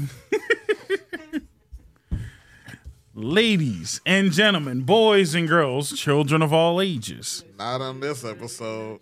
Ladies 3.14 4.00
and 4.06 4.32
gentlemen, 4.32 4.82
boys 4.82 5.34
and 5.34 5.46
girls, 5.46 5.92
children 5.92 6.40
of 6.40 6.52
all 6.52 6.80
ages. 6.80 7.44
Not 7.58 7.80
on 7.80 8.00
this 8.00 8.24
episode. 8.24 9.00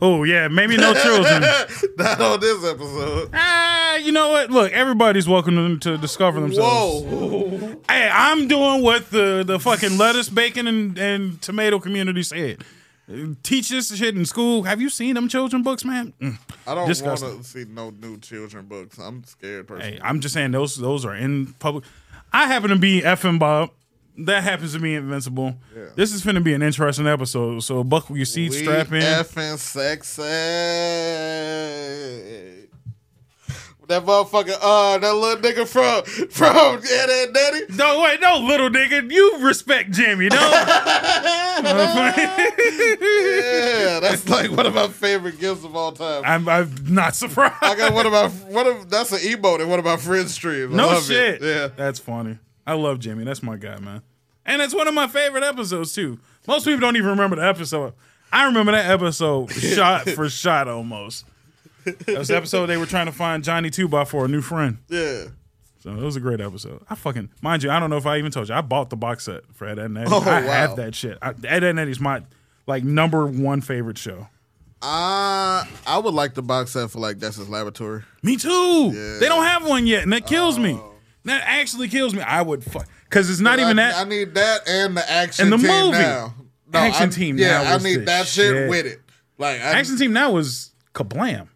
Oh 0.00 0.24
yeah, 0.24 0.48
maybe 0.48 0.76
no 0.76 0.94
children. 0.94 1.42
Not 1.96 2.20
on 2.20 2.40
this 2.40 2.64
episode. 2.64 3.30
ah, 3.32 3.96
you 3.96 4.12
know 4.12 4.30
what? 4.30 4.50
Look, 4.50 4.72
everybody's 4.72 5.28
welcome 5.28 5.78
to, 5.80 5.98
discover 5.98 6.40
themselves. 6.40 7.04
Whoa. 7.04 7.80
Hey, 7.88 8.10
I'm 8.12 8.48
doing 8.48 8.82
what 8.82 9.10
the 9.10 9.44
the 9.46 9.60
fucking 9.60 9.96
lettuce, 9.98 10.28
bacon, 10.28 10.66
and, 10.66 10.98
and 10.98 11.40
tomato 11.40 11.78
community 11.78 12.22
said. 12.22 12.64
Teach 13.42 13.68
this 13.68 13.94
shit 13.94 14.16
in 14.16 14.24
school. 14.24 14.62
Have 14.62 14.80
you 14.80 14.88
seen 14.88 15.14
them 15.14 15.28
children 15.28 15.62
books, 15.62 15.84
man? 15.84 16.14
Mm. 16.20 16.38
I 16.66 16.74
don't 16.74 16.88
want 17.04 17.18
to 17.20 17.44
see 17.44 17.64
no 17.68 17.90
new 17.90 18.18
children 18.18 18.64
books. 18.64 18.98
I'm 18.98 19.24
scared 19.24 19.68
personally. 19.68 19.96
Hey, 19.96 20.00
I'm 20.02 20.20
just 20.20 20.32
saying 20.32 20.52
those 20.52 20.76
those 20.76 21.04
are 21.04 21.14
in 21.14 21.52
public. 21.58 21.84
I 22.32 22.46
happen 22.46 22.70
to 22.70 22.76
be 22.76 23.02
FN 23.02 23.38
BoB. 23.38 23.70
That 24.16 24.44
happens 24.44 24.72
to 24.72 24.78
be 24.78 24.94
invincible. 24.94 25.56
This 25.96 26.12
is 26.12 26.24
going 26.24 26.36
to 26.36 26.40
be 26.40 26.54
an 26.54 26.62
interesting 26.62 27.06
episode. 27.06 27.60
So 27.64 27.84
buckle 27.84 28.16
your 28.16 28.26
seat, 28.26 28.52
strap 28.52 28.92
in. 28.92 29.02
FN 29.02 29.58
Sexy. 29.58 30.22
That 33.86 34.04
motherfucker, 34.04 34.56
uh, 34.60 34.98
that 34.98 35.14
little 35.14 35.42
nigga 35.42 35.66
from 35.66 36.04
from 36.30 36.54
yeah, 36.56 37.06
that 37.06 37.30
daddy. 37.34 37.60
no, 37.76 38.02
wait, 38.02 38.20
no, 38.20 38.38
little 38.38 38.70
nigga. 38.70 39.10
You 39.10 39.38
respect 39.40 39.90
Jimmy, 39.90 40.28
no? 40.28 40.36
Yeah, 43.04 44.00
that's 44.00 44.28
like 44.28 44.50
one 44.50 44.66
of 44.66 44.74
my 44.74 44.88
favorite 44.88 45.38
gifts 45.38 45.64
of 45.64 45.76
all 45.76 45.92
time. 45.92 46.22
I'm, 46.24 46.48
I'm 46.48 46.72
not 46.88 47.14
surprised. 47.14 47.54
I 47.62 47.76
got 47.76 47.92
one 47.92 48.06
of 48.06 48.12
my 48.12 48.28
one 48.52 48.66
of 48.66 48.90
that's 48.90 49.12
an 49.12 49.18
emote 49.18 49.60
in 49.60 49.68
one 49.68 49.78
of 49.78 49.84
my 49.84 49.96
friends' 49.96 50.34
streams. 50.34 50.74
I 50.74 50.76
no 50.76 50.86
love 50.88 51.04
shit. 51.04 51.42
It. 51.42 51.44
Yeah. 51.46 51.68
That's 51.76 51.98
funny. 51.98 52.38
I 52.66 52.74
love 52.74 52.98
Jimmy. 52.98 53.24
That's 53.24 53.42
my 53.42 53.56
guy, 53.56 53.78
man. 53.78 54.02
And 54.46 54.62
it's 54.62 54.74
one 54.74 54.88
of 54.88 54.94
my 54.94 55.06
favorite 55.06 55.44
episodes, 55.44 55.94
too. 55.94 56.18
Most 56.46 56.64
people 56.64 56.80
don't 56.80 56.96
even 56.96 57.10
remember 57.10 57.36
the 57.36 57.46
episode. 57.46 57.94
I 58.32 58.46
remember 58.46 58.72
that 58.72 58.90
episode 58.90 59.50
shot 59.52 60.08
for 60.10 60.28
shot 60.28 60.68
almost. 60.68 61.24
That 61.84 62.18
was 62.18 62.28
the 62.28 62.36
episode 62.36 62.66
they 62.66 62.76
were 62.76 62.86
trying 62.86 63.06
to 63.06 63.12
find 63.12 63.44
Johnny 63.44 63.70
Two 63.70 63.88
by 63.88 64.04
for 64.04 64.24
a 64.24 64.28
new 64.28 64.40
friend. 64.40 64.78
Yeah. 64.88 65.24
So 65.80 65.90
it 65.90 65.96
was 65.96 66.16
a 66.16 66.20
great 66.20 66.40
episode. 66.40 66.82
I 66.88 66.94
fucking 66.94 67.28
mind 67.42 67.62
you, 67.62 67.70
I 67.70 67.78
don't 67.78 67.90
know 67.90 67.98
if 67.98 68.06
I 68.06 68.16
even 68.18 68.32
told 68.32 68.48
you. 68.48 68.54
I 68.54 68.62
bought 68.62 68.88
the 68.90 68.96
box 68.96 69.24
set 69.24 69.42
for 69.52 69.66
Ed, 69.66 69.78
Edd 69.78 69.84
n 69.86 69.96
Eddy. 69.98 70.10
Oh, 70.12 70.20
I 70.22 70.40
wow. 70.40 70.50
have 70.50 70.76
that 70.76 70.94
shit. 70.94 71.18
I, 71.20 71.30
Ed, 71.30 71.44
Edd 71.46 71.64
n 71.64 71.78
Eddy's 71.78 72.00
my 72.00 72.22
like 72.66 72.84
number 72.84 73.26
one 73.26 73.60
favorite 73.60 73.98
show. 73.98 74.28
Uh, 74.80 75.64
I 75.86 75.98
would 76.02 76.14
like 76.14 76.34
the 76.34 76.42
box 76.42 76.72
set 76.72 76.90
for 76.90 76.98
like 77.00 77.18
Dexter's 77.18 77.48
Laboratory. 77.48 78.02
Me 78.22 78.36
too. 78.36 79.18
They 79.20 79.26
don't 79.28 79.44
have 79.44 79.66
one 79.66 79.86
yet, 79.86 80.02
and 80.02 80.12
that 80.12 80.26
kills 80.26 80.58
me. 80.58 80.78
That 81.24 81.42
actually 81.46 81.88
kills 81.88 82.14
me. 82.14 82.20
I 82.22 82.42
would 82.42 82.62
fuck 82.64 82.86
because 83.04 83.30
it's 83.30 83.40
not 83.40 83.58
even 83.58 83.78
I, 83.78 83.88
that. 83.92 84.06
I 84.06 84.08
need 84.08 84.34
that 84.34 84.68
and 84.68 84.96
the 84.96 85.10
action 85.10 85.44
And 85.44 85.52
the 85.52 85.66
team 85.66 85.84
movie. 85.86 85.98
now. 85.98 86.34
Action 86.74 87.08
I- 87.08 87.12
team 87.12 87.38
Yeah, 87.38 87.62
now 87.62 87.74
I 87.74 87.78
need 87.78 88.06
that 88.06 88.26
shit, 88.26 88.52
shit. 88.52 88.68
with 88.68 88.86
it. 88.86 89.00
Like 89.38 89.60
I, 89.60 89.78
Action 89.78 89.96
Team 89.96 90.12
now 90.12 90.32
was 90.32 90.72
KaBlam. 90.94 91.48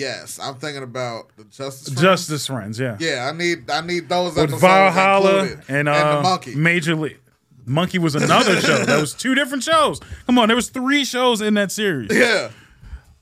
Yes, 0.00 0.38
I'm 0.40 0.54
thinking 0.56 0.82
about 0.82 1.30
the 1.36 1.44
Justice. 1.44 1.88
Friends. 1.88 2.00
Justice 2.00 2.46
Friends, 2.46 2.78
yeah. 2.80 2.96
Yeah, 2.98 3.30
I 3.32 3.36
need 3.36 3.70
I 3.70 3.80
need 3.82 4.08
those 4.08 4.34
With 4.34 4.44
episodes 4.44 4.62
Valhalla 4.62 5.38
included. 5.44 5.64
and, 5.68 5.88
uh, 5.88 6.16
the 6.16 6.22
monkey. 6.22 6.54
Major 6.54 6.94
League. 6.94 7.18
Monkey 7.66 7.98
was 7.98 8.14
another 8.14 8.60
show. 8.60 8.84
That 8.84 9.00
was 9.00 9.12
two 9.14 9.34
different 9.34 9.62
shows. 9.62 10.00
Come 10.26 10.38
on, 10.38 10.48
there 10.48 10.56
was 10.56 10.70
three 10.70 11.04
shows 11.04 11.40
in 11.40 11.54
that 11.54 11.70
series. 11.70 12.10
yeah, 12.12 12.50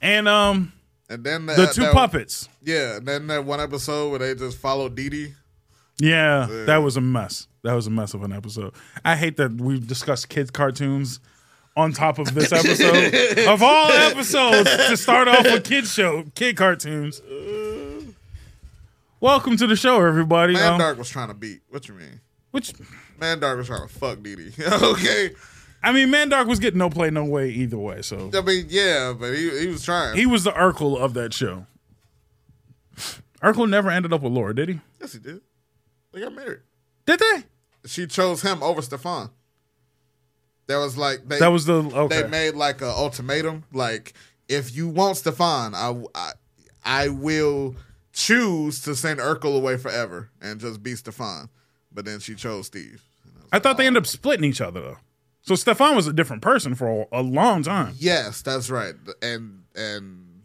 And 0.01 0.29
um 0.29 0.73
and 1.11 1.25
then 1.25 1.47
the 1.47 1.67
two 1.75 1.83
that- 1.83 1.93
puppets. 1.93 2.49
Yeah, 2.63 2.97
and 2.97 3.07
then 3.09 3.27
that 3.29 3.45
one 3.45 3.61
episode 3.61 4.11
where 4.11 4.19
they 4.21 4.35
just 4.35 4.59
follow 4.59 4.89
Dee 4.89 5.09
Dee. 5.09 5.35
Yeah, 5.99 6.47
that 6.67 6.77
was 6.79 6.97
a 6.97 7.01
mess. 7.01 7.49
That 7.65 7.73
was 7.73 7.87
a 7.89 7.91
mess 7.91 8.15
of 8.15 8.23
an 8.23 8.33
episode. 8.33 8.73
I 9.05 9.17
hate 9.17 9.37
that 9.39 9.53
we've 9.61 9.85
discussed 9.87 10.29
kids 10.29 10.51
cartoons 10.51 11.19
on 11.79 11.93
top 11.93 12.19
of 12.19 12.35
this 12.35 12.53
episode. 12.53 13.47
of 13.49 13.63
all 13.63 13.91
episodes 13.93 14.69
to 14.89 14.97
start 14.97 15.29
off 15.29 15.45
with 15.45 15.65
kids 15.65 15.93
show, 15.95 16.25
kid 16.35 16.57
cartoons. 16.57 17.23
Welcome 19.21 19.57
to 19.57 19.67
the 19.67 19.77
show, 19.77 20.05
everybody. 20.05 20.55
Man 20.55 20.73
Um, 20.75 20.79
Dark 20.79 20.99
was 20.99 21.09
trying 21.09 21.29
to 21.29 21.35
beat. 21.35 21.61
What 21.71 21.89
you 21.89 21.95
mean? 21.95 22.21
which 22.51 22.73
Mandark 23.21 23.59
was 23.59 23.67
trying 23.67 23.87
to 23.87 23.93
fuck 23.95 24.23
Dee 24.23 24.35
Dee. 24.37 24.53
okay, 24.83 25.31
I 25.83 25.93
mean, 25.93 26.09
Mandark 26.09 26.47
was 26.47 26.59
getting 26.59 26.79
no 26.79 26.89
play, 26.91 27.11
no 27.11 27.25
way 27.25 27.51
either 27.51 27.79
way. 27.79 28.03
So 28.03 28.31
I 28.35 28.41
mean, 28.41 28.67
yeah, 28.69 29.13
but 29.19 29.35
he 29.35 29.61
he 29.61 29.67
was 29.69 29.85
trying. 29.85 30.17
he 30.17 30.27
was 30.27 30.45
the 30.45 30.53
Urkel 30.53 30.99
of 30.99 31.15
that 31.15 31.33
show. 31.35 31.67
Urkel 33.43 33.69
never 33.69 33.91
ended 33.91 34.13
up 34.13 34.23
with 34.23 34.33
Laura, 34.33 34.55
did 34.55 34.69
he? 34.71 34.81
yes, 35.01 35.13
he 35.13 35.21
did. 35.21 35.41
They 36.13 36.21
got 36.21 36.35
married. 36.35 36.61
Did 37.07 37.21
they? 37.21 37.45
She 37.87 38.07
chose 38.07 38.43
him 38.43 38.63
over 38.63 38.83
Stefan. 38.83 39.31
That 40.69 40.77
was 40.77 40.97
like 40.97 41.27
they, 41.27 41.39
That 41.39 41.49
was 41.49 41.65
the 41.65 41.75
okay. 41.75 42.23
they 42.23 42.29
made 42.29 42.55
like 42.55 42.81
an 42.81 42.89
ultimatum. 42.89 43.65
Like, 43.73 44.13
if 44.49 44.75
you 44.77 44.89
want 44.89 45.17
Stefan, 45.17 45.75
I, 45.75 46.03
I 46.15 46.33
I 46.85 47.09
will 47.09 47.75
choose 48.13 48.81
to 48.83 48.95
send 48.95 49.19
Urkel 49.21 49.57
away 49.57 49.77
forever 49.77 50.31
and 50.41 50.61
just 50.61 50.83
be 50.83 50.95
Stefan. 50.95 51.49
But 51.93 52.05
then 52.05 52.21
she 52.21 52.35
chose 52.35 52.67
Steve. 52.67 53.03
I 53.51 53.59
thought 53.59 53.77
they 53.79 53.85
oh. 53.85 53.89
ended 53.89 54.03
up 54.03 54.07
splitting 54.07 54.45
each 54.45 54.61
other 54.61 54.81
though. 54.81 54.97
So 55.41 55.55
Stefan 55.55 55.97
was 55.97 56.07
a 56.07 56.13
different 56.13 56.43
person 56.43 56.75
for 56.75 57.07
a, 57.13 57.21
a 57.21 57.23
long 57.23 57.63
time. 57.63 57.95
Yes, 57.99 58.43
that's 58.43 58.69
right. 58.69 58.95
And 59.23 59.63
and 59.75 60.43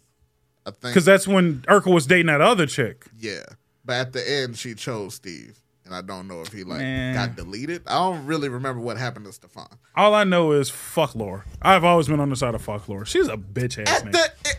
I 0.65 0.71
think 0.71 0.93
Because 0.93 1.05
that's 1.05 1.27
when 1.27 1.63
Urkel 1.63 1.93
was 1.93 2.07
dating 2.07 2.27
that 2.27 2.41
other 2.41 2.65
chick. 2.65 3.07
yeah. 3.19 3.43
But 3.85 3.93
at 3.97 4.13
the 4.13 4.31
end, 4.31 4.57
she 4.57 4.75
chose 4.75 5.15
Steve, 5.15 5.59
and 5.85 5.93
I 5.93 6.01
don't 6.01 6.27
know 6.27 6.41
if 6.41 6.51
he 6.53 6.63
like 6.63 6.79
Man. 6.79 7.13
got 7.13 7.35
deleted. 7.35 7.83
I 7.87 7.95
don't 7.99 8.25
really 8.25 8.49
remember 8.49 8.81
what 8.81 8.97
happened 8.97 9.25
to 9.25 9.33
Stefan. 9.33 9.67
All 9.95 10.13
I 10.15 10.23
know 10.23 10.51
is 10.53 10.69
fuck 10.69 11.15
Laura. 11.15 11.43
I've 11.61 11.83
always 11.83 12.07
been 12.07 12.19
on 12.19 12.29
the 12.29 12.35
side 12.35 12.55
of 12.55 12.61
fuck 12.61 12.87
Laura. 12.89 13.05
She's 13.05 13.27
a 13.27 13.37
bitch 13.37 13.77
ass 13.85 14.01
nigga. 14.03 14.27
Eh, 14.45 14.53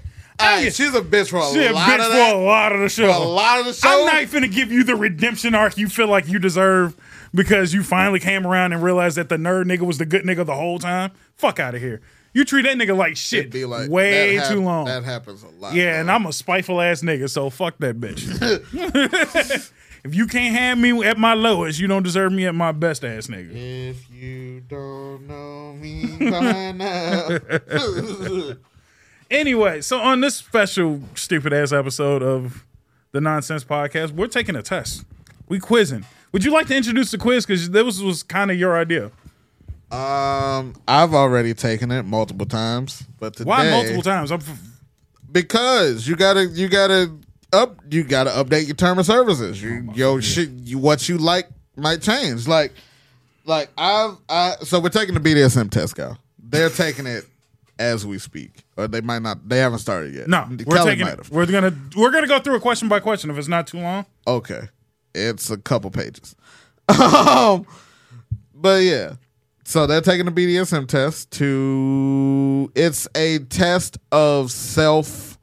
hey, 0.63 0.71
she's 0.71 0.95
a 0.95 1.01
bitch 1.01 1.31
for 1.31 1.39
a 1.39 1.53
She 1.53 1.65
a 1.67 1.73
lot 1.73 1.89
bitch 1.89 2.07
of 2.07 2.13
for 2.13 2.37
a 2.37 2.41
lot 2.45 2.73
of 2.73 2.81
the 2.81 2.89
show. 2.89 3.09
a 3.11 3.23
lot 3.25 3.61
of 3.61 3.67
the 3.67 3.73
show. 3.73 3.89
I'm 3.89 4.07
not 4.25 4.33
gonna 4.33 4.49
give 4.49 4.71
you 4.73 4.85
the 4.85 4.97
redemption 4.97 5.55
arc 5.55 5.79
you 5.79 5.89
feel 5.89 6.09
like 6.09 6.29
you 6.29 6.39
deserve 6.39 6.95
because 7.35 7.73
you 7.75 7.83
finally 7.83 8.21
came 8.21 8.47
around 8.47 8.73
and 8.73 8.83
realized 8.83 9.17
that 9.17 9.29
the 9.29 9.37
nerd 9.37 9.65
nigga 9.65 9.81
was 9.83 9.99
the 9.99 10.07
good 10.07 10.25
nigga 10.25 10.45
the 10.45 10.55
whole 10.55 10.79
time. 10.79 11.11
Fuck 11.37 11.59
out 11.61 11.75
of 11.75 11.81
here. 11.81 12.01
You 12.33 12.45
treat 12.45 12.63
that 12.63 12.77
nigga 12.77 12.97
like 12.97 13.13
It'd 13.13 13.19
shit 13.19 13.51
be 13.53 13.65
like 13.65 13.89
way 13.89 14.35
hap- 14.35 14.49
too 14.51 14.61
long. 14.61 14.87
That 14.87 15.05
happens 15.05 15.45
a 15.45 15.49
lot. 15.61 15.73
yeah, 15.75 16.01
and. 16.01 16.11
I'm 16.11 16.27
a 16.27 16.33
spiteful 16.33 16.81
ass 16.81 17.01
nigga, 17.03 17.31
so 17.31 17.49
fuck 17.49 17.79
that 17.79 18.01
bitch. 18.01 18.25
if 20.05 20.15
you 20.15 20.27
can't 20.27 20.55
have 20.55 20.79
me 20.79 21.05
at 21.05 21.19
my 21.19 21.35
lowest, 21.35 21.81
you 21.81 21.87
don't 21.87 22.03
deserve 22.03 22.33
me 22.33 22.47
at 22.47 22.55
my 22.55 22.73
best 22.73 23.05
ass 23.05 23.27
nigga. 23.27 23.51
If 23.53 24.11
you 24.11 24.61
don't 24.61 25.27
know 25.27 25.73
me 25.73 26.31
by 26.31 26.73
now, 26.73 27.39
Anyway, 29.31 29.81
so 29.81 29.99
on 29.99 30.21
this 30.21 30.37
special 30.37 31.01
stupid 31.15 31.53
ass 31.53 31.73
episode 31.73 32.23
of 32.23 32.65
the 33.13 33.21
Nonsense 33.21 33.65
Podcast, 33.65 34.13
we're 34.13 34.27
taking 34.27 34.55
a 34.55 34.63
test. 34.63 35.05
We 35.49 35.59
quizzing. 35.59 36.05
Would 36.33 36.45
you 36.45 36.53
like 36.53 36.67
to 36.69 36.77
introduce 36.77 37.11
the 37.11 37.19
quiz? 37.19 37.47
Because 37.47 37.71
this 37.71 38.01
was 38.01 38.23
kind 38.23 38.51
of 38.51 38.59
your 38.59 38.77
idea. 38.77 39.11
Um, 39.91 40.75
I've 40.87 41.15
already 41.15 41.55
taken 41.55 41.91
it 41.91 42.03
multiple 42.05 42.47
times, 42.47 43.05
but 43.19 43.35
today, 43.37 43.49
Why 43.49 43.71
multiple 43.71 44.03
times? 44.03 44.31
I'm 44.31 44.41
f- 44.41 44.61
Because 45.31 46.07
you 46.07 46.17
gotta, 46.17 46.47
you 46.47 46.69
gotta 46.69 47.13
up, 47.55 47.79
you 47.91 48.05
gotta 48.05 48.31
update 48.31 48.67
your 48.67 48.77
term 48.77 48.99
of 48.99 49.07
services. 49.07 49.63
You, 49.63 49.91
yo, 49.95 50.21
shit, 50.21 50.51
you, 50.51 50.79
what 50.79 51.09
you 51.09 51.19
like 51.19 51.49
might 51.77 52.03
change. 52.03 52.47
Like, 52.47 52.73
like 53.47 53.71
I've, 53.79 54.17
I, 54.29 54.57
so 54.63 54.81
we're 54.81 54.91
taking 54.91 55.15
the 55.15 55.21
BDSM 55.21 55.71
test, 55.71 55.95
go. 55.97 56.17
They're 56.39 56.71
taking 56.71 57.07
it 57.07 57.25
as 57.79 58.07
we 58.07 58.19
speak, 58.19 58.65
or 58.77 58.89
they 58.89 59.01
might 59.01 59.23
not. 59.23 59.49
They 59.49 59.59
haven't 59.59 59.79
started 59.81 60.15
yet. 60.15 60.29
no. 60.29 60.47
We're 60.51 60.77
Kelly 60.77 60.91
taking 60.93 61.07
might 61.07 61.15
it. 61.15 61.19
have. 61.19 61.31
We're 61.31 61.47
gonna 61.47 61.75
we're 61.97 62.11
gonna 62.11 62.27
go 62.27 62.39
through 62.41 62.57
a 62.57 62.61
question 62.61 62.89
by 62.89 63.01
question 63.01 63.31
if 63.31 63.39
it's 63.39 63.49
not 63.49 63.67
too 63.67 63.79
long. 63.79 64.07
Okay, 64.27 64.69
it's 65.15 65.51
a 65.51 65.57
couple 65.57 65.91
pages. 65.91 66.37
um, 67.01 67.67
but 68.55 68.83
yeah, 68.83 69.15
so 69.65 69.87
they're 69.87 70.01
taking 70.01 70.27
the 70.27 70.33
BDSM 70.33 70.87
test 70.87 71.31
to. 71.33 72.71
It's 72.75 73.09
a 73.15 73.39
test 73.41 73.99
of 74.13 74.51
self 74.51 75.39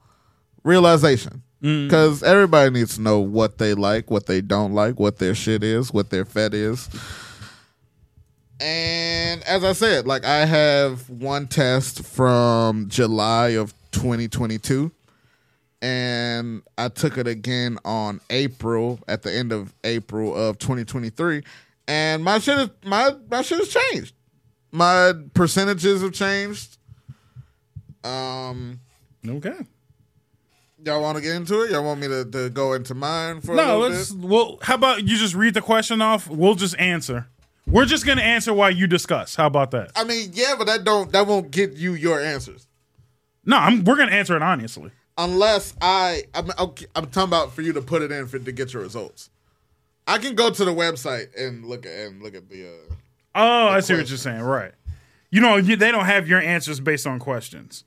realization 0.64 1.42
because 1.62 2.22
everybody 2.24 2.70
needs 2.70 2.96
to 2.96 3.00
know 3.00 3.20
what 3.20 3.58
they 3.58 3.72
like, 3.74 4.10
what 4.10 4.26
they 4.26 4.40
don't 4.40 4.74
like, 4.74 4.98
what 4.98 5.18
their 5.18 5.34
shit 5.34 5.62
is, 5.62 5.92
what 5.92 6.10
their 6.10 6.24
fet 6.24 6.54
is. 6.54 6.88
And 8.60 9.42
as 9.44 9.64
I 9.64 9.72
said, 9.72 10.06
like 10.06 10.24
I 10.24 10.44
have 10.44 11.08
one 11.08 11.46
test 11.46 12.04
from 12.04 12.88
July 12.88 13.50
of 13.50 13.72
2022 13.92 14.90
and 15.80 16.62
I 16.78 16.88
took 16.88 17.18
it 17.18 17.26
again 17.26 17.78
on 17.84 18.20
April 18.30 19.00
at 19.08 19.22
the 19.22 19.32
end 19.32 19.52
of 19.52 19.74
April 19.82 20.34
of 20.34 20.58
2023, 20.58 21.42
and 21.88 22.22
my 22.22 22.38
shit 22.38 22.56
is, 22.58 22.68
my 22.84 23.10
my 23.28 23.42
shit 23.42 23.58
has 23.58 23.68
changed. 23.68 24.14
My 24.70 25.12
percentages 25.34 26.00
have 26.02 26.12
changed. 26.12 26.78
Um, 28.04 28.80
Okay. 29.28 29.58
Y'all 30.84 31.02
want 31.02 31.16
to 31.16 31.22
get 31.22 31.34
into 31.34 31.62
it? 31.62 31.70
Y'all 31.70 31.84
want 31.84 32.00
me 32.00 32.08
to, 32.08 32.24
to 32.24 32.50
go 32.50 32.72
into 32.74 32.94
mine 32.94 33.40
for 33.40 33.52
a 33.52 33.56
No, 33.56 33.78
let's. 33.78 34.12
bit? 34.12 34.28
Well, 34.28 34.58
how 34.62 34.74
about 34.74 35.06
you 35.06 35.16
just 35.16 35.34
read 35.34 35.54
the 35.54 35.60
question 35.62 36.00
off? 36.02 36.28
We'll 36.28 36.54
just 36.54 36.78
answer. 36.78 37.26
We're 37.66 37.84
just 37.84 38.04
gonna 38.04 38.22
answer 38.22 38.52
while 38.52 38.70
you 38.72 38.86
discuss. 38.88 39.36
How 39.36 39.46
about 39.46 39.70
that? 39.70 39.92
I 39.94 40.02
mean, 40.04 40.30
yeah, 40.34 40.54
but 40.58 40.66
that 40.66 40.84
don't 40.84 41.12
that 41.12 41.26
won't 41.26 41.50
get 41.52 41.74
you 41.74 41.94
your 41.94 42.20
answers 42.20 42.66
No, 43.44 43.56
I'm. 43.56 43.84
We're 43.84 43.96
gonna 43.96 44.10
answer 44.10 44.34
it 44.36 44.42
honestly. 44.42 44.90
unless 45.16 45.72
I 45.80 46.24
I'm 46.34 46.50
okay, 46.58 46.86
I'm 46.96 47.06
talking 47.06 47.28
about 47.28 47.52
for 47.52 47.62
you 47.62 47.72
to 47.74 47.80
put 47.80 48.02
it 48.02 48.10
in 48.10 48.26
for 48.26 48.38
to 48.40 48.52
get 48.52 48.72
your 48.72 48.82
results. 48.82 49.30
I 50.08 50.18
can 50.18 50.34
go 50.34 50.50
to 50.50 50.64
the 50.64 50.72
website 50.74 51.28
and 51.38 51.64
look 51.64 51.86
at 51.86 51.92
and 51.92 52.20
look 52.22 52.34
at 52.34 52.48
the. 52.48 52.66
Uh, 52.66 52.94
Oh, 53.34 53.68
I 53.68 53.78
see 53.80 53.94
what 53.94 54.08
you're 54.08 54.18
saying. 54.18 54.40
Right. 54.42 54.72
You 55.30 55.40
know, 55.40 55.56
you, 55.56 55.76
they 55.76 55.90
don't 55.92 56.04
have 56.04 56.28
your 56.28 56.40
answers 56.40 56.80
based 56.80 57.06
on 57.06 57.18
questions. 57.20 57.84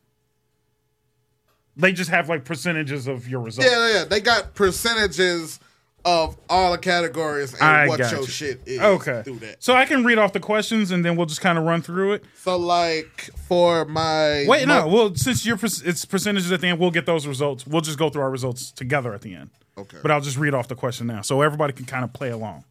They 1.78 1.92
just 1.92 2.10
have 2.10 2.30
like 2.30 2.46
percentages 2.46 3.08
of 3.08 3.28
your 3.28 3.42
results. 3.42 3.70
Yeah, 3.70 3.92
yeah, 3.94 4.04
they 4.06 4.22
got 4.22 4.54
percentages 4.54 5.60
of 6.06 6.38
all 6.50 6.72
the 6.72 6.78
categories 6.78 7.54
and 7.54 7.64
I 7.64 7.88
what 7.88 8.00
your 8.00 8.22
you. 8.22 8.28
shit 8.28 8.62
is 8.68 8.80
Okay. 8.80 9.24
through 9.24 9.40
that. 9.40 9.64
So 9.64 9.74
I 9.74 9.86
can 9.86 10.04
read 10.04 10.20
off 10.20 10.34
the 10.34 10.40
questions 10.40 10.92
and 10.92 11.04
then 11.04 11.16
we'll 11.16 11.26
just 11.26 11.42
kind 11.42 11.58
of 11.58 11.64
run 11.64 11.82
through 11.82 12.14
it. 12.14 12.24
So 12.36 12.56
like 12.58 13.32
for 13.48 13.86
my 13.86 14.46
Wait, 14.48 14.68
no. 14.68 14.88
Well, 14.88 15.16
since 15.16 15.46
your 15.48 15.58
it's 15.62 16.06
percentages 16.06 16.52
at 16.52 16.62
the 16.62 16.68
end, 16.68 16.80
we'll 16.80 16.92
get 16.92 17.08
those 17.08 17.26
results. 17.26 17.66
We'll 17.66 17.82
just 17.82 17.98
go 17.98 18.10
through 18.12 18.22
our 18.22 18.30
results 18.30 18.72
together 18.72 19.14
at 19.16 19.22
the 19.22 19.34
end. 19.34 19.50
Okay. 19.78 19.98
But 20.02 20.12
I'll 20.12 20.22
just 20.22 20.38
read 20.38 20.54
off 20.54 20.68
the 20.68 20.76
question 20.76 21.08
now, 21.08 21.22
so 21.22 21.42
everybody 21.42 21.74
can 21.74 21.86
kind 21.86 22.04
of 22.06 22.14
play 22.14 22.30
along. 22.30 22.66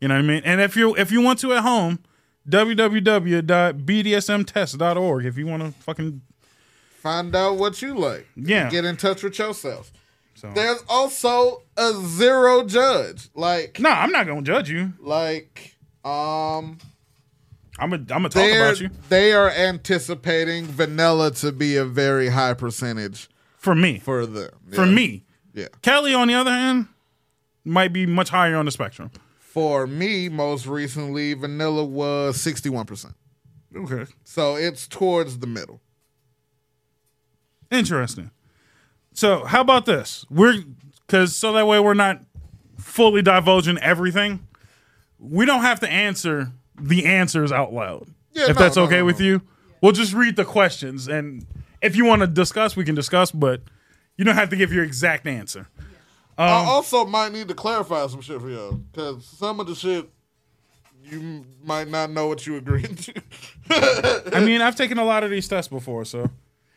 You 0.00 0.08
know 0.08 0.14
what 0.16 0.24
I 0.24 0.28
mean? 0.28 0.42
And 0.44 0.60
if 0.60 0.76
you 0.76 0.94
if 0.96 1.10
you 1.10 1.22
want 1.22 1.38
to 1.40 1.52
at 1.54 1.62
home, 1.62 2.00
www.bdsmtest.org. 2.48 5.24
If 5.26 5.38
you 5.38 5.46
want 5.46 5.62
to 5.62 5.70
fucking 5.82 6.20
find 7.04 7.36
out 7.36 7.58
what 7.58 7.80
you 7.82 7.94
like. 7.94 8.26
Yeah. 8.34 8.68
Get 8.70 8.84
in 8.84 8.96
touch 8.96 9.22
with 9.22 9.38
yourself. 9.38 9.92
so. 10.34 10.50
There's 10.54 10.82
also 10.88 11.62
a 11.76 11.92
zero 11.92 12.64
judge. 12.64 13.28
Like 13.34 13.78
No, 13.78 13.90
I'm 13.90 14.10
not 14.10 14.26
gonna 14.26 14.42
judge 14.42 14.68
you. 14.70 14.92
like 14.98 15.76
um 16.04 16.78
I'm 17.78 17.90
gonna 17.90 18.02
I'm 18.10 18.22
gonna 18.22 18.28
talk 18.30 18.50
about 18.50 18.80
you. 18.80 18.90
they 19.08 19.32
are 19.32 19.50
anticipating 19.50 20.64
vanilla 20.66 21.30
to 21.32 21.52
be 21.52 21.76
a 21.76 21.84
very 21.84 22.28
high 22.28 22.54
percentage 22.54 23.28
For 23.58 23.74
me, 23.74 23.98
for 23.98 24.26
them. 24.26 24.50
for 24.72 24.86
me, 24.86 25.24
Yeah. 25.52 25.68
Kelly 25.82 26.14
on 26.14 26.28
the 26.28 26.34
other 26.34 26.50
hand 26.52 26.88
might 27.64 27.92
be 27.92 28.06
much 28.06 28.28
higher 28.30 28.56
on 28.56 28.64
the 28.66 28.70
spectrum. 28.70 29.10
For 29.38 29.86
me, 29.86 30.28
most 30.28 30.66
recently, 30.66 31.32
vanilla 31.34 31.84
was 31.84 32.36
61%. 32.38 33.14
Okay, 33.76 34.04
So 34.24 34.56
it's 34.56 34.86
towards 34.88 35.38
the 35.38 35.46
middle. 35.46 35.80
Interesting. 37.74 38.30
So 39.12 39.44
how 39.44 39.60
about 39.60 39.86
this? 39.86 40.24
We're 40.30 40.62
because 41.06 41.36
so 41.36 41.52
that 41.52 41.66
way 41.66 41.78
we're 41.80 41.94
not 41.94 42.20
fully 42.78 43.22
divulging 43.22 43.78
everything. 43.78 44.46
We 45.18 45.46
don't 45.46 45.62
have 45.62 45.80
to 45.80 45.88
answer 45.88 46.52
the 46.80 47.04
answers 47.06 47.52
out 47.52 47.72
loud. 47.72 48.08
Yeah, 48.32 48.50
if 48.50 48.56
no, 48.56 48.62
that's 48.62 48.76
no, 48.76 48.82
okay 48.84 48.98
no, 48.98 49.04
with 49.04 49.20
you, 49.20 49.42
we'll 49.80 49.92
just 49.92 50.12
read 50.12 50.36
the 50.36 50.44
questions, 50.44 51.06
and 51.08 51.46
if 51.80 51.94
you 51.94 52.04
want 52.04 52.20
to 52.22 52.26
discuss, 52.26 52.74
we 52.76 52.84
can 52.84 52.94
discuss. 52.94 53.30
But 53.30 53.62
you 54.16 54.24
don't 54.24 54.34
have 54.34 54.48
to 54.50 54.56
give 54.56 54.72
your 54.72 54.84
exact 54.84 55.26
answer. 55.26 55.68
I 56.36 56.62
Um, 56.62 56.68
also 56.68 57.04
might 57.06 57.30
need 57.32 57.46
to 57.48 57.54
clarify 57.54 58.06
some 58.08 58.20
shit 58.20 58.40
for 58.40 58.48
y'all 58.50 58.72
because 58.72 59.24
some 59.24 59.60
of 59.60 59.68
the 59.68 59.74
shit 59.76 60.08
you 61.04 61.44
might 61.62 61.86
not 61.88 62.10
know 62.10 62.26
what 62.26 62.46
you 62.46 62.56
agreed 62.56 62.98
to. 62.98 63.22
I 64.34 64.40
mean, 64.44 64.60
I've 64.60 64.74
taken 64.74 64.98
a 64.98 65.04
lot 65.04 65.22
of 65.22 65.30
these 65.30 65.46
tests 65.46 65.68
before, 65.68 66.04
so. 66.04 66.30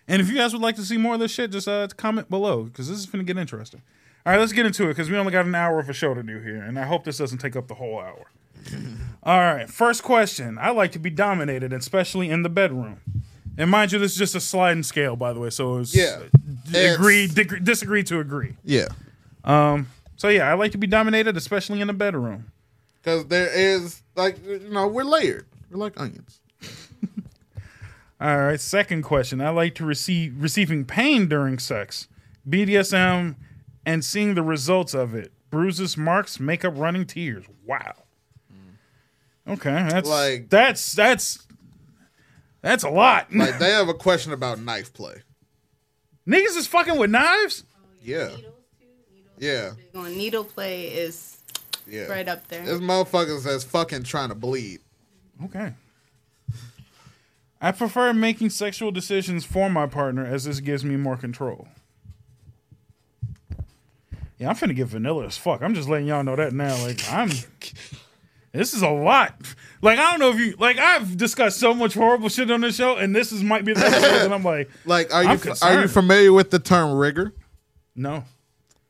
And 0.07 0.21
if 0.21 0.30
you 0.30 0.36
guys 0.36 0.54
would 0.54 0.62
like 0.62 0.75
to 0.77 0.83
see 0.86 0.98
more 0.98 1.15
of 1.15 1.19
this 1.19 1.31
shit, 1.31 1.51
just 1.51 1.68
uh, 1.68 1.88
comment 1.98 2.30
below 2.30 2.63
because 2.63 2.88
this 2.89 2.98
is 2.98 3.06
going 3.06 3.25
to 3.25 3.33
get 3.33 3.39
interesting. 3.39 3.81
All 4.25 4.33
right, 4.33 4.39
let's 4.39 4.51
get 4.54 4.65
into 4.65 4.86
it 4.86 4.89
because 4.89 5.09
we 5.09 5.18
only 5.18 5.31
got 5.31 5.45
an 5.45 5.56
hour 5.56 5.80
of 5.80 5.89
a 5.89 5.94
show 5.94 6.13
to 6.13 6.21
do 6.24 6.39
here, 6.39 6.62
and 6.62 6.77
I 6.80 6.86
hope 6.86 7.04
this 7.06 7.18
doesn't 7.18 7.38
take 7.39 7.56
up 7.56 7.68
the 7.68 7.75
whole 7.75 8.00
hour. 8.00 8.25
All 9.24 9.39
right, 9.39 9.69
first 9.69 10.04
question. 10.04 10.57
I 10.59 10.69
like 10.71 10.92
to 10.94 11.00
be 11.00 11.09
dominated, 11.09 11.71
especially 11.74 12.30
in 12.30 12.44
the 12.44 12.50
bedroom. 12.50 13.00
And 13.57 13.71
mind 13.71 13.92
you, 13.92 14.00
this 14.00 14.12
is 14.12 14.18
just 14.18 14.36
a 14.36 14.39
sliding 14.39 14.83
scale, 14.83 15.15
by 15.15 15.33
the 15.33 15.39
way. 15.39 15.50
So 15.50 15.77
it's 15.77 15.95
Yeah. 15.95 16.19
d- 16.71 16.86
agree, 16.86 17.27
dig- 17.27 17.63
disagree 17.63 18.04
to 18.04 18.19
agree. 18.19 18.56
yeah, 18.63 18.88
Um. 19.44 19.88
So 20.15 20.30
yeah, 20.30 20.50
I 20.50 20.54
like 20.56 20.71
to 20.71 20.77
be 20.80 20.88
dominated, 20.88 21.38
especially 21.38 21.80
in 21.81 21.88
the 21.88 21.94
bedroom. 21.94 22.51
because 23.01 23.25
there 23.27 23.50
is 23.54 24.01
like 24.16 24.44
you 24.45 24.59
know 24.71 24.87
we're 24.87 25.04
layered. 25.04 25.45
We're 25.71 25.78
like 25.78 25.94
onions. 25.99 26.40
All 28.19 28.38
right. 28.38 28.59
Second 28.59 29.04
question. 29.04 29.42
I 29.42 29.50
like 29.50 29.76
to 29.76 29.86
receive 29.86 30.42
receiving 30.42 30.86
pain 30.86 31.28
during 31.28 31.59
sex, 31.59 32.07
BDSM, 32.50 33.36
and 33.86 34.04
seeing 34.04 34.33
the 34.36 34.44
results 34.44 34.94
of 34.94 35.14
it. 35.14 35.31
Bruises, 35.50 35.95
marks, 35.97 36.40
makeup, 36.40 36.74
running 36.76 37.06
tears. 37.06 37.45
Wow. 37.66 37.94
Okay, 39.47 39.69
that's 39.90 40.09
Like- 40.09 40.50
that's 40.50 40.94
that's 40.94 41.47
that's 42.62 42.83
a 42.83 42.90
lot. 42.90 43.28
Like 43.33 43.59
they 43.59 43.69
have 43.71 43.88
a 43.88 43.94
question 43.94 44.33
about 44.33 44.59
knife 44.59 44.92
play. 44.94 45.21
Niggas 46.28 46.57
is 46.57 46.68
fucking 46.68 46.97
with 46.97 47.09
knives. 47.09 47.64
Yeah, 48.02 48.31
yeah, 49.38 49.71
On 49.95 50.09
needle 50.18 50.44
play 50.44 50.88
is 50.88 51.38
yeah. 51.88 52.07
right 52.07 52.28
up 52.28 52.45
there. 52.50 52.66
This 52.66 52.80
motherfuckers 52.81 53.44
that's 53.44 53.64
fucking 53.64 54.04
trying 54.04 54.30
to 54.30 54.36
bleed. 54.36 54.80
Okay. 55.45 55.71
I 57.59 57.71
prefer 57.71 58.14
making 58.14 58.52
sexual 58.52 58.92
decisions 58.92 59.44
for 59.45 59.69
my 59.69 59.87
partner 59.87 60.26
as 60.26 60.45
this 60.45 60.59
gives 60.59 60.85
me 60.85 60.95
more 60.95 61.18
control. 61.18 61.68
Yeah, 64.37 64.49
I'm 64.49 64.56
finna 64.56 64.76
get 64.76 64.87
vanilla 64.87 65.26
as 65.26 65.37
fuck. 65.37 65.64
I'm 65.64 65.73
just 65.73 65.90
letting 65.90 66.07
y'all 66.07 66.23
know 66.23 66.35
that 66.35 66.54
now. 66.54 66.76
Like, 66.83 67.02
I'm. 67.11 67.31
This 68.52 68.73
is 68.73 68.81
a 68.81 68.90
lot. 68.90 69.35
Like, 69.81 69.97
I 69.99 70.11
don't 70.11 70.19
know 70.19 70.30
if 70.30 70.37
you. 70.40 70.56
Like, 70.59 70.78
I've 70.78 71.18
discussed 71.18 71.59
so 71.59 71.73
much 71.73 71.95
horrible 71.95 72.30
shit 72.30 72.49
on 72.52 72.61
this 72.61 72.76
show, 72.76 72.95
and 72.95 73.16
this 73.16 73.31
is 73.31 73.44
might 73.44 73.66
be 73.66 73.73
the 73.73 73.85
episode 73.85 74.02
that 74.02 74.31
I'm 74.33 74.44
like, 74.44 74.69
Like, 74.85 75.14
are 75.14 75.23
you 75.23 75.40
are 75.61 75.81
you 75.81 75.87
familiar 75.87 76.31
with 76.33 76.52
the 76.52 76.59
term 76.59 76.97
rigger? 76.97 77.33
no. 77.95 78.23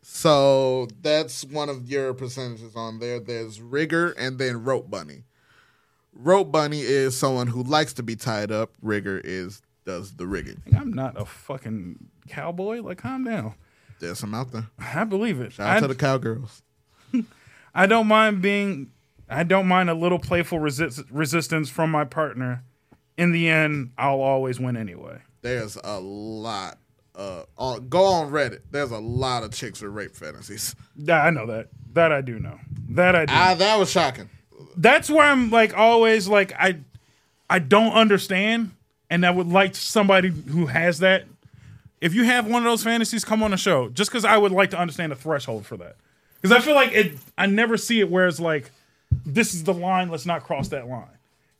So 0.01 0.87
that's 1.01 1.43
one 1.43 1.69
of 1.69 1.85
your 1.87 2.13
percentages 2.13 2.75
on 2.75 2.97
there. 2.99 3.19
There's 3.19 3.61
rigger 3.61 4.11
and 4.11 4.39
then 4.39 4.63
rope 4.63 4.89
bunny. 4.89 5.25
Rope 6.17 6.51
bunny 6.51 6.81
is 6.81 7.15
someone 7.15 7.47
who 7.47 7.63
likes 7.63 7.93
to 7.93 8.03
be 8.03 8.15
tied 8.15 8.51
up. 8.51 8.71
Rigger 8.81 9.21
is 9.23 9.61
does 9.85 10.15
the 10.15 10.27
rigging. 10.27 10.61
I'm 10.75 10.91
not 10.91 11.19
a 11.19 11.25
fucking 11.25 11.97
cowboy. 12.27 12.81
Like, 12.81 12.97
calm 12.97 13.23
down. 13.23 13.53
There's 13.99 14.19
some 14.19 14.33
out 14.33 14.51
there. 14.51 14.67
I 14.79 15.03
believe 15.05 15.39
it. 15.39 15.53
Shout 15.53 15.67
out 15.67 15.77
I- 15.77 15.79
to 15.81 15.87
the 15.87 15.95
cowgirls. 15.95 16.61
I 17.75 17.85
don't 17.85 18.07
mind 18.07 18.41
being 18.41 18.91
I 19.29 19.43
don't 19.43 19.67
mind 19.67 19.89
a 19.89 19.93
little 19.93 20.19
playful 20.19 20.59
resist, 20.59 21.03
resistance 21.11 21.69
from 21.69 21.91
my 21.91 22.05
partner. 22.05 22.63
In 23.17 23.31
the 23.31 23.49
end, 23.49 23.91
I'll 23.97 24.21
always 24.21 24.59
win 24.59 24.77
anyway. 24.77 25.19
There's 25.41 25.77
a 25.83 25.99
lot 25.99 26.77
uh, 27.15 27.43
on, 27.57 27.89
go 27.89 28.05
on 28.05 28.31
Reddit. 28.31 28.61
There's 28.71 28.91
a 28.91 28.99
lot 28.99 29.43
of 29.43 29.51
chicks 29.51 29.81
with 29.81 29.91
rape 29.91 30.15
fantasies. 30.15 30.75
Yeah, 30.95 31.23
I 31.23 31.29
know 31.31 31.45
that. 31.47 31.69
That 31.93 32.11
I 32.11 32.21
do 32.21 32.39
know. 32.39 32.59
That 32.89 33.15
I 33.15 33.25
do. 33.25 33.33
Ah, 33.35 33.55
that 33.55 33.77
was 33.79 33.89
shocking. 33.89 34.29
That's 34.77 35.09
where 35.09 35.25
I'm 35.25 35.49
like 35.49 35.75
always 35.75 36.27
like 36.27 36.53
I 36.53 36.77
I 37.49 37.59
don't 37.59 37.93
understand 37.93 38.71
and 39.09 39.25
I 39.25 39.31
would 39.31 39.47
like 39.47 39.75
somebody 39.75 40.29
who 40.29 40.67
has 40.67 40.99
that. 40.99 41.25
If 41.99 42.13
you 42.13 42.25
have 42.25 42.45
one 42.45 42.61
of 42.61 42.71
those 42.71 42.83
fantasies, 42.83 43.25
come 43.25 43.41
on 43.41 43.51
the 43.51 43.57
show. 43.57 43.89
Just 43.89 44.11
because 44.11 44.23
I 44.23 44.37
would 44.37 44.51
like 44.51 44.69
to 44.71 44.79
understand 44.79 45.11
the 45.11 45.15
threshold 45.15 45.65
for 45.65 45.77
that. 45.77 45.95
Because 46.39 46.55
I 46.55 46.61
feel 46.61 46.75
like 46.75 46.91
it 46.91 47.13
I 47.37 47.47
never 47.47 47.75
see 47.77 47.99
it 47.99 48.09
where 48.11 48.27
it's 48.27 48.39
like, 48.39 48.69
this 49.25 49.53
is 49.53 49.63
the 49.63 49.73
line, 49.73 50.09
let's 50.09 50.25
not 50.25 50.43
cross 50.43 50.67
that 50.69 50.87
line. 50.87 51.07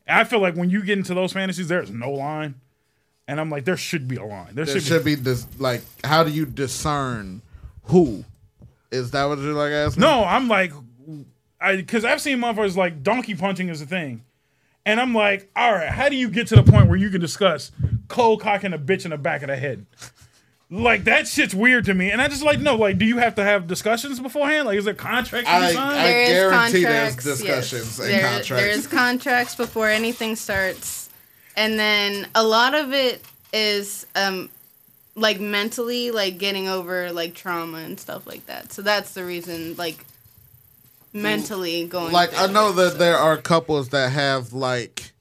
I 0.06 0.24
feel 0.24 0.40
like 0.40 0.54
when 0.54 0.70
you 0.70 0.82
get 0.82 0.96
into 0.96 1.12
those 1.14 1.32
fantasies, 1.32 1.68
there's 1.68 1.90
no 1.90 2.10
line. 2.10 2.54
And 3.26 3.38
I'm 3.38 3.50
like, 3.50 3.66
there 3.66 3.76
should 3.76 4.08
be 4.08 4.16
a 4.16 4.24
line. 4.24 4.54
There, 4.54 4.64
There 4.64 4.76
should, 4.76 4.84
should 4.84 5.04
be 5.04 5.14
this 5.16 5.46
like, 5.58 5.82
how 6.02 6.24
do 6.24 6.30
you 6.30 6.46
discern 6.46 7.42
who? 7.84 8.24
Is 8.90 9.10
that 9.10 9.24
what 9.24 9.38
you're 9.38 9.52
like 9.52 9.72
asking? 9.72 10.00
No, 10.00 10.24
I'm 10.24 10.48
like, 10.48 10.72
I 11.60 11.76
because 11.76 12.04
I've 12.04 12.20
seen 12.20 12.38
motherfuckers 12.38 12.76
like 12.76 13.02
donkey 13.02 13.34
punching 13.34 13.68
is 13.68 13.80
a 13.82 13.86
thing, 13.86 14.22
and 14.86 15.00
I'm 15.00 15.14
like, 15.14 15.50
all 15.56 15.72
right, 15.72 15.88
how 15.88 16.08
do 16.08 16.16
you 16.16 16.28
get 16.28 16.46
to 16.48 16.56
the 16.56 16.62
point 16.62 16.88
where 16.88 16.96
you 16.98 17.10
can 17.10 17.20
discuss 17.20 17.72
cold 18.08 18.40
cocking 18.40 18.72
a 18.72 18.78
bitch 18.78 19.04
in 19.04 19.10
the 19.10 19.18
back 19.18 19.42
of 19.42 19.48
the 19.48 19.56
head? 19.56 19.86
Like 20.70 21.04
that 21.04 21.26
shit's 21.26 21.54
weird 21.54 21.86
to 21.86 21.94
me, 21.94 22.10
and 22.10 22.20
I 22.20 22.28
just 22.28 22.42
like 22.42 22.60
no, 22.60 22.76
like, 22.76 22.98
do 22.98 23.06
you 23.06 23.16
have 23.18 23.34
to 23.36 23.42
have 23.44 23.66
discussions 23.66 24.20
beforehand? 24.20 24.66
Like, 24.66 24.76
is 24.78 24.84
there 24.84 24.92
contracts? 24.94 25.48
I- 25.48 25.70
you? 25.70 25.78
I- 25.78 26.02
There 26.02 26.22
is 26.22 26.28
guarantee 26.28 26.84
there's 26.84 27.14
contracts, 27.14 27.24
discussions 27.24 27.98
yes. 27.98 28.00
and 28.00 28.08
There- 28.10 28.20
contracts. 28.22 28.48
There 28.48 28.68
is 28.68 28.86
contracts 28.86 29.54
before 29.54 29.88
anything 29.88 30.36
starts, 30.36 31.08
and 31.56 31.78
then 31.78 32.26
a 32.34 32.42
lot 32.44 32.74
of 32.74 32.92
it 32.92 33.24
is 33.54 34.06
um, 34.14 34.50
like 35.14 35.40
mentally, 35.40 36.10
like 36.10 36.36
getting 36.36 36.68
over 36.68 37.12
like 37.12 37.34
trauma 37.34 37.78
and 37.78 37.98
stuff 37.98 38.26
like 38.26 38.44
that. 38.44 38.70
So 38.70 38.82
that's 38.82 39.14
the 39.14 39.24
reason, 39.24 39.74
like 39.76 40.04
mentally 41.22 41.86
going. 41.86 42.12
like 42.12 42.36
I 42.38 42.46
know 42.46 42.70
it, 42.70 42.76
that 42.76 42.92
so. 42.92 42.98
there 42.98 43.16
are 43.16 43.36
couples 43.36 43.90
that 43.90 44.10
have 44.12 44.52
like 44.52 45.12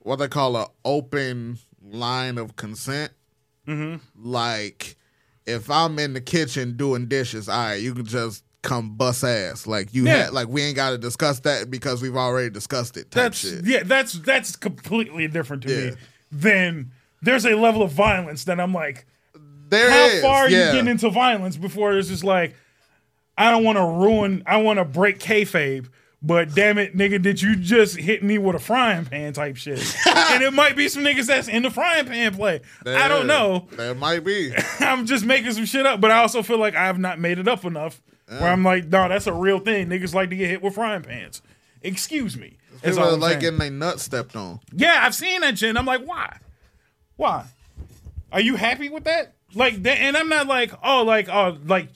what 0.00 0.16
they 0.16 0.28
call 0.28 0.56
a 0.56 0.68
open 0.84 1.58
line 1.82 2.38
of 2.38 2.56
consent. 2.56 3.12
Mm-hmm. 3.66 3.96
Like 4.28 4.96
if 5.46 5.70
I'm 5.70 5.98
in 5.98 6.12
the 6.14 6.20
kitchen 6.20 6.76
doing 6.76 7.06
dishes, 7.06 7.48
all 7.48 7.56
right, 7.58 7.74
you 7.74 7.94
can 7.94 8.04
just 8.06 8.44
come 8.62 8.96
bust 8.96 9.24
ass. 9.24 9.66
Like 9.66 9.92
you 9.94 10.04
Yeah. 10.04 10.24
had 10.24 10.32
like 10.32 10.48
we 10.48 10.62
ain't 10.62 10.76
got 10.76 10.90
to 10.90 10.98
discuss 10.98 11.40
that 11.40 11.70
because 11.70 12.02
we've 12.02 12.16
already 12.16 12.50
discussed 12.50 12.96
it. 12.96 13.10
That's 13.10 13.38
shit. 13.38 13.64
yeah, 13.64 13.82
that's 13.84 14.12
that's 14.14 14.56
completely 14.56 15.28
different 15.28 15.62
to 15.64 15.70
Yeah. 15.70 15.90
me. 15.90 15.96
Than 16.32 16.90
there's 17.22 17.46
a 17.46 17.54
level 17.54 17.82
of 17.82 17.92
violence 17.92 18.44
that 18.44 18.58
I'm 18.60 18.72
like, 18.74 19.06
There 19.68 19.90
how 19.90 20.04
is, 20.06 20.22
far 20.22 20.44
are 20.44 20.50
yeah. 20.50 20.66
you 20.66 20.72
getting 20.72 20.90
into 20.90 21.08
violence 21.10 21.56
before 21.56 21.96
it's 21.96 22.08
just 22.08 22.24
like, 22.24 22.54
I 23.36 23.50
don't 23.50 23.64
want 23.64 23.78
to 23.78 23.84
ruin, 23.84 24.42
I 24.46 24.58
want 24.58 24.78
to 24.78 24.84
break 24.84 25.18
kayfabe, 25.18 25.88
but 26.22 26.54
damn 26.54 26.78
it, 26.78 26.96
nigga, 26.96 27.20
did 27.20 27.42
you 27.42 27.56
just 27.56 27.96
hit 27.96 28.22
me 28.22 28.38
with 28.38 28.56
a 28.56 28.58
frying 28.58 29.04
pan 29.04 29.32
type 29.32 29.56
shit? 29.56 29.78
and 30.06 30.42
it 30.42 30.52
might 30.52 30.76
be 30.76 30.88
some 30.88 31.04
niggas 31.04 31.26
that's 31.26 31.48
in 31.48 31.62
the 31.62 31.70
frying 31.70 32.06
pan 32.06 32.34
play. 32.34 32.62
I 32.86 33.08
don't 33.08 33.26
know. 33.26 33.68
That 33.72 33.96
might 33.98 34.24
be. 34.24 34.54
I'm 34.80 35.04
just 35.04 35.24
making 35.24 35.52
some 35.52 35.66
shit 35.66 35.84
up, 35.84 36.00
but 36.00 36.10
I 36.10 36.18
also 36.18 36.42
feel 36.42 36.58
like 36.58 36.74
I 36.74 36.86
have 36.86 36.98
not 36.98 37.18
made 37.18 37.38
it 37.38 37.48
up 37.48 37.64
enough. 37.64 38.00
Where 38.26 38.48
I'm 38.48 38.64
like, 38.64 38.86
no, 38.86 39.06
that's 39.08 39.26
a 39.26 39.34
real 39.34 39.58
thing. 39.58 39.88
Niggas 39.88 40.14
like 40.14 40.30
to 40.30 40.36
get 40.36 40.48
hit 40.48 40.62
with 40.62 40.74
frying 40.74 41.02
pans. 41.02 41.42
Excuse 41.82 42.38
me. 42.38 42.56
People 42.82 43.00
all 43.00 43.16
like 43.18 43.32
saying. 43.32 43.40
getting 43.40 43.58
their 43.58 43.70
nuts 43.70 44.02
stepped 44.02 44.34
on. 44.34 44.60
Yeah, 44.72 45.00
I've 45.02 45.14
seen 45.14 45.42
that 45.42 45.58
shit. 45.58 45.76
I'm 45.76 45.84
like, 45.84 46.04
why? 46.06 46.38
Why? 47.16 47.44
Are 48.32 48.40
you 48.40 48.56
happy 48.56 48.88
with 48.88 49.04
that? 49.04 49.34
Like, 49.54 49.82
that, 49.84 49.98
and 49.98 50.16
I'm 50.16 50.28
not 50.28 50.46
like, 50.46 50.72
oh, 50.82 51.02
like, 51.02 51.28
oh, 51.28 51.58
like, 51.66 51.88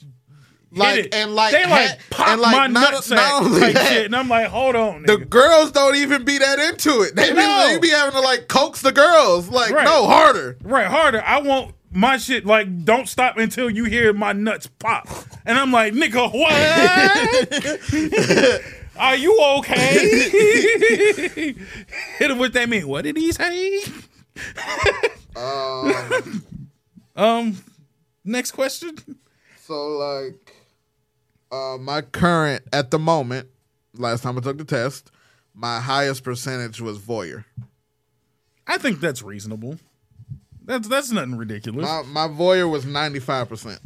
Like 0.71 1.05
it. 1.05 1.15
and 1.15 1.33
like 1.35 1.51
they 1.51 1.65
like 1.65 1.97
pop 2.11 2.27
and 2.27 2.41
like 2.41 2.55
my 2.55 2.67
not, 2.67 2.93
nutsack 2.93 3.15
not 3.15 3.43
only 3.43 3.59
type 3.59 3.73
that, 3.73 3.87
shit, 3.89 4.05
and 4.05 4.15
I'm 4.15 4.29
like, 4.29 4.47
hold 4.47 4.75
on, 4.75 5.01
The 5.03 5.17
girls 5.17 5.71
don't 5.71 5.95
even 5.95 6.23
be 6.25 6.37
that 6.37 6.59
into 6.59 7.01
it. 7.01 7.15
They 7.15 7.29
be, 7.29 7.35
No. 7.37 7.67
they 7.67 7.79
be 7.79 7.89
having 7.89 8.11
to 8.13 8.19
like 8.21 8.47
coax 8.47 8.81
the 8.81 8.91
girls. 8.91 9.49
Like, 9.49 9.71
Right. 9.71 9.83
no, 9.85 10.05
harder. 10.05 10.57
right, 10.61 10.85
harder. 10.85 11.23
I 11.25 11.41
want 11.41 11.73
my 11.91 12.17
shit 12.17 12.45
like, 12.45 12.85
don't 12.85 13.09
stop 13.09 13.37
until 13.37 13.67
you 13.67 13.85
hear 13.85 14.13
my 14.13 14.31
nuts 14.33 14.67
pop. 14.67 15.07
And 15.43 15.57
I'm 15.57 15.71
like, 15.71 15.93
nigga, 15.93 16.31
what? 16.31 16.53
Are 18.99 19.15
you 19.15 19.39
okay? 19.59 20.19
Hit 22.19 22.29
him 22.29 22.37
with 22.37 22.53
that 22.53 22.69
mean. 22.69 22.87
What 22.87 23.05
did 23.05 23.17
he 23.17 23.31
say? 23.31 23.81
Um, 25.35 26.43
Um, 27.15 27.57
next 28.23 28.51
question. 28.51 28.95
so 29.65 29.87
like, 29.97 30.48
uh, 31.51 31.77
my 31.79 32.01
current 32.01 32.63
at 32.73 32.91
the 32.91 32.99
moment, 32.99 33.47
last 33.95 34.23
time 34.23 34.37
I 34.37 34.41
took 34.41 34.57
the 34.57 34.65
test, 34.65 35.11
my 35.53 35.79
highest 35.79 36.23
percentage 36.23 36.81
was 36.81 36.99
voyeur. 36.99 37.45
I 38.67 38.77
think 38.77 38.99
that's 38.99 39.21
reasonable. 39.23 39.77
That's 40.63 40.87
that's 40.87 41.11
nothing 41.11 41.35
ridiculous. 41.35 41.85
My 41.85 42.03
my 42.03 42.27
voyeur 42.27 42.69
was 42.69 42.85
ninety 42.85 43.19
five 43.19 43.49
percent. 43.49 43.79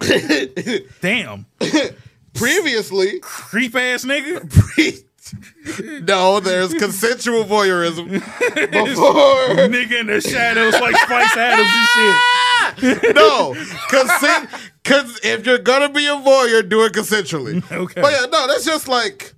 Damn, 1.00 1.46
Previously, 2.34 3.20
creep 3.20 3.74
ass 3.76 4.04
nigga. 4.04 4.42
no, 6.06 6.40
there's 6.40 6.74
consensual 6.74 7.44
voyeurism 7.44 8.10
before. 8.10 9.68
nigga 9.68 10.00
in 10.00 10.06
the 10.08 10.20
shadows 10.20 10.74
like 10.74 10.96
Spice 10.96 11.36
Adams 11.36 11.68
and 11.72 11.88
shit. 11.88 12.16
no, 13.14 13.54
consent. 13.88 14.50
Cause 14.84 15.20
if 15.22 15.46
you're 15.46 15.58
gonna 15.58 15.88
be 15.88 16.06
a 16.06 16.10
voyeur, 16.10 16.68
do 16.68 16.84
it 16.84 16.92
consensually. 16.92 17.62
Okay. 17.72 18.00
But 18.00 18.12
yeah, 18.12 18.26
no, 18.30 18.46
that's 18.46 18.64
just 18.64 18.88
like, 18.88 19.34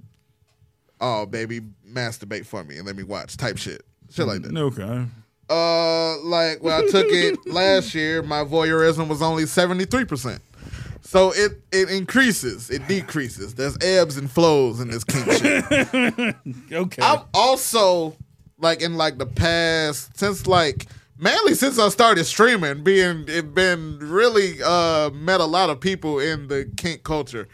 oh 1.00 1.26
baby, 1.26 1.61
masturbate 1.88 2.47
for 2.47 2.64
me 2.64 2.76
and 2.78 2.87
let 2.87 2.97
me 2.97 3.02
watch 3.02 3.37
type 3.37 3.59
shit, 3.59 3.83
shit 4.11 4.26
like 4.26 4.43
that. 4.43 4.57
Okay. 4.57 5.07
Uh, 5.49 6.19
like 6.23 6.62
when 6.62 6.73
I 6.73 6.87
took 6.90 7.07
it 7.09 7.38
last 7.47 7.95
year, 7.95 8.23
my 8.23 8.43
voyeurism 8.43 9.09
was 9.09 9.23
only 9.23 9.47
seventy 9.47 9.85
three 9.85 10.05
percent. 10.05 10.43
So 11.02 11.31
it 11.33 11.62
it 11.71 11.88
increases, 11.88 12.69
it 12.71 12.87
decreases. 12.88 13.55
There's 13.55 13.78
ebbs 13.81 14.16
and 14.16 14.28
flows 14.28 14.81
in 14.81 14.88
this 14.88 15.05
kink 15.05 15.31
shit. 15.33 16.35
Okay. 16.73 17.02
I've 17.02 17.23
also 17.33 18.16
like 18.59 18.83
in 18.83 18.97
like 18.97 19.19
the 19.19 19.26
past 19.26 20.19
since 20.19 20.47
like 20.47 20.87
mainly 21.19 21.55
since 21.55 21.79
I 21.79 21.89
started 21.89 22.25
streaming, 22.25 22.83
being 22.85 23.25
it 23.29 23.55
been 23.55 23.99
really 24.01 24.63
uh 24.65 25.11
met 25.11 25.41
a 25.41 25.45
lot 25.47 25.71
of 25.71 25.81
people 25.81 26.19
in 26.19 26.49
the 26.49 26.71
kink 26.77 27.03
culture. 27.03 27.49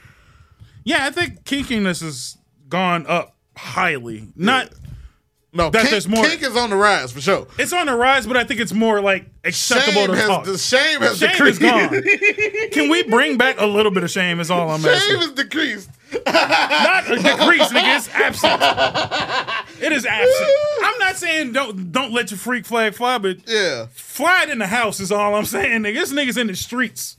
yeah, 0.84 1.06
I 1.06 1.10
think 1.10 1.44
kinkiness 1.44 2.02
has 2.02 2.38
gone 2.68 3.06
up 3.06 3.36
highly. 3.56 4.28
Not 4.34 4.70
No, 5.54 5.68
That 5.68 5.80
kink, 5.80 5.90
there's 5.90 6.08
more- 6.08 6.24
kink 6.24 6.42
is 6.42 6.56
on 6.56 6.70
the 6.70 6.76
rise 6.76 7.12
for 7.12 7.20
sure. 7.20 7.46
it's 7.58 7.74
on 7.74 7.84
the 7.86 7.94
rise, 7.94 8.26
but 8.26 8.38
I 8.38 8.44
think 8.44 8.58
it's 8.60 8.72
more 8.72 9.02
like 9.02 9.26
acceptable 9.44 10.00
Shame 10.06 10.10
to 10.10 10.16
has 10.16 10.26
talk. 10.26 10.44
the 10.46 10.56
shame 10.56 11.00
has 11.02 11.18
Shame 11.18 11.30
decreased. 11.32 11.60
is 11.60 11.70
gone. 11.70 12.02
Can 12.72 12.88
we 12.90 13.02
bring 13.02 13.36
back 13.36 13.56
a 13.60 13.66
little 13.66 13.92
bit 13.92 14.02
of 14.02 14.10
shame? 14.10 14.40
Is 14.40 14.50
all 14.50 14.70
I'm 14.70 14.80
saying. 14.80 14.98
Shame 15.00 15.16
asking. 15.18 15.36
has 15.36 15.44
decreased. 15.44 15.90
not 16.26 17.04
decreased, 17.06 17.70
nigga. 17.72 17.96
It's 17.96 18.08
absent. 18.14 19.58
It 19.82 19.90
is 19.90 20.06
absent. 20.06 20.50
I'm 20.84 20.98
not 21.00 21.16
saying 21.16 21.52
don't 21.52 21.90
don't 21.90 22.12
let 22.12 22.30
your 22.30 22.38
freak 22.38 22.64
flag 22.66 22.94
fly, 22.94 23.18
but 23.18 23.38
Yeah. 23.48 23.86
fly 23.92 24.44
it 24.44 24.48
in 24.50 24.58
the 24.58 24.66
house 24.68 25.00
is 25.00 25.10
all 25.10 25.34
I'm 25.34 25.44
saying. 25.56 25.82
Nigga, 25.82 25.94
this 25.94 26.12
niggas 26.12 26.38
in 26.38 26.46
the 26.46 26.54
streets, 26.56 27.16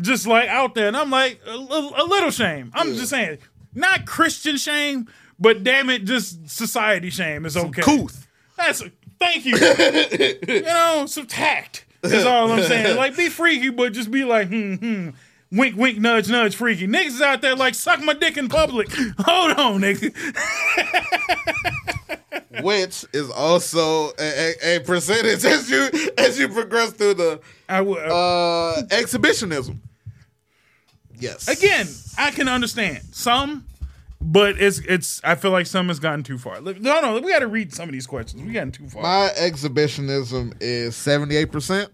just 0.00 0.24
like 0.26 0.48
out 0.48 0.74
there, 0.76 0.86
and 0.88 0.96
I'm 0.96 1.10
like 1.10 1.40
a, 1.46 1.50
a- 1.50 2.02
a 2.02 2.04
little 2.04 2.30
shame. 2.30 2.70
I'm 2.74 2.94
just 2.94 3.10
saying, 3.10 3.38
not 3.74 4.06
Christian 4.06 4.56
shame, 4.56 5.08
but 5.38 5.64
damn 5.64 5.90
it, 5.90 6.04
just 6.04 6.48
society 6.48 7.10
shame 7.10 7.46
is 7.46 7.56
okay. 7.56 7.82
couth. 7.82 8.26
That's 8.56 8.82
thank 9.18 9.44
you. 9.44 9.56
you 9.56 10.62
know, 10.62 11.04
some 11.06 11.26
tact 11.26 11.84
is 12.02 12.24
all 12.24 12.50
I'm 12.52 12.62
saying. 12.62 12.96
Like 12.96 13.16
be 13.16 13.28
freaky, 13.28 13.70
but 13.70 13.92
just 13.92 14.10
be 14.10 14.24
like, 14.24 14.48
hmm, 14.48 14.74
hmm. 14.74 15.10
Wink, 15.52 15.76
wink, 15.76 15.98
nudge, 15.98 16.28
nudge, 16.28 16.56
freaky. 16.56 16.88
Niggas 16.88 17.06
is 17.06 17.22
out 17.22 17.40
there 17.40 17.54
like 17.54 17.74
suck 17.74 18.00
my 18.02 18.14
dick 18.14 18.36
in 18.36 18.48
public. 18.48 18.88
Hold 19.20 19.52
on, 19.52 19.80
nigga. 19.80 20.12
Which 22.62 23.04
is 23.12 23.30
also 23.30 24.10
a, 24.18 24.54
a, 24.62 24.76
a 24.76 24.80
percentage 24.80 25.44
as 25.44 25.70
you 25.70 25.88
as 26.18 26.38
you 26.38 26.48
progress 26.48 26.92
through 26.92 27.14
the 27.14 27.40
I 27.68 27.80
would 27.80 27.98
uh 27.98 28.82
exhibitionism. 28.90 29.80
Yes. 31.18 31.48
again. 31.48 31.86
I 32.18 32.30
can 32.30 32.48
understand 32.48 33.02
some, 33.12 33.66
but 34.20 34.60
it's 34.60 34.78
it's. 34.80 35.20
I 35.24 35.34
feel 35.34 35.50
like 35.50 35.66
some 35.66 35.88
has 35.88 35.98
gotten 35.98 36.22
too 36.22 36.38
far. 36.38 36.60
Look, 36.60 36.80
No, 36.80 37.00
no, 37.00 37.20
we 37.20 37.30
got 37.32 37.40
to 37.40 37.48
read 37.48 37.72
some 37.72 37.88
of 37.88 37.92
these 37.92 38.06
questions. 38.06 38.42
We 38.42 38.52
gotten 38.52 38.72
too 38.72 38.88
far. 38.88 39.02
My 39.02 39.30
exhibitionism 39.36 40.54
is 40.60 40.94
78%. 40.94 41.88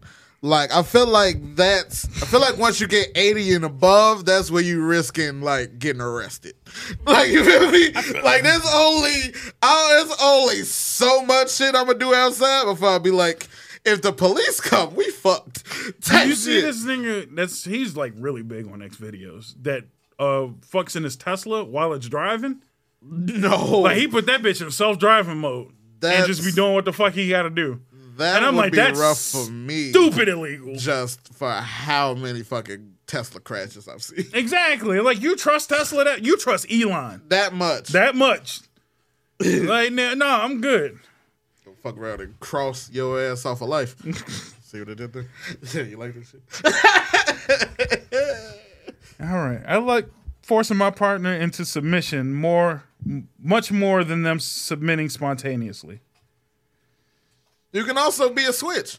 Like 0.44 0.74
I 0.74 0.82
feel 0.82 1.06
like 1.06 1.54
that's 1.54 2.04
I 2.20 2.26
feel 2.26 2.40
like 2.40 2.58
once 2.58 2.80
you 2.80 2.88
get 2.88 3.12
80 3.14 3.54
and 3.54 3.64
above, 3.64 4.24
that's 4.24 4.50
where 4.50 4.62
you 4.62 4.84
risking 4.84 5.40
like 5.40 5.78
getting 5.78 6.02
arrested. 6.02 6.54
Like 7.06 7.30
you 7.30 7.44
feel 7.44 7.70
me? 7.70 7.92
Like 8.22 8.42
there's 8.42 8.66
only 8.74 9.34
oh, 9.62 10.04
there's 10.04 10.18
only 10.20 10.64
so 10.64 11.24
much 11.24 11.52
shit 11.52 11.76
I'm 11.76 11.86
gonna 11.86 11.98
do 11.98 12.12
outside 12.12 12.64
before 12.64 12.88
I 12.88 12.98
be 12.98 13.12
like, 13.12 13.46
if 13.84 14.02
the 14.02 14.12
police 14.12 14.60
come, 14.60 14.96
we 14.96 15.08
fucked. 15.10 15.62
You 16.10 16.34
see 16.34 16.60
this 16.60 16.84
nigga? 16.84 17.34
That's 17.36 17.64
he's 17.64 17.96
like 17.96 18.12
really 18.16 18.42
big 18.42 18.66
on 18.66 18.80
XVideos. 18.80 19.54
That 19.62 19.84
uh 20.22 20.48
fucks 20.70 20.94
in 20.96 21.04
his 21.04 21.16
Tesla 21.16 21.64
while 21.64 21.92
it's 21.92 22.08
driving. 22.08 22.62
No, 23.02 23.80
Like 23.80 23.96
he 23.96 24.06
put 24.06 24.26
that 24.26 24.42
bitch 24.42 24.62
in 24.62 24.70
self 24.70 24.98
driving 24.98 25.38
mode 25.38 25.72
and 26.02 26.26
just 26.26 26.44
be 26.44 26.52
doing 26.52 26.74
what 26.74 26.84
the 26.84 26.92
fuck 26.92 27.12
he 27.14 27.28
got 27.28 27.42
to 27.42 27.50
do. 27.50 27.80
that 28.16 28.36
and 28.36 28.46
I'm 28.46 28.54
would 28.54 28.60
like, 28.62 28.72
be 28.72 28.76
that's 28.78 28.98
rough 28.98 29.18
for 29.20 29.50
me. 29.50 29.90
Stupid 29.90 30.28
illegal. 30.28 30.76
Just 30.76 31.34
for 31.34 31.50
how 31.50 32.14
many 32.14 32.42
fucking 32.42 32.94
Tesla 33.06 33.40
crashes 33.40 33.88
I've 33.88 34.02
seen. 34.02 34.26
Exactly. 34.34 35.00
Like 35.00 35.20
you 35.20 35.34
trust 35.36 35.68
Tesla 35.70 36.04
that 36.04 36.24
you 36.24 36.36
trust 36.38 36.66
Elon 36.70 37.22
that 37.28 37.52
much. 37.52 37.88
that 37.88 38.14
much. 38.14 38.60
like 39.40 39.92
no, 39.92 40.14
no, 40.14 40.26
I'm 40.26 40.60
good. 40.60 40.98
fuck 41.82 41.96
around 41.98 42.20
and 42.20 42.38
cross 42.38 42.88
your 42.92 43.20
ass 43.20 43.44
off 43.44 43.60
of 43.62 43.68
life. 43.68 43.96
See 44.62 44.78
what 44.78 44.88
I 44.90 44.94
did 44.94 45.12
there? 45.12 45.26
Yeah, 45.74 45.82
you 45.90 45.96
like 45.98 46.14
this 46.14 46.30
shit? 46.30 48.01
All 49.20 49.26
right. 49.28 49.62
I 49.66 49.76
like 49.78 50.06
forcing 50.42 50.76
my 50.76 50.90
partner 50.90 51.32
into 51.34 51.64
submission 51.64 52.34
more, 52.34 52.84
m- 53.06 53.28
much 53.40 53.70
more 53.72 54.04
than 54.04 54.22
them 54.22 54.40
submitting 54.40 55.08
spontaneously. 55.08 56.00
You 57.72 57.84
can 57.84 57.96
also 57.96 58.30
be 58.30 58.44
a 58.44 58.52
switch. 58.52 58.98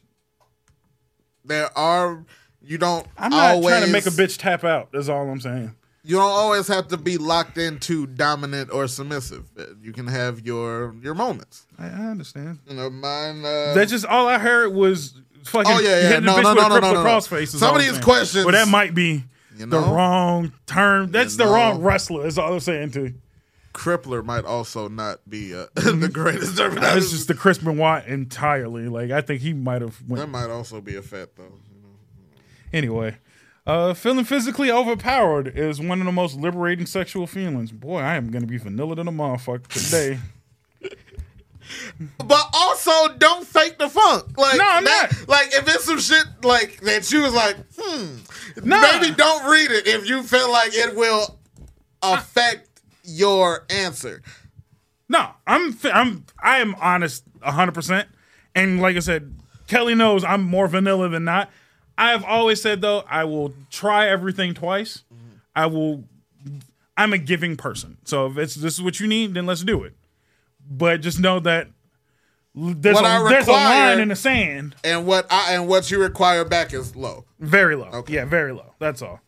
There 1.46 1.76
are 1.78 2.24
you 2.66 2.78
don't 2.78 3.06
I'm 3.18 3.32
not 3.32 3.52
always 3.56 3.68
trying 3.68 3.86
to 3.86 3.92
make 3.92 4.06
a 4.06 4.10
bitch 4.10 4.38
tap 4.38 4.64
out. 4.64 4.92
That's 4.94 5.10
all 5.10 5.30
I'm 5.30 5.42
saying. 5.42 5.76
you 6.04 6.16
don't 6.16 6.24
always 6.32 6.68
have 6.70 6.88
to 6.90 6.98
be 6.98 7.18
locked 7.18 7.58
into 7.58 8.08
dominant 8.08 8.72
or 8.72 8.88
submissive. 8.88 9.44
You 9.82 9.92
can 9.92 10.08
have 10.08 10.46
your 10.46 10.96
your 11.02 11.14
moments. 11.14 11.68
I, 11.78 11.88
I 11.88 12.06
understand. 12.06 12.60
You 12.68 12.76
know, 12.78 12.90
mine. 12.90 13.44
Uh, 13.44 13.74
That's 13.74 13.92
just 13.92 14.06
all 14.06 14.28
I 14.28 14.40
heard 14.40 14.74
was 14.74 15.14
fucking 15.44 15.72
Oh, 15.72 15.80
yeah, 15.82 16.12
yeah. 16.12 16.20
No, 16.20 16.36
the 16.36 16.42
bitch 16.42 16.44
no, 16.44 16.54
no, 16.54 16.80
no, 16.80 16.94
no, 16.94 17.04
no. 17.04 17.38
is 17.38 17.60
Some 17.60 17.76
of 17.76 17.82
these 17.82 18.00
questions- 18.00 18.46
Well, 18.46 18.54
that 18.54 18.70
might 18.70 18.96
be 18.96 19.26
You 19.58 19.66
the 19.66 19.80
wrong 19.80 20.54
term. 20.66 21.12
That's 21.12 21.36
the 21.36 21.46
know? 21.46 21.54
wrong 21.54 21.82
wrestler. 21.82 22.26
Is 22.26 22.38
all 22.38 22.54
I'm 22.54 22.60
saying 22.60 22.92
too. 22.92 23.14
crippler 23.74 24.24
might 24.24 24.46
also 24.46 24.88
not 24.88 25.28
be 25.30 25.54
uh, 25.54 25.68
the 25.76 26.10
greatest 26.12 26.58
terminology. 26.58 26.98
It's 26.98 27.12
just 27.12 27.28
the 27.28 27.34
Chris 27.34 27.58
Benoit 27.60 28.06
entirely. 28.06 28.88
Like 28.88 29.12
I 29.12 29.22
think 29.22 29.42
he 29.42 29.54
might 29.54 29.82
have 29.82 30.08
that 30.10 30.28
might 30.28 30.50
also 30.50 30.82
be 30.82 30.96
a 30.96 31.02
fat 31.02 31.36
though. 31.36 31.54
anyway. 32.72 33.18
Uh, 33.66 33.94
feeling 33.94 34.26
physically 34.26 34.70
overpowered 34.70 35.48
is 35.48 35.80
one 35.80 36.02
of 36.02 36.06
the 36.06 36.12
most 36.12 36.36
liberating 36.36 36.86
sexual 36.86 37.26
feelings. 37.26 37.72
Boy, 37.72 38.00
I 38.00 38.16
am 38.16 38.30
gonna 38.30 38.46
be 38.46 38.58
vanilla 38.58 38.96
than 38.96 39.08
a 39.08 39.12
motherfucker 39.12 39.68
today. 39.68 40.20
But 42.18 42.46
also, 42.54 43.14
don't 43.18 43.46
fake 43.46 43.78
the 43.78 43.90
funk. 43.90 44.38
Like, 44.38 44.58
No, 44.58 44.66
I'm 44.68 44.84
that- 44.84 45.10
not. 45.20 45.28
Like, 45.30 45.48
if 45.54 45.68
it's 45.68 45.86
some 45.86 46.00
shit 46.00 46.26
like 46.44 46.82
that, 46.82 47.12
you 47.12 47.22
was 47.22 47.34
like, 47.34 47.56
hmm. 47.78 48.18
Nah. 48.64 48.80
Maybe 48.82 49.14
don't 49.16 49.50
read 49.50 49.72
it 49.72 49.88
if 49.88 50.08
you 50.08 50.22
feel 50.24 50.52
like 50.52 50.72
it 50.74 50.96
will 50.96 51.40
affect 52.02 52.70
your 53.04 53.66
answer. 53.70 54.22
No, 55.10 55.30
I'm 55.48 55.78
I'm 55.92 56.26
I 56.42 56.58
am 56.60 56.76
honest 56.80 57.24
100. 57.42 57.72
percent 57.74 58.08
And 58.56 58.82
like 58.82 58.96
I 58.96 59.00
said, 59.00 59.34
Kelly 59.68 59.96
knows 59.96 60.24
I'm 60.24 60.44
more 60.44 60.68
vanilla 60.68 61.10
than 61.10 61.24
not. 61.26 61.50
I've 61.98 62.24
always 62.24 62.62
said 62.62 62.82
though, 62.82 63.04
I 63.10 63.24
will 63.26 63.54
try 63.70 64.08
everything 64.10 64.54
twice. 64.54 65.04
I 65.56 65.66
will. 65.68 66.04
I'm 66.96 67.12
a 67.14 67.18
giving 67.18 67.58
person, 67.58 67.98
so 68.06 68.28
if 68.28 68.38
it's 68.38 68.56
this 68.56 68.76
is 68.76 68.82
what 68.82 69.00
you 69.00 69.08
need, 69.08 69.34
then 69.34 69.46
let's 69.48 69.64
do 69.64 69.84
it. 69.84 69.96
But 70.70 71.02
just 71.02 71.20
know 71.20 71.40
that 71.42 71.68
there's, 72.56 72.96
What 72.96 73.06
a, 73.06 73.08
I 73.08 73.30
there's 73.30 73.48
a 73.48 73.52
line 73.52 74.00
in 74.00 74.08
the 74.10 74.16
sand, 74.16 74.76
And 74.84 75.06
what 75.06 75.26
I 75.32 75.54
and 75.54 75.68
what 75.68 75.90
you 75.92 76.00
require 76.00 76.46
back 76.46 76.74
is 76.74 76.96
low. 76.96 77.26
very 77.40 77.76
low. 77.76 77.88
Okay. 77.94 78.14
Yeah, 78.14 78.26
very 78.26 78.54
low. 78.54 78.74
That's 78.80 79.02
all. 79.02 79.20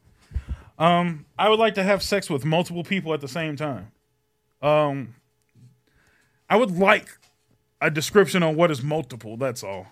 Um, 0.78 1.26
I 1.40 1.50
would 1.50 1.60
like 1.60 1.76
to 1.76 1.84
have 1.84 2.04
sex 2.04 2.30
with 2.30 2.44
multiple 2.46 2.84
people 2.84 3.14
at 3.14 3.22
the 3.22 3.28
same 3.28 3.56
time. 3.56 3.92
Um, 4.62 5.16
I 6.50 6.58
would 6.58 6.72
like 6.72 7.08
a 7.82 7.90
description 7.90 8.44
on 8.44 8.56
what 8.56 8.72
is 8.72 8.84
multiple. 8.84 9.38
That's 9.38 9.64
all. 9.64 9.88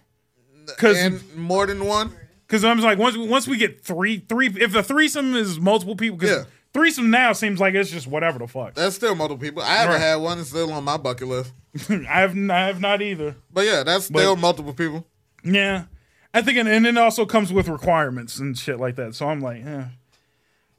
Because 0.65 0.98
And 0.98 1.36
more 1.36 1.65
than 1.68 1.86
one. 1.86 2.13
because 2.48 2.63
I'm 2.63 2.80
like 2.80 2.98
once 2.98 3.18
once 3.18 3.48
we 3.48 3.58
get 3.58 3.84
three 3.84 4.20
three 4.20 4.48
if 4.48 4.72
the 4.72 4.84
threesome 4.84 5.36
is 5.36 5.60
multiple 5.60 5.96
people 5.96 6.18
Yeah. 6.26 6.44
Threesome 6.74 7.10
now 7.10 7.34
seems 7.34 7.60
like 7.60 7.74
it's 7.76 7.90
just 7.92 8.08
whatever 8.08 8.40
the 8.40 8.48
fuck. 8.48 8.74
That's 8.74 8.96
still 8.96 9.16
multiple 9.16 9.42
people. 9.42 9.62
I 9.64 9.76
haven't 9.76 9.94
Right. 9.96 10.02
had 10.02 10.16
one. 10.16 10.40
It's 10.40 10.50
still 10.50 10.72
on 10.74 10.84
my 10.84 10.98
bucket 10.98 11.28
list. 11.28 11.54
I 11.90 12.22
have 12.22 12.38
I 12.38 12.66
have 12.68 12.80
not 12.82 13.02
either. 13.02 13.36
But 13.52 13.66
yeah, 13.66 13.84
that's 13.84 14.06
still 14.06 14.36
multiple 14.36 14.74
people. 14.74 15.06
Yeah, 15.44 15.86
I 16.34 16.42
think 16.42 16.58
and, 16.58 16.70
and 16.70 16.86
it 16.86 16.98
also 16.98 17.26
comes 17.26 17.52
with 17.52 17.68
requirements 17.68 18.40
and 18.40 18.58
shit 18.58 18.80
like 18.80 18.96
that. 18.96 19.16
So 19.16 19.28
I'm 19.28 19.42
like, 19.42 19.64
yeah, 19.64 19.88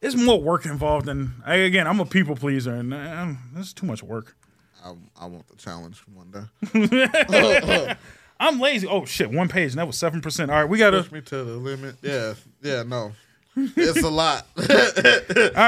it's 0.01 0.15
more 0.17 0.41
work 0.41 0.67
involved 0.67 1.07
than 1.07 1.35
I, 1.45 1.57
again. 1.57 1.87
I'm 1.87 2.01
a 2.01 2.07
people 2.07 2.37
pleaser, 2.37 2.75
and 2.75 2.95
um, 2.95 3.39
that's 3.55 3.73
too 3.73 3.87
much 3.87 4.03
work. 4.03 4.37
I, 4.85 4.95
I 5.21 5.27
want 5.27 5.49
the 5.49 5.57
challenge 5.57 6.03
one 6.13 6.31
day. 6.31 7.97
I'm 8.41 8.61
lazy. 8.61 8.87
Oh 8.87 9.05
shit, 9.05 9.31
one 9.31 9.49
page, 9.49 9.71
and 9.73 9.79
that 9.79 9.87
was 9.87 9.97
seven 9.99 10.21
percent. 10.21 10.51
All 10.51 10.61
right, 10.61 10.69
we 10.69 10.79
gotta. 10.79 11.03
Push 11.03 11.13
me 11.13 11.21
to 11.23 11.37
the 11.45 11.57
limit. 11.57 11.97
Yeah, 12.03 12.35
yeah, 12.63 12.83
no. 12.83 13.13
It's 13.57 14.03
a 14.03 14.09
lot. 14.11 14.47
All 14.57 14.65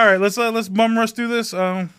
right, 0.07 0.16
let's 0.16 0.37
uh, 0.38 0.51
let's 0.51 0.68
bum 0.68 0.96
rush 0.99 1.12
through 1.12 1.29
this. 1.29 1.55
Um, 1.55 1.90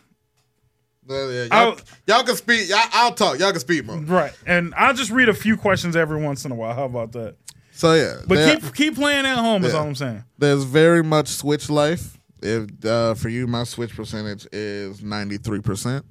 Yeah, 1.09 1.29
yeah, 1.29 1.45
y'all, 1.51 1.79
y'all 2.05 2.23
can 2.23 2.35
speak. 2.35 2.69
Y'all, 2.69 2.79
I'll 2.91 3.13
talk. 3.13 3.39
Y'all 3.39 3.51
can 3.51 3.59
speak 3.61 3.85
more. 3.85 3.97
right, 3.97 4.33
and 4.45 4.73
I'll 4.75 4.93
just 4.93 5.11
read 5.11 5.29
a 5.29 5.33
few 5.33 5.55
questions 5.55 5.95
every 5.95 6.21
once 6.21 6.43
in 6.45 6.51
a 6.51 6.55
while. 6.55 6.73
How 6.73 6.83
about 6.85 7.13
that? 7.13 7.35
So 7.71 7.93
yeah, 7.93 8.15
But 8.27 8.35
there- 8.35 8.57
keep 8.57 8.73
keep 8.75 8.95
playing 8.95 9.25
at 9.25 9.37
home. 9.37 9.63
Is 9.63 9.73
all 9.73 9.85
I'm 9.87 9.95
saying. 9.95 10.23
there's 10.37 10.63
very 10.63 11.03
much 11.03 11.27
switch 11.29 11.69
life. 11.69 12.17
If 12.41 12.83
uh, 12.85 13.13
for 13.13 13.29
you, 13.29 13.47
my 13.47 13.63
switch 13.63 13.95
percentage 13.95 14.45
is 14.51 15.01
ninety 15.01 15.37
three 15.37 15.61
percent. 15.61 16.05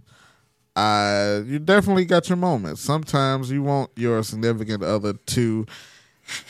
Uh, 0.75 1.41
you 1.47 1.59
definitely 1.59 2.05
got 2.05 2.29
your 2.29 2.37
moments. 2.37 2.83
Sometimes 2.83 3.51
you 3.51 3.63
want 3.63 3.91
your 3.97 4.23
significant 4.23 4.83
other 4.83 5.13
to. 5.15 5.67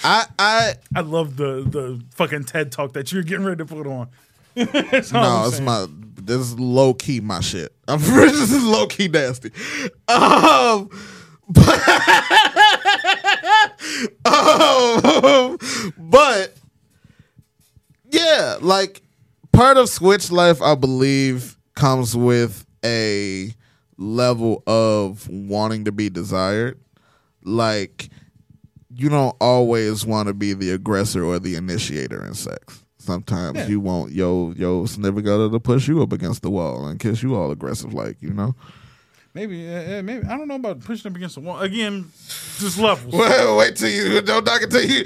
I 0.03 0.27
I 0.39 0.75
I 0.95 1.01
love 1.01 1.37
the 1.37 1.63
the 1.63 2.03
fucking 2.15 2.45
TED 2.45 2.73
talk 2.73 2.93
that 2.95 3.13
you're 3.13 3.23
getting 3.23 3.45
ready 3.45 3.59
to 3.59 3.67
put 3.67 3.87
on. 3.87 4.09
No, 4.57 4.65
it's 4.95 5.11
saying. 5.11 5.65
my 5.65 5.87
this 6.15 6.39
is 6.39 6.59
low 6.59 6.95
key 6.95 7.21
my 7.21 7.41
shit. 7.41 7.75
I'm 7.89 8.01
this 8.01 8.51
is 8.51 8.65
low 8.65 8.87
key 8.87 9.09
nasty. 9.09 9.51
Um, 10.09 10.89
but, 11.49 11.79
um, 14.25 15.59
but 15.99 16.55
yeah, 18.11 18.57
like 18.61 19.03
part 19.53 19.77
of 19.77 19.89
Switch 19.89 20.33
life, 20.33 20.61
I 20.63 20.75
believe, 20.75 21.59
comes 21.75 22.17
with 22.17 22.65
a 22.85 23.55
level 23.99 24.63
of 24.67 25.29
wanting 25.29 25.85
to 25.85 25.93
be 25.93 26.09
desired. 26.09 26.81
Like 27.45 28.09
you 28.97 29.09
don't 29.09 29.37
always 29.41 30.05
want 30.07 30.29
to 30.29 30.35
be 30.35 30.53
the 30.55 30.71
aggressor 30.71 31.25
or 31.25 31.39
the 31.39 31.55
initiator 31.55 32.25
in 32.25 32.35
sex. 32.35 32.83
Sometimes 32.99 33.59
Yeah. 33.59 33.67
you 33.69 33.79
want 33.81 34.13
yo 34.13 34.53
yo 34.57 34.87
significant 34.87 35.29
other 35.29 35.51
to 35.51 35.61
push 35.61 35.87
you 35.87 36.03
up 36.03 36.13
against 36.13 36.43
the 36.43 36.51
wall 36.51 36.87
and 36.87 36.99
kiss 36.99 37.23
you 37.23 37.35
all 37.37 37.51
aggressive 37.51 37.93
like 37.95 38.17
you 38.21 38.31
know. 38.33 38.55
Maybe, 39.35 39.69
uh, 39.69 40.03
maybe 40.03 40.25
I 40.27 40.39
don't 40.39 40.49
know 40.49 40.55
about 40.55 40.81
pushing 40.81 41.11
up 41.13 41.17
against 41.17 41.35
the 41.35 41.43
wall 41.43 41.61
again. 41.61 42.11
Just 42.59 42.79
levels. 42.79 43.13
Well, 43.15 43.59
wait 43.59 43.77
till 43.77 43.91
you 43.91 44.23
don't 44.23 44.45
knock 44.47 44.63
it 44.63 44.71
till 44.71 44.83
you. 44.83 45.05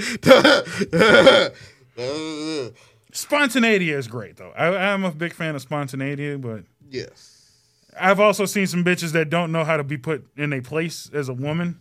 Spontaneity 3.12 3.90
is 3.90 4.06
great 4.06 4.36
though. 4.36 4.52
I, 4.56 4.92
I'm 4.92 5.04
a 5.04 5.10
big 5.10 5.32
fan 5.32 5.54
of 5.56 5.62
spontaneity, 5.62 6.36
but 6.36 6.62
yes. 6.88 7.36
I've 8.00 8.20
also 8.20 8.46
seen 8.46 8.66
some 8.68 8.84
bitches 8.84 9.12
that 9.12 9.30
don't 9.30 9.50
know 9.50 9.64
how 9.64 9.76
to 9.76 9.82
be 9.84 9.96
put 9.98 10.26
in 10.36 10.52
a 10.52 10.60
place 10.60 11.10
as 11.12 11.28
a 11.28 11.34
woman. 11.34 11.80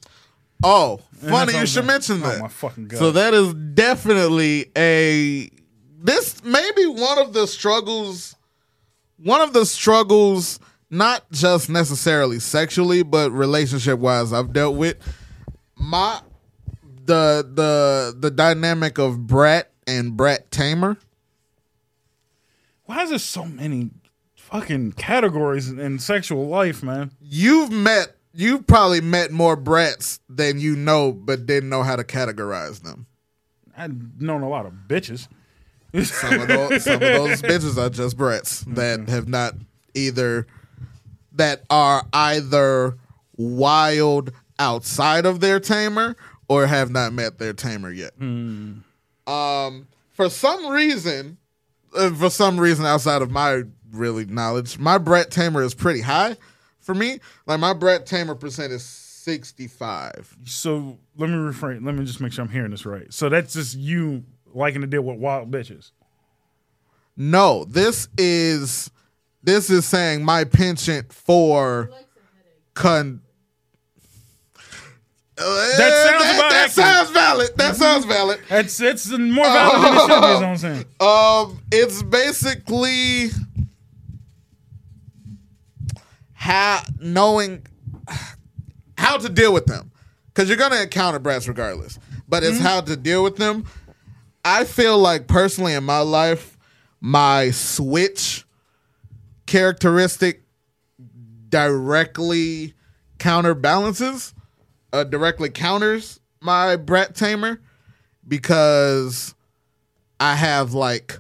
Oh, 0.63 0.98
funny 1.13 1.58
you 1.58 1.65
should 1.65 1.86
mention 1.86 2.22
oh, 2.24 2.28
that. 2.28 2.39
Oh 2.39 2.41
my 2.43 2.48
fucking 2.48 2.88
god! 2.88 3.00
So 3.00 3.12
that 3.12 3.34
is 3.34 3.54
definitely 3.54 4.72
a 4.76 5.50
this 6.02 6.43
maybe 6.43 6.86
one 6.86 7.17
of 7.19 7.34
the 7.34 7.45
struggles 7.45 8.36
one 9.17 9.41
of 9.41 9.54
the 9.54 9.65
struggles 9.65 10.60
not 10.89 11.30
just 11.32 11.69
necessarily 11.69 12.39
sexually 12.39 13.04
but 13.04 13.32
relationship 13.32 14.00
wise 14.00 14.32
I've 14.34 14.54
dealt 14.54 14.76
with 14.76 14.98
my 15.76 16.22
the 17.06 17.48
the 17.54 18.15
the 18.17 18.32
dynamic 18.32 18.98
of 18.98 19.28
brat 19.28 19.72
and 19.88 20.15
brat 20.15 20.52
tamer 20.52 20.98
Why 22.86 23.04
is 23.04 23.10
there 23.10 23.19
so 23.19 23.45
many 23.45 23.91
fucking 24.36 24.93
categories 24.93 25.69
in 25.69 26.00
sexual 26.00 26.48
life, 26.48 26.82
man? 26.82 27.12
you've 27.19 27.72
met 27.72 28.15
you've 28.39 28.65
probably 28.67 29.02
met 29.02 29.32
more 29.32 29.56
brats 29.56 30.19
than 30.30 30.60
you 30.60 30.75
know 30.75 31.12
but 31.12 31.45
didn't 31.45 31.69
know 31.69 31.84
how 31.84 31.95
to 31.95 32.04
categorize 32.04 32.82
them 32.82 33.06
I've 33.78 34.21
known 34.21 34.41
a 34.41 34.49
lot 34.49 34.65
of 34.65 34.73
bitches. 34.88 35.28
some 36.04 36.41
of 36.41 36.47
those 36.47 36.84
some 36.84 36.95
of 36.95 36.99
those 36.99 37.41
bitches 37.41 37.78
are 37.78 37.89
just 37.89 38.17
brats 38.17 38.62
that 38.67 39.08
have 39.10 39.28
not 39.28 39.56
either 39.93 40.45
that 41.34 41.63
are 41.69 42.06
either 42.13 42.97
wild 43.38 44.32
outside 44.60 45.25
of 45.25 45.39
their 45.39 45.60
tamer 45.60 46.15
or 46.49 46.67
have 46.67 46.91
not 46.91 47.13
met 47.13 47.39
their 47.39 47.54
tamer 47.54 47.91
yet. 47.91 48.12
Um, 48.19 49.88
for 50.12 50.30
some 50.30 50.67
reason, 50.67 51.38
uh, 51.95 52.12
for 52.12 52.30
some 52.30 52.60
reason 52.60 52.86
outside 52.86 53.21
of 53.21 53.32
my 53.32 53.63
really 53.91 54.25
knowledge, 54.25 54.78
my 54.78 54.97
brat 54.97 55.32
tamer 55.32 55.63
is 55.63 55.73
pretty 55.73 56.02
high 56.02 56.36
for 56.89 56.95
me. 56.95 57.19
Like 57.45 57.60
my 57.60 57.73
brat 57.73 58.08
tamer 58.08 58.34
percent 58.34 58.73
is 58.73 58.84
sixty 58.84 59.67
five. 59.67 60.36
So 60.43 60.97
let 61.17 61.30
me 61.30 61.36
refrain. 61.36 61.86
Let 61.86 61.93
me 61.93 62.04
just 62.04 62.19
make 62.19 62.34
sure 62.34 62.43
I'm 62.43 62.49
hearing 62.49 62.71
this 62.71 62.84
right. 62.84 63.13
So 63.13 63.30
that's 63.30 63.54
just 63.54 63.78
you 63.78 64.23
liking 64.56 64.82
to 64.82 64.88
deal 64.88 65.04
with 65.04 65.19
wild 65.19 65.52
bitches. 65.52 65.91
No, 67.15 67.63
this 67.65 68.08
is 68.17 68.89
this 69.43 69.69
is 69.69 69.86
saying 69.86 70.25
my 70.25 70.45
penchant 70.45 71.13
for 71.13 71.91
con. 72.73 73.21
That 75.36 75.45
sounds 75.45 75.78
that, 75.78 76.36
about 76.36 76.49
that 76.49 76.69
accurate. 76.69 76.71
sounds 76.71 77.10
valid. 77.12 77.49
That 77.56 77.75
sounds 77.75 78.06
valid. 78.06 78.39
That's 78.49 78.82
it's 78.82 79.10
more 79.10 79.45
valid 79.45 79.84
than 79.84 79.93
it 79.93 79.99
should 79.99 80.21
be. 80.21 80.28
Is 80.28 80.41
what 80.41 80.43
I'm 80.43 80.58
saying. 80.58 80.86
Um, 80.99 81.62
it's 81.71 82.02
basically 82.02 83.30
how 86.50 86.82
knowing 87.00 87.66
how 88.98 89.18
to 89.18 89.30
deal 89.30 89.54
with 89.54 89.66
them 89.66 89.92
because 90.28 90.50
you're 90.50 90.58
gonna 90.58 90.82
encounter 90.82 91.20
brats 91.20 91.48
regardless, 91.48 92.00
but 92.28 92.44
it's 92.44 92.60
how 92.60 92.82
to 92.82 92.96
deal 92.96 93.24
with 93.24 93.38
them. 93.38 93.66
I 94.44 94.64
feel 94.64 94.98
like 94.98 95.28
personally 95.28 95.74
in 95.74 95.84
my 95.84 96.00
life, 96.00 96.58
my 97.02 97.52
switch 97.52 98.46
characteristic 99.46 100.44
directly 101.50 102.74
counterbalances, 103.20 104.34
uh, 104.94 105.04
directly 105.04 105.50
counters 105.50 106.20
my 106.42 106.76
brat 106.78 107.16
tamer 107.16 107.60
because 108.28 109.36
I 110.20 110.36
have 110.36 110.74
like 110.74 111.20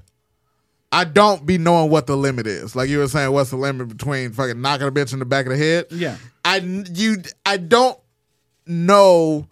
I 0.91 1.03
don't 1.03 1.45
be 1.45 1.57
knowing 1.57 1.91
what 1.91 2.07
the 2.07 2.17
limit 2.17 2.47
is. 2.47 2.75
Like 2.75 2.89
you 2.89 2.97
were 2.97 3.07
saying, 3.07 3.31
what's 3.31 3.51
the 3.51 3.57
limit 3.57 3.87
between 3.89 4.31
fucking 4.31 4.59
knocking 4.59 4.87
a 4.87 4.91
bitch 4.91 5.13
in 5.13 5.19
the 5.19 5.25
back 5.25 5.45
of 5.45 5.51
the 5.51 5.57
head? 5.57 5.85
Yeah. 5.91 6.17
I 6.43 6.57
you 6.57 7.17
I 7.45 7.57
don't 7.57 7.97
know 8.65 9.47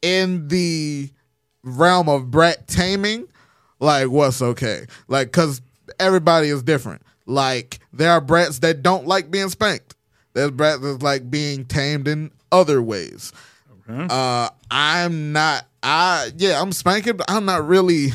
in 0.00 0.48
the 0.48 1.10
realm 1.62 2.08
of 2.08 2.30
brat 2.30 2.66
taming 2.68 3.26
like 3.80 4.08
what's 4.08 4.40
okay. 4.40 4.86
Like 5.08 5.32
cuz 5.32 5.60
everybody 6.00 6.48
is 6.48 6.62
different. 6.62 7.02
Like 7.26 7.80
there 7.92 8.10
are 8.12 8.20
brats 8.20 8.60
that 8.60 8.82
don't 8.82 9.06
like 9.06 9.30
being 9.30 9.50
spanked. 9.50 9.94
There's 10.32 10.52
brats 10.52 10.80
that 10.80 11.02
like 11.02 11.30
being 11.30 11.64
tamed 11.66 12.08
in 12.08 12.30
other 12.50 12.80
ways. 12.80 13.32
Uh 13.88 14.48
I'm 14.70 15.32
not 15.32 15.66
I 15.82 16.30
yeah, 16.36 16.60
I'm 16.60 16.72
spanking, 16.72 17.16
but 17.16 17.30
I'm 17.30 17.44
not 17.44 17.66
really 17.66 18.12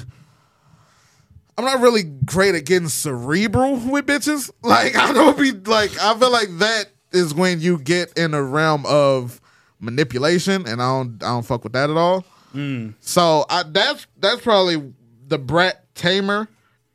I'm 1.57 1.65
not 1.65 1.81
really 1.81 2.03
great 2.03 2.55
at 2.55 2.65
getting 2.65 2.89
cerebral 2.89 3.77
with 3.77 4.05
bitches. 4.05 4.49
Like 4.63 4.95
I 4.95 5.13
don't 5.13 5.37
be 5.37 5.51
like 5.51 5.91
I 5.99 6.17
feel 6.17 6.31
like 6.31 6.49
that 6.59 6.85
is 7.11 7.33
when 7.33 7.59
you 7.59 7.77
get 7.77 8.17
in 8.17 8.33
a 8.33 8.41
realm 8.41 8.85
of 8.85 9.39
manipulation, 9.79 10.67
and 10.67 10.81
I 10.81 10.85
don't 10.85 11.23
I 11.23 11.27
don't 11.27 11.45
fuck 11.45 11.63
with 11.63 11.73
that 11.73 11.89
at 11.89 11.97
all. 11.97 12.25
Mm. 12.55 12.95
So 12.99 13.45
I 13.49 13.63
that's 13.63 14.07
that's 14.17 14.41
probably 14.41 14.93
the 15.27 15.37
brat 15.37 15.93
tamer 15.95 16.47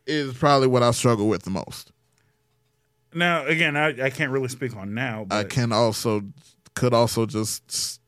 is 0.07 0.35
probably 0.35 0.67
what 0.69 0.83
I 0.83 0.91
struggle 0.93 1.29
with 1.29 1.43
the 1.43 1.51
most. 1.51 1.93
Now 3.15 3.47
again, 3.47 3.77
I, 3.77 4.07
I 4.07 4.11
can't 4.11 4.33
really 4.33 4.49
speak 4.49 4.77
on 4.77 4.95
now. 4.95 5.27
But 5.29 5.37
I 5.37 5.45
can 5.45 5.73
also 5.73 6.23
could 6.75 6.95
also 6.95 7.27
just 7.27 8.01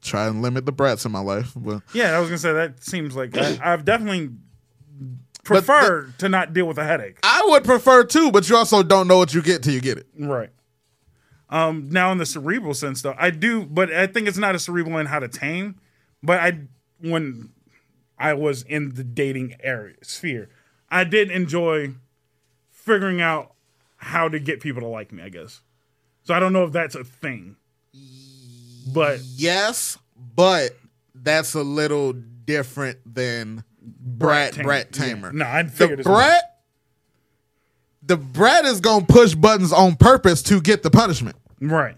try 0.00 0.26
and 0.26 0.42
limit 0.42 0.64
the 0.64 0.72
brats 0.72 1.04
in 1.04 1.12
my 1.12 1.20
life, 1.20 1.52
but 1.56 1.82
Yeah, 1.92 2.16
I 2.16 2.20
was 2.20 2.28
gonna 2.28 2.38
say 2.38 2.52
that 2.52 2.82
seems 2.82 3.16
like 3.16 3.36
I, 3.36 3.58
I've 3.62 3.84
definitely 3.84 4.30
prefer 5.48 6.12
to 6.18 6.28
not 6.28 6.52
deal 6.52 6.66
with 6.66 6.78
a 6.78 6.84
headache. 6.84 7.18
I 7.22 7.42
would 7.46 7.64
prefer 7.64 8.04
to. 8.04 8.30
But 8.30 8.48
you 8.48 8.56
also 8.56 8.82
don't 8.82 9.08
know 9.08 9.18
what 9.18 9.34
you 9.34 9.42
get 9.42 9.62
till 9.62 9.74
you 9.74 9.80
get 9.80 9.98
it. 9.98 10.06
Right. 10.18 10.50
Um, 11.50 11.88
now 11.90 12.12
in 12.12 12.18
the 12.18 12.26
cerebral 12.26 12.74
sense 12.74 13.00
though, 13.02 13.14
I 13.18 13.30
do, 13.30 13.64
but 13.64 13.90
I 13.90 14.06
think 14.06 14.28
it's 14.28 14.36
not 14.36 14.54
a 14.54 14.58
cerebral 14.58 14.98
in 14.98 15.06
how 15.06 15.18
to 15.18 15.28
tame. 15.28 15.76
But 16.22 16.40
I, 16.40 16.60
when 17.00 17.50
I 18.18 18.34
was 18.34 18.62
in 18.62 18.94
the 18.94 19.04
dating 19.04 19.56
area 19.60 19.96
sphere, 20.02 20.50
I 20.90 21.04
did 21.04 21.30
enjoy 21.30 21.94
figuring 22.70 23.20
out 23.20 23.54
how 23.96 24.28
to 24.28 24.38
get 24.38 24.60
people 24.60 24.82
to 24.82 24.88
like 24.88 25.12
me. 25.12 25.22
I 25.22 25.28
guess. 25.28 25.62
So 26.24 26.34
I 26.34 26.40
don't 26.40 26.52
know 26.52 26.64
if 26.64 26.72
that's 26.72 26.94
a 26.94 27.04
thing, 27.04 27.56
but 28.92 29.20
Yes, 29.34 29.96
but 30.36 30.76
that's 31.14 31.54
a 31.54 31.62
little 31.62 32.12
different 32.12 32.98
than 33.06 33.64
brat 34.00 34.56
brat 34.56 34.88
yeah. 34.92 35.04
tamer. 35.04 35.32
No, 35.32 35.44
I 35.44 35.62
the 35.62 35.70
figured 35.70 36.04
one 36.04 36.14
brat. 36.14 36.42
The 38.02 38.16
brat 38.16 38.64
is 38.64 38.80
gonna 38.80 39.04
push 39.04 39.34
buttons 39.34 39.72
on 39.72 39.96
purpose 39.96 40.42
to 40.44 40.60
get 40.60 40.82
the 40.82 40.90
punishment. 40.90 41.36
right. 41.60 41.96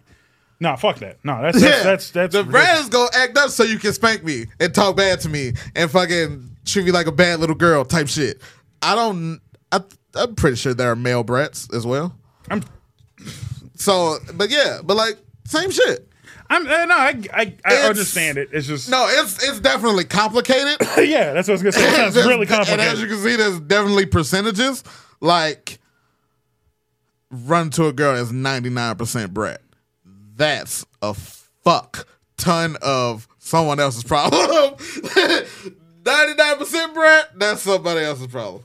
No, 0.62 0.76
fuck 0.76 0.98
that. 0.98 1.18
No, 1.24 1.40
that's 1.40 1.61
that's 1.61 1.83
that's, 1.85 2.11
that's 2.11 2.35
the 2.35 2.44
brat 2.44 2.79
is 2.81 2.90
gonna 2.90 3.11
act 3.14 3.37
up 3.38 3.50
so 3.50 3.62
you 3.64 3.79
can 3.79 3.92
spank 3.92 4.22
me 4.22 4.46
and 4.61 4.74
talk 4.74 4.96
bad 4.96 5.20
to 5.20 5.29
me 5.29 5.55
and 5.74 5.90
fucking 5.90 6.57
treat 6.66 6.85
me 6.85 6.92
like 6.92 7.07
a 7.07 7.12
bad 7.12 7.40
little 7.40 7.57
girl 7.57 7.85
type 7.85 8.09
shit. 8.09 8.42
I 8.83 8.94
don't. 8.94 9.40
I, 9.72 9.81
I'm 10.14 10.35
pretty 10.35 10.57
sure 10.57 10.74
there 10.74 10.90
are 10.90 10.96
male 10.96 11.22
brats 11.22 11.72
as 11.72 11.87
well. 11.87 12.14
I'm 12.50 12.62
So, 13.76 14.18
but 14.35 14.50
yeah, 14.50 14.81
but 14.85 14.96
like 14.96 15.16
same 15.46 15.70
shit. 15.70 16.10
I'm 16.51 16.67
uh, 16.67 16.85
no, 16.87 16.95
I 16.97 17.23
I, 17.33 17.55
I 17.65 17.75
understand 17.83 18.37
it. 18.37 18.51
It's 18.53 18.67
just 18.67 18.91
No, 18.91 19.07
it's 19.09 19.43
it's 19.43 19.61
definitely 19.61 20.05
complicated. 20.05 20.77
yeah, 21.09 21.33
that's 21.33 21.47
what 21.49 21.53
I 21.53 21.53
was 21.53 21.63
gonna 21.63 21.73
say. 21.73 21.89
It 21.89 21.95
sounds 21.95 22.15
There's- 22.15 22.29
really 22.29 22.47
And 22.49 22.81
as 22.81 23.01
you 23.01 23.07
can 23.07 23.19
see, 23.19 23.37
there's 23.37 23.61
definitely 23.61 24.07
percentages. 24.07 24.83
Like, 25.21 25.79
run 27.31 27.71
to 27.71 27.87
a 27.87 27.93
girl 27.93 28.17
that's 28.17 28.33
99% 28.33 29.31
brat. 29.31 29.61
That's 30.37 30.85
a 31.03 31.15
fuck 31.15 32.09
ton 32.37 32.77
of 32.83 33.29
someone 33.39 33.79
else's 33.79 34.03
problem. 34.03 34.41
99% 36.03 36.95
brat, 36.95 37.39
that's 37.39 37.63
somebody 37.63 38.01
else's 38.01 38.27
problem. 38.29 38.65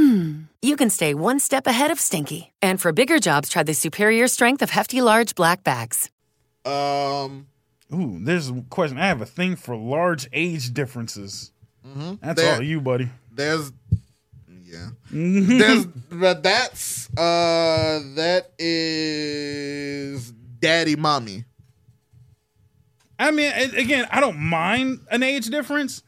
hmm, 0.00 0.42
you 0.62 0.76
can 0.76 0.90
stay 0.90 1.14
one 1.14 1.38
step 1.40 1.66
ahead 1.66 1.90
of 1.90 2.00
stinky. 2.00 2.52
And 2.62 2.80
for 2.80 2.92
bigger 2.92 3.18
jobs, 3.18 3.48
try 3.48 3.62
the 3.62 3.74
superior 3.74 4.28
strength 4.28 4.62
of 4.62 4.70
Hefty 4.70 5.00
Large 5.02 5.34
Black 5.34 5.62
Bags. 5.64 6.10
Um, 6.64 7.46
Ooh, 7.92 8.18
there's 8.22 8.48
a 8.50 8.62
question. 8.70 8.98
I 8.98 9.06
have 9.08 9.20
a 9.20 9.26
thing 9.26 9.56
for 9.56 9.76
large 9.76 10.28
age 10.32 10.72
differences. 10.72 11.52
That's 11.84 12.40
There- 12.40 12.56
all 12.56 12.62
you, 12.62 12.80
buddy. 12.80 13.08
there's, 13.32 13.72
yeah. 14.64 14.90
there's, 15.10 15.86
but 15.86 16.42
that's, 16.42 17.08
uh, 17.16 18.00
that 18.16 18.50
is 18.58 20.30
daddy 20.60 20.96
mommy. 20.96 21.44
I 23.18 23.30
mean, 23.32 23.52
again, 23.76 24.06
I 24.10 24.20
don't 24.20 24.38
mind 24.38 25.00
an 25.10 25.22
age 25.22 25.46
difference. 25.46 26.02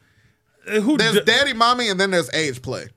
Uh, 0.67 0.79
Who 0.79 0.97
There's 0.97 1.15
d- 1.15 1.21
daddy 1.25 1.53
mommy 1.53 1.89
and 1.89 1.99
then 1.99 2.11
there's 2.11 2.29
age 2.33 2.61
play. 2.61 2.87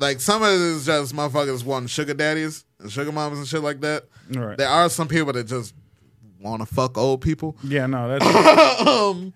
Like 0.00 0.20
some 0.20 0.42
of 0.42 0.48
it 0.48 0.54
is 0.60 0.86
just 0.86 1.14
motherfuckers 1.14 1.62
wanting 1.64 1.86
sugar 1.88 2.14
daddies 2.14 2.64
and 2.80 2.90
sugar 2.90 3.12
mamas 3.12 3.38
and 3.38 3.46
shit 3.46 3.62
like 3.62 3.80
that. 3.82 4.04
Right. 4.30 4.56
There 4.58 4.68
are 4.68 4.88
some 4.88 5.06
people 5.08 5.32
that 5.34 5.44
just 5.44 5.74
want 6.40 6.62
to 6.62 6.66
fuck 6.66 6.96
old 6.98 7.20
people. 7.20 7.56
Yeah, 7.62 7.86
no, 7.86 8.08
that's. 8.18 8.80
Um, 8.88 9.34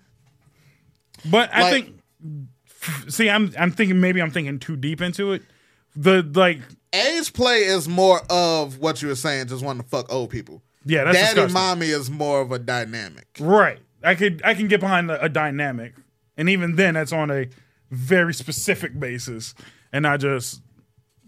but 1.29 1.49
I 1.53 1.61
like- 1.61 1.71
think. 1.85 1.95
See, 3.07 3.29
I'm 3.29 3.51
I'm 3.57 3.71
thinking 3.71 3.99
maybe 3.99 4.21
I'm 4.21 4.29
thinking 4.31 4.59
too 4.59 4.75
deep 4.75 5.01
into 5.01 5.33
it. 5.33 5.41
the 5.95 6.21
like 6.35 6.59
Age 6.93 7.33
play 7.33 7.59
is 7.63 7.87
more 7.89 8.21
of 8.29 8.77
what 8.79 9.01
you 9.01 9.07
were 9.09 9.15
saying, 9.15 9.47
just 9.47 9.63
wanting 9.65 9.83
to 9.83 9.89
fuck 9.89 10.11
old 10.13 10.29
people. 10.29 10.61
yeah, 10.85 11.03
that's 11.03 11.17
Daddy 11.17 11.25
disgusting. 11.35 11.53
mommy 11.53 11.87
is 11.87 12.09
more 12.09 12.41
of 12.41 12.51
a 12.51 12.59
dynamic. 12.59 13.27
Right. 13.39 13.79
I 14.03 14.13
could 14.15 14.41
I 14.45 14.53
can 14.53 14.67
get 14.67 14.79
behind 14.79 15.09
a, 15.11 15.23
a 15.23 15.29
dynamic, 15.29 15.93
and 16.37 16.47
even 16.49 16.75
then, 16.75 16.93
that's 16.93 17.11
on 17.11 17.31
a 17.31 17.47
very 17.91 18.33
specific 18.35 18.99
basis, 18.99 19.55
and 19.95 20.03
not 20.03 20.19
just 20.19 20.61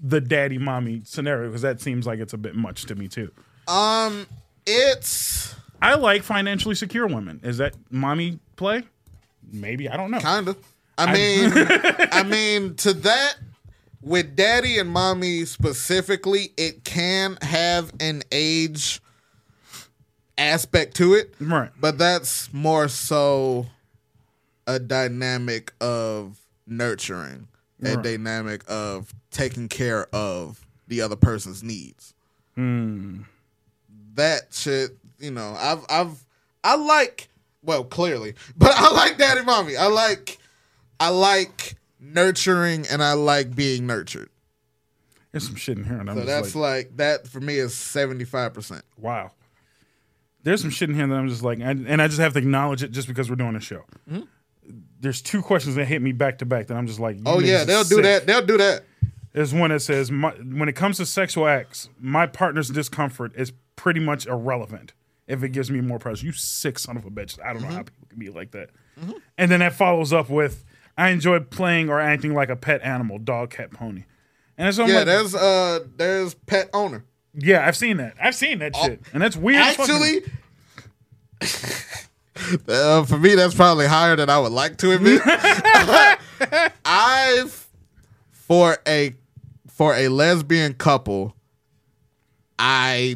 the 0.04 0.20
daddy 0.20 0.58
mommy 0.58 1.02
scenario 1.06 1.48
because 1.48 1.62
that 1.62 1.80
seems 1.80 2.06
like 2.06 2.20
it's 2.20 2.34
a 2.34 2.38
bit 2.38 2.54
much 2.54 2.84
to 2.84 2.96
me 2.96 3.08
too. 3.08 3.32
Um, 3.66 4.28
it's 4.66 5.56
I 5.82 5.96
like 5.96 6.22
financially 6.24 6.76
secure 6.76 7.08
women. 7.08 7.40
Is 7.44 7.60
that 7.60 7.76
mommy 7.90 8.40
play? 8.58 8.84
Maybe 9.50 9.88
I 9.90 9.96
don't 9.96 10.12
know. 10.12 10.20
kind 10.20 10.50
of. 10.50 10.58
I 10.98 11.14
mean, 11.14 11.52
I 12.12 12.24
mean, 12.24 12.76
to 12.76 12.94
that 12.94 13.38
with 14.02 14.36
daddy 14.36 14.80
and 14.80 14.90
mommy 14.90 15.46
specifically, 15.46 16.52
it 16.58 16.84
can 16.84 17.38
have 17.42 17.94
an 18.02 18.24
age 18.34 19.00
aspect 20.38 20.98
to 20.98 21.14
it. 21.14 21.34
Right. 21.40 21.70
But 21.80 21.98
that's 21.98 22.52
more 22.52 22.90
so 22.90 23.68
a 24.68 24.78
dynamic 24.78 25.72
of 25.80 26.38
nurturing, 26.68 27.48
a 27.84 27.96
Right. 27.96 28.04
dynamic 28.04 28.63
of 28.68 29.13
taking 29.32 29.68
care 29.70 30.08
of 30.13 30.66
the 30.88 31.02
other 31.02 31.16
person's 31.16 31.63
needs. 31.63 32.13
Hmm. 32.56 33.22
That 34.16 34.48
shit, 34.52 34.98
you 35.20 35.32
know, 35.32 35.56
I've 35.60 35.86
I've 35.90 36.26
I 36.63 36.76
like 36.76 37.30
well, 37.63 37.84
clearly, 37.84 38.34
but 38.58 38.72
I 38.76 38.92
like 38.94 39.18
daddy 39.18 39.44
mommy. 39.44 39.78
I 39.78 39.88
like 39.88 40.38
I 41.00 41.10
like 41.10 41.76
nurturing 42.00 42.86
and 42.90 43.04
I 43.04 43.13
like 43.13 43.56
being 43.56 43.86
nurtured. 43.86 44.30
There's 45.32 45.46
some 45.46 45.56
shit 45.56 45.78
in 45.78 45.84
here, 45.84 45.98
and 46.00 46.10
I'm 46.10 46.18
So 46.18 46.24
that's 46.26 46.56
like, 46.56 46.86
like, 46.88 46.98
that 46.98 47.28
for 47.28 47.40
me 47.40 47.58
is 47.58 47.76
seventy 47.76 48.26
five 48.26 48.54
percent. 48.54 48.84
wow. 48.98 49.32
There's 50.44 50.62
some 50.62 50.70
shit 50.70 50.90
in 50.90 50.96
here 50.96 51.06
that 51.06 51.13
I'm 51.13 51.28
just 51.28 51.44
like, 51.44 51.60
and 51.62 51.86
and 51.88 52.02
I 52.02 52.08
just 52.08 52.20
have 52.20 52.34
to 52.34 52.40
acknowledge 52.40 52.82
it 52.82 52.92
just 52.92 53.08
because 53.08 53.30
we're 53.30 53.36
doing 53.36 53.56
a 53.56 53.60
show. 53.60 53.84
Hmm? 54.10 54.22
There's 55.00 55.22
two 55.22 55.42
questions 55.42 55.76
that 55.76 55.86
hit 55.86 56.02
me 56.02 56.12
back 56.12 56.40
to 56.40 56.46
back 56.46 56.68
that 56.68 56.76
I'm 56.78 56.88
just 56.88 57.00
like, 57.00 57.18
Oh 57.26 57.40
yeah, 57.40 57.64
they'll 57.64 57.84
do 57.84 58.02
that. 58.02 58.26
They'll 58.26 58.46
do 58.46 58.58
that. 58.58 58.84
There's 59.34 59.54
one 59.54 59.70
that 59.70 59.82
says, 59.82 60.10
my, 60.10 60.32
when 60.32 60.68
it 60.68 60.74
comes 60.76 60.98
to 60.98 61.06
sexual 61.06 61.48
acts, 61.48 61.90
my 62.00 62.26
partner's 62.26 62.70
discomfort 62.70 63.34
is 63.36 63.54
pretty 63.76 64.00
much 64.00 64.26
irrelevant 64.26 64.94
if 65.28 65.44
it 65.44 65.50
gives 65.50 65.70
me 65.70 65.80
more 65.82 66.00
pleasure. 66.00 66.26
You 66.26 66.32
sick 66.32 66.80
son 66.80 66.98
of 66.98 67.06
a 67.06 67.12
bitch. 67.12 67.40
I 67.44 67.54
don't 67.54 67.62
Mm-hmm. 67.62 67.70
know 67.70 67.76
how 67.76 67.84
people 67.84 68.08
can 68.10 68.18
be 68.20 68.30
like 68.30 68.52
that. 68.52 68.70
And 69.38 69.52
then 69.52 69.60
that 69.60 69.74
follows 69.74 70.12
up 70.12 70.28
with, 70.30 70.66
I 70.98 71.10
enjoy 71.10 71.42
playing 71.42 71.90
or 71.90 72.00
acting 72.00 72.34
like 72.34 72.50
a 72.50 72.56
pet 72.56 72.82
animal, 72.82 73.20
dog, 73.20 73.52
cat, 73.52 73.70
pony. 73.72 74.06
And 74.58 74.74
so 74.74 74.84
I'm 74.84 74.90
Yeah, 74.90 74.96
like, 74.98 75.06
there's 75.06 75.36
uh 75.36 75.80
there's 75.98 76.34
pet 76.34 76.72
owner. 76.74 77.06
yeah, 77.36 77.68
I've 77.68 77.78
seen 77.78 77.98
that. 77.98 78.16
I've 78.20 78.34
seen 78.34 78.58
that 78.60 78.76
shit. 78.76 79.02
And 79.14 79.22
that's 79.22 79.38
weird. 79.38 79.62
Actually, 79.62 80.22
uh, 82.67 83.04
for 83.04 83.17
me, 83.17 83.36
that's 83.36 83.54
probably 83.54 83.88
higher 83.88 84.15
than 84.15 84.30
I 84.30 84.39
would 84.39 84.52
like 84.52 84.78
to 84.78 84.91
admit. 84.91 85.21
I've 86.86 87.67
for 88.32 88.78
a 88.88 89.13
for 89.67 89.95
a 89.95 90.08
lesbian 90.08 90.73
couple, 90.73 91.36
I 92.58 93.15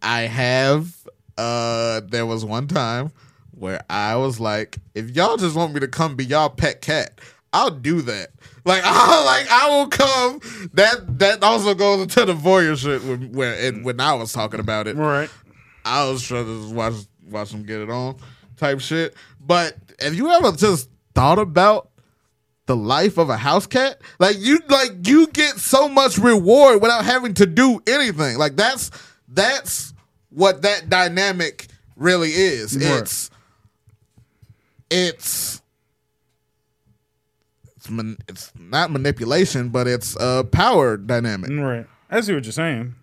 I 0.00 0.22
have. 0.22 0.96
Uh, 1.38 2.02
there 2.08 2.26
was 2.26 2.44
one 2.44 2.66
time 2.66 3.10
where 3.52 3.82
I 3.88 4.16
was 4.16 4.38
like, 4.38 4.78
if 4.94 5.10
y'all 5.10 5.38
just 5.38 5.56
want 5.56 5.72
me 5.72 5.80
to 5.80 5.88
come 5.88 6.14
be 6.14 6.24
y'all 6.24 6.50
pet 6.50 6.82
cat, 6.82 7.20
I'll 7.52 7.70
do 7.70 8.02
that. 8.02 8.30
Like 8.64 8.82
I 8.84 9.24
like 9.24 9.50
I 9.50 9.70
will 9.70 9.88
come. 9.88 10.40
That 10.74 11.18
that 11.18 11.42
also 11.42 11.74
goes 11.74 12.02
into 12.02 12.24
the 12.24 12.34
voyeur 12.34 12.76
shit 12.76 13.02
when 13.04 13.32
when, 13.32 13.82
when 13.82 14.00
I 14.00 14.14
was 14.14 14.32
talking 14.32 14.60
about 14.60 14.86
it. 14.86 14.96
right. 14.96 15.30
I 15.84 16.08
was 16.08 16.22
trying 16.22 16.44
to 16.44 16.62
just 16.62 16.74
watch 16.74 16.94
watch 17.28 17.50
them 17.50 17.64
get 17.64 17.80
it 17.80 17.90
on 17.90 18.16
type 18.62 18.80
shit. 18.80 19.14
But 19.40 19.76
have 20.00 20.14
you 20.14 20.30
ever 20.30 20.52
just 20.52 20.88
thought 21.14 21.38
about 21.38 21.90
the 22.66 22.76
life 22.76 23.18
of 23.18 23.28
a 23.28 23.36
house 23.36 23.66
cat? 23.66 24.00
Like 24.18 24.36
you 24.38 24.60
like 24.68 25.06
you 25.06 25.26
get 25.26 25.58
so 25.58 25.88
much 25.88 26.16
reward 26.16 26.80
without 26.80 27.04
having 27.04 27.34
to 27.34 27.46
do 27.46 27.82
anything. 27.86 28.38
Like 28.38 28.56
that's 28.56 28.90
that's 29.28 29.92
what 30.30 30.62
that 30.62 30.88
dynamic 30.88 31.66
really 31.96 32.30
is. 32.30 32.76
Right. 32.76 33.00
It's 33.00 33.30
it's 34.90 35.62
it's, 37.76 37.90
man, 37.90 38.16
it's 38.28 38.52
not 38.56 38.92
manipulation, 38.92 39.70
but 39.70 39.88
it's 39.88 40.16
a 40.20 40.44
power 40.44 40.96
dynamic. 40.96 41.50
Right. 41.50 41.86
I 42.08 42.20
see 42.20 42.32
what 42.32 42.44
you're 42.44 42.52
saying. 42.52 42.94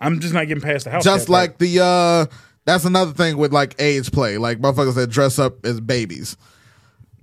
I'm 0.00 0.18
just 0.18 0.34
not 0.34 0.48
getting 0.48 0.62
past 0.62 0.86
the 0.86 0.90
house. 0.90 1.04
just 1.04 1.28
part. 1.28 1.50
like 1.50 1.58
the 1.58 1.80
uh 1.80 2.26
that's 2.72 2.84
another 2.84 3.12
thing 3.12 3.36
with 3.36 3.52
like 3.52 3.74
age 3.78 4.10
play 4.12 4.38
like 4.38 4.58
motherfuckers 4.60 4.94
that 4.94 5.08
dress 5.10 5.38
up 5.38 5.64
as 5.66 5.80
babies 5.80 6.36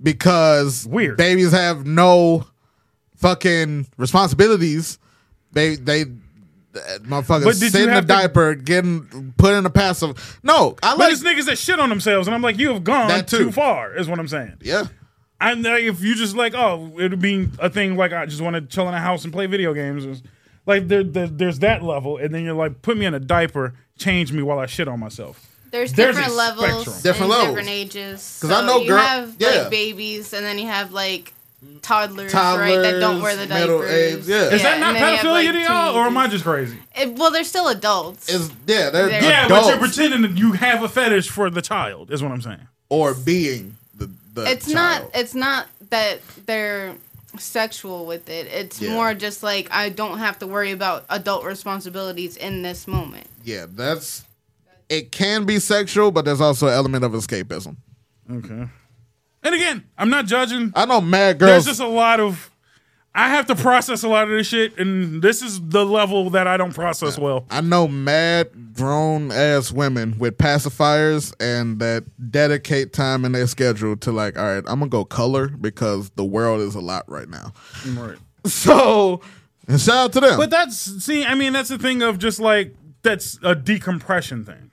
because 0.02 0.86
Weird. 0.86 1.16
babies 1.16 1.52
have 1.52 1.86
no 1.86 2.46
fucking 3.16 3.86
responsibilities 3.96 4.98
they 5.52 5.76
they 5.76 6.04
motherfuckers 7.00 7.54
sit 7.54 7.74
in 7.82 7.88
a 7.90 8.00
to- 8.00 8.06
diaper 8.06 8.54
getting 8.54 9.32
put 9.36 9.54
in 9.54 9.66
a 9.66 9.70
passive 9.70 10.38
no 10.42 10.76
i 10.82 10.92
But 10.92 10.98
like 10.98 11.12
it's 11.12 11.22
niggas 11.22 11.46
that 11.46 11.58
shit 11.58 11.80
on 11.80 11.88
themselves, 11.88 12.28
and 12.28 12.34
I'm 12.34 12.42
like, 12.42 12.58
you 12.58 12.72
have 12.72 12.84
gone 12.84 13.08
too. 13.24 13.38
too 13.38 13.52
far, 13.52 13.96
is 13.96 14.08
what 14.08 14.18
I'm 14.18 14.28
saying. 14.28 14.58
yeah 14.60 14.84
And 15.40 15.64
if 15.66 16.02
you 16.02 16.14
just 16.14 16.36
like, 16.36 16.54
oh, 16.54 16.92
it 16.98 17.10
would 17.10 17.20
be 17.20 17.48
a 17.58 17.70
thing 17.70 17.96
like 17.96 18.12
I 18.12 18.26
just 18.26 18.40
want 18.42 18.54
to 18.54 18.60
chill 18.62 18.86
in 18.88 18.94
a 18.94 19.00
house 19.00 19.24
and 19.24 19.32
play 19.32 19.46
video 19.46 19.72
games. 19.74 20.22
Like 20.66 20.86
there, 20.88 21.02
there, 21.02 21.26
there's 21.26 21.60
that 21.60 21.82
level, 21.82 22.18
and 22.18 22.32
then 22.34 22.44
you're 22.44 22.54
like, 22.54 22.82
put 22.82 22.96
me 22.98 23.06
in 23.06 23.14
a 23.14 23.20
diaper, 23.20 23.74
change 23.98 24.32
me 24.32 24.42
while 24.42 24.58
I 24.58 24.66
shit 24.66 24.88
on 24.88 25.00
myself. 25.00 25.44
There's, 25.70 25.92
There's 25.92 26.16
different 26.16 26.34
levels, 26.36 26.64
spectrum. 26.82 26.96
Different 27.02 27.30
levels. 27.30 27.48
different 27.48 27.68
ages. 27.68 28.38
'Cause 28.40 28.50
I 28.50 28.60
So 28.60 28.66
know 28.66 28.78
you 28.80 28.88
girl- 28.88 28.98
have 28.98 29.34
yeah. 29.38 29.48
like 29.48 29.70
babies, 29.70 30.32
and 30.32 30.46
then 30.46 30.58
you 30.58 30.66
have 30.66 30.92
like 30.92 31.34
toddlers, 31.82 32.32
right? 32.32 32.76
That 32.76 33.00
don't 33.00 33.20
wear 33.20 33.36
the 33.36 33.46
Toddlers, 33.46 33.60
middle 33.60 33.78
diapers. 33.82 33.90
age, 33.92 34.26
yeah. 34.28 34.54
Is 34.54 34.62
that 34.62 34.80
not 34.80 34.94
and 34.94 35.04
then 35.04 35.18
pedophilia 35.18 35.52
like, 35.54 35.68
y'all, 35.68 35.94
or 35.96 36.06
am 36.06 36.16
I 36.16 36.26
just 36.28 36.44
crazy? 36.44 36.78
It- 36.96 37.14
well, 37.18 37.30
they're 37.30 37.44
still 37.44 37.68
adults. 37.68 38.28
is 38.30 38.50
yeah 38.66 38.88
they're 38.90 39.10
Yeah, 39.10 39.22
Yeah, 39.22 39.44
adults 39.46 39.66
but 39.66 39.70
you're 39.70 39.78
pretending 39.88 40.22
that 40.22 40.38
you 40.38 40.52
have 40.52 40.82
a 40.82 40.88
fetish 40.88 41.28
for 41.28 41.50
the 41.50 41.60
child, 41.60 42.10
is 42.12 42.22
what 42.22 42.32
I'm 42.32 42.40
saying. 42.40 42.66
or 42.88 43.12
being 43.12 43.76
the, 43.94 44.08
the 44.32 44.50
it's 44.50 44.72
child. 44.72 45.02
not. 45.12 45.20
It's 45.20 45.34
not 45.34 45.66
that 45.90 46.20
they're 46.46 46.94
sexual 47.38 48.06
with 48.06 48.28
it. 48.30 48.46
It's 48.46 48.80
Yeah. 48.80 48.92
more 48.92 49.12
just 49.14 49.42
like 49.42 49.68
I 49.70 49.90
don't 49.90 50.18
have 50.18 50.38
to 50.38 50.46
worry 50.46 50.70
about 50.72 51.04
adult 51.10 51.44
responsibilities 51.44 52.36
in 52.36 52.62
this 52.62 52.88
moment. 52.88 53.26
Yeah 53.48 53.66
that's 53.68 54.24
it 54.88 55.10
can 55.12 55.44
be 55.44 55.58
sexual 55.58 56.10
but 56.10 56.24
there's 56.24 56.40
also 56.40 56.66
an 56.66 56.74
element 56.74 57.04
of 57.04 57.12
escapism 57.12 57.76
Okay. 58.30 58.68
And 59.42 59.54
again, 59.54 59.84
I'm 59.96 60.10
not 60.10 60.26
judging. 60.26 60.72
i 60.74 60.84
know 60.84 61.00
mad 61.00 61.38
girls. 61.38 61.64
There's 61.64 61.78
just 61.78 61.80
a 61.80 61.86
lot 61.86 62.20
of. 62.20 62.50
I 63.14 63.28
have 63.30 63.46
to 63.46 63.54
process 63.56 64.02
a 64.02 64.08
lot 64.08 64.24
of 64.24 64.30
this 64.30 64.46
shit, 64.46 64.78
and 64.78 65.22
this 65.22 65.42
is 65.42 65.60
the 65.60 65.84
level 65.84 66.30
that 66.30 66.46
I 66.46 66.56
don't 66.56 66.74
process 66.74 67.18
well. 67.18 67.46
I 67.50 67.62
know 67.62 67.88
mad 67.88 68.74
grown 68.74 69.32
ass 69.32 69.72
women 69.72 70.18
with 70.18 70.36
pacifiers 70.36 71.32
and 71.40 71.78
that 71.80 72.04
dedicate 72.30 72.92
time 72.92 73.24
in 73.24 73.32
their 73.32 73.46
schedule 73.46 73.96
to 73.96 74.12
like, 74.12 74.38
all 74.38 74.44
right, 74.44 74.64
I'm 74.66 74.78
gonna 74.78 74.88
go 74.88 75.04
color 75.04 75.48
because 75.48 76.10
the 76.10 76.24
world 76.24 76.60
is 76.60 76.74
a 76.74 76.80
lot 76.80 77.08
right 77.08 77.28
now. 77.28 77.52
Right. 77.86 78.18
So 78.44 79.20
and 79.66 79.80
shout 79.80 79.96
out 79.96 80.12
to 80.14 80.20
them. 80.20 80.38
But 80.38 80.50
that's 80.50 80.76
see, 80.76 81.24
I 81.24 81.34
mean, 81.34 81.52
that's 81.52 81.68
the 81.68 81.78
thing 81.78 82.02
of 82.02 82.18
just 82.18 82.40
like 82.40 82.74
that's 83.02 83.38
a 83.42 83.54
decompression 83.54 84.44
thing. 84.44 84.70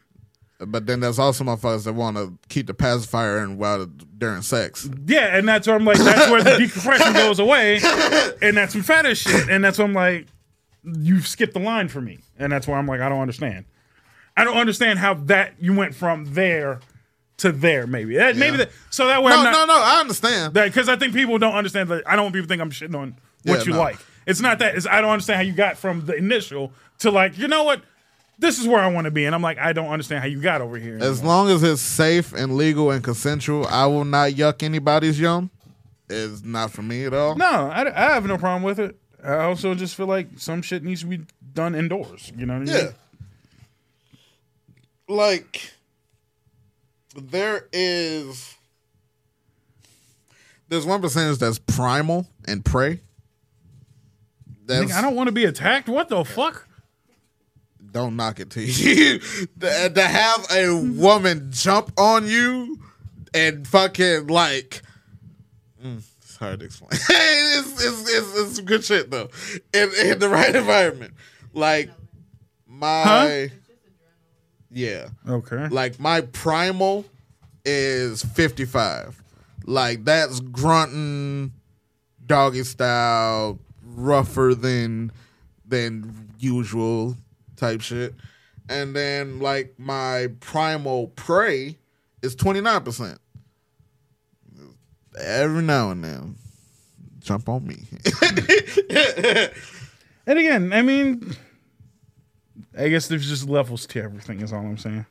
But 0.57 0.85
then 0.85 1.01
there's 1.01 1.19
also 1.19 1.43
motherfuckers 1.43 1.83
that 1.83 1.93
want 1.93 2.15
to 2.15 2.37
keep 2.47 2.67
the 2.67 2.73
pacifier 2.73 3.39
in 3.43 3.57
while 3.57 3.85
during 3.85 4.41
sex. 4.41 4.89
Yeah, 5.05 5.35
and 5.37 5.47
that's 5.47 5.67
where 5.67 5.75
I'm 5.75 5.83
like, 5.83 5.97
that's 5.97 6.31
where 6.31 6.41
the 6.41 6.57
decompression 6.57 7.13
goes 7.13 7.39
away, 7.39 7.79
and 8.41 8.55
that's 8.55 8.71
some 8.71 8.81
fetish 8.81 9.19
shit, 9.23 9.49
and 9.49 9.63
that's 9.63 9.77
where 9.77 9.85
I'm 9.87 9.93
like, 9.93 10.27
you've 10.83 11.27
skipped 11.27 11.53
the 11.53 11.59
line 11.59 11.89
for 11.89 11.99
me, 11.99 12.19
and 12.39 12.51
that's 12.53 12.67
where 12.67 12.77
I'm 12.77 12.87
like, 12.87 13.01
I 13.01 13.09
don't 13.09 13.19
understand. 13.19 13.65
I 14.37 14.43
don't 14.45 14.57
understand 14.57 14.99
how 14.99 15.15
that 15.25 15.55
you 15.59 15.73
went 15.75 15.93
from 15.93 16.33
there 16.33 16.79
to 17.37 17.51
there. 17.51 17.85
Maybe 17.85 18.15
that, 18.15 18.37
maybe 18.37 18.55
that. 18.57 18.69
So 18.91 19.07
that 19.07 19.23
way, 19.23 19.31
No, 19.31 19.39
I'm 19.39 19.43
not, 19.43 19.67
no, 19.67 19.73
no. 19.75 19.81
I 19.81 19.99
understand. 19.99 20.53
that 20.53 20.65
because 20.65 20.87
I 20.87 20.95
think 20.95 21.13
people 21.13 21.37
don't 21.37 21.55
understand 21.55 21.89
that. 21.89 22.03
I 22.07 22.15
don't 22.15 22.25
want 22.25 22.35
people 22.35 22.47
think 22.47 22.61
I'm 22.61 22.71
shitting 22.71 22.97
on 22.97 23.17
what 23.43 23.59
Yeah, 23.59 23.63
you 23.65 23.71
no. 23.73 23.79
like. 23.79 23.97
It's 24.25 24.39
not 24.39 24.59
that. 24.59 24.75
It's 24.75 24.87
I 24.87 25.01
don't 25.01 25.11
understand 25.11 25.35
how 25.37 25.43
you 25.43 25.53
got 25.53 25.77
from 25.77 26.05
the 26.05 26.15
initial 26.15 26.71
to 26.99 27.11
like, 27.11 27.37
you 27.37 27.47
know 27.49 27.63
what? 27.63 27.81
This 28.37 28.59
is 28.59 28.67
where 28.67 28.79
I 28.81 28.87
want 28.87 29.05
to 29.05 29.11
be, 29.11 29.25
and 29.25 29.33
I'm 29.33 29.41
like, 29.41 29.57
I 29.57 29.71
don't 29.73 29.89
understand 29.89 30.21
how 30.21 30.27
you 30.27 30.41
got 30.41 30.61
over 30.61 30.77
here. 30.77 30.97
As 31.01 31.23
long 31.23 31.49
as 31.49 31.63
it's 31.63 31.81
safe 31.81 32.33
and 32.33 32.57
legal 32.57 32.91
and 32.91 33.03
consensual, 33.03 33.65
I 33.67 33.85
will 33.85 34.05
not 34.05 34.31
yuck 34.31 34.61
anybody's 34.61 35.19
yum. 35.19 35.49
It's 36.09 36.43
not 36.43 36.71
for 36.71 36.81
me 36.81 37.05
at 37.05 37.13
all. 37.13 37.35
No, 37.35 37.45
I, 37.45 37.87
I 37.87 38.13
have 38.13 38.25
no 38.25 38.37
problem 38.37 38.63
with 38.63 38.79
it. 38.79 38.97
I 39.23 39.37
also 39.45 39.73
just 39.73 39.95
feel 39.95 40.05
like 40.05 40.27
some 40.37 40.61
shit 40.61 40.83
needs 40.83 41.01
to 41.01 41.07
be 41.07 41.21
done 41.53 41.73
indoors. 41.73 42.31
You 42.37 42.45
know 42.45 42.59
what 42.59 42.69
I 42.69 42.73
mean? 42.73 42.85
Yeah. 42.85 42.91
Like 45.07 45.71
there 47.15 47.67
is 47.71 48.55
there's 50.67 50.85
one 50.85 51.01
percentage 51.01 51.37
that's 51.37 51.59
primal 51.59 52.27
and 52.47 52.63
prey. 52.63 52.99
That's, 54.65 54.91
Nigga, 54.91 54.95
I 54.95 55.01
don't 55.01 55.15
want 55.15 55.27
to 55.27 55.31
be 55.31 55.45
attacked. 55.45 55.87
What 55.87 56.09
the 56.09 56.23
fuck? 56.25 56.67
Don't 57.95 58.17
knock 58.17 58.41
it 58.41 58.49
to 58.49 58.61
you. 58.61 59.19
to, 59.61 60.01
have 60.01 60.45
a 60.51 60.69
woman 60.75 61.47
jump 61.49 61.93
on 61.97 62.27
you 62.27 62.77
and 63.33 63.65
fucking 63.65 64.27
like. 64.27 64.81
Mm, 65.81 66.03
it's 66.21 66.35
hard 66.35 66.59
to 66.59 66.65
explain. 66.65 66.89
it's, 67.09 67.85
it's, 67.85 68.13
it's, 68.13 68.37
it's 68.37 68.59
good 68.59 68.83
shit 68.83 69.09
though. 69.09 69.29
In, 69.73 69.89
in 70.03 70.19
the 70.19 70.27
right 70.27 70.53
environment. 70.53 71.13
Like, 71.53 71.89
my. 72.67 73.03
Huh? 73.49 73.55
Yeah. 74.69 75.07
Okay. 75.25 75.69
Like, 75.69 75.97
my 75.97 76.19
primal 76.19 77.05
is 77.63 78.23
55. 78.23 79.23
Like, 79.63 80.03
that's 80.03 80.41
grunting, 80.41 81.53
doggy 82.25 82.63
style, 82.63 83.57
rougher 83.81 84.53
than 84.53 85.13
than 85.65 86.29
usual 86.39 87.15
type 87.55 87.81
shit. 87.81 88.15
And 88.69 88.95
then 88.95 89.39
like 89.39 89.75
my 89.77 90.29
primal 90.39 91.07
prey 91.09 91.77
is 92.21 92.35
29%. 92.35 93.17
Every 95.19 95.63
now 95.63 95.91
and 95.91 96.03
then. 96.03 96.35
Jump 97.19 97.47
on 97.49 97.65
me. 97.65 97.77
And 100.27 100.39
again, 100.39 100.73
I 100.73 100.81
mean, 100.81 101.35
I 102.77 102.89
guess 102.89 103.07
there's 103.07 103.27
just 103.27 103.47
levels 103.47 103.85
to 103.87 104.01
everything. 104.01 104.41
Is 104.41 104.51
all 104.51 104.61
I'm 104.61 104.77
saying. 104.77 105.05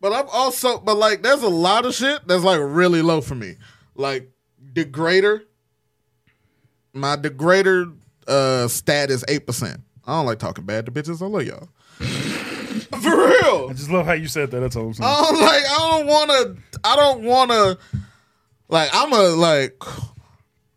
but 0.00 0.12
I'm 0.12 0.26
also 0.30 0.78
but 0.78 0.96
like 0.96 1.22
there's 1.22 1.42
a 1.42 1.48
lot 1.48 1.86
of 1.86 1.94
shit 1.94 2.26
that's 2.26 2.44
like 2.44 2.60
really 2.62 3.02
low 3.02 3.20
for 3.20 3.34
me. 3.34 3.56
Like 3.94 4.30
degrader. 4.72 5.42
My 6.92 7.16
degrader 7.16 7.96
uh 8.26 8.68
stat 8.68 9.10
is 9.10 9.24
8%. 9.24 9.80
I 10.06 10.12
don't 10.16 10.26
like 10.26 10.38
talking 10.38 10.64
bad 10.64 10.86
to 10.86 10.92
bitches. 10.92 11.22
I 11.22 11.26
love 11.26 11.44
y'all. 11.44 11.68
For 13.00 13.16
real. 13.28 13.68
I 13.70 13.72
just 13.74 13.90
love 13.90 14.06
how 14.06 14.12
you 14.12 14.28
said 14.28 14.50
that. 14.50 14.60
That's 14.60 14.76
all 14.76 14.86
I'm 14.86 14.94
saying. 14.94 15.08
I 15.08 15.22
don't 15.22 15.40
like. 15.40 15.64
I 15.64 15.78
don't 15.90 16.06
want 16.06 16.30
to. 16.30 16.78
I 16.84 16.96
don't 16.96 17.22
want 17.24 17.50
to. 17.50 17.78
Like 18.68 18.90
I'm 18.92 19.12
a 19.12 19.22
like. 19.30 19.82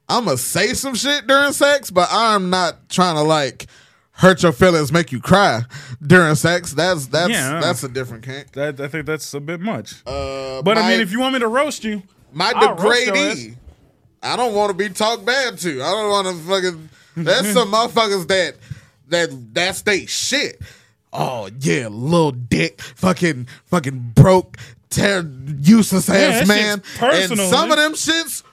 I'm 0.07 0.25
gonna 0.25 0.37
say 0.37 0.73
some 0.73 0.93
shit 0.95 1.25
during 1.27 1.51
sex, 1.53 1.89
but 1.89 2.07
I'm 2.11 2.49
not 2.51 2.89
trying 2.89 3.15
to 3.15 3.23
like 3.23 3.65
hurt 4.11 4.43
your 4.43 4.51
feelings, 4.51 4.91
make 4.91 5.11
you 5.11 5.19
cry 5.19 5.61
during 6.05 6.35
sex. 6.35 6.73
That's 6.73 7.07
that's 7.07 7.29
Yeah. 7.31 7.59
that's 7.59 7.83
a 7.83 7.89
different 7.89 8.23
kink. 8.23 8.51
That 8.51 8.79
I 8.79 8.87
think 8.87 9.07
that's 9.07 9.33
a 9.33 9.39
bit 9.39 9.59
much. 9.59 10.03
Uh, 10.05 10.61
but 10.61 10.77
I 10.77 10.81
my- 10.81 10.89
mean, 10.91 11.01
if 11.01 11.11
you 11.11 11.19
want 11.19 11.33
me 11.33 11.39
to 11.39 11.47
roast 11.47 11.83
you, 11.83 12.03
my 12.31 12.53
I'll 12.55 12.75
roast 12.75 13.05
your 13.07 13.15
degradee, 13.15 13.55
I 14.21 14.35
don't 14.35 14.53
want 14.53 14.69
to 14.69 14.73
be 14.77 14.89
talked 14.89 15.25
bad 15.25 15.57
to. 15.59 15.81
I 15.81 15.91
don't 15.91 16.09
want 16.09 16.27
to 16.27 16.33
fucking. 16.43 16.89
There's 17.17 17.51
some 17.53 17.71
motherfuckers 17.73 18.27
that 18.27 18.55
that 19.09 19.29
that's 19.53 19.81
they 19.83 20.05
shit. 20.05 20.61
Oh 21.13 21.49
yeah, 21.59 21.87
little 21.87 22.31
dick, 22.31 22.81
fucking 22.81 23.47
fucking 23.65 24.11
broke, 24.15 24.57
ter- 24.89 25.29
useless 25.59 26.09
Yeah, 26.09 26.15
ass 26.15 26.47
man. 26.47 26.81
personal, 26.97 27.43
and 27.45 27.53
some 27.53 27.69
man. 27.69 27.77
of 27.77 27.83
them 27.83 27.93
shits 27.93 28.43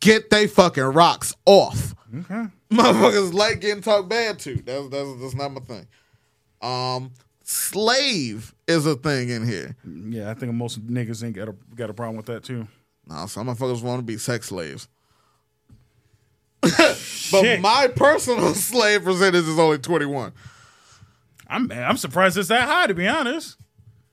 get 0.00 0.30
they 0.30 0.46
fucking 0.46 0.82
rocks 0.82 1.34
off. 1.44 1.94
Okay. 2.16 2.46
Motherfuckers 2.70 3.34
like 3.34 3.60
getting 3.60 3.82
talked 3.82 4.08
bad 4.08 4.38
to. 4.40 4.54
That's 4.62 4.88
that's 4.88 5.20
that's 5.20 5.34
not 5.34 5.52
my 5.52 5.60
thing. 5.60 5.86
Um, 6.62 7.12
slave 7.42 8.54
is 8.66 8.86
a 8.86 8.94
thing 8.96 9.28
in 9.28 9.46
here. 9.46 9.76
yeah, 9.84 10.30
I 10.30 10.34
think 10.34 10.52
most 10.54 10.84
niggas 10.86 11.22
ain't 11.24 11.36
got 11.36 11.48
a 11.48 11.54
got 11.74 11.90
a 11.90 11.94
problem 11.94 12.16
with 12.16 12.26
that 12.26 12.42
too. 12.44 12.66
No, 13.06 13.26
some 13.26 13.46
motherfuckers 13.48 13.82
want 13.82 14.00
to 14.00 14.04
be 14.04 14.16
sex 14.18 14.48
slaves. 14.48 14.88
but 17.30 17.60
my 17.60 17.88
personal 17.88 18.54
slave 18.54 19.04
percentage 19.04 19.44
is 19.44 19.58
only 19.58 19.78
21. 19.78 20.32
I'm 21.48 21.70
I'm 21.70 21.96
surprised 21.96 22.36
it's 22.36 22.48
that 22.48 22.68
high 22.68 22.86
to 22.86 22.94
be 22.94 23.06
honest. 23.06 23.56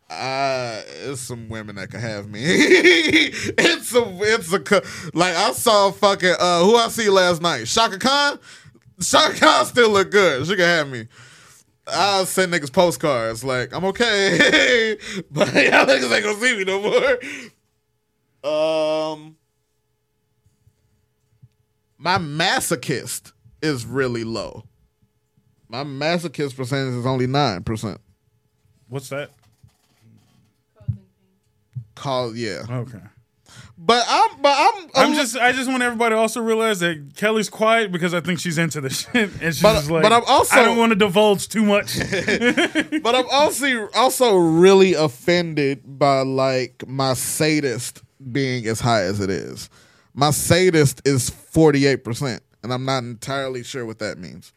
Uh, 0.10 0.82
it's 1.06 1.22
some 1.22 1.50
women 1.50 1.76
that 1.76 1.89
can 1.89 2.00
have 2.00 2.30
me. 2.30 2.42
it's 2.44 3.96
a, 3.96 4.04
it's 4.22 4.54
a, 4.54 4.60
like 5.18 5.36
I 5.36 5.52
saw 5.54 5.92
fucking, 5.92 6.36
uh, 6.39 6.63
who 6.63 6.76
I 6.76 6.89
see 6.89 7.10
last 7.10 7.42
night? 7.42 7.66
Chaka 7.66 7.98
Khan? 7.98 8.39
Chaka 9.02 9.39
Khan 9.39 9.66
still 9.66 9.89
look 9.89 10.12
good. 10.12 10.46
She 10.46 10.56
can 10.56 10.66
have 10.66 10.88
me. 10.89 11.08
I 11.88 12.24
send 12.26 12.54
niggas 12.54 12.72
postcards 12.72 13.44
like, 13.44 13.74
I'm 13.74 13.86
okay. 13.86 14.98
but 15.32 15.48
y'all 15.54 15.86
niggas 15.86 16.13
ain't 16.13 16.24
gonna 16.24 16.39
see 16.39 16.58
me 16.58 16.63
no 16.63 16.82
more. 16.82 17.18
Um, 18.44 19.36
my 22.04 22.18
masochist 22.18 23.32
is 23.62 23.86
really 23.86 24.26
low. 24.26 24.66
My 25.70 25.86
masochist 25.86 26.58
percentage 26.58 26.96
is 26.96 27.06
only 27.06 27.28
9%. 27.28 27.98
What's 28.89 29.08
that? 29.10 29.30
Call, 31.96 32.36
yeah. 32.36 32.63
Okay. 32.70 33.00
But 33.78 34.04
I'm, 34.08 34.42
but 34.42 34.56
I'm, 34.58 34.89
I'm 34.96 35.13
just 35.13 35.36
I 35.36 35.52
just 35.52 35.70
want 35.70 35.84
everybody 35.84 36.13
to 36.16 36.20
also 36.20 36.42
realize 36.42 36.80
that 36.80 37.13
Kelly's 37.16 37.50
quiet 37.50 37.92
because 37.92 38.13
I 38.13 38.20
think 38.22 38.39
she's 38.39 38.58
into 38.58 38.82
the 38.82 38.89
shit 38.92 39.30
and 39.42 39.54
she's 39.54 39.62
But- 39.62 39.74
just 39.76 39.92
like 39.92 40.04
but 40.04 40.12
I'm 40.13 40.24
also- 40.28 40.56
I 40.58 40.63
don't 40.63 40.78
want 40.78 40.92
to 40.92 40.96
divulge 40.98 41.48
too 41.50 41.63
much. 41.63 41.98
but 43.02 43.16
I'm 43.16 43.26
also 43.32 43.88
also 43.96 44.36
really 44.36 44.94
offended 44.94 45.82
by 45.86 46.22
like 46.22 46.84
my 46.88 47.13
sadist 47.13 48.02
being 48.32 48.68
as 48.68 48.80
high 48.80 49.04
as 49.04 49.20
it 49.20 49.30
is. 49.30 49.70
My 50.13 50.32
sadist 50.32 51.02
is 51.06 51.30
48%, 51.30 52.39
and 52.62 52.73
I'm 52.73 52.86
not 52.86 53.04
entirely 53.04 53.63
sure 53.63 53.86
what 53.86 53.99
that 53.99 54.17
means. 54.17 54.54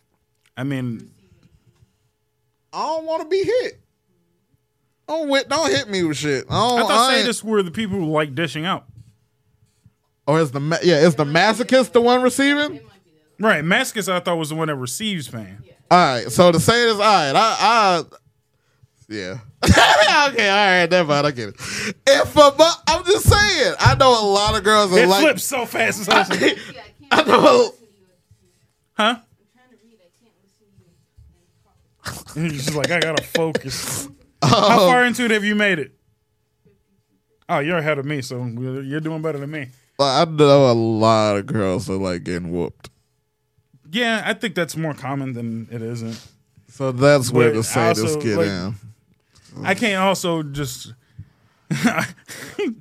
I 0.57 0.65
mean, 0.65 1.11
I 2.73 2.83
don't 2.83 3.07
want 3.07 3.23
to 3.23 3.29
be 3.29 3.43
hit. 3.43 3.81
Don't 5.09 5.29
hit, 5.29 5.49
don't 5.49 5.71
hit 5.71 5.89
me 5.89 6.03
with 6.03 6.17
shit. 6.17 6.45
I, 6.51 6.55
don't, 6.55 6.79
I 6.79 6.83
thought 6.83 7.11
I 7.11 7.23
sadists 7.23 7.43
were 7.43 7.63
the 7.63 7.71
people 7.71 7.99
who 7.99 8.07
like 8.07 8.35
dishing 8.35 8.67
out. 8.67 8.87
Or 10.27 10.41
is 10.41 10.51
the 10.51 10.61
ma- 10.61 10.79
yeah, 10.83 10.97
is 10.97 11.15
the 11.15 11.25
masochist 11.25 11.93
the 11.93 12.01
one 12.01 12.21
receiving? 12.23 12.81
Right, 13.39 13.63
Mascus 13.63 14.13
I 14.13 14.21
thought 14.21 14.37
was 14.37 14.49
the 14.49 14.57
one 14.57 14.69
that 14.69 14.75
receives 14.75 15.29
pain. 15.29 15.59
All 15.91 15.99
right, 15.99 16.31
so 16.33 16.51
the 16.51 16.59
sadist, 16.59 16.97
all 16.97 17.01
right, 17.01 17.33
I, 17.35 17.57
I 17.61 18.03
yeah. 19.09 19.39
okay, 19.65 20.49
all 20.49 20.81
right, 20.81 20.87
never 20.91 21.09
mind, 21.09 21.27
I 21.27 21.31
get 21.31 21.49
it. 21.51 21.55
If 22.07 22.37
a, 22.37 22.53
mu- 22.59 22.65
I'm 22.89 23.05
just 23.05 23.29
saying, 23.29 23.75
I 23.79 23.95
know 23.99 24.11
a 24.11 24.27
lot 24.27 24.57
of 24.57 24.65
girls 24.65 24.93
are 24.93 24.99
It 24.99 25.09
like. 25.09 25.23
flips 25.23 25.45
so 25.45 25.65
fast. 25.67 26.01
It's 26.01 26.09
awesome. 26.09 26.39
I 27.11 27.23
know. 27.23 27.75
huh? 28.95 29.17
He's 32.35 32.65
just 32.67 32.75
like, 32.75 32.91
I 32.91 33.01
gotta 33.01 33.23
focus. 33.23 34.09
Oh. 34.43 34.49
How 34.49 34.77
far 34.81 35.07
into 35.07 35.25
it 35.25 35.31
have 35.31 35.45
you 35.45 35.55
made 35.55 35.79
it? 35.79 35.93
Oh, 37.49 37.59
you're 37.61 37.79
ahead 37.79 37.99
of 37.99 38.05
me, 38.05 38.21
so 38.21 38.45
you're 38.45 39.01
doing 39.01 39.23
better 39.23 39.39
than 39.39 39.51
me. 39.51 39.69
I 39.99 40.27
know 40.27 40.71
a 40.71 40.75
lot 40.75 41.37
of 41.39 41.47
girls 41.47 41.89
are 41.89 41.95
like 41.97 42.23
getting 42.25 42.53
whooped. 42.53 42.91
Yeah, 43.91 44.23
I 44.27 44.35
think 44.35 44.55
that's 44.55 44.77
more 44.77 44.93
common 44.93 45.33
than 45.33 45.69
it 45.73 45.81
isn't. 45.81 46.21
So 46.69 46.93
that's 46.93 47.33
where 47.33 47.49
But 47.49 47.55
the 47.57 47.61
sadists 47.63 48.03
also, 48.05 48.21
get 48.21 48.37
like, 48.37 48.47
in. 48.47 48.75
I 49.63 49.75
can't 49.75 50.03
also 50.03 50.43
just 50.43 50.93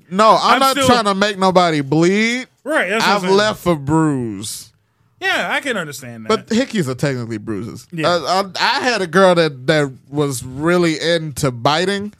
No, 0.09 0.37
I'm, 0.39 0.53
I'm 0.53 0.59
not 0.59 0.71
still- 0.71 0.85
trying 0.87 1.05
to 1.05 1.15
make 1.15 1.37
nobody 1.37 1.81
bleed. 1.81 2.47
right. 2.63 2.89
That's 2.89 3.03
what 3.05 3.09
I'm 3.09 3.15
I've 3.15 3.21
saying. 3.21 3.33
left 3.35 3.65
a 3.65 3.75
bruise. 3.75 4.71
Yeah, 5.19 5.49
I 5.51 5.59
can 5.61 5.77
understand 5.77 6.25
that. 6.25 6.29
But 6.29 6.47
hickeys 6.47 6.87
are 6.87 6.93
technically 6.95 7.37
bruises. 7.37 7.87
Yeah. 7.91 8.07
Uh, 8.09 8.51
I, 8.59 8.79
I 8.79 8.81
had 8.81 9.01
a 9.01 9.07
girl 9.07 9.33
that 9.35 9.65
that 9.67 9.91
was 10.09 10.43
really 10.43 10.99
into 10.99 11.51
biting, 11.51 12.13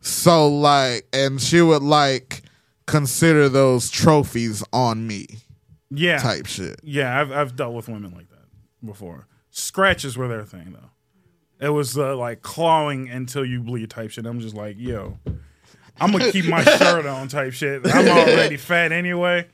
so 0.00 0.46
like, 0.48 1.06
and 1.12 1.40
she 1.40 1.60
would 1.60 1.82
like 1.82 2.42
consider 2.86 3.48
those 3.48 3.90
trophies 3.90 4.62
on 4.72 5.06
me, 5.06 5.26
yeah, 5.90 6.18
type 6.18 6.46
shit. 6.46 6.78
Yeah, 6.84 7.20
I've 7.20 7.32
I've 7.32 7.56
dealt 7.56 7.74
with 7.74 7.88
women 7.88 8.12
like 8.14 8.28
that 8.30 8.44
before. 8.86 9.26
Scratches 9.50 10.16
were 10.16 10.28
their 10.28 10.44
thing 10.44 10.72
though. 10.78 10.90
It 11.64 11.70
was 11.70 11.96
uh, 11.96 12.14
like 12.14 12.42
clawing 12.42 13.08
until 13.08 13.42
you 13.42 13.60
bleed 13.60 13.88
type 13.88 14.10
shit. 14.10 14.26
I'm 14.26 14.38
just 14.38 14.54
like, 14.54 14.76
yo, 14.78 15.18
I'm 15.98 16.12
gonna 16.12 16.30
keep 16.30 16.44
my 16.44 16.62
shirt 16.78 17.06
on 17.06 17.28
type 17.28 17.54
shit. 17.54 17.80
I'm 17.86 18.06
already 18.06 18.58
fat 18.58 18.92
anyway, 18.92 19.48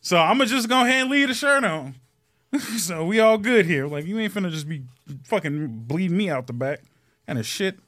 so 0.00 0.18
I'm 0.18 0.38
gonna 0.38 0.50
just 0.50 0.68
go 0.68 0.82
ahead 0.82 1.02
and 1.02 1.10
leave 1.10 1.28
the 1.28 1.34
shirt 1.34 1.62
on. 1.62 1.94
so 2.78 3.04
we 3.04 3.20
all 3.20 3.38
good 3.38 3.64
here. 3.64 3.86
Like 3.86 4.06
you 4.06 4.18
ain't 4.18 4.34
finna 4.34 4.50
just 4.50 4.68
be 4.68 4.82
fucking 5.22 5.84
bleeding 5.86 6.16
me 6.16 6.30
out 6.30 6.48
the 6.48 6.52
back 6.52 6.80
and 7.28 7.38
of 7.38 7.46
shit. 7.46 7.78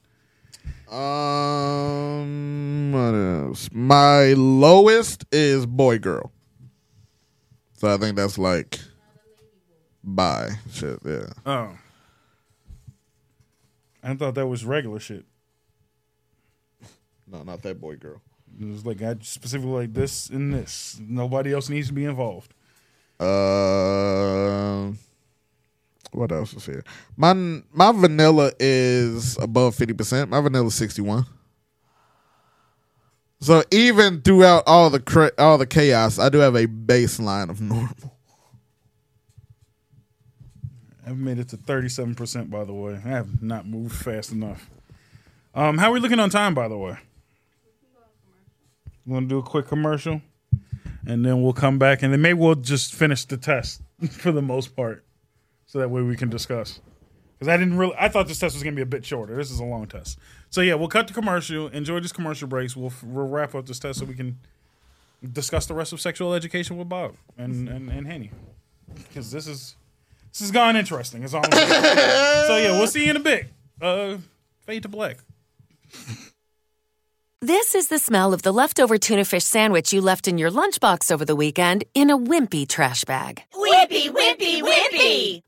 Um, 0.88 2.92
what 2.92 3.14
else? 3.14 3.68
My 3.72 4.34
lowest 4.34 5.24
is 5.32 5.66
boy 5.66 5.98
girl. 5.98 6.30
So 7.78 7.92
I 7.92 7.96
think 7.96 8.14
that's 8.14 8.38
like 8.38 8.78
bye 10.04 10.50
shit. 10.70 11.00
Yeah. 11.04 11.26
Oh, 11.44 11.76
I 14.04 14.14
thought 14.14 14.34
that 14.34 14.46
was 14.46 14.64
regular 14.64 15.00
shit. 15.00 15.24
No, 17.26 17.42
not 17.42 17.62
that 17.62 17.80
boy 17.80 17.96
girl. 17.96 18.20
It 18.60 18.66
was 18.66 18.84
like 18.84 19.02
I 19.02 19.16
specifically 19.22 19.72
like 19.72 19.94
this 19.94 20.28
and 20.28 20.52
this. 20.52 21.00
Nobody 21.00 21.52
else 21.52 21.68
needs 21.68 21.88
to 21.88 21.94
be 21.94 22.04
involved. 22.04 22.52
Um, 23.18 24.98
what 26.12 26.30
else 26.30 26.52
is 26.52 26.66
here? 26.66 26.84
My 27.16 27.32
my 27.32 27.92
vanilla 27.92 28.52
is 28.60 29.38
above 29.38 29.74
fifty 29.74 29.94
percent. 29.94 30.30
My 30.30 30.40
vanilla 30.40 30.66
is 30.66 30.74
sixty 30.74 31.00
one. 31.02 31.24
So 33.40 33.62
even 33.70 34.20
throughout 34.22 34.64
all 34.66 34.90
the 34.90 35.00
cra- 35.00 35.32
all 35.38 35.58
the 35.58 35.66
chaos, 35.66 36.18
I 36.18 36.28
do 36.28 36.38
have 36.38 36.54
a 36.54 36.66
baseline 36.66 37.50
of 37.50 37.60
normal. 37.60 38.13
I've 41.06 41.18
made 41.18 41.38
it 41.38 41.48
to 41.50 41.56
37%, 41.56 42.50
by 42.50 42.64
the 42.64 42.72
way. 42.72 42.94
I 42.94 43.08
have 43.08 43.42
not 43.42 43.66
moved 43.66 43.94
fast 43.94 44.32
enough. 44.32 44.70
Um, 45.54 45.78
how 45.78 45.90
are 45.90 45.92
we 45.92 46.00
looking 46.00 46.18
on 46.18 46.30
time, 46.30 46.54
by 46.54 46.68
the 46.68 46.78
way? 46.78 46.96
We 49.06 49.12
want 49.12 49.28
to 49.28 49.34
do 49.34 49.38
a 49.38 49.42
quick 49.42 49.66
commercial, 49.66 50.22
and 51.06 51.24
then 51.24 51.42
we'll 51.42 51.52
come 51.52 51.78
back, 51.78 52.02
and 52.02 52.12
then 52.12 52.22
maybe 52.22 52.38
we'll 52.38 52.54
just 52.54 52.94
finish 52.94 53.24
the 53.26 53.36
test 53.36 53.82
for 54.10 54.32
the 54.32 54.40
most 54.40 54.74
part, 54.74 55.04
so 55.66 55.78
that 55.78 55.90
way 55.90 56.00
we 56.00 56.16
can 56.16 56.30
discuss. 56.30 56.80
Because 57.34 57.48
I 57.48 57.58
didn't 57.58 57.76
really, 57.76 57.94
I 57.98 58.08
thought 58.08 58.28
this 58.28 58.38
test 58.38 58.54
was 58.54 58.62
going 58.62 58.74
to 58.74 58.76
be 58.76 58.82
a 58.82 58.86
bit 58.86 59.04
shorter. 59.04 59.36
This 59.36 59.50
is 59.50 59.60
a 59.60 59.64
long 59.64 59.86
test. 59.86 60.18
So 60.48 60.62
yeah, 60.62 60.74
we'll 60.74 60.88
cut 60.88 61.06
the 61.06 61.12
commercial. 61.12 61.68
Enjoy 61.68 62.00
this 62.00 62.12
commercial 62.12 62.48
breaks. 62.48 62.74
We'll, 62.74 62.92
we'll 63.02 63.26
wrap 63.26 63.54
up 63.54 63.66
this 63.66 63.78
test 63.78 63.98
so 63.98 64.06
we 64.06 64.14
can 64.14 64.38
discuss 65.32 65.66
the 65.66 65.74
rest 65.74 65.92
of 65.92 66.00
sexual 66.00 66.32
education 66.32 66.76
with 66.76 66.88
Bob 66.88 67.16
and 67.36 67.68
and, 67.68 67.90
and 67.90 68.06
Henny. 68.06 68.30
Because 68.94 69.30
this 69.30 69.46
is 69.46 69.76
this 70.34 70.40
has 70.40 70.50
gone 70.50 70.74
interesting. 70.74 71.22
Is 71.22 71.32
all 71.32 71.44
so 71.52 72.56
yeah, 72.56 72.72
we'll 72.72 72.88
see 72.88 73.04
you 73.04 73.10
in 73.10 73.16
a 73.16 73.20
bit. 73.20 73.46
Uh, 73.80 74.18
fade 74.66 74.82
to 74.82 74.88
black. 74.88 75.18
This 77.40 77.76
is 77.76 77.86
the 77.86 78.00
smell 78.00 78.34
of 78.34 78.42
the 78.42 78.52
leftover 78.52 78.98
tuna 78.98 79.24
fish 79.24 79.44
sandwich 79.44 79.92
you 79.92 80.00
left 80.00 80.26
in 80.26 80.36
your 80.36 80.50
lunchbox 80.50 81.12
over 81.12 81.24
the 81.24 81.36
weekend 81.36 81.84
in 81.94 82.10
a 82.10 82.18
wimpy 82.18 82.66
trash 82.66 83.04
bag. 83.04 83.42
Wimpy, 83.54 84.08
wimpy, 84.10 84.60
wimpy. 84.60 85.42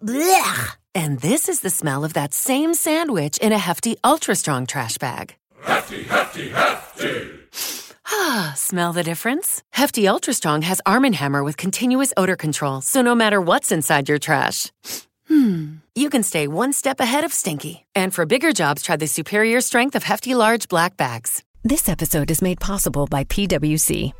Blech. 0.00 0.76
And 0.94 1.20
this 1.20 1.48
is 1.48 1.60
the 1.60 1.70
smell 1.70 2.04
of 2.04 2.12
that 2.12 2.32
same 2.32 2.74
sandwich 2.74 3.38
in 3.38 3.52
a 3.52 3.58
hefty, 3.58 3.96
ultra 4.04 4.36
strong 4.36 4.66
trash 4.66 4.98
bag. 4.98 5.34
Hefty, 5.62 6.04
hefty, 6.04 6.50
hefty. 6.50 7.87
Ah, 8.10 8.52
smell 8.56 8.92
the 8.92 9.02
difference? 9.02 9.62
Hefty 9.72 10.08
Ultra 10.08 10.32
Strong 10.32 10.62
has 10.62 10.80
Arm 10.86 11.04
& 11.04 11.12
Hammer 11.12 11.44
with 11.44 11.56
continuous 11.58 12.12
odor 12.16 12.36
control, 12.36 12.80
so 12.80 13.02
no 13.02 13.14
matter 13.14 13.40
what's 13.40 13.70
inside 13.70 14.08
your 14.08 14.18
trash, 14.18 14.72
hmm, 15.26 15.76
you 15.94 16.08
can 16.08 16.22
stay 16.22 16.48
one 16.48 16.72
step 16.72 17.00
ahead 17.00 17.24
of 17.24 17.34
stinky. 17.34 17.84
And 17.94 18.14
for 18.14 18.24
bigger 18.24 18.52
jobs, 18.52 18.82
try 18.82 18.96
the 18.96 19.06
superior 19.06 19.60
strength 19.60 19.94
of 19.94 20.04
Hefty 20.04 20.34
Large 20.34 20.68
Black 20.68 20.96
Bags. 20.96 21.42
This 21.64 21.88
episode 21.88 22.30
is 22.30 22.40
made 22.40 22.60
possible 22.60 23.06
by 23.06 23.24
PWC. 23.24 24.12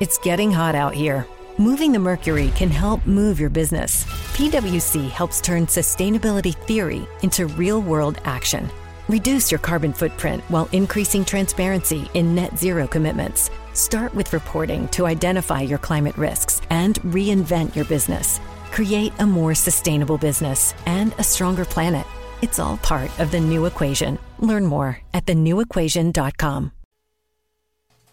It's 0.00 0.18
getting 0.18 0.50
hot 0.50 0.74
out 0.74 0.94
here. 0.94 1.26
Moving 1.56 1.92
the 1.92 1.98
mercury 1.98 2.52
can 2.54 2.68
help 2.70 3.06
move 3.06 3.40
your 3.40 3.50
business. 3.50 4.04
PWC 4.34 5.10
helps 5.10 5.40
turn 5.40 5.66
sustainability 5.66 6.54
theory 6.66 7.06
into 7.22 7.46
real 7.46 7.80
world 7.80 8.18
action. 8.24 8.70
Reduce 9.10 9.50
your 9.50 9.58
carbon 9.58 9.92
footprint 9.92 10.40
while 10.50 10.68
increasing 10.70 11.24
transparency 11.24 12.08
in 12.14 12.32
net 12.32 12.56
zero 12.56 12.86
commitments. 12.86 13.50
Start 13.72 14.14
with 14.14 14.32
reporting 14.32 14.86
to 14.90 15.04
identify 15.04 15.62
your 15.62 15.78
climate 15.78 16.16
risks 16.16 16.62
and 16.70 16.94
reinvent 17.02 17.74
your 17.74 17.86
business. 17.86 18.38
Create 18.70 19.12
a 19.18 19.26
more 19.26 19.52
sustainable 19.52 20.16
business 20.16 20.74
and 20.86 21.12
a 21.18 21.24
stronger 21.24 21.64
planet. 21.64 22.06
It's 22.40 22.60
all 22.60 22.76
part 22.76 23.10
of 23.18 23.32
the 23.32 23.40
new 23.40 23.66
equation. 23.66 24.16
Learn 24.38 24.64
more 24.64 25.00
at 25.12 25.26
thenewequation.com. 25.26 26.70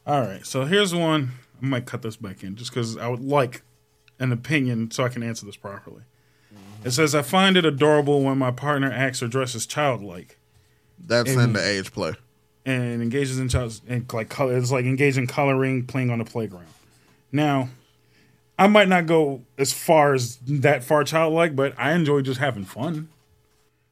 All 0.08 0.22
right, 0.22 0.44
so 0.44 0.66
here's 0.66 0.96
one. 0.96 1.34
I 1.62 1.66
might 1.68 1.86
cut 1.86 2.02
this 2.02 2.18
back 2.18 2.42
in 2.44 2.56
just 2.56 2.72
because 2.72 2.98
I 2.98 3.08
would 3.08 3.24
like 3.24 3.62
an 4.18 4.32
opinion 4.32 4.90
so 4.90 5.04
I 5.04 5.10
can 5.10 5.22
answer 5.22 5.46
this 5.46 5.58
properly. 5.58 6.02
It 6.84 6.90
says, 6.90 7.14
I 7.14 7.22
find 7.22 7.56
it 7.56 7.66
adorable 7.66 8.24
when 8.24 8.40
my 8.40 8.50
partner 8.50 8.92
acts 8.92 9.22
or 9.22 9.28
dresses 9.28 9.68
childlike 9.68 10.37
That's 11.00 11.32
And- 11.32 11.42
in 11.42 11.54
the 11.54 11.66
age 11.66 11.92
play. 11.92 12.14
and 12.66 13.02
engages 13.02 13.40
in 13.40 13.48
child 13.50 13.80
and 13.88 14.12
like 14.12 14.28
color. 14.30 14.58
It's 14.58 14.72
like 14.72 14.86
engaged 14.86 15.18
in 15.18 15.26
coloring, 15.28 15.86
playing 15.86 16.10
on 16.10 16.20
the 16.20 16.26
playground. 16.26 16.68
Now, 17.32 17.70
I 18.60 18.68
might 18.68 18.88
not 18.90 19.06
go 19.06 19.44
as 19.58 19.72
far 19.72 20.14
as 20.14 20.38
that 20.48 20.84
far 20.84 21.04
childlike, 21.06 21.56
but 21.56 21.74
I 21.78 21.94
enjoy 21.94 22.22
just 22.22 22.40
having 22.40 22.66
fun. 22.66 23.08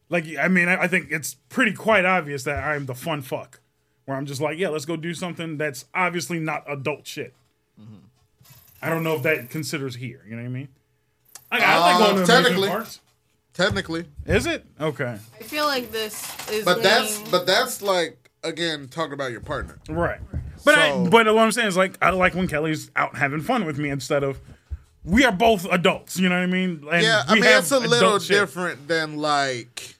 Like, 0.09 0.25
I 0.37 0.47
mean, 0.49 0.67
I 0.67 0.83
I 0.83 0.87
think 0.87 1.07
it's 1.11 1.35
pretty 1.49 1.71
quite 1.73 2.03
obvious 2.05 2.43
that 2.43 2.63
I'm 2.63 2.85
the 2.85 2.95
fun 2.95 3.21
fuck, 3.21 3.59
where 4.05 4.17
I'm 4.17 4.25
just 4.25 4.41
like, 4.41 4.57
yeah, 4.57 4.69
let's 4.69 4.85
go 4.85 4.95
do 4.97 5.13
something 5.13 5.57
that's 5.57 5.85
obviously 5.93 6.39
not 6.39 6.63
adult 6.67 7.07
shit. 7.07 7.33
I 8.81 8.89
don't 8.89 9.03
know 9.03 9.15
if 9.15 9.23
that 9.23 9.49
considers 9.49 9.95
here. 9.95 10.21
You 10.27 10.35
know 10.35 10.43
what 10.43 10.49
I 10.49 10.51
mean? 10.51 10.67
Like, 11.51 11.61
I 11.63 11.79
like 11.79 11.95
Uh, 11.95 11.99
going 12.13 12.25
to 12.25 12.31
technically. 12.31 12.67
parks. 12.67 12.99
Technically, 13.55 14.05
Is 14.25 14.45
it 14.45 14.65
okay? 14.79 15.17
I 15.39 15.43
feel 15.43 15.65
like 15.65 15.89
this 15.91 16.21
is. 16.49 16.65
but 16.65 16.83
that's 16.83 17.17
leaning- 17.17 17.31
but 17.31 17.45
that's 17.47 17.81
like 17.81 18.29
again 18.43 18.87
talking 18.89 19.13
about 19.13 19.31
your 19.31 19.39
partner. 19.41 19.79
Right. 19.89 20.19
But 20.65 20.77
I, 20.77 20.89
So- 20.91 21.07
but 21.09 21.25
what 21.33 21.37
I'm 21.39 21.51
saying 21.51 21.69
is 21.69 21.77
like 21.77 21.97
I 22.01 22.09
like 22.09 22.35
when 22.35 22.47
Kelly's 22.47 22.91
out 22.95 23.15
having 23.15 23.39
fun 23.41 23.65
with 23.65 23.77
me 23.77 23.89
instead 23.89 24.23
of 24.23 24.39
we 25.05 25.23
are 25.23 25.31
both 25.31 25.65
adults. 25.71 26.17
You 26.19 26.27
know 26.29 26.35
what 26.35 26.43
I 26.43 26.47
mean? 26.47 26.85
And 26.91 27.01
yeah, 27.03 27.23
I 27.27 27.35
mean 27.35 27.43
have 27.43 27.59
it's 27.63 27.71
a 27.71 27.79
little 27.79 27.93
adult 28.09 28.23
shit. 28.23 28.39
different 28.39 28.87
than 28.89 29.17
like 29.17 29.95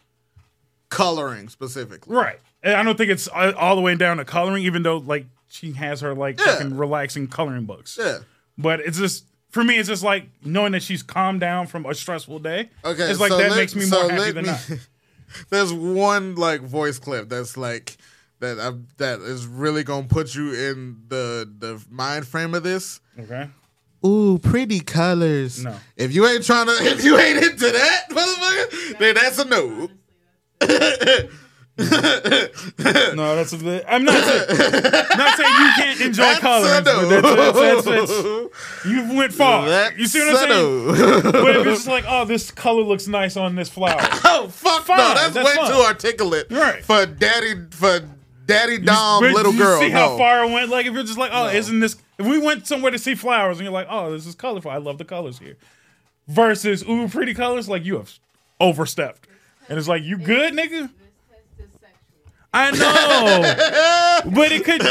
coloring 0.89 1.49
specifically. 1.49 2.16
right? 2.16 2.39
And 2.64 2.74
I 2.76 2.84
don't 2.84 2.97
think 2.97 3.12
it's 3.12 3.28
all 3.28 3.53
all 3.53 3.76
the 3.76 3.82
way 3.82 3.95
down 3.95 4.18
to 4.18 4.26
coloring, 4.26 4.64
even 4.64 4.84
though 4.84 4.97
like 4.97 5.28
she 5.47 5.72
has 5.74 6.01
her 6.01 6.14
like 6.14 6.39
Yeah. 6.39 6.53
fucking 6.58 6.76
relaxing 6.78 7.28
coloring 7.28 7.66
books. 7.66 7.97
Yeah. 8.01 8.20
But 8.58 8.80
it's 8.82 8.97
just 8.97 9.26
for 9.56 9.64
me, 9.64 9.78
it's 9.78 9.88
just 9.88 10.03
like 10.03 10.28
knowing 10.43 10.74
that 10.74 10.84
she's 10.84 11.01
calmed 11.01 11.39
down 11.39 11.66
from 11.66 11.86
a 11.86 11.95
stressful 11.95 12.39
day. 12.39 12.70
Okay, 12.84 13.03
it's 13.10 13.22
like 13.22 13.30
so 13.32 13.38
that 13.38 13.51
let- 13.51 13.58
makes 13.58 13.74
me 13.74 13.84
so 13.84 14.01
more 14.01 14.12
happy 14.12 14.32
than 14.34 14.43
me- 14.43 14.51
not. 14.51 14.70
There's 15.49 15.72
one 15.72 16.36
like 16.36 16.60
voice 16.60 16.99
clip 16.99 17.30
that's 17.30 17.56
like 17.56 17.95
that 18.41 18.60
I, 18.60 18.74
that 18.97 19.22
is 19.22 19.47
really 19.47 19.86
gonna 19.86 20.08
put 20.08 20.36
you 20.36 20.51
in 20.53 20.97
the 21.08 21.49
the 21.58 21.82
mind 21.89 22.28
frame 22.28 22.53
of 22.53 22.64
this. 22.64 22.99
Okay. 23.18 23.47
Ooh, 24.06 24.39
pretty 24.39 24.82
colors. 24.82 25.64
No. 25.64 25.74
If 25.95 26.14
you 26.14 26.28
ain't 26.28 26.43
trying 26.43 26.66
to, 26.68 26.74
if 26.74 27.06
you 27.06 27.18
ain't 27.18 27.41
into 27.41 27.72
that, 27.72 28.10
motherfucker, 28.10 28.97
then 28.99 29.16
that's 29.16 29.39
a 29.39 29.45
no. 29.45 29.89
No, 31.78 33.36
that's 33.36 33.53
a 33.53 33.57
bit. 33.57 33.86
I'm 33.88 34.03
not 34.05 34.23
saying, 34.23 34.47
not 35.17 35.38
saying 35.38 35.53
you 35.59 35.69
can't 35.76 36.01
enjoy 36.01 36.23
That's 36.23 36.39
coloring, 36.39 36.71
a 36.80 36.82
but 36.82 37.01
no. 37.01 37.21
that's, 37.21 37.57
that's, 37.57 37.86
that's, 37.86 38.11
that's, 38.11 38.86
you 38.86 39.13
went 39.17 39.34
far. 39.34 39.67
That's 39.67 39.97
you 39.97 40.07
see 40.07 40.19
what 40.19 40.49
I'm 40.49 40.49
saying? 40.49 41.32
but 41.32 41.55
if 41.55 41.67
it's 41.67 41.78
just 41.78 41.88
like, 41.88 42.05
oh, 42.07 42.26
this 42.26 42.51
color 42.51 42.82
looks 42.82 43.07
nice 43.07 43.36
on 43.38 43.55
this 43.55 43.69
flower. 43.69 43.97
Oh 44.23 44.47
fuck 44.51 44.84
Fine, 44.84 44.97
no, 44.97 45.13
that's, 45.15 45.34
that's 45.34 45.47
way 45.47 45.55
fine. 45.55 45.71
too 45.71 45.78
articulate 45.80 46.47
Right. 46.49 46.84
for 46.84 47.05
daddy 47.05 47.55
for 47.71 48.01
daddy 48.45 48.78
dom 48.78 49.23
But 49.23 49.34
little 49.34 49.53
you 49.53 49.59
girl. 49.59 49.80
See 49.80 49.89
how 49.89 50.09
no. 50.11 50.17
far 50.17 50.45
it 50.45 50.51
went? 50.51 50.69
Like 50.69 50.86
if 50.86 50.93
you're 50.93 51.03
just 51.03 51.17
like, 51.17 51.32
oh, 51.34 51.49
isn't 51.49 51.80
this? 51.80 51.97
If 52.17 52.26
we 52.26 52.39
went 52.39 52.67
somewhere 52.67 52.91
to 52.91 52.99
see 52.99 53.15
flowers 53.15 53.57
and 53.57 53.65
you're 53.65 53.73
like, 53.73 53.88
oh, 53.89 54.11
this 54.11 54.26
is 54.26 54.36
colorful. 54.36 54.71
I 54.71 54.78
love 54.78 54.97
the 54.97 55.05
colors 55.05 55.39
here. 55.39 55.57
Versus 56.28 56.84
ooh, 56.88 57.07
pretty 57.09 57.34
colors. 57.34 57.67
Like 57.69 57.84
you 57.86 57.97
have 57.97 58.17
overstepped, 58.59 59.28
and 59.69 59.78
it's 59.78 59.88
like 59.88 60.03
you 60.03 60.17
good, 60.17 60.53
nigga. 60.53 60.89
I 62.58 62.72
know, 64.24 64.32
but 64.32 64.51
it 64.51 64.64
could 64.64 64.82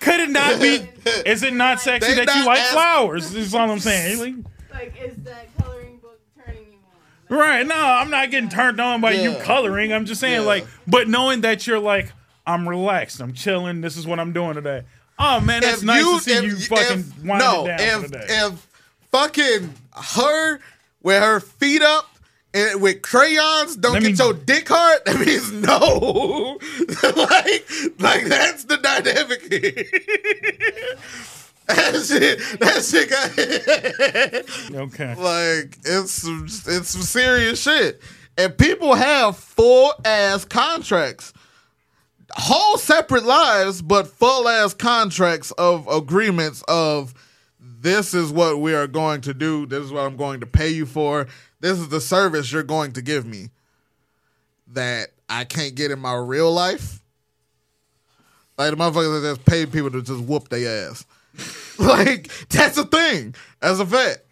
could 0.00 0.20
it 0.20 0.30
not 0.30 0.60
be? 0.60 0.86
Is 1.28 1.42
it 1.42 1.52
not 1.52 1.80
sexy 1.80 2.14
They 2.14 2.24
that 2.24 2.34
you 2.34 2.40
not 2.42 2.46
like 2.46 2.58
ask- 2.60 2.72
flowers? 2.72 3.34
Is 3.34 3.54
all 3.54 3.70
I'm 3.70 3.78
saying. 3.78 4.44
Like, 4.72 4.96
like 4.96 5.02
is 5.10 5.16
that 5.24 5.48
coloring 5.58 5.98
book 5.98 6.18
turning 6.46 6.62
you 6.64 6.78
on? 7.30 7.36
Right. 7.38 7.66
No, 7.66 7.74
I'm 7.76 8.08
not 8.08 8.30
getting 8.30 8.48
turned 8.48 8.80
on 8.80 9.00
by 9.02 9.12
you 9.12 9.32
Yeah. 9.32 9.42
coloring. 9.44 9.92
I'm 9.92 10.06
just 10.06 10.18
saying, 10.20 10.40
Yeah. 10.40 10.46
like, 10.46 10.66
but 10.86 11.08
knowing 11.08 11.42
that 11.42 11.66
you're 11.66 11.78
like, 11.78 12.10
I'm 12.46 12.66
relaxed, 12.68 13.20
I'm 13.20 13.34
chilling, 13.34 13.82
this 13.82 13.96
is 13.98 14.06
what 14.06 14.18
I'm 14.18 14.32
doing 14.32 14.54
today. 14.54 14.82
Oh 15.18 15.40
man, 15.40 15.60
that's 15.60 15.78
If 15.78 15.84
nice 15.84 16.02
to 16.04 16.20
see 16.20 16.32
if- 16.32 16.44
you 16.44 16.56
fucking 16.56 17.00
if- 17.00 17.18
wind 17.24 17.38
no, 17.40 17.64
it 17.66 17.76
down 17.76 17.80
if, 17.80 17.92
for 18.02 18.08
the 18.08 18.18
day. 18.18 18.26
if 18.28 18.66
fucking 19.10 19.74
her 20.16 20.60
with 21.02 21.22
her 21.22 21.38
feet 21.40 21.82
up 21.82 22.08
and 22.54 22.82
with 22.82 23.00
crayons 23.02 23.76
don't 23.76 23.94
Let 23.94 24.02
get 24.02 24.18
me- 24.18 24.24
your 24.24 24.34
dick 24.34 24.68
hard, 24.68 25.00
that 25.06 25.18
means 25.18 25.50
no. 25.52 26.58
like, 27.16 27.66
like 27.98 28.24
that's 28.26 28.64
the 28.64 28.76
dynamic. 28.76 29.42
that 31.66 32.04
shit, 32.06 32.38
that 32.60 32.84
shit 32.84 33.08
got 33.10 33.30
okay. 34.82 35.14
like 35.14 35.78
it's 35.84 36.12
some, 36.12 36.44
it's 36.44 36.90
some 36.90 37.02
serious 37.02 37.60
shit. 37.62 38.00
And 38.36 38.56
people 38.56 38.94
have 38.94 39.36
full 39.36 39.92
ass 40.04 40.44
contracts, 40.44 41.32
whole 42.32 42.78
separate 42.78 43.24
lives, 43.24 43.82
but 43.82 44.06
full 44.06 44.48
ass 44.48 44.74
contracts 44.74 45.50
of 45.52 45.86
agreements 45.88 46.62
of 46.68 47.14
this 47.60 48.14
is 48.14 48.30
what 48.30 48.60
we 48.60 48.74
are 48.74 48.86
going 48.86 49.20
to 49.22 49.34
do. 49.34 49.66
This 49.66 49.84
is 49.84 49.92
what 49.92 50.06
I'm 50.06 50.16
going 50.16 50.40
to 50.40 50.46
pay 50.46 50.68
you 50.68 50.86
for. 50.86 51.26
This 51.62 51.78
is 51.78 51.88
the 51.88 52.00
service 52.00 52.50
you're 52.50 52.64
going 52.64 52.92
to 52.94 53.02
give 53.02 53.24
me 53.24 53.50
that 54.72 55.10
I 55.28 55.44
can't 55.44 55.76
get 55.76 55.92
in 55.92 56.00
my 56.00 56.14
real 56.14 56.52
life. 56.52 57.00
Like 58.58 58.70
the 58.70 58.76
motherfuckers 58.76 59.22
that 59.22 59.36
just 59.36 59.46
pay 59.46 59.64
people 59.66 59.90
to 59.92 60.02
just 60.02 60.24
whoop 60.24 60.48
their 60.48 60.90
ass. 60.90 61.06
like 61.78 62.30
that's 62.48 62.76
a 62.76 62.84
thing. 62.84 63.36
As 63.62 63.78
a 63.78 63.86
fact. 63.86 64.24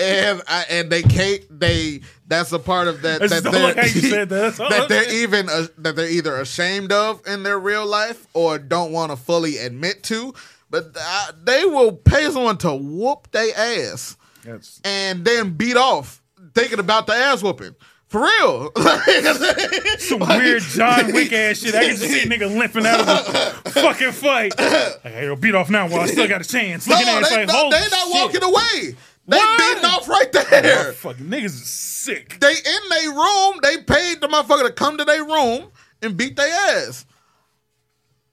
and 0.00 0.40
I, 0.48 0.64
and 0.70 0.90
they 0.90 1.02
can't. 1.02 1.42
They 1.50 2.00
that's 2.26 2.52
a 2.52 2.58
part 2.58 2.88
of 2.88 3.02
that 3.02 3.20
just 3.20 3.44
that 3.44 3.52
they're, 3.52 3.86
you 3.86 4.00
said 4.08 4.28
that. 4.30 4.56
That's 4.56 4.58
that 4.70 4.88
they're 4.88 5.12
even 5.12 5.50
uh, 5.50 5.66
that 5.78 5.94
they're 5.94 6.08
either 6.08 6.36
ashamed 6.36 6.90
of 6.90 7.24
in 7.26 7.42
their 7.42 7.58
real 7.58 7.86
life 7.86 8.26
or 8.32 8.58
don't 8.58 8.92
want 8.92 9.12
to 9.12 9.16
fully 9.16 9.58
admit 9.58 10.02
to. 10.04 10.32
But 10.70 10.96
uh, 10.98 11.32
they 11.44 11.66
will 11.66 11.92
pay 11.92 12.30
someone 12.30 12.56
to 12.58 12.74
whoop 12.74 13.30
their 13.30 13.54
ass 13.54 14.16
That's 14.42 14.80
and 14.84 15.22
then 15.22 15.50
beat 15.50 15.76
off 15.76 16.21
thinking 16.54 16.78
about 16.78 17.06
the 17.06 17.14
ass 17.14 17.42
whooping. 17.42 17.74
For 18.08 18.20
real. 18.22 18.70
some 19.98 20.20
weird 20.20 20.62
John 20.62 21.12
Wick 21.14 21.32
ass 21.32 21.58
shit. 21.60 21.74
I 21.74 21.86
can 21.86 21.96
just 21.96 22.02
see 22.02 22.22
a 22.22 22.26
nigga 22.26 22.54
limping 22.58 22.84
out 22.84 23.00
of 23.00 23.06
the 23.06 23.70
fucking 23.70 24.12
fight. 24.12 24.52
Like, 24.58 25.00
hey, 25.02 25.24
yo, 25.24 25.36
beat 25.36 25.54
off 25.54 25.70
now 25.70 25.88
while 25.88 26.02
I 26.02 26.06
still 26.06 26.28
got 26.28 26.42
a 26.42 26.44
chance. 26.44 26.86
No, 26.86 26.94
Looking 26.94 27.08
at 27.08 27.16
it, 27.16 27.20
it's 27.22 27.30
they, 27.30 27.46
like, 27.46 27.50
holy 27.50 27.70
they 27.70 27.88
not 27.88 28.06
shit. 28.08 28.14
walking 28.14 28.42
away. 28.42 28.96
They 29.28 29.36
What? 29.38 29.58
beating 29.58 29.84
off 29.86 30.08
right 30.08 30.28
Oh, 30.34 30.44
there. 30.50 30.92
fucking 30.92 31.26
niggas 31.26 31.44
is 31.46 31.70
sick. 31.70 32.38
They 32.38 32.52
in 32.52 32.88
their 32.90 33.10
room. 33.12 33.60
They 33.62 33.78
paid 33.78 34.20
the 34.20 34.28
motherfucker 34.28 34.66
to 34.66 34.72
come 34.72 34.98
to 34.98 35.04
their 35.06 35.24
room 35.24 35.70
and 36.02 36.14
beat 36.16 36.36
their 36.36 36.52
ass. 36.76 37.06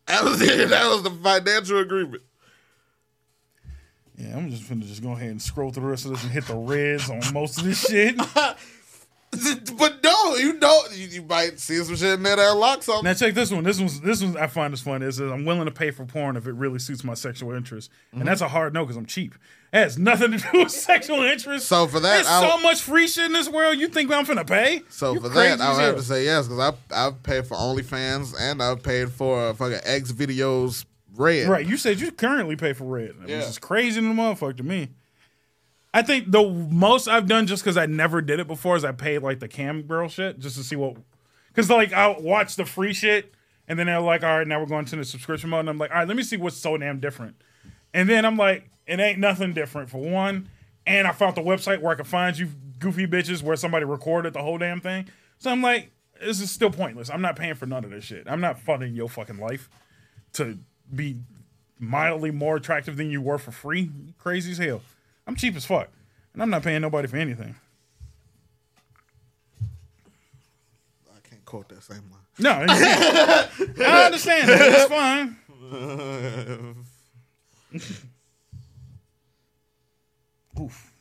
That 0.08 0.24
was 0.26 0.42
it. 0.42 0.70
That 0.70 0.88
was 0.90 1.04
the 1.04 1.12
financial 1.12 1.78
agreement. 1.78 2.24
Yeah, 4.20 4.36
I'm 4.38 4.50
just 4.52 4.64
finna 4.64 4.86
just 4.86 5.02
go 5.02 5.14
ahead 5.14 5.30
and 5.30 5.42
scroll 5.42 5.72
through 5.72 5.84
the 5.84 5.90
rest 5.90 6.06
of 6.06 6.12
this 6.12 6.24
and 6.24 6.32
hit 6.32 6.46
the 6.46 6.56
reds 6.56 7.10
on 7.10 7.22
most 7.34 7.58
of 7.58 7.64
this 7.64 7.80
shit. 7.88 8.16
But 9.78 10.04
no, 10.04 10.36
you 10.38 10.60
don't. 10.60 10.92
You, 10.98 11.06
you 11.08 11.22
might 11.22 11.60
see 11.60 11.78
some 11.84 11.96
shit 11.96 12.14
in 12.14 12.24
there 12.24 12.36
that 12.36 12.52
unlocks 12.52 12.88
something. 12.88 13.04
Now 13.04 13.14
check 13.14 13.36
this 13.36 13.52
one. 13.52 13.64
This 13.64 13.78
one's 13.80 14.02
this 14.02 14.24
one 14.24 14.36
I 14.38 14.48
find 14.48 14.74
is 14.74 14.82
fun. 14.82 15.04
Is 15.04 15.20
I'm 15.20 15.46
willing 15.46 15.66
to 15.66 15.72
pay 15.72 15.92
for 15.92 16.04
porn 16.04 16.36
if 16.36 16.48
it 16.48 16.54
really 16.54 16.80
suits 16.80 17.04
my 17.04 17.14
sexual 17.14 17.52
interest, 17.54 17.92
Mm-hmm. 18.10 18.22
and 18.22 18.28
that's 18.28 18.42
a 18.42 18.48
hard 18.48 18.74
no 18.74 18.84
because 18.86 18.98
I'm 18.98 19.06
cheap. 19.06 19.36
It 19.72 19.78
has 19.78 20.00
nothing 20.00 20.32
to 20.32 20.38
do 20.40 20.64
with 20.64 20.72
sexual 20.90 21.22
interest. 21.22 21.68
So 21.68 21.86
for 21.86 22.00
that, 22.00 22.16
there's 22.16 22.28
I- 22.28 22.50
so 22.50 22.58
much 22.64 22.82
free 22.82 23.08
shit 23.08 23.26
in 23.28 23.34
this 23.34 23.48
world. 23.48 23.78
You 23.78 23.88
think 23.88 24.12
I'm 24.12 24.26
finna 24.26 24.48
pay? 24.48 24.82
So 24.90 25.14
You 25.14 25.20
for 25.22 25.30
that, 25.30 25.62
I 25.62 25.74
would 25.76 25.82
have 25.84 25.96
to 25.98 26.02
say 26.02 26.26
yes 26.26 26.48
because 26.48 26.74
I 26.92 27.08
I've 27.08 27.22
paid 27.22 27.46
for 27.46 27.56
OnlyFans 27.56 28.34
and 28.38 28.64
I've 28.64 28.82
paid 28.82 29.12
for 29.12 29.50
uh, 29.50 29.54
fucking 29.54 29.78
XVideos 29.78 30.86
red. 31.20 31.48
Right. 31.50 31.66
You 31.68 31.78
said 31.78 32.00
you 32.00 32.12
currently 32.12 32.56
pay 32.56 32.74
for 32.74 32.86
red, 32.86 33.14
Yeah. 33.28 33.38
is 33.40 33.60
crazy 33.60 34.02
to 34.02 34.08
the 34.08 34.14
motherfucker 34.14 34.58
to 34.58 34.64
me. 34.64 34.90
I 35.94 36.02
think 36.02 36.32
the 36.32 36.44
most 36.48 37.08
I've 37.08 37.28
done 37.28 37.48
just 37.48 37.64
because 37.64 37.76
I 37.78 37.86
never 37.88 38.22
did 38.22 38.40
it 38.40 38.48
before 38.48 38.76
is 38.76 38.86
I 38.86 38.92
paid 38.92 39.20
like 39.20 39.40
the 39.40 39.48
cam 39.48 39.84
girl 39.84 40.08
shit 40.08 40.40
just 40.40 40.56
to 40.58 40.64
see 40.64 40.76
what. 40.76 40.98
Because 41.50 41.70
like 41.70 41.92
I'll 41.94 42.22
watch 42.22 42.56
the 42.56 42.66
free 42.66 42.94
shit 42.94 43.34
and 43.68 43.78
then 43.78 43.88
they're 43.88 44.00
like, 44.00 44.24
all 44.24 44.38
right, 44.38 44.48
now 44.48 44.60
we're 44.60 44.68
going 44.68 44.86
to 44.86 44.96
the 44.96 45.06
subscription 45.06 45.50
mode. 45.50 45.62
And 45.62 45.70
I'm 45.70 45.78
like, 45.78 45.92
all 45.92 45.98
right, 45.98 46.08
let 46.08 46.16
me 46.16 46.24
see 46.24 46.38
what's 46.38 46.58
so 46.58 46.78
damn 46.78 47.00
different. 47.00 47.36
And 47.94 48.08
then 48.08 48.24
I'm 48.26 48.38
like, 48.38 48.70
it 48.86 49.00
ain't 49.00 49.20
nothing 49.20 49.54
different 49.54 49.90
for 49.90 49.98
one. 50.00 50.50
And 50.86 51.08
I 51.08 51.12
found 51.12 51.36
the 51.36 51.42
website 51.42 51.82
where 51.82 51.92
I 51.92 51.96
could 51.96 52.08
find 52.08 52.38
you 52.38 52.50
goofy 52.80 53.08
bitches 53.08 53.44
where 53.44 53.56
somebody 53.56 53.86
recorded 53.86 54.34
the 54.34 54.42
whole 54.42 54.58
damn 54.58 54.80
thing. 54.80 55.08
So 55.40 55.52
I'm 55.52 55.62
like, 55.62 55.92
this 56.22 56.40
is 56.40 56.52
still 56.52 56.72
pointless. 56.72 57.10
I'm 57.10 57.22
not 57.22 57.36
paying 57.36 57.56
for 57.56 57.66
none 57.66 57.84
of 57.84 57.92
this 57.92 58.04
shit. 58.04 58.28
I'm 58.28 58.42
not 58.42 58.60
funding 58.60 58.94
your 58.94 59.10
fucking 59.10 59.38
life 59.38 59.70
to 60.34 60.60
be 60.94 61.18
mildly 61.80 62.32
more 62.32 62.58
attractive 62.58 62.98
than 62.98 63.10
you 63.10 63.22
were 63.22 63.38
for 63.38 63.52
free. 63.52 63.90
Crazy 64.18 64.52
as 64.52 64.58
hell. 64.58 64.82
I'm 65.26 65.36
cheap 65.36 65.56
as 65.56 65.66
fuck. 65.66 65.90
And 66.34 66.42
I'm 66.42 66.50
not 66.50 66.64
paying 66.64 66.82
nobody 66.82 67.08
for 67.08 67.18
anything. 67.18 67.56
I 71.10 71.20
can't 71.28 71.44
quote 71.46 71.70
that 71.70 71.84
same 71.84 72.04
line. 72.12 72.20
No, 72.40 72.52
I 72.70 74.06
understand 74.06 74.50
that. 74.50 74.62
It's 74.62 74.86
fine. 74.86 75.38
Oof. 80.60 80.92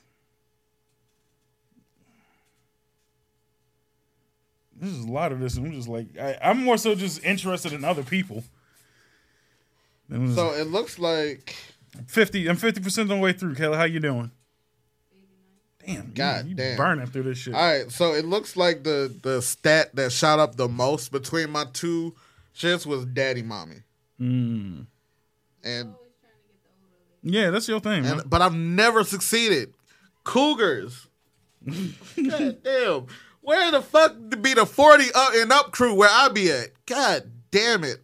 This 4.81 4.91
is 4.91 5.05
a 5.05 5.11
lot 5.11 5.33
of 5.33 5.41
this, 5.41 5.57
and 5.57 5.67
I'm 5.67 5.73
just 5.73 5.89
like, 5.89 6.07
I, 6.21 6.39
I'm 6.43 6.63
more 6.63 6.77
so 6.77 6.95
just 6.95 7.25
interested 7.25 7.73
in 7.73 7.85
other 7.85 8.05
people. 8.05 8.45
Than- 10.09 10.35
So 10.35 10.53
it 10.55 10.69
looks 10.69 10.99
like 10.99 11.55
fifty, 12.07 12.49
I'm 12.49 12.57
fifty 12.57 12.81
percent 12.81 13.11
on 13.11 13.19
the 13.19 13.23
way 13.23 13.33
through. 13.33 13.55
Kayla, 13.55 13.77
how 13.77 13.85
you 13.85 14.01
doing? 14.01 14.31
Damn, 15.87 16.13
God 16.13 16.45
you, 16.45 16.51
you 16.51 16.55
damn. 16.57 16.77
burning 16.77 17.07
through 17.07 17.23
this 17.25 17.39
shit. 17.39 17.55
All 17.55 17.61
right, 17.61 17.91
so 17.91 18.13
it 18.15 18.25
looks 18.27 18.57
like 18.57 18.85
the 18.85 19.15
the 19.23 19.41
stat 19.41 19.95
that 19.97 20.13
shot 20.13 20.39
up 20.39 20.57
the 20.57 20.69
most 20.69 21.11
between 21.13 21.51
my 21.51 21.65
two 21.73 22.15
shits 22.55 22.85
was 22.85 23.05
daddy 23.07 23.43
mommy. 23.43 23.77
Hmm. 24.19 24.81
And, 25.65 25.95
Yeah, 27.23 27.51
that's 27.51 27.69
your 27.69 27.81
thing, 27.81 28.03
man. 28.03 28.23
but 28.27 28.43
I've 28.43 28.55
never 28.55 29.03
succeeded. 29.05 29.73
Cougars. 30.25 31.07
God 31.67 32.59
damn. 32.63 33.07
Where 33.41 33.71
the 33.71 33.81
fuck 33.83 34.15
to 34.31 34.37
be 34.37 34.55
the 34.55 34.67
40 34.67 35.05
up 35.15 35.33
and 35.35 35.53
up 35.53 35.73
crew 35.73 35.95
where 35.95 36.09
I 36.11 36.29
be 36.29 36.51
at? 36.51 36.69
God 36.87 37.31
damn 37.51 37.83
it. 37.85 37.99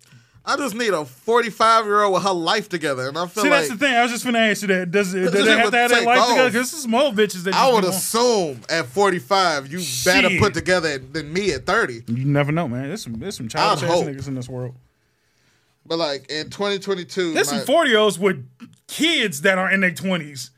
I 0.47 0.57
just 0.59 0.75
need 0.75 0.93
a 0.93 1.07
45 1.07 1.87
year 1.87 2.03
old 2.03 2.15
with 2.15 2.23
her 2.23 2.33
life 2.33 2.69
together. 2.69 3.09
And 3.09 3.17
I 3.17 3.27
feel 3.27 3.45
See, 3.45 3.49
like 3.51 3.61
that's 3.61 3.71
the 3.71 3.79
thing. 3.79 3.95
I 3.95 4.03
was 4.03 4.13
just 4.13 4.25
gonna 4.27 4.41
ask 4.41 4.61
you 4.63 4.69
that. 4.69 4.91
Does 4.91 5.15
it? 5.15 5.21
Do 5.21 5.31
This 5.31 5.45
they 5.47 5.57
have 5.57 5.71
to 5.71 5.77
have 5.79 5.91
that 5.91 6.05
life 6.05 6.19
off. 6.21 6.29
together? 6.29 6.51
Because 6.51 6.73
is 6.75 6.83
small 6.83 7.13
bitches 7.13 7.45
that 7.45 7.55
I 7.55 7.73
would 7.73 7.83
going- 7.83 7.95
assume 7.95 8.61
at 8.69 8.87
45 8.87 9.73
you 9.73 9.81
better 10.05 10.39
put 10.39 10.53
together 10.53 10.99
than 10.99 11.33
me 11.33 11.53
at 11.53 11.65
30. 11.65 12.03
You 12.09 12.25
never 12.27 12.53
know, 12.53 12.69
man. 12.69 12.89
There's 12.89 13.03
some 13.03 13.15
there's 13.19 13.37
some 13.39 13.49
ass 13.55 13.81
niggas 13.83 14.29
in 14.29 14.35
this 14.35 14.49
world. 14.49 14.75
But 15.87 15.99
like 15.99 16.31
in 16.31 16.51
2022, 16.51 17.33
There's 17.33 17.51
my- 17.51 17.59
some 17.59 17.67
40 17.67 17.91
year 17.91 17.99
olds 17.99 18.19
with 18.19 18.47
kids 18.87 19.41
that 19.43 19.57
are 19.59 19.71
in 19.71 19.81
their 19.81 19.91
20s. 19.93 20.51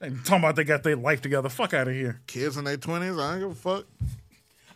They 0.00 0.08
talking 0.08 0.38
about 0.38 0.56
they 0.56 0.64
got 0.64 0.82
their 0.84 0.96
life 0.96 1.20
together. 1.20 1.48
Fuck 1.50 1.74
out 1.74 1.86
of 1.88 1.94
here. 1.94 2.20
kids 2.26 2.56
in 2.56 2.64
their 2.64 2.76
20s. 2.78 3.18
I 3.22 3.32
don't 3.32 3.40
give 3.40 3.50
a 3.50 3.54
fuck. 3.54 3.84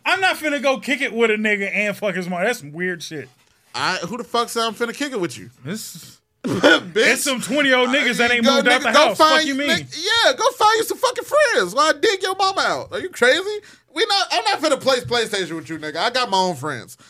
I'm 0.05 0.21
not 0.21 0.37
finna 0.37 0.61
go 0.61 0.79
kick 0.79 1.01
it 1.01 1.11
with 1.13 1.29
a 1.31 1.35
nigga 1.35 1.69
and 1.73 1.95
fuck 1.97 2.15
his 2.15 2.27
mom. 2.27 2.43
That's 2.43 2.59
some 2.59 2.71
weird 2.71 3.01
shit. 3.03 3.29
I 3.75 3.97
who 3.97 4.17
the 4.17 4.23
fuck 4.23 4.49
said 4.49 4.63
I'm 4.63 4.73
finna 4.73 4.93
kick 4.95 5.11
it 5.13 5.19
with 5.19 5.37
you? 5.37 5.49
This 5.63 6.19
Bitch. 6.43 6.91
it's 6.95 7.23
some 7.23 7.41
20 7.41 7.67
year 7.69 7.77
old 7.77 7.89
niggas 7.89 8.17
that 8.17 8.31
ain't 8.31 8.45
Go, 8.45 8.55
moved 8.55 8.67
out 8.67 8.81
nigga, 8.81 8.83
the 8.83 8.91
house. 8.93 9.17
Fuck 9.17 9.45
you 9.45 9.55
mean? 9.55 9.69
nigga- 9.69 10.03
yeah, 10.25 10.33
go 10.33 10.49
find 10.51 10.77
you 10.77 10.83
some 10.85 10.97
fucking 10.97 11.25
friends 11.25 11.75
while 11.75 11.89
I 11.89 11.93
dig 11.99 12.21
your 12.23 12.35
mama 12.35 12.61
out. 12.61 12.91
Are 12.93 12.99
you 12.99 13.09
crazy? 13.09 13.59
We 13.93 14.05
not. 14.05 14.27
I'm 14.31 14.43
not 14.45 14.59
finna 14.61 14.79
play 14.81 14.99
PlayStation 15.01 15.55
with 15.55 15.69
you, 15.69 15.77
nigga. 15.79 15.97
I 15.97 16.09
got 16.11 16.29
my 16.29 16.37
own 16.37 16.55
friends. 16.55 16.97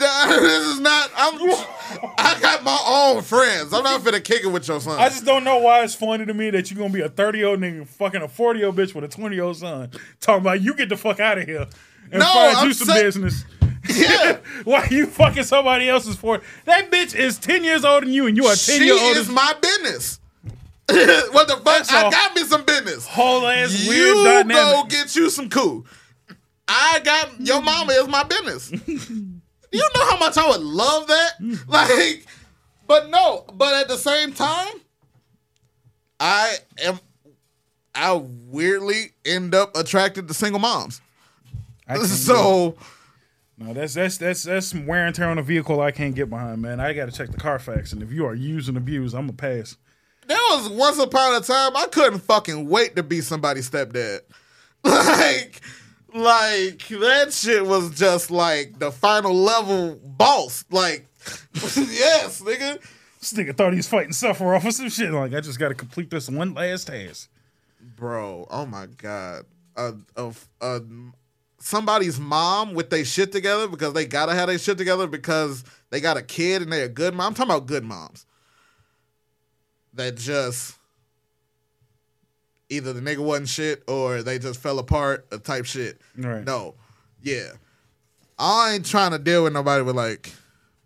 This 0.00 0.66
is 0.66 0.80
not. 0.80 1.10
I'm. 1.14 1.34
I 2.16 2.38
got 2.40 2.64
my 2.64 2.82
own 2.86 3.20
friends. 3.22 3.74
I'm 3.74 3.82
not 3.84 4.00
finna 4.00 4.24
kick 4.24 4.42
it 4.44 4.46
with 4.46 4.66
your 4.66 4.80
son. 4.80 4.98
I 4.98 5.10
just 5.10 5.26
don't 5.26 5.44
know 5.44 5.58
why 5.58 5.82
it's 5.84 5.94
funny 5.94 6.24
to 6.24 6.32
me 6.32 6.48
that 6.48 6.70
you're 6.70 6.78
gonna 6.78 6.90
be 6.90 7.02
a 7.02 7.10
30 7.10 7.36
year 7.38 7.48
old 7.48 7.60
nigga 7.60 7.86
fucking 7.86 8.22
a 8.22 8.28
40 8.28 8.60
year 8.60 8.68
old 8.68 8.76
bitch 8.76 8.94
with 8.94 9.04
a 9.04 9.08
20 9.08 9.34
year 9.36 9.44
old 9.44 9.58
son. 9.58 9.90
Talking 10.22 10.40
about 10.40 10.62
you 10.62 10.72
get 10.72 10.88
the 10.88 10.96
fuck 10.96 11.20
out 11.20 11.36
of 11.36 11.44
here 11.46 11.66
and 12.10 12.20
No, 12.20 12.24
find 12.24 12.56
I'm 12.56 12.68
you 12.68 12.72
some 12.72 12.88
say- 12.88 13.02
business. 13.02 13.44
Yeah. 13.88 14.38
Why 14.64 14.86
you 14.90 15.06
fucking 15.06 15.44
somebody 15.44 15.88
else's 15.88 16.16
for? 16.16 16.40
That 16.64 16.90
bitch 16.90 17.14
is 17.14 17.38
10 17.38 17.64
years 17.64 17.84
older 17.84 18.06
than 18.06 18.14
you 18.14 18.26
and 18.26 18.36
you 18.36 18.46
are 18.46 18.54
10 18.54 18.78
she 18.78 18.84
year 18.84 18.94
old. 18.94 19.16
is 19.16 19.28
my 19.28 19.54
business. 19.60 20.20
what 21.32 21.46
the 21.46 21.54
fuck? 21.54 21.64
That's 21.64 21.92
I 21.92 22.10
got 22.10 22.34
me 22.34 22.42
some 22.42 22.64
business. 22.64 23.06
whole 23.06 23.46
ass 23.46 23.84
you 23.84 23.90
weird 23.90 24.48
go 24.48 24.84
get 24.88 25.14
you 25.14 25.30
some 25.30 25.48
cool. 25.48 25.86
I 26.66 27.00
got 27.04 27.40
your 27.40 27.62
mama 27.62 27.92
is 27.92 28.08
my 28.08 28.24
business. 28.24 28.70
you 28.86 29.88
know 29.94 30.06
how 30.06 30.18
much 30.18 30.36
I 30.36 30.48
would 30.48 30.60
love 30.60 31.06
that? 31.06 31.32
Mm. 31.40 31.68
Like, 31.68 32.26
but 32.86 33.08
no, 33.08 33.44
but 33.54 33.74
at 33.74 33.88
the 33.88 33.96
same 33.96 34.32
time, 34.32 34.72
I 36.18 36.56
am 36.82 36.98
I 37.94 38.14
weirdly 38.14 39.12
end 39.24 39.54
up 39.54 39.76
attracted 39.76 40.28
to 40.28 40.34
single 40.34 40.60
moms. 40.60 41.00
I 41.88 41.94
can't 41.94 42.02
do. 42.02 42.08
So 42.08 42.76
no, 43.60 43.74
that's 43.74 43.92
that's 43.92 44.16
that's 44.16 44.44
that's 44.44 44.68
some 44.68 44.86
wear 44.86 45.06
and 45.06 45.14
tear 45.14 45.28
on 45.28 45.38
a 45.38 45.42
vehicle 45.42 45.82
I 45.82 45.90
can't 45.90 46.14
get 46.14 46.30
behind, 46.30 46.62
man. 46.62 46.80
I 46.80 46.94
got 46.94 47.10
to 47.10 47.12
check 47.12 47.30
the 47.30 47.36
Carfax, 47.36 47.92
and 47.92 48.02
if 48.02 48.10
you 48.10 48.24
are 48.24 48.34
used 48.34 48.68
and 48.68 48.78
abused, 48.78 49.14
I'm 49.14 49.26
gonna 49.26 49.34
pass. 49.34 49.76
there 50.26 50.38
was 50.52 50.70
once 50.70 50.98
upon 50.98 51.34
a 51.34 51.40
time 51.40 51.76
I 51.76 51.86
couldn't 51.92 52.20
fucking 52.20 52.66
wait 52.70 52.96
to 52.96 53.02
be 53.02 53.20
somebody's 53.20 53.70
stepdad. 53.70 54.20
Like, 54.82 55.60
like 56.14 56.88
that 56.88 57.34
shit 57.34 57.66
was 57.66 57.96
just 57.98 58.30
like 58.30 58.78
the 58.78 58.90
final 58.90 59.34
level 59.34 60.00
boss. 60.02 60.64
Like, 60.70 61.06
yes, 61.52 62.40
nigga. 62.40 62.80
This 63.20 63.34
nigga 63.34 63.54
thought 63.54 63.74
he 63.74 63.76
was 63.76 63.86
fighting 63.86 64.12
Sephiroth 64.12 64.64
or 64.64 64.70
some 64.70 64.88
shit. 64.88 65.10
Like 65.10 65.34
I 65.34 65.40
just 65.42 65.58
got 65.58 65.68
to 65.68 65.74
complete 65.74 66.08
this 66.08 66.30
one 66.30 66.54
last 66.54 66.86
task. 66.86 67.28
Bro, 67.94 68.48
oh 68.50 68.64
my 68.64 68.86
god. 68.86 69.44
Uh, 69.76 69.92
of 70.16 70.48
uh, 70.62 70.80
somebody's 71.60 72.18
mom 72.18 72.74
with 72.74 72.90
their 72.90 73.04
shit 73.04 73.32
together 73.32 73.68
because 73.68 73.92
they 73.92 74.06
gotta 74.06 74.34
have 74.34 74.48
their 74.48 74.58
shit 74.58 74.78
together 74.78 75.06
because 75.06 75.62
they 75.90 76.00
got 76.00 76.16
a 76.16 76.22
kid 76.22 76.62
and 76.62 76.72
they 76.72 76.82
a 76.82 76.88
good 76.88 77.14
mom. 77.14 77.28
I'm 77.28 77.34
talking 77.34 77.50
about 77.50 77.66
good 77.66 77.84
moms. 77.84 78.26
That 79.94 80.16
just 80.16 80.76
either 82.68 82.92
the 82.92 83.00
nigga 83.00 83.18
wasn't 83.18 83.48
shit 83.48 83.82
or 83.88 84.22
they 84.22 84.38
just 84.38 84.60
fell 84.60 84.78
apart, 84.78 85.26
a 85.32 85.38
type 85.38 85.66
shit. 85.66 86.00
Right. 86.16 86.44
No. 86.44 86.74
Yeah. 87.22 87.50
I 88.38 88.72
ain't 88.74 88.86
trying 88.86 89.10
to 89.10 89.18
deal 89.18 89.44
with 89.44 89.52
nobody 89.52 89.82
with 89.82 89.96
like 89.96 90.32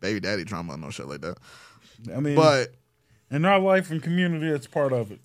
baby 0.01 0.21
daddy 0.21 0.45
trauma 0.45 0.75
or 0.75 0.77
no 0.77 0.91
shit 0.91 1.07
like 1.07 1.21
that. 1.21 1.39
I 2.15 2.21
mean, 2.21 2.35
But 2.35 2.75
in 3.31 3.45
our 3.45 3.61
life 3.61 3.91
and 3.91 4.03
community, 4.03 4.49
it's 4.49 4.67
part 4.67 4.93
of 4.93 5.13
it. 5.13 5.21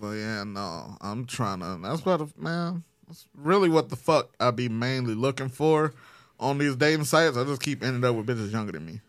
But 0.00 0.12
yeah, 0.12 0.44
no, 0.44 0.96
I'm 1.00 1.24
trying 1.24 1.60
to. 1.60 1.78
That's 1.80 2.04
what, 2.04 2.36
man. 2.38 2.82
That's 3.12 3.26
really 3.34 3.68
what 3.68 3.90
the 3.90 3.96
fuck 3.96 4.30
I 4.40 4.50
be 4.52 4.70
mainly 4.70 5.14
looking 5.14 5.50
for 5.50 5.92
on 6.40 6.56
these 6.56 6.74
dating 6.76 7.04
sites. 7.04 7.36
I 7.36 7.44
just 7.44 7.60
keep 7.60 7.82
ending 7.84 8.02
up 8.08 8.16
with 8.16 8.26
bitches 8.26 8.50
younger 8.50 8.72
than 8.72 8.86
me. 8.86 9.00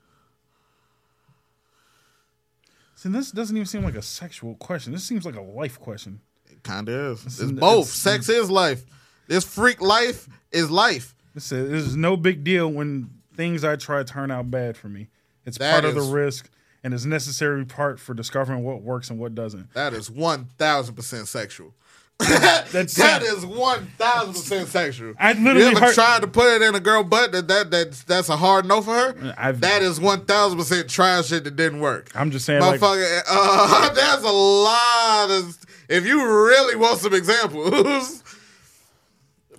See, 2.95 3.07
this 3.07 3.31
doesn't 3.31 3.55
even 3.55 3.65
seem 3.65 3.81
like 3.81 3.95
a 3.95 4.01
sexual 4.01 4.55
question. 4.55 4.91
This 4.91 5.05
seems 5.05 5.25
like 5.25 5.35
a 5.37 5.41
life 5.41 5.79
question. 5.79 6.19
It 6.51 6.63
kind 6.63 6.89
of 6.89 6.95
is. 7.17 7.25
It's, 7.25 7.39
It's- 7.39 7.57
both. 7.57 7.83
it's- 7.85 7.93
Sex 7.93 8.27
is 8.27 8.49
life. 8.51 8.83
This 9.27 9.45
freak 9.45 9.79
life 9.79 10.27
is 10.51 10.69
life. 10.69 11.15
This 11.33 11.53
is, 11.53 11.95
no 11.95 12.17
big 12.17 12.43
deal 12.43 12.67
when 12.69 13.09
things 13.35 13.63
I 13.63 13.77
try 13.77 14.03
turn 14.03 14.31
out 14.31 14.51
bad 14.51 14.75
for 14.75 14.89
me. 14.89 15.07
It's 15.45 15.57
That 15.59 15.71
part 15.71 15.85
of 15.85 15.95
the 15.95 16.01
risk 16.13 16.49
and 16.83 16.93
it's 16.93 17.05
necessary 17.05 17.63
part 17.63 18.01
for 18.01 18.13
discovering 18.13 18.63
what 18.63 18.81
works 18.81 19.09
and 19.09 19.17
what 19.17 19.33
doesn't. 19.33 19.73
That 19.73 19.93
is 19.93 20.11
one 20.11 20.47
thousand 20.57 20.95
percent 20.95 21.29
sexual. 21.29 21.73
That's 22.19 22.93
That 22.95 23.21
is 23.23 23.45
one 23.45 23.87
thousand 23.97 24.33
percent 24.33 24.67
sexual. 24.69 25.13
I 25.19 25.31
you 25.33 25.43
literally 25.43 25.67
ever 25.75 25.79
heard- 25.87 25.93
tried 25.95 26.21
to 26.21 26.27
put 26.27 26.47
it 26.55 26.61
in 26.61 26.75
a 26.75 26.79
girl 26.79 27.03
butt 27.03 27.31
that, 27.33 27.47
that 27.47 27.71
that's 27.71 28.03
that's 28.03 28.29
a 28.29 28.37
hard 28.37 28.65
no 28.65 28.81
for 28.81 28.93
her? 28.93 29.33
I've- 29.37 29.59
that 29.59 29.81
is 29.81 29.99
one 29.99 30.25
thousand 30.25 30.57
percent 30.59 30.89
try 30.89 31.21
shit 31.21 31.43
that 31.43 31.55
didn't 31.55 31.79
work. 31.79 32.09
I'm 32.15 32.31
just 32.31 32.45
saying, 32.45 32.61
like, 32.61 32.79
Motherfucker, 32.79 33.21
uh, 33.29 33.89
there's 33.93 34.23
a 34.23 34.31
lot 34.31 35.29
of. 35.31 35.57
If 35.89 36.05
you 36.05 36.23
really 36.25 36.75
want 36.77 36.99
some 36.99 37.13
examples, 37.13 38.23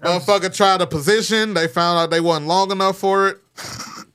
motherfucker 0.00 0.54
tried 0.54 0.80
a 0.80 0.86
position. 0.86 1.54
They 1.54 1.68
found 1.68 1.98
out 1.98 2.10
they 2.10 2.20
wasn't 2.20 2.46
long 2.46 2.70
enough 2.70 2.98
for 2.98 3.28
it. 3.28 3.38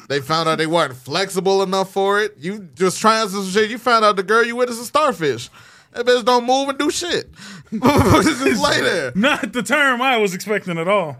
They 0.09 0.19
found 0.21 0.49
out 0.49 0.57
they 0.57 0.65
weren't 0.65 0.95
flexible 0.95 1.61
enough 1.61 1.91
for 1.93 2.19
it. 2.19 2.35
You 2.37 2.67
just 2.73 2.99
trying 2.99 3.29
some 3.29 3.45
shit. 3.47 3.69
You 3.69 3.77
found 3.77 4.03
out 4.03 4.15
the 4.15 4.23
girl 4.23 4.43
you 4.43 4.55
with 4.55 4.69
is 4.69 4.79
a 4.79 4.85
starfish. 4.85 5.49
That 5.91 6.05
bitch 6.05 6.23
don't 6.25 6.45
move 6.45 6.69
and 6.69 6.77
do 6.77 6.91
shit. 6.91 7.33
just 7.71 8.63
lay 8.63 8.81
there. 8.81 9.11
not 9.15 9.51
the 9.53 9.63
term 9.63 10.01
I 10.01 10.17
was 10.17 10.33
expecting 10.33 10.77
at 10.77 10.87
all. 10.87 11.17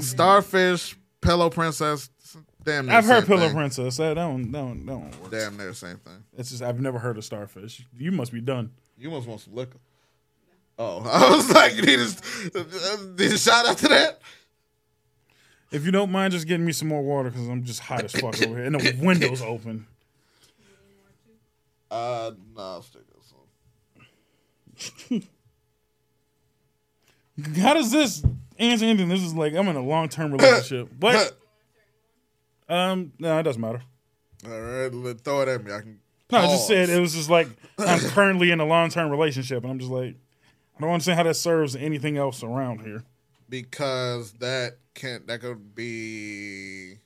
Starfish, 0.00 0.96
pillow 1.20 1.50
princess. 1.50 2.10
Damn 2.62 2.86
near 2.86 2.96
I've 2.96 3.06
heard 3.06 3.20
same 3.20 3.26
Pillow 3.26 3.46
thing. 3.46 3.56
Princess. 3.56 3.96
That 3.96 4.14
don't 4.14 4.52
don't 4.52 4.84
don't 4.84 5.20
work. 5.22 5.30
Damn 5.30 5.56
near 5.56 5.72
same 5.72 5.96
thing. 5.96 6.24
It's 6.36 6.50
just 6.50 6.62
I've 6.62 6.80
never 6.80 6.98
heard 6.98 7.16
of 7.16 7.24
starfish. 7.24 7.86
You 7.96 8.12
must 8.12 8.32
be 8.32 8.40
done. 8.40 8.72
You 8.98 9.10
must 9.10 9.26
want 9.26 9.40
some 9.40 9.54
liquor. 9.54 9.78
Oh, 10.78 11.02
I 11.10 11.34
was 11.34 11.50
like, 11.50 11.74
you 11.76 11.82
need 11.82 11.98
a, 12.00 13.12
need 13.18 13.32
a 13.32 13.38
shot 13.38 13.66
after 13.66 13.88
that? 13.88 14.20
If 15.70 15.84
you 15.84 15.90
don't 15.90 16.10
mind, 16.10 16.32
just 16.32 16.46
getting 16.46 16.66
me 16.66 16.72
some 16.72 16.88
more 16.88 17.02
water 17.02 17.30
because 17.30 17.48
I'm 17.48 17.62
just 17.64 17.80
hot 17.80 18.04
as 18.04 18.12
fuck 18.12 18.42
over 18.42 18.56
here, 18.56 18.64
and 18.64 18.74
the 18.74 18.96
window's 19.00 19.42
open. 19.42 19.86
Uh, 21.90 22.32
no, 22.54 22.62
I'll 22.62 22.82
stick 22.82 23.02
this 23.14 23.32
one. 25.08 25.22
How 27.56 27.74
does 27.74 27.90
this 27.90 28.22
answer 28.58 28.84
anything? 28.84 29.08
This 29.08 29.22
is 29.22 29.34
like 29.34 29.54
I'm 29.54 29.68
in 29.68 29.76
a 29.76 29.82
long 29.82 30.08
term 30.08 30.32
relationship, 30.36 30.88
but 30.98 31.36
um, 32.68 33.12
no, 33.18 33.38
it 33.38 33.42
doesn't 33.42 33.60
matter. 33.60 33.82
All 34.46 34.60
right, 34.60 34.92
let, 34.92 35.20
throw 35.22 35.42
it 35.42 35.48
at 35.48 35.64
me. 35.64 35.72
I 35.72 35.80
can. 35.80 36.00
No, 36.32 36.38
I 36.38 36.46
just 36.46 36.68
said 36.68 36.88
it 36.88 37.00
was 37.00 37.14
just 37.14 37.28
like 37.28 37.48
I'm 37.78 37.98
currently 38.10 38.50
in 38.52 38.60
a 38.60 38.66
long 38.66 38.90
term 38.90 39.10
relationship, 39.10 39.62
and 39.64 39.72
I'm 39.72 39.78
just 39.78 39.90
like 39.90 40.14
I 40.76 40.80
don't 40.80 40.90
understand 40.90 41.16
how 41.16 41.24
that 41.24 41.34
serves 41.34 41.74
anything 41.76 42.16
else 42.16 42.42
around 42.42 42.82
here. 42.82 43.04
because 43.48 44.32
that 44.34 44.78
can 44.94 45.22
that 45.26 45.40
could 45.40 45.74
be 45.74 46.98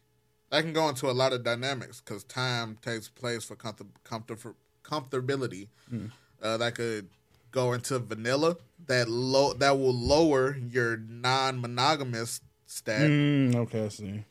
that 0.51 0.63
can 0.63 0.73
go 0.73 0.89
into 0.89 1.11
a 1.11 1.13
lot 1.13 1.33
of 1.33 1.43
dynamics 1.43 2.01
because 2.01 2.23
time 2.25 2.77
takes 2.83 3.09
place 3.09 3.45
for 3.45 3.57
comfort, 3.57 3.87
comfort, 4.05 4.55
comfortability. 4.85 5.69
Hmm. 5.89 6.07
Uh, 6.43 6.57
that 6.59 6.75
could 6.75 7.09
go 7.51 7.73
into 7.73 7.99
vanilla 7.99 8.57
that 8.87 9.09
low 9.09 9.55
that 9.55 9.79
will 9.79 9.95
lower 9.95 10.57
your 10.57 10.97
non-monogamous 10.97 12.41
stat. 12.67 13.03
Mm, 13.03 13.55
okay, 13.57 13.85
I 13.85 13.89
see. 13.89 14.25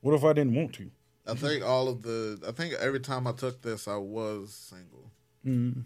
What 0.00 0.14
if 0.14 0.24
I 0.24 0.32
didn't 0.32 0.54
want 0.54 0.74
to? 0.74 0.90
I 1.26 1.34
think 1.34 1.64
all 1.64 1.88
of 1.88 2.02
the 2.02 2.40
I 2.46 2.52
think 2.52 2.74
every 2.74 3.00
time 3.00 3.26
I 3.26 3.32
took 3.32 3.62
this 3.62 3.86
I 3.86 3.96
was 3.96 4.52
single. 4.52 5.10
Mm. 5.46 5.84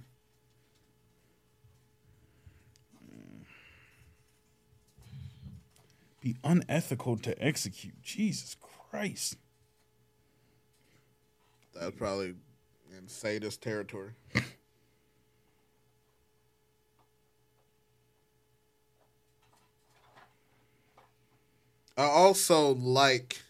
Be 6.20 6.36
unethical 6.42 7.18
to 7.18 7.44
execute. 7.44 8.00
Jesus 8.02 8.56
Christ. 8.90 9.36
That's 11.74 11.94
probably 11.96 12.34
in 13.04 13.08
sadist 13.08 13.60
territory. 13.60 14.12
I 21.96 22.02
also 22.04 22.74
like 22.74 23.40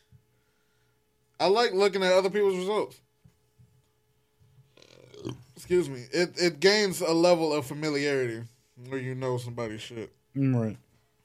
I 1.39 1.47
like 1.47 1.73
looking 1.73 2.03
at 2.03 2.13
other 2.13 2.29
people's 2.31 2.57
results. 2.57 3.01
Excuse 5.57 5.89
me. 5.89 6.05
It 6.13 6.35
it 6.37 6.61
gains 6.61 7.01
a 7.01 7.13
level 7.13 7.53
of 7.55 7.65
familiarity 7.65 8.43
where 8.89 8.99
you 8.99 9.15
know 9.15 9.39
somebody's 9.39 9.81
shit. 9.81 10.13
Mm, 10.37 10.61
Right. 10.61 10.77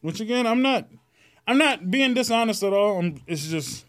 Which 0.01 0.21
again, 0.21 0.45
I'm 0.47 0.61
not. 0.61 0.87
I'm 1.47 1.57
not 1.57 1.89
being 1.89 2.13
dishonest 2.13 2.61
at 2.61 2.73
all. 2.73 2.99
I'm, 2.99 3.21
it's 3.25 3.47
just 3.47 3.85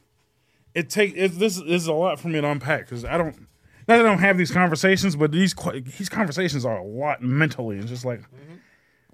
it 0.74 0.88
take 0.88 1.14
it, 1.14 1.38
this 1.38 1.58
is 1.58 1.86
a 1.86 1.92
lot 1.92 2.18
for 2.18 2.28
me 2.28 2.40
to 2.40 2.48
unpack 2.48 2.86
because 2.86 3.04
I 3.04 3.18
don't. 3.18 3.46
Not 3.90 3.96
that 3.96 4.06
I 4.06 4.08
don't 4.08 4.18
have 4.20 4.38
these 4.38 4.52
conversations, 4.52 5.16
but 5.16 5.32
these 5.32 5.52
these 5.98 6.08
conversations 6.08 6.64
are 6.64 6.78
a 6.78 6.84
lot 6.84 7.22
mentally. 7.22 7.76
It's 7.76 7.88
just 7.88 8.04
like, 8.04 8.20
mm-hmm. 8.20 8.54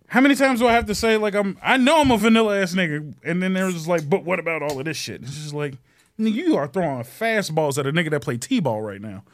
how 0.08 0.20
many 0.20 0.34
times 0.34 0.60
do 0.60 0.66
I 0.66 0.74
have 0.74 0.84
to 0.86 0.94
say 0.94 1.16
like 1.16 1.34
I'm? 1.34 1.56
I 1.62 1.78
know 1.78 2.02
I'm 2.02 2.10
a 2.10 2.18
vanilla 2.18 2.60
ass 2.60 2.74
nigga, 2.74 3.14
and 3.24 3.42
then 3.42 3.54
there's 3.54 3.72
just 3.72 3.88
like, 3.88 4.06
but 4.06 4.24
what 4.24 4.38
about 4.38 4.60
all 4.60 4.78
of 4.78 4.84
this 4.84 4.98
shit? 4.98 5.22
It's 5.22 5.34
just 5.34 5.54
like, 5.54 5.78
you 6.18 6.56
are 6.58 6.68
throwing 6.68 7.04
fastballs 7.04 7.78
at 7.78 7.86
a 7.86 7.92
nigga 7.92 8.10
that 8.10 8.20
play 8.20 8.36
t-ball 8.36 8.82
right 8.82 9.00
now. 9.00 9.24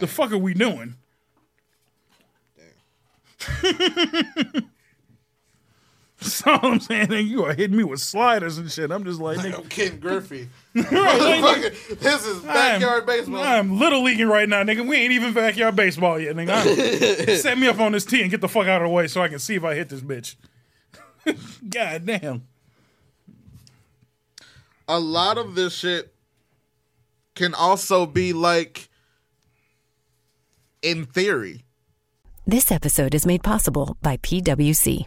The 0.00 0.06
fuck 0.06 0.32
are 0.32 0.38
we 0.38 0.52
doing? 0.52 0.96
That's 6.44 6.64
all 6.64 6.72
I'm 6.72 6.80
saying. 6.80 7.08
Nigga, 7.08 7.26
you 7.26 7.44
are 7.44 7.54
hitting 7.54 7.76
me 7.76 7.84
with 7.84 8.00
sliders 8.00 8.56
and 8.56 8.70
shit. 8.70 8.90
I'm 8.90 9.04
just 9.04 9.20
like, 9.20 9.38
nigga, 9.38 9.58
I'm 9.58 9.68
Ken 9.68 9.98
Griffey. 9.98 10.48
like, 10.74 10.86
this 12.00 12.26
is 12.26 12.42
backyard 12.42 13.02
I'm, 13.02 13.06
baseball. 13.06 13.42
I'm 13.42 13.78
little 13.78 14.02
leaguing 14.02 14.28
right 14.28 14.48
now, 14.48 14.62
nigga. 14.62 14.86
We 14.86 14.96
ain't 14.96 15.12
even 15.12 15.34
backyard 15.34 15.76
baseball 15.76 16.18
yet, 16.18 16.36
nigga. 16.36 17.36
Set 17.36 17.58
me 17.58 17.66
up 17.66 17.78
on 17.78 17.92
this 17.92 18.04
tee 18.04 18.22
and 18.22 18.30
get 18.30 18.40
the 18.40 18.48
fuck 18.48 18.66
out 18.66 18.80
of 18.80 18.88
the 18.88 18.94
way 18.94 19.06
so 19.06 19.22
I 19.22 19.28
can 19.28 19.38
see 19.38 19.54
if 19.54 19.64
I 19.64 19.74
hit 19.74 19.88
this 19.88 20.00
bitch. 20.00 20.36
God 21.68 22.06
damn. 22.06 22.46
a 24.88 24.98
lot 24.98 25.36
of 25.36 25.54
this 25.54 25.74
shit 25.74 26.14
can 27.34 27.54
also 27.54 28.06
be 28.06 28.32
like 28.32 28.88
in 30.82 31.04
theory. 31.04 31.64
This 32.46 32.72
episode 32.72 33.14
is 33.14 33.26
made 33.26 33.42
possible 33.42 33.96
by 34.00 34.16
PWC. 34.16 35.06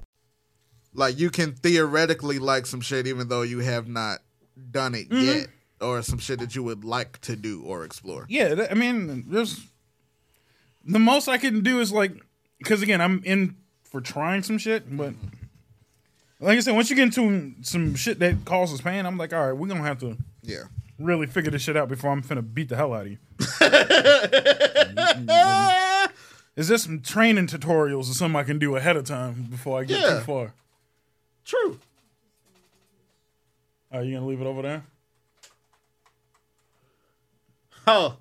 Like 0.93 1.17
you 1.19 1.29
can 1.29 1.53
theoretically 1.53 2.39
like 2.39 2.65
some 2.65 2.81
shit 2.81 3.07
even 3.07 3.27
though 3.29 3.43
you 3.43 3.59
have 3.59 3.87
not 3.87 4.19
done 4.71 4.93
it 4.95 5.09
Mm-hmm. 5.09 5.25
yet, 5.25 5.47
or 5.79 6.01
some 6.01 6.19
shit 6.19 6.39
that 6.39 6.55
you 6.55 6.63
would 6.63 6.83
like 6.83 7.19
to 7.21 7.35
do 7.35 7.63
or 7.63 7.83
explore. 7.85 8.25
Yeah, 8.29 8.67
I 8.69 8.73
mean, 8.75 9.25
there's 9.29 9.59
the 10.85 10.99
most 10.99 11.27
I 11.27 11.37
can 11.37 11.61
do 11.61 11.79
is 11.79 11.91
like, 11.91 12.13
because 12.59 12.81
again, 12.81 13.01
I'm 13.01 13.21
in 13.23 13.55
for 13.83 14.01
trying 14.01 14.43
some 14.43 14.57
shit, 14.57 14.95
but 14.95 15.13
Like 16.39 16.57
I 16.57 16.61
said, 16.61 16.73
once 16.75 16.89
you 16.89 16.95
get 16.95 17.03
into 17.15 17.53
some 17.61 17.95
shit 17.95 18.19
that 18.19 18.45
causes 18.45 18.81
pain, 18.81 19.05
I'm 19.05 19.17
like, 19.17 19.33
all 19.33 19.45
right, 19.47 19.53
we're 19.53 19.67
gonna 19.67 19.83
have 19.83 19.99
to 19.99 20.17
Yeah. 20.43 20.63
really 20.99 21.27
figure 21.27 21.51
this 21.51 21.61
shit 21.61 21.77
out 21.77 21.87
before 21.87 22.11
I'm 22.11 22.21
finna 22.23 22.43
beat 22.53 22.69
the 22.69 22.75
hell 22.75 22.93
out 22.93 23.05
of 23.05 23.11
you. 23.11 23.17
Is 26.57 26.67
there 26.67 26.77
some 26.77 26.99
training 27.01 27.47
tutorials 27.47 28.09
or 28.09 28.13
something 28.13 28.35
I 28.39 28.43
can 28.43 28.59
do 28.59 28.75
ahead 28.75 28.97
of 28.97 29.05
time 29.05 29.47
before 29.49 29.79
I 29.79 29.83
get 29.85 30.01
Yeah. 30.01 30.19
too 30.19 30.25
far? 30.25 30.53
True. 31.45 31.79
Are 33.91 34.03
you 34.03 34.15
gonna 34.15 34.27
leave 34.27 34.41
it 34.41 34.47
over 34.47 34.61
there? 34.61 34.83
Oh. 37.87 38.15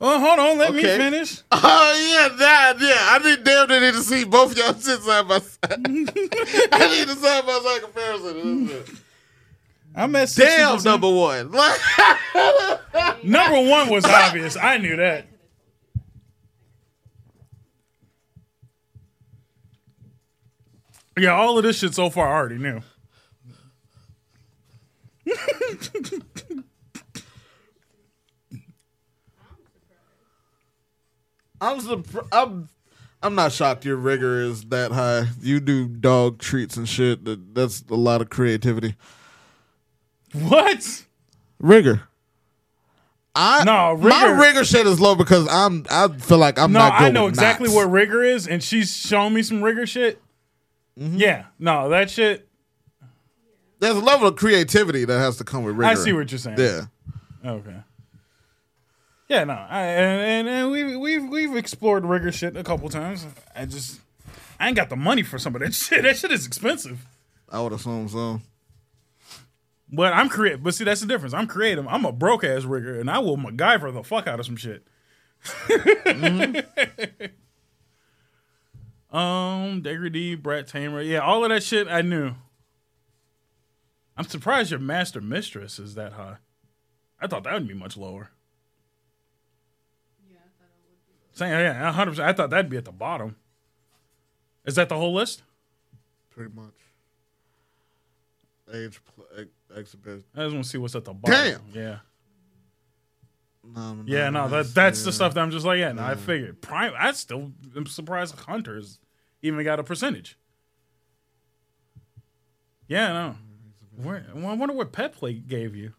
Oh, 0.00 0.20
hold 0.20 0.38
on, 0.38 0.58
let 0.58 0.74
me 0.74 0.82
finish. 0.82 1.42
Oh 1.52 2.28
yeah, 2.30 2.36
that 2.36 2.76
yeah. 2.80 2.94
I 3.10 3.18
need 3.18 3.42
damn 3.44 3.68
near 3.68 3.80
need 3.80 3.94
to 3.94 4.02
see 4.02 4.24
both 4.24 4.56
y'all 4.56 4.74
sit 4.78 5.00
side 5.00 5.26
by 5.26 5.38
side. 5.38 5.58
I 5.70 5.76
need 5.78 7.08
a 7.08 7.14
side 7.16 7.46
by 7.46 7.60
side 7.64 7.82
comparison. 7.82 8.66
This 8.66 8.86
is 8.86 8.90
it. 8.90 9.00
I'm 9.94 10.14
at 10.16 10.28
60%. 10.28 10.36
Damn, 10.36 10.82
number 10.82 11.08
one. 11.10 11.50
Number 13.24 13.70
one 13.70 13.88
was 13.88 14.04
obvious. 14.04 14.56
I 14.56 14.76
knew 14.76 14.96
that. 14.96 15.26
Yeah, 21.18 21.30
all 21.32 21.56
of 21.56 21.64
this 21.64 21.78
shit 21.78 21.94
so 21.94 22.10
far 22.10 22.28
I 22.28 22.32
already 22.36 22.58
knew. 22.58 22.82
I'm 31.60 31.80
surprised. 31.80 32.28
I'm. 32.32 32.68
I'm 33.22 33.34
not 33.34 33.50
shocked 33.50 33.84
your 33.84 33.96
rigger 33.96 34.40
is 34.42 34.64
that 34.66 34.92
high. 34.92 35.24
You 35.42 35.58
do 35.58 35.88
dog 35.88 36.38
treats 36.38 36.76
and 36.76 36.88
shit. 36.88 37.24
That 37.24 37.54
that's 37.54 37.82
a 37.90 37.94
lot 37.94 38.20
of 38.20 38.28
creativity. 38.28 38.94
What? 40.32 41.04
Rigger. 41.58 42.02
I 43.34 43.64
No, 43.64 43.96
My 43.96 44.26
rigger- 44.26 44.40
rigger 44.40 44.64
shit 44.64 44.86
is 44.86 45.00
low 45.00 45.14
because 45.14 45.48
I'm. 45.48 45.86
I 45.90 46.08
feel 46.08 46.38
like 46.38 46.58
I'm 46.58 46.72
no, 46.72 46.80
not. 46.80 46.98
Good 46.98 47.04
No, 47.04 47.06
I 47.06 47.10
know 47.10 47.26
exactly 47.26 47.68
knots. 47.68 47.76
what 47.76 47.90
rigger 47.90 48.22
is, 48.22 48.46
and 48.46 48.62
she's 48.62 48.94
shown 48.94 49.32
me 49.32 49.42
some 49.42 49.62
rigger 49.62 49.86
shit. 49.86 50.20
Mm-hmm. 50.98 51.18
Yeah, 51.18 51.46
no, 51.58 51.88
that 51.90 52.10
shit. 52.10 52.48
There's 53.78 53.96
a 53.96 54.00
level 54.00 54.28
of 54.28 54.36
creativity 54.36 55.04
that 55.04 55.18
has 55.18 55.36
to 55.36 55.44
come 55.44 55.64
with 55.64 55.76
rigger. 55.76 55.90
I 55.90 55.94
see 55.94 56.12
what 56.12 56.30
you're 56.30 56.38
saying. 56.38 56.58
Yeah. 56.58 56.82
Okay. 57.44 57.76
Yeah, 59.28 59.44
no, 59.44 59.54
I, 59.54 59.80
and, 59.82 60.20
and 60.20 60.48
and 60.48 60.70
we've 60.70 60.98
we've 60.98 61.28
we've 61.28 61.56
explored 61.56 62.06
rigger 62.06 62.30
shit 62.30 62.56
a 62.56 62.62
couple 62.62 62.88
times. 62.88 63.26
I 63.54 63.66
just 63.66 64.00
I 64.60 64.68
ain't 64.68 64.76
got 64.76 64.88
the 64.88 64.96
money 64.96 65.22
for 65.22 65.38
some 65.38 65.54
of 65.54 65.60
that 65.62 65.74
shit. 65.74 66.02
That 66.02 66.16
shit 66.16 66.30
is 66.32 66.46
expensive. 66.46 67.04
I 67.50 67.60
would 67.60 67.72
assume 67.72 68.08
so. 68.08 68.40
But 69.92 70.12
I'm 70.12 70.28
creative. 70.28 70.62
But 70.62 70.74
see, 70.74 70.84
that's 70.84 71.00
the 71.00 71.06
difference. 71.06 71.34
I'm 71.34 71.46
creative. 71.46 71.86
I'm 71.88 72.04
a 72.04 72.12
broke 72.12 72.44
ass 72.44 72.64
rigger, 72.64 72.98
and 72.98 73.10
I 73.10 73.18
will 73.18 73.36
MacGyver 73.36 73.92
the 73.92 74.02
fuck 74.02 74.26
out 74.26 74.40
of 74.40 74.46
some 74.46 74.56
shit. 74.56 74.86
um, 79.10 79.82
Degradee, 79.82 80.34
Brat 80.40 80.66
Tamer, 80.66 81.00
yeah, 81.00 81.18
all 81.18 81.44
of 81.44 81.50
that 81.50 81.62
shit 81.62 81.88
I 81.88 82.02
knew. 82.02 82.34
I'm 84.16 84.26
surprised 84.26 84.70
your 84.70 84.80
master 84.80 85.20
mistress 85.20 85.78
is 85.78 85.94
that 85.94 86.14
high. 86.14 86.36
I 87.20 87.26
thought 87.26 87.44
that 87.44 87.52
would 87.54 87.68
be 87.68 87.74
much 87.74 87.96
lower. 87.96 88.30
Yeah, 90.30 90.38
I 90.38 90.48
thought 90.58 90.70
it 90.70 90.88
would 90.88 91.06
be. 91.06 91.38
Saying 91.38 91.52
yeah, 91.52 91.84
100. 91.84 92.10
percent 92.12 92.28
I 92.28 92.32
thought 92.32 92.50
that'd 92.50 92.70
be 92.70 92.76
at 92.78 92.84
the 92.84 92.92
bottom. 92.92 93.36
Is 94.64 94.74
that 94.76 94.88
the 94.88 94.96
whole 94.96 95.14
list? 95.14 95.42
Pretty 96.30 96.52
much. 96.54 96.72
Age, 98.74 99.00
pl- 99.14 99.24
ex- 99.38 99.78
exhibition. 99.78 100.24
I 100.34 100.42
just 100.44 100.54
want 100.54 100.64
to 100.64 100.70
see 100.70 100.78
what's 100.78 100.96
at 100.96 101.04
the 101.04 101.12
bottom. 101.12 101.60
Damn. 101.74 101.82
Yeah. 101.82 101.98
Um, 103.74 104.04
no, 104.06 104.16
Yeah, 104.16 104.30
no, 104.30 104.48
that 104.48 104.74
that's 104.74 105.02
the 105.02 105.12
stuff 105.12 105.34
that 105.34 105.40
I'm 105.40 105.50
just 105.50 105.66
like, 105.66 105.78
yeah, 105.78 105.92
no, 105.92 106.02
I 106.02 106.14
figured. 106.14 106.62
Prime 106.62 106.92
I 106.98 107.12
still 107.12 107.52
am 107.76 107.86
surprised 107.86 108.38
Hunters 108.40 108.98
even 109.42 109.62
got 109.64 109.78
a 109.78 109.84
percentage. 109.84 110.38
Yeah, 112.88 113.12
no. 113.12 113.36
Where 114.02 114.26
I 114.34 114.38
wonder 114.54 114.74
what 114.74 114.92
pet 114.92 115.12
play 115.12 115.34
gave 115.34 115.74
you. 115.74 115.92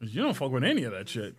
You 0.00 0.22
don't 0.22 0.34
fuck 0.34 0.50
with 0.50 0.64
any 0.64 0.84
of 0.84 0.92
that 0.92 1.08
shit. 1.08 1.34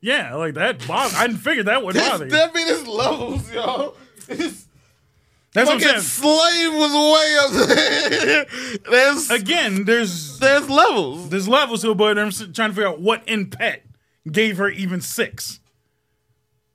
Yeah, 0.00 0.34
like 0.34 0.54
that 0.54 0.86
bother 0.86 1.16
I 1.16 1.28
figured 1.28 1.66
that 1.66 1.84
would 1.84 1.94
bother 1.94 2.24
you. 2.24 2.30
that 2.32 2.52
this 2.52 2.86
levels, 2.86 3.50
y'all. 3.52 3.96
This 4.26 4.66
That's 5.54 5.66
what 5.68 5.74
I'm 5.74 5.80
fucking 5.80 6.00
saying. 6.00 6.00
slave 6.00 6.74
was 6.74 6.92
way 7.12 7.36
up 7.64 7.68
there. 7.68 8.46
There's 8.90 9.30
Again, 9.30 9.84
there's 9.84 10.38
there's 10.38 10.68
levels. 10.70 11.28
there's 11.28 11.46
levels 11.48 11.82
to 11.82 11.90
it, 11.90 11.96
but 11.98 12.18
I'm 12.18 12.30
trying 12.30 12.70
to 12.70 12.74
figure 12.74 12.86
out 12.88 13.00
what 13.00 13.26
in 13.28 13.50
pet 13.50 13.84
gave 14.30 14.56
her 14.58 14.68
even 14.70 15.00
six. 15.02 15.60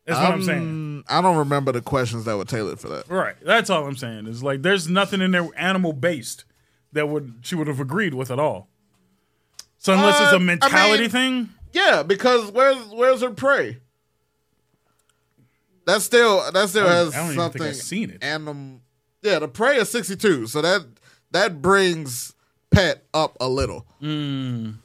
That's 0.05 0.19
what 0.19 0.31
I'm 0.31 0.43
saying. 0.43 0.61
Um, 0.61 1.03
I 1.09 1.21
don't 1.21 1.37
remember 1.37 1.71
the 1.71 1.81
questions 1.81 2.25
that 2.25 2.37
were 2.37 2.45
tailored 2.45 2.79
for 2.79 2.87
that. 2.89 3.09
Right. 3.09 3.35
That's 3.43 3.69
all 3.69 3.85
I'm 3.85 3.97
saying. 3.97 4.27
Is 4.27 4.41
like 4.43 4.61
there's 4.61 4.87
nothing 4.87 5.21
in 5.21 5.31
there 5.31 5.49
animal 5.57 5.91
based 5.93 6.45
that 6.93 7.09
would 7.09 7.39
she 7.41 7.55
would 7.55 7.67
have 7.67 7.79
agreed 7.79 8.13
with 8.13 8.29
at 8.31 8.39
all. 8.39 8.69
So 9.79 9.93
unless 9.93 10.21
it's 10.21 10.31
a 10.33 10.35
I 10.35 10.39
mentality 10.39 11.03
mean- 11.03 11.09
thing, 11.09 11.49
Yeah, 11.73 12.03
because 12.03 12.51
where's 12.51 12.77
where's 12.89 13.21
her 13.21 13.31
prey? 13.31 13.79
That 15.87 16.01
still 16.01 16.51
that 16.51 16.67
still 16.67 16.85
has 16.87 17.15
I 17.15 17.19
don't 17.19 17.31
even 17.31 17.35
think 17.35 17.41
something. 17.53 17.61
I've 17.63 17.75
seen 17.77 18.09
it. 18.09 18.21
Anim- 18.23 18.81
yeah, 19.21 19.39
the 19.39 19.47
prey 19.47 19.77
is 19.77 19.89
sixty 19.89 20.17
two, 20.17 20.45
so 20.45 20.61
that 20.61 20.85
that 21.31 21.61
brings 21.61 22.35
pet 22.71 23.05
up 23.13 23.37
a 23.39 23.47
little. 23.47 23.87
Mm. 24.01 24.75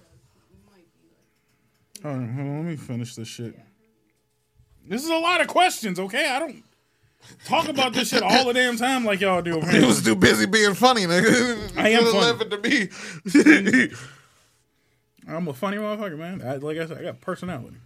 All 2.04 2.10
right, 2.16 2.30
hold 2.30 2.46
on, 2.46 2.56
let 2.58 2.64
me 2.70 2.76
finish 2.76 3.16
this 3.16 3.26
shit. 3.26 3.58
This 4.86 5.02
is 5.02 5.10
a 5.10 5.16
lot 5.16 5.40
of 5.40 5.48
questions, 5.48 5.98
okay? 5.98 6.28
I 6.30 6.38
don't 6.38 6.62
talk 7.46 7.68
about 7.68 7.92
this 7.94 8.10
shit 8.10 8.22
all 8.22 8.44
the 8.46 8.52
damn 8.52 8.76
time 8.76 9.04
like 9.04 9.20
y'all 9.20 9.42
do. 9.42 9.60
He 9.70 9.84
was 9.84 10.02
too 10.04 10.14
busy 10.14 10.46
being 10.46 10.74
funny, 10.74 11.02
nigga. 11.02 11.76
I 11.76 11.88
am 11.90 12.04
funny. 12.12 12.88
to 13.40 13.62
me. 13.82 13.90
I'm 15.28 15.48
a 15.48 15.52
funny 15.52 15.78
motherfucker, 15.78 16.18
man. 16.18 16.42
I, 16.42 16.56
like 16.56 16.78
I 16.78 16.86
said, 16.86 16.98
I 16.98 17.02
got 17.02 17.20
personality. 17.20 17.76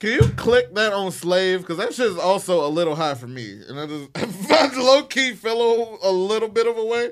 Can 0.00 0.10
you 0.12 0.22
click 0.36 0.74
that 0.74 0.94
on 0.94 1.12
slave? 1.12 1.60
Because 1.60 1.76
that 1.76 1.92
shit 1.92 2.06
is 2.06 2.16
also 2.16 2.66
a 2.66 2.68
little 2.68 2.96
high 2.96 3.14
for 3.14 3.26
me. 3.26 3.60
And 3.68 3.78
I 3.78 3.86
just 3.86 4.74
low 4.78 5.02
key 5.02 5.34
fell 5.34 5.60
a, 5.60 6.08
a 6.08 6.10
little 6.10 6.48
bit 6.48 6.66
of 6.66 6.78
a 6.78 6.84
way. 6.84 7.10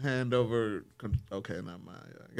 Hand 0.00 0.32
over. 0.32 0.84
Okay, 1.32 1.60
not 1.64 1.80
mine. 1.84 1.98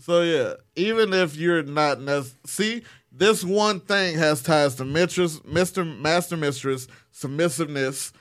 so 0.00 0.20
yeah, 0.20 0.54
even 0.74 1.14
if 1.14 1.36
you're 1.36 1.62
not 1.62 2.00
nec- 2.00 2.24
see 2.44 2.82
this 3.10 3.42
one 3.42 3.80
thing 3.80 4.18
has 4.18 4.42
ties 4.42 4.74
to 4.74 4.84
mistress, 4.84 5.42
Mister 5.44 5.84
Master 5.84 6.36
Mistress, 6.36 6.86
submissiveness, 7.12 8.12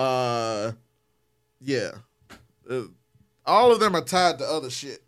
uh, 0.00 0.72
yeah, 1.60 1.90
Uh, 2.68 2.82
all 3.46 3.72
of 3.72 3.80
them 3.80 3.94
are 3.96 4.04
tied 4.04 4.38
to 4.38 4.44
other 4.44 4.70
shit. 4.70 5.02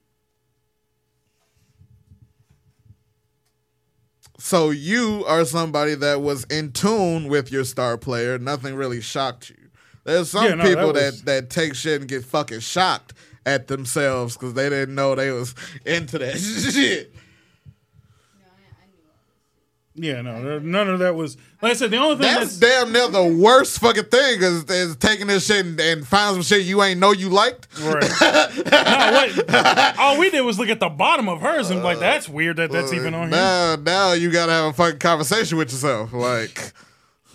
So 4.39 4.71
you 4.71 5.25
are 5.27 5.45
somebody 5.45 5.95
that 5.95 6.21
was 6.21 6.45
in 6.45 6.73
tune 6.73 7.29
with 7.29 7.53
your 7.53 7.65
star 7.65 7.97
player. 7.97 8.39
Nothing 8.39 8.75
really 8.75 9.01
shocked 9.01 9.51
you. 9.51 9.57
There's 10.05 10.31
some 10.31 10.45
Yeah, 10.45 10.55
no, 10.57 10.65
people 10.65 10.93
that 10.95 11.15
that, 11.19 11.25
that 11.27 11.51
take 11.51 11.75
shit 11.77 12.01
and 12.01 12.09
get 12.11 12.25
fucking 12.25 12.61
shocked 12.61 13.15
at 13.47 13.69
themselves 13.69 14.35
because 14.37 14.55
they 14.55 14.69
didn't 14.69 14.95
know 14.97 15.15
they 15.15 15.31
was 15.31 15.55
into 15.87 16.19
that 16.19 16.39
shit. 16.73 17.15
Yeah, 19.95 20.23
no, 20.23 20.43
there- 20.43 20.61
none 20.61 20.89
of 20.89 21.01
that 21.01 21.15
was. 21.15 21.37
Like 21.61 21.73
I 21.73 21.75
said, 21.75 21.91
the 21.91 21.99
only 21.99 22.17
thing 22.17 22.23
That's 22.23 22.57
that's, 22.57 22.59
damn 22.59 22.93
near 22.93 23.09
the 23.09 23.39
worst 23.39 23.79
fucking 23.79 24.05
thing 24.05 24.43
is, 24.43 24.65
is 24.65 24.97
taking 24.97 25.27
this 25.27 25.47
shit 25.47 25.67
and, 25.67 25.79
and 25.79 26.07
find 26.07 26.35
some 26.35 26.43
shit 26.43 26.65
you 26.67 26.83
ain't 26.83 26.99
know 26.99 27.13
you 27.13 27.29
liked. 27.29 27.69
Right. 27.79 28.03
no, 28.21 29.13
what, 29.13 29.99
all 29.99 30.19
we 30.19 30.31
did 30.31 30.41
was 30.41 30.59
look 30.59 30.71
at 30.71 30.81
the 30.81 30.89
bottom 30.89 31.29
of 31.29 31.41
hers 31.41 31.71
and 31.71 31.83
like 31.83 31.99
that's 31.99 32.29
weird 32.29 32.57
that 32.57 32.71
that's 32.73 32.93
even 32.93 33.13
on 33.15 33.29
here. 33.29 33.37
Now, 33.39 33.77
now 33.77 34.13
you 34.13 34.31
gotta 34.31 34.53
have 34.53 34.65
a 34.65 34.73
fucking 34.73 34.99
conversation 34.99 35.59
with 35.59 35.71
yourself. 35.71 36.13
Like, 36.13 36.73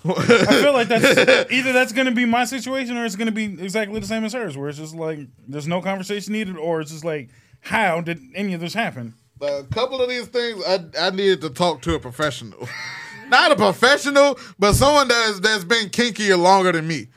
I 0.03 0.61
feel 0.61 0.73
like 0.73 0.87
that's 0.87 1.51
either 1.51 1.73
that's 1.73 1.93
gonna 1.93 2.11
be 2.11 2.25
my 2.25 2.45
situation 2.45 2.97
or 2.97 3.05
it's 3.05 3.15
gonna 3.15 3.31
be 3.31 3.45
exactly 3.45 3.99
the 3.99 4.07
same 4.07 4.23
as 4.25 4.33
hers, 4.33 4.57
where 4.57 4.69
it's 4.69 4.79
just 4.79 4.95
like 4.95 5.19
there's 5.47 5.67
no 5.67 5.81
conversation 5.81 6.33
needed, 6.33 6.57
or 6.57 6.81
it's 6.81 6.91
just 6.91 7.05
like 7.05 7.29
how 7.61 8.01
did 8.01 8.19
any 8.33 8.53
of 8.53 8.61
this 8.61 8.73
happen? 8.73 9.13
A 9.41 9.63
couple 9.71 10.01
of 10.01 10.09
these 10.09 10.27
things, 10.27 10.63
I 10.65 10.85
I 10.99 11.09
needed 11.11 11.41
to 11.41 11.49
talk 11.49 11.81
to 11.83 11.95
a 11.95 11.99
professional, 11.99 12.67
not 13.29 13.51
a 13.51 13.55
professional, 13.55 14.39
but 14.57 14.73
someone 14.73 15.07
that's 15.07 15.39
that's 15.39 15.63
been 15.63 15.89
kinkier 15.89 16.37
longer 16.37 16.71
than 16.71 16.87
me. 16.87 17.07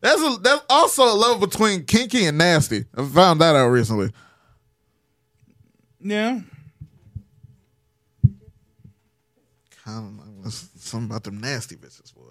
That's 0.00 0.22
a, 0.22 0.36
that's 0.40 0.64
also 0.70 1.04
a 1.04 1.14
level 1.14 1.46
between 1.46 1.84
kinky 1.84 2.26
and 2.26 2.38
nasty. 2.38 2.84
I 2.96 3.04
found 3.04 3.40
that 3.40 3.56
out 3.56 3.68
recently. 3.68 4.12
Yeah. 6.00 6.40
Kind 9.84 10.20
of 10.44 10.52
something 10.52 11.10
about 11.10 11.24
them 11.24 11.40
nasty 11.40 11.76
bitches, 11.76 12.14
boy. 12.14 12.24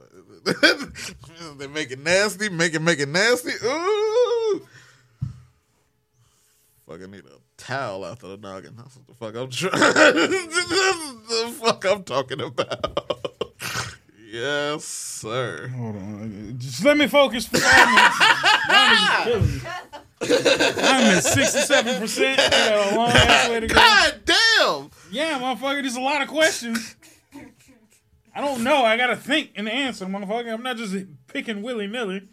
they 1.58 1.68
make 1.68 1.92
it 1.92 2.00
nasty, 2.00 2.50
make 2.50 2.74
it 2.74 2.82
make 2.82 3.00
it 3.00 3.10
nasty. 3.10 3.52
Ooh. 3.66 4.68
Fucking 6.88 7.12
need 7.12 7.26
a 7.26 7.47
towel 7.58 8.06
out 8.06 8.14
after 8.14 8.28
the 8.28 8.38
noggin. 8.38 8.76
That's 8.78 8.96
what 8.96 9.08
the 9.08 9.14
fuck 9.14 9.36
I'm 9.36 9.50
trying. 9.50 9.72
the 11.28 11.56
fuck 11.60 11.86
I'm 11.86 12.04
talking 12.04 12.42
about. 12.42 13.16
yes, 14.32 14.84
sir. 14.84 15.68
Hold 15.70 15.96
on. 15.96 16.56
Just 16.58 16.84
let 16.86 16.98
me 16.98 17.08
focus 17.08 17.48
for 17.48 17.58
five 17.58 17.88
minutes. 17.88 18.20
Y'all 18.68 18.86
niggas 18.96 19.24
killing 19.24 19.48
me. 19.48 19.62
I'm 20.20 21.18
at 21.18 21.24
67%. 21.24 22.38
Got 22.38 22.94
a 22.94 22.96
long 22.96 23.10
ass 23.10 23.50
way 23.50 23.60
to 23.60 23.68
go. 23.68 23.76
God 23.76 24.22
damn! 24.26 24.92
Yeah, 25.12 25.40
motherfucker, 25.40 25.82
there's 25.82 25.96
a 25.96 26.02
lot 26.02 26.22
of 26.22 26.28
questions. 26.28 26.96
I 28.34 28.42
don't 28.42 28.64
know. 28.64 28.84
I 28.84 28.98
gotta 28.98 29.16
think 29.16 29.52
and 29.56 29.68
answer, 29.68 30.06
motherfucker. 30.06 30.54
I'm 30.54 30.62
not 30.62 30.78
just 30.78 30.96
picking 31.28 31.64
willy 31.64 31.88
nilly. 31.88 32.28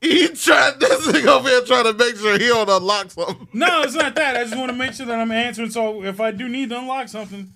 He 0.00 0.28
tried 0.28 0.80
this 0.80 1.06
nigga 1.06 1.26
over 1.26 1.48
here 1.48 1.60
trying 1.62 1.84
to 1.84 1.92
make 1.92 2.16
sure 2.16 2.38
he 2.38 2.46
don't 2.46 2.70
unlock 2.70 3.10
something. 3.10 3.48
No, 3.52 3.82
it's 3.82 3.94
not 3.94 4.14
that. 4.14 4.36
I 4.36 4.44
just 4.44 4.56
want 4.56 4.70
to 4.70 4.76
make 4.76 4.94
sure 4.94 5.04
that 5.04 5.18
I'm 5.18 5.30
answering. 5.30 5.70
So 5.70 6.02
if 6.04 6.20
I 6.20 6.30
do 6.30 6.48
need 6.48 6.70
to 6.70 6.78
unlock 6.78 7.08
something, 7.08 7.52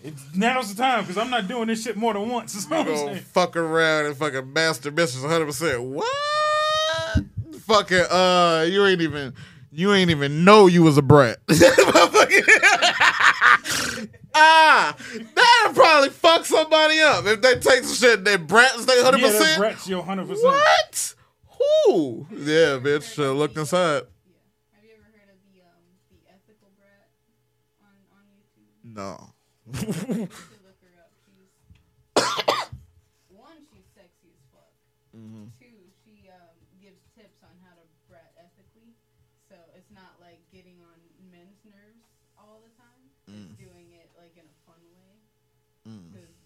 it's, 0.00 0.22
now's 0.36 0.72
the 0.72 0.80
time 0.80 1.02
because 1.02 1.18
I'm 1.18 1.30
not 1.30 1.48
doing 1.48 1.66
this 1.66 1.82
shit 1.82 1.96
more 1.96 2.12
than 2.12 2.28
once. 2.28 2.52
That's 2.68 2.90
all 2.90 3.08
I'm 3.08 3.18
fuck 3.18 3.56
around 3.56 4.06
and 4.06 4.16
fucking 4.16 4.52
master 4.52 4.92
mistress 4.92 5.22
100. 5.22 5.46
percent 5.46 5.82
What? 5.82 6.06
Fucking 7.62 8.04
uh, 8.10 8.66
you 8.68 8.84
ain't 8.86 9.00
even 9.00 9.34
you 9.72 9.92
ain't 9.92 10.10
even 10.10 10.44
know 10.44 10.66
you 10.66 10.84
was 10.84 10.96
a 10.96 11.02
brat. 11.02 11.38
ah, 14.34 14.94
that'd 14.96 15.74
probably 15.74 16.10
fuck 16.10 16.44
somebody 16.44 17.00
up 17.00 17.24
if 17.26 17.40
they 17.40 17.54
take 17.54 17.82
some 17.82 17.94
shit. 17.94 18.24
They 18.24 18.36
brats 18.36 18.84
they 18.84 19.02
100. 19.02 19.20
Yeah, 19.20 19.26
percent 19.26 19.58
Brat's 19.58 19.88
your 19.88 20.02
100%. 20.04 20.28
What? 20.42 21.14
Who? 21.64 22.26
Yeah, 22.30 22.76
bitch. 22.80 23.16
Uh, 23.18 23.32
look 23.32 23.56
inside. 23.56 24.04
Have 24.74 24.84
you 24.84 24.92
ever 24.96 25.08
heard 25.16 25.30
of 25.32 25.40
the 25.48 25.64
um 25.64 25.84
the 26.12 26.20
ethical 26.28 26.68
brat 26.76 27.08
on 27.80 27.96
on 28.12 28.24
YouTube? 28.36 28.68
No. 28.84 29.32
You 29.72 30.28
should 30.28 30.60
look 30.60 30.76
her 30.84 30.94
up. 31.00 31.12
She's 31.24 31.48
one, 33.32 33.64
she's 33.72 33.88
sexy 33.96 34.28
as 34.36 34.44
fuck. 34.52 34.72
Two, 35.56 35.88
she 36.04 36.28
um 36.28 36.56
gives 36.80 37.00
tips 37.16 37.40
on 37.40 37.54
how 37.64 37.72
to 37.76 37.84
brat 38.08 38.36
ethically. 38.36 38.92
So 39.48 39.56
it's 39.72 39.92
not 39.92 40.20
like 40.20 40.44
getting 40.52 40.80
on 40.84 40.98
men's 41.32 41.64
nerves 41.64 42.04
all 42.36 42.60
the 42.60 42.72
time. 42.76 43.08
It's 43.24 43.56
doing 43.56 43.96
it 43.96 44.12
like 44.20 44.36
in 44.36 44.44
a 44.44 44.56
fun 44.68 44.84
way. 44.92 45.16
Because 46.12 46.36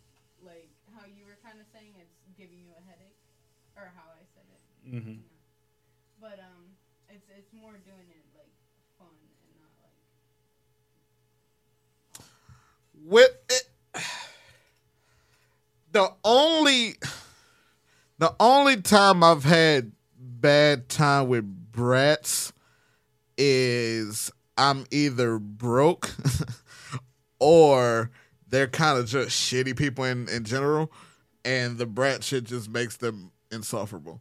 like 0.42 0.70
how 0.94 1.06
you 1.10 1.26
were 1.26 1.38
kind 1.42 1.58
of 1.58 1.66
saying, 1.74 1.98
it's 1.98 2.14
giving 2.38 2.62
you 2.62 2.70
a 2.74 2.82
headache, 2.86 3.18
or 3.74 3.90
how 3.98 4.06
I 4.14 4.22
said 4.90 4.98
it. 4.98 5.04
Mhm. 5.04 5.18
But 6.20 6.38
um, 6.40 6.76
it's 7.08 7.28
it's 7.36 7.52
more 7.52 7.72
doing 7.72 8.08
it 8.10 8.24
like 8.36 8.50
fun 8.98 9.08
and 9.44 9.60
not 9.60 9.70
like. 12.16 12.26
with 13.04 13.30
it, 13.50 14.02
the 15.92 16.12
only 16.24 16.94
the 18.18 18.34
only 18.40 18.80
time 18.80 19.22
I've 19.22 19.44
had 19.44 19.92
bad 20.18 20.88
time 20.88 21.28
with 21.28 21.44
brats 21.72 22.52
is 23.36 24.30
I'm 24.56 24.86
either 24.90 25.38
broke 25.38 26.14
or 27.40 28.10
they're 28.48 28.66
kind 28.68 28.98
of 28.98 29.06
just 29.06 29.30
shitty 29.30 29.76
people 29.76 30.04
in, 30.04 30.28
in 30.28 30.44
general 30.44 30.90
and 31.44 31.78
the 31.78 31.86
brat 31.86 32.24
shit 32.24 32.44
just 32.44 32.68
makes 32.68 32.96
them 32.96 33.30
insufferable. 33.52 34.20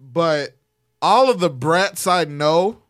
But 0.00 0.56
all 1.02 1.30
of 1.30 1.40
the 1.40 1.50
brats 1.50 2.06
I 2.06 2.24
know 2.24 2.82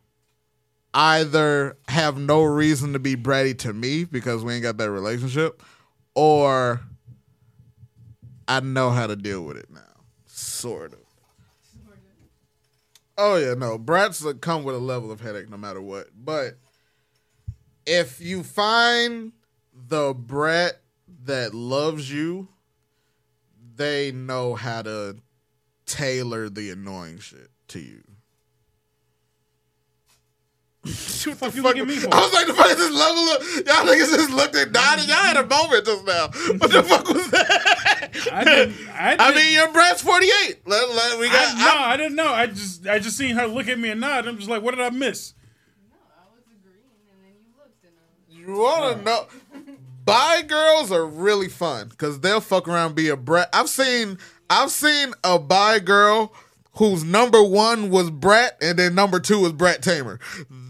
either 0.93 1.77
have 1.87 2.17
no 2.17 2.43
reason 2.43 2.93
to 2.93 2.99
be 2.99 3.15
bratty 3.15 3.57
to 3.59 3.73
me 3.73 4.05
because 4.05 4.43
we 4.43 4.53
ain't 4.53 4.63
got 4.63 4.77
that 4.77 4.89
relationship, 4.89 5.61
or 6.15 6.81
I 8.47 8.59
know 8.61 8.89
how 8.89 9.07
to 9.07 9.15
deal 9.15 9.43
with 9.43 9.57
it 9.57 9.69
now. 9.69 9.81
Sort 10.25 10.93
of. 10.93 10.99
Oh 13.17 13.35
yeah, 13.35 13.53
no. 13.53 13.77
Brats 13.77 14.25
come 14.41 14.63
with 14.63 14.75
a 14.75 14.79
level 14.79 15.11
of 15.11 15.21
headache 15.21 15.49
no 15.49 15.57
matter 15.57 15.81
what. 15.81 16.07
But 16.15 16.57
if 17.85 18.19
you 18.19 18.41
find 18.41 19.33
the 19.73 20.13
brat 20.13 20.81
that 21.25 21.53
loves 21.53 22.11
you, 22.11 22.47
they 23.75 24.11
know 24.11 24.55
how 24.55 24.81
to 24.81 25.17
tailor 25.91 26.49
the 26.49 26.69
annoying 26.71 27.19
shit 27.19 27.49
to 27.69 27.79
you. 27.79 28.01
what 30.83 30.93
the 30.93 31.35
fuck 31.35 31.55
you 31.55 31.61
look 31.61 31.77
at 31.77 31.87
me 31.87 31.95
for? 31.97 32.11
I 32.11 32.19
was 32.21 32.33
like, 32.33 32.47
the 32.47 32.53
fuck 32.55 32.71
is 32.71 32.77
this 32.77 32.91
level 32.91 33.23
of 33.29 33.43
y'all 33.67 33.85
niggas 33.85 34.15
just 34.15 34.31
looked 34.31 34.55
at 34.55 34.71
Donnie. 34.71 35.03
Y'all 35.03 35.15
had 35.15 35.37
a 35.37 35.45
moment 35.45 35.85
just 35.85 36.05
now. 36.05 36.27
What 36.57 36.71
the 36.71 36.81
fuck 36.83 37.07
was 37.07 37.29
that? 37.31 38.09
I 38.31 38.43
didn't. 38.43 38.75
I, 38.89 39.13
I 39.13 39.15
didn't- 39.31 39.35
mean, 39.35 39.53
your 39.53 39.71
brat's 39.71 40.01
forty 40.01 40.25
eight. 40.45 40.57
Let, 40.65 40.89
let, 40.89 41.19
we 41.19 41.27
got. 41.27 41.55
I, 41.55 41.59
no, 41.75 41.81
I 41.83 41.97
didn't 41.97 42.15
know. 42.15 42.33
I 42.33 42.47
just 42.47 42.87
I 42.87 42.97
just 42.99 43.15
seen 43.15 43.35
her 43.35 43.45
look 43.47 43.67
at 43.67 43.77
me 43.77 43.89
and 43.89 44.01
nod. 44.01 44.27
I'm 44.27 44.37
just 44.37 44.49
like, 44.49 44.63
what 44.63 44.71
did 44.75 44.83
I 44.83 44.89
miss? 44.89 45.33
No, 45.91 45.97
I 46.17 46.23
was 46.33 46.43
agreeing, 46.47 46.81
and 47.11 47.23
then 47.23 47.33
you 47.39 47.53
looked, 47.57 47.83
and 47.83 47.93
I 47.95 48.07
was. 48.27 48.57
You 48.57 48.61
want 48.63 48.97
to 48.97 49.03
know? 49.05 49.27
Bi 50.03 50.41
girls 50.41 50.91
are 50.91 51.05
really 51.05 51.47
fun 51.47 51.89
because 51.89 52.21
they'll 52.21 52.41
fuck 52.41 52.67
around 52.67 52.87
and 52.87 52.95
be 52.95 53.09
a 53.09 53.15
brat. 53.15 53.49
I've 53.53 53.69
seen 53.69 54.17
I've 54.51 54.69
seen 54.69 55.13
a 55.23 55.39
bi 55.39 55.79
girl 55.79 56.33
whose 56.73 57.05
number 57.05 57.41
one 57.41 57.89
was 57.89 58.11
brat 58.11 58.57
and 58.61 58.77
then 58.77 58.93
number 58.95 59.19
two 59.21 59.39
was 59.39 59.53
brat 59.53 59.81
tamer. 59.81 60.19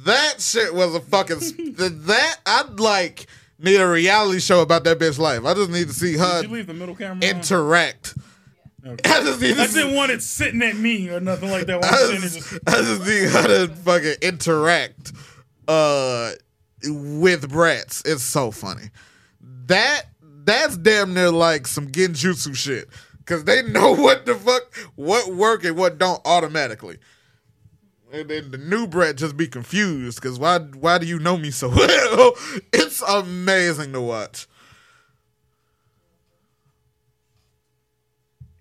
That 0.06 0.40
shit 0.40 0.74
was 0.76 0.94
a 0.94 1.00
fucking 1.02 1.40
that 1.78 2.38
I'd 2.46 2.80
like 2.80 3.26
need 3.58 3.78
a 3.78 3.88
reality 3.90 4.40
show 4.40 4.62
about 4.62 4.84
that 4.84 5.00
bitch 5.00 5.18
life. 5.18 5.46
I 5.46 5.56
just 5.56 5.72
need 5.72 5.88
to 5.88 5.94
see 5.94 6.16
her 6.16 6.42
Did 6.42 6.52
you 6.52 6.56
leave 6.58 6.68
the 6.68 6.76
middle 6.76 6.94
camera? 6.96 7.16
on? 7.16 7.24
interact. 7.24 8.16
Okay. 8.86 9.10
I 9.12 9.22
just 9.24 9.42
need 9.42 9.58
I 9.58 9.66
see, 9.66 9.82
didn't 9.82 9.96
want 9.96 10.12
it 10.12 10.22
sitting 10.22 10.62
at 10.62 10.76
me 10.76 11.10
or 11.10 11.20
nothing 11.20 11.50
like 11.50 11.66
that. 11.66 11.84
I 11.84 11.88
I'm 11.88 11.96
sitting 11.96 12.22
there 12.22 12.30
just, 12.30 12.50
just, 12.50 12.62
I 12.68 12.82
just 12.82 13.02
need 13.02 13.30
her 13.30 13.68
to 13.68 13.76
fucking 13.78 14.16
interact 14.22 15.12
uh 15.68 16.32
with 16.86 17.50
brats. 17.50 18.04
It's 18.06 18.24
so 18.24 18.52
funny. 18.52 18.90
That 19.68 20.04
that's 20.44 20.78
damn 20.78 21.16
near 21.16 21.32
like 21.32 21.66
some 21.66 21.88
genjutsu 21.88 22.56
shit. 22.56 22.88
Cause 23.32 23.46
they 23.46 23.62
know 23.62 23.96
what 23.96 24.26
the 24.26 24.36
fuck 24.36 24.76
what 24.96 25.34
work 25.34 25.64
and 25.64 25.78
what 25.78 25.98
don't 25.98 26.20
automatically. 26.26 26.98
And 28.12 28.30
then 28.30 28.52
the 28.52 28.58
new 28.58 28.88
brat 28.88 29.16
just 29.16 29.38
be 29.38 29.48
confused 29.48 30.22
because 30.22 30.38
why 30.38 30.60
why 30.60 30.98
do 30.98 31.06
you 31.06 31.18
know 31.18 31.38
me 31.38 31.50
so 31.50 31.70
well? 31.76 32.34
It's 32.74 33.02
amazing 33.02 33.94
to 33.94 34.02
watch. 34.02 34.48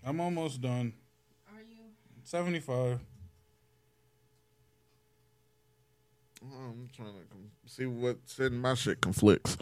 I'm 0.05 0.21
almost 0.21 0.61
done. 0.61 0.93
Are 1.53 1.59
you? 1.59 1.91
75. 2.23 3.01
I'm 6.41 6.87
trying 6.95 7.09
to 7.09 7.69
see 7.69 7.87
what's 7.87 8.39
in 8.39 8.57
my 8.61 8.75
shit 8.75 9.01
conflicts. 9.01 9.57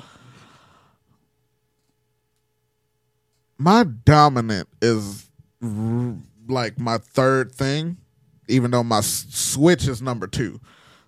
My 3.60 3.84
dominant 3.84 4.70
is 4.82 5.30
r- 5.62 6.16
like 6.48 6.80
my 6.80 6.98
third 6.98 7.52
thing, 7.54 7.98
even 8.48 8.72
though 8.72 8.84
my 8.84 9.00
s- 9.00 9.26
switch 9.30 9.86
is 9.88 10.02
number 10.02 10.28
two. 10.28 10.62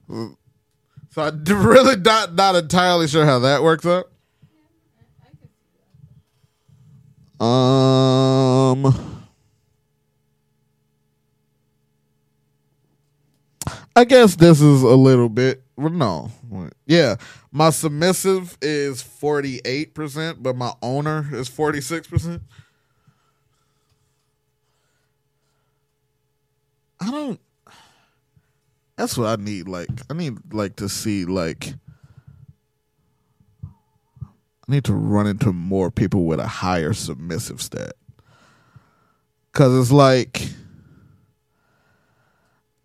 So 0.09 0.35
I'm 1.17 1.43
really 1.45 1.95
not 1.95 2.35
not 2.35 2.55
entirely 2.55 3.07
sure 3.07 3.25
how 3.25 3.39
that 3.39 3.63
works 3.63 3.85
out. 3.85 4.07
Um, 7.39 8.85
I 13.95 14.03
guess 14.05 14.35
this 14.35 14.61
is 14.61 14.83
a 14.83 14.95
little 14.95 15.29
bit. 15.29 15.63
No, 15.77 16.29
yeah, 16.85 17.15
my 17.51 17.69
submissive 17.69 18.57
is 18.61 19.01
forty 19.01 19.59
eight 19.65 19.93
percent, 19.93 20.41
but 20.41 20.55
my 20.55 20.73
owner 20.81 21.27
is 21.33 21.47
forty 21.47 21.81
six 21.81 22.07
percent. 22.07 22.41
I 26.99 27.11
don't. 27.11 27.39
That's 28.95 29.17
what 29.17 29.27
I 29.27 29.41
need. 29.41 29.67
Like, 29.67 29.89
I 30.09 30.13
need 30.13 30.53
like 30.53 30.77
to 30.77 30.87
see 30.87 31.25
like. 31.25 31.73
I 33.63 34.71
need 34.71 34.83
to 34.85 34.93
run 34.93 35.27
into 35.27 35.51
more 35.51 35.91
people 35.91 36.23
with 36.23 36.39
a 36.39 36.47
higher 36.47 36.93
submissive 36.93 37.61
stat. 37.61 37.93
Cause 39.51 39.77
it's 39.77 39.91
like 39.91 40.47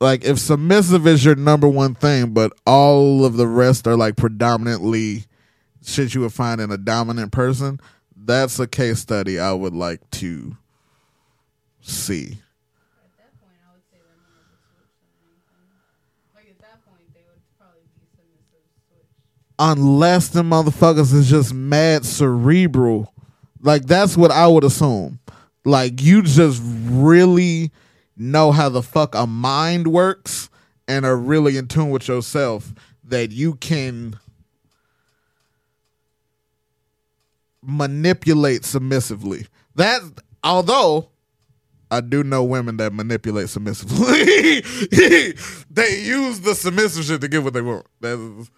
like 0.01 0.25
if 0.25 0.39
submissive 0.39 1.07
is 1.07 1.25
your 1.25 1.37
number 1.37 1.69
one 1.69 1.95
thing, 1.95 2.33
but 2.33 2.53
all 2.67 3.25
of 3.25 3.37
the 3.37 3.47
rest 3.47 3.87
are 3.87 3.97
like 3.97 4.17
predominantly 4.17 5.25
shit 5.85 6.15
you 6.15 6.21
would 6.21 6.33
find 6.33 6.61
in 6.61 6.71
a 6.71 6.77
dominant 6.77 7.33
person, 7.33 7.81
that's 8.15 8.59
a 8.59 8.67
case 8.67 8.99
study 8.99 9.39
I 9.39 9.53
would 9.53 9.75
like 9.75 10.09
to 10.13 10.57
see. 11.81 12.39
At 13.03 13.17
that 13.17 13.41
point, 13.41 13.55
I 13.67 13.73
would 13.73 13.83
say 13.91 13.99
they're 13.99 14.19
more 14.19 14.43
of 14.43 14.51
a 14.51 14.59
switch 14.75 14.91
than 15.01 15.13
anything. 15.25 16.35
Like 16.35 16.51
at 16.51 16.59
that 16.61 16.85
point, 16.85 17.15
they 17.15 17.21
would 17.29 17.41
probably 17.59 17.83
submissive. 18.17 18.67
Unless 19.59 20.29
the 20.29 20.43
motherfuckers 20.43 21.15
is 21.15 21.31
just 21.31 21.55
mad 21.55 22.05
cerebral. 22.05 23.15
Like 23.63 23.87
that's 23.87 24.17
what 24.17 24.31
I 24.31 24.47
would 24.47 24.65
assume. 24.65 25.21
Like 25.65 26.03
you 26.03 26.23
just 26.23 26.61
really 26.65 27.71
know 28.17 28.53
how 28.53 28.69
the 28.69 28.83
fuck 28.83 29.15
a 29.15 29.27
mind 29.27 29.89
works 29.89 30.49
and 30.89 31.05
are 31.05 31.17
really 31.17 31.57
in 31.57 31.69
tune 31.69 31.91
with 31.91 32.09
yourself 32.09 32.73
that 33.05 33.31
you 33.31 33.55
can 33.55 34.19
manipulate 37.63 38.65
submissively. 38.65 39.47
That 39.75 40.01
although 40.43 41.11
I 41.91 42.01
do 42.01 42.25
know 42.25 42.43
women 42.43 42.79
that 42.79 42.93
manipulate 42.93 43.49
submissively. 43.49 44.61
they 45.71 46.03
use 46.03 46.41
the 46.41 46.55
submissive 46.55 47.05
shit 47.05 47.21
to 47.21 47.29
get 47.29 47.45
what 47.45 47.55
they 47.55 47.63
want. 47.63 47.87
That's 48.01 48.51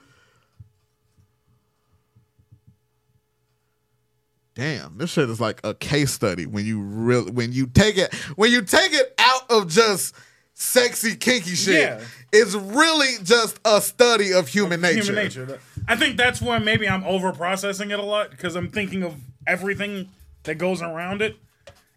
Damn, 4.55 4.99
this 4.99 5.11
shit 5.11 5.31
is 5.31 5.41
like 5.41 5.61
a 5.63 5.73
case 5.73 6.11
study 6.11 6.45
when 6.45 6.67
you 6.67 6.81
really 6.81 7.31
when 7.31 7.53
you 7.53 7.69
take 7.69 7.97
it 7.97 8.13
when 8.35 8.51
you 8.51 8.61
take 8.61 8.93
it 8.93 9.15
of 9.49 9.69
just 9.69 10.15
sexy 10.55 11.17
kinky 11.17 11.55
shit. 11.55 11.81
Yeah. 11.81 12.01
It's 12.33 12.55
really 12.55 13.23
just 13.25 13.59
a 13.65 13.81
study 13.81 14.33
of 14.33 14.49
human 14.49 14.81
nature. 14.81 15.03
Human 15.05 15.25
nature. 15.25 15.61
I 15.87 15.97
think 15.97 16.17
that's 16.17 16.43
why 16.43 16.59
maybe 16.59 16.89
I'm 16.89 17.05
over 17.05 17.33
processing 17.33 17.91
it 17.91 17.99
a 17.99 18.03
lot 18.03 18.31
because 18.31 18.55
I'm 18.55 18.69
thinking 18.69 19.03
of 19.03 19.15
everything 19.47 20.11
that 20.43 20.57
goes 20.57 20.83
around 20.83 21.23
it. 21.23 21.37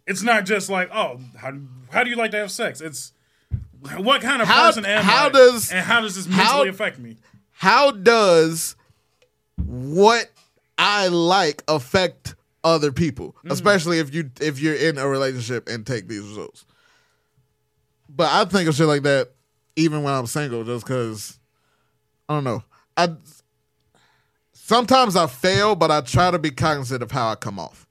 It's 0.06 0.22
not 0.22 0.46
just 0.46 0.70
like, 0.70 0.88
oh, 0.94 1.20
how, 1.36 1.52
how 1.90 2.02
do 2.02 2.10
you 2.10 2.16
like 2.16 2.30
to 2.30 2.38
have 2.38 2.50
sex? 2.50 2.80
It's 2.80 3.12
what 3.96 4.22
kind 4.22 4.40
of 4.40 4.48
How- 4.48 4.66
person 4.68 4.86
am 4.86 5.04
how 5.04 5.26
I? 5.26 5.28
does- 5.30 5.70
and 5.70 5.84
how 5.84 6.00
does 6.00 6.14
this 6.14 6.26
how- 6.26 6.36
mentally 6.44 6.68
affect 6.70 6.98
me? 6.98 7.16
How 7.52 7.90
does 7.90 8.74
what 9.56 10.30
I 10.78 11.08
like 11.08 11.62
affect 11.68 12.34
other 12.64 12.92
people, 12.92 13.32
Mm-hmm. 13.38 13.50
especially 13.52 13.98
if 13.98 14.14
you 14.14 14.30
if 14.40 14.60
you're 14.60 14.74
in 14.74 14.98
a 14.98 15.06
relationship 15.06 15.68
and 15.68 15.86
take 15.86 16.08
these 16.08 16.22
results? 16.22 16.64
But 18.14 18.30
I 18.30 18.44
think 18.44 18.68
of 18.68 18.74
shit 18.74 18.86
like 18.86 19.02
that 19.02 19.30
even 19.74 20.02
when 20.02 20.12
I'm 20.12 20.26
single, 20.26 20.64
just 20.64 20.84
because 20.84 21.38
I 22.28 22.34
don't 22.34 22.44
know. 22.44 22.62
I 22.96 23.14
sometimes 24.52 25.16
I 25.16 25.26
fail, 25.26 25.74
but 25.74 25.90
I 25.90 26.02
try 26.02 26.30
to 26.30 26.38
be 26.38 26.50
cognizant 26.50 27.02
of 27.02 27.10
how 27.10 27.30
I 27.30 27.34
come 27.36 27.58
off. 27.58 27.86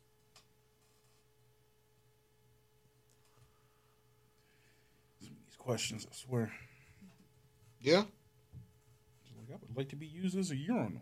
These 5.19 5.29
questions, 5.57 6.05
I 6.09 6.15
swear. 6.15 6.51
Yeah. 7.79 7.97
Like, 7.97 8.07
I 9.49 9.53
would 9.53 9.75
like 9.75 9.89
to 9.89 9.95
be 9.95 10.05
used 10.05 10.37
as 10.37 10.51
a 10.51 10.55
urinal. 10.55 11.01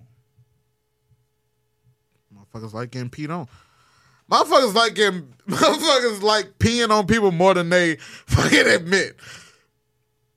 Motherfuckers 2.33 2.73
like 2.73 2.91
getting 2.91 3.09
peed 3.09 3.29
on. 3.29 3.47
Motherfuckers 4.29 4.73
like 4.73 4.93
getting 4.93 5.33
motherfuckers 5.49 6.21
like 6.21 6.59
peeing 6.59 6.89
on 6.89 7.07
people 7.07 7.31
more 7.31 7.53
than 7.53 7.69
they 7.69 7.95
fucking 8.27 8.67
admit. 8.67 9.15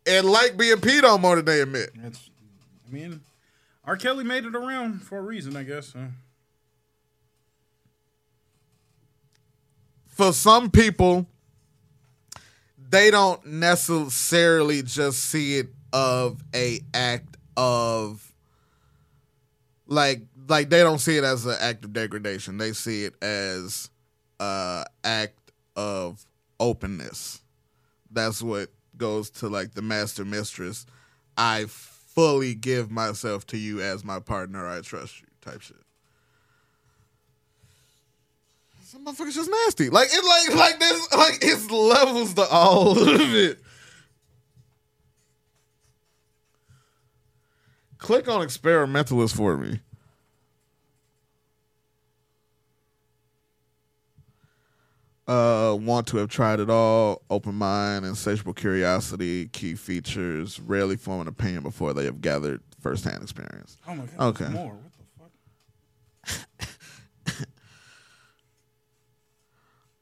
And 0.06 0.26
like 0.26 0.56
being 0.56 0.76
peed 0.78 1.04
on 1.04 1.20
more 1.20 1.36
than 1.36 1.44
they 1.44 1.60
admit. 1.60 1.90
That's, 1.94 2.30
I 2.88 2.92
mean, 2.92 3.20
R. 3.84 3.96
Kelly 3.96 4.24
made 4.24 4.44
it 4.44 4.56
around 4.56 5.02
for 5.02 5.18
a 5.18 5.22
reason, 5.22 5.56
I 5.56 5.62
guess. 5.62 5.94
For 10.08 10.32
some 10.32 10.70
people, 10.70 11.26
they 12.90 13.10
don't 13.10 13.44
necessarily 13.46 14.82
just 14.82 15.20
see 15.20 15.58
it 15.58 15.68
of 15.92 16.42
a 16.54 16.80
act 16.94 17.36
of 17.56 18.32
like 19.86 20.22
like 20.52 20.68
they 20.68 20.82
don't 20.82 20.98
see 20.98 21.16
it 21.16 21.24
as 21.24 21.46
an 21.46 21.56
act 21.60 21.82
of 21.82 21.94
degradation. 21.94 22.58
They 22.58 22.72
see 22.74 23.06
it 23.06 23.14
as 23.22 23.88
a 24.38 24.84
act 25.02 25.50
of 25.74 26.26
openness. 26.60 27.40
That's 28.10 28.42
what 28.42 28.68
goes 28.98 29.30
to 29.30 29.48
like 29.48 29.72
the 29.72 29.80
master 29.80 30.26
mistress. 30.26 30.84
I 31.38 31.64
fully 31.68 32.54
give 32.54 32.90
myself 32.90 33.46
to 33.46 33.56
you 33.56 33.80
as 33.80 34.04
my 34.04 34.20
partner. 34.20 34.68
I 34.68 34.82
trust 34.82 35.22
you 35.22 35.26
type 35.40 35.62
shit. 35.62 35.78
Some 38.84 39.06
motherfuckers 39.06 39.34
just 39.34 39.50
nasty. 39.50 39.88
Like 39.88 40.08
it 40.12 40.22
like 40.22 40.54
like 40.58 40.78
this 40.78 41.12
like 41.14 41.38
it's 41.40 41.70
levels 41.70 42.34
to 42.34 42.42
all 42.42 42.90
of 42.98 43.34
it. 43.34 43.58
Click 47.96 48.28
on 48.28 48.42
experimentalist 48.42 49.34
for 49.34 49.56
me. 49.56 49.80
Uh, 55.28 55.76
want 55.80 56.06
to 56.08 56.16
have 56.16 56.28
tried 56.28 56.58
it 56.58 56.68
all. 56.68 57.22
Open 57.30 57.54
mind, 57.54 58.04
insatiable 58.04 58.54
curiosity, 58.54 59.46
key 59.48 59.74
features. 59.74 60.58
Rarely 60.60 60.96
form 60.96 61.20
an 61.20 61.28
opinion 61.28 61.62
before 61.62 61.94
they 61.94 62.04
have 62.04 62.20
gathered 62.20 62.60
firsthand 62.80 63.22
experience. 63.22 63.78
oh 63.86 63.94
my 63.94 64.06
god. 64.06 64.26
Okay. 64.34 64.48
More. 64.48 64.76
What 65.16 65.30
the 66.26 66.64
fuck? 67.32 67.46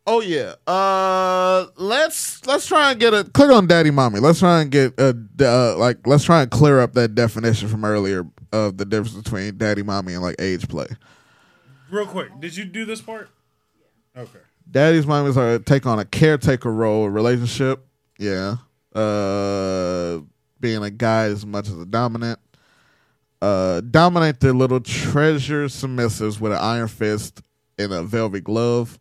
Oh 0.07 0.21
yeah. 0.21 0.55
Uh, 0.67 1.67
let's 1.77 2.45
let's 2.47 2.67
try 2.67 2.91
and 2.91 2.99
get 2.99 3.15
a 3.15 3.23
click 3.23 3.51
on 3.51 3.69
Daddy 3.69 3.93
Mommy. 3.93 4.19
Let's 4.19 4.41
try 4.41 4.61
and 4.61 4.69
get 4.71 4.99
a 4.99 5.15
uh, 5.41 5.77
like 5.77 6.05
let's 6.05 6.25
try 6.25 6.43
and 6.43 6.51
clear 6.51 6.81
up 6.81 6.95
that 6.95 7.15
definition 7.15 7.69
from 7.69 7.85
earlier 7.85 8.27
of 8.53 8.77
the 8.77 8.85
difference 8.85 9.15
between 9.15 9.57
Daddy 9.57 9.85
Mommy 9.85 10.15
and 10.15 10.23
like 10.23 10.35
age 10.41 10.67
play. 10.69 10.89
Real 11.91 12.07
quick, 12.07 12.41
did 12.41 12.57
you 12.57 12.65
do 12.65 12.85
this 12.85 13.01
part? 13.01 13.29
Okay. 14.17 14.41
Daddy's 14.69 15.07
mommies 15.07 15.37
are 15.37 15.59
take 15.59 15.87
on 15.87 15.99
a 15.99 16.05
caretaker 16.05 16.73
role, 16.73 17.05
a 17.05 17.11
relationship. 17.11 17.87
Yeah. 18.19 18.57
Uh, 18.95 20.21
being 20.61 20.83
a 20.83 20.91
guy 20.91 21.25
as 21.25 21.47
much 21.47 21.69
as 21.69 21.79
a 21.79 21.87
dominant. 21.87 22.39
Uh, 23.41 23.81
dominate 23.81 24.41
their 24.41 24.53
little 24.53 24.81
treasure 24.81 25.67
submissives 25.67 26.41
with 26.41 26.53
an 26.53 26.59
iron 26.59 26.89
fist 26.89 27.41
and 27.79 27.93
a 27.93 28.03
velvet 28.03 28.45
glove. 28.45 28.99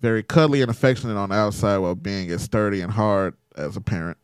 Very 0.00 0.22
cuddly 0.22 0.62
and 0.62 0.70
affectionate 0.70 1.16
on 1.16 1.28
the 1.28 1.34
outside 1.34 1.78
while 1.78 1.94
being 1.94 2.30
as 2.30 2.42
sturdy 2.42 2.80
and 2.80 2.92
hard 2.92 3.34
as 3.56 3.76
a 3.76 3.80
parent. 3.80 4.18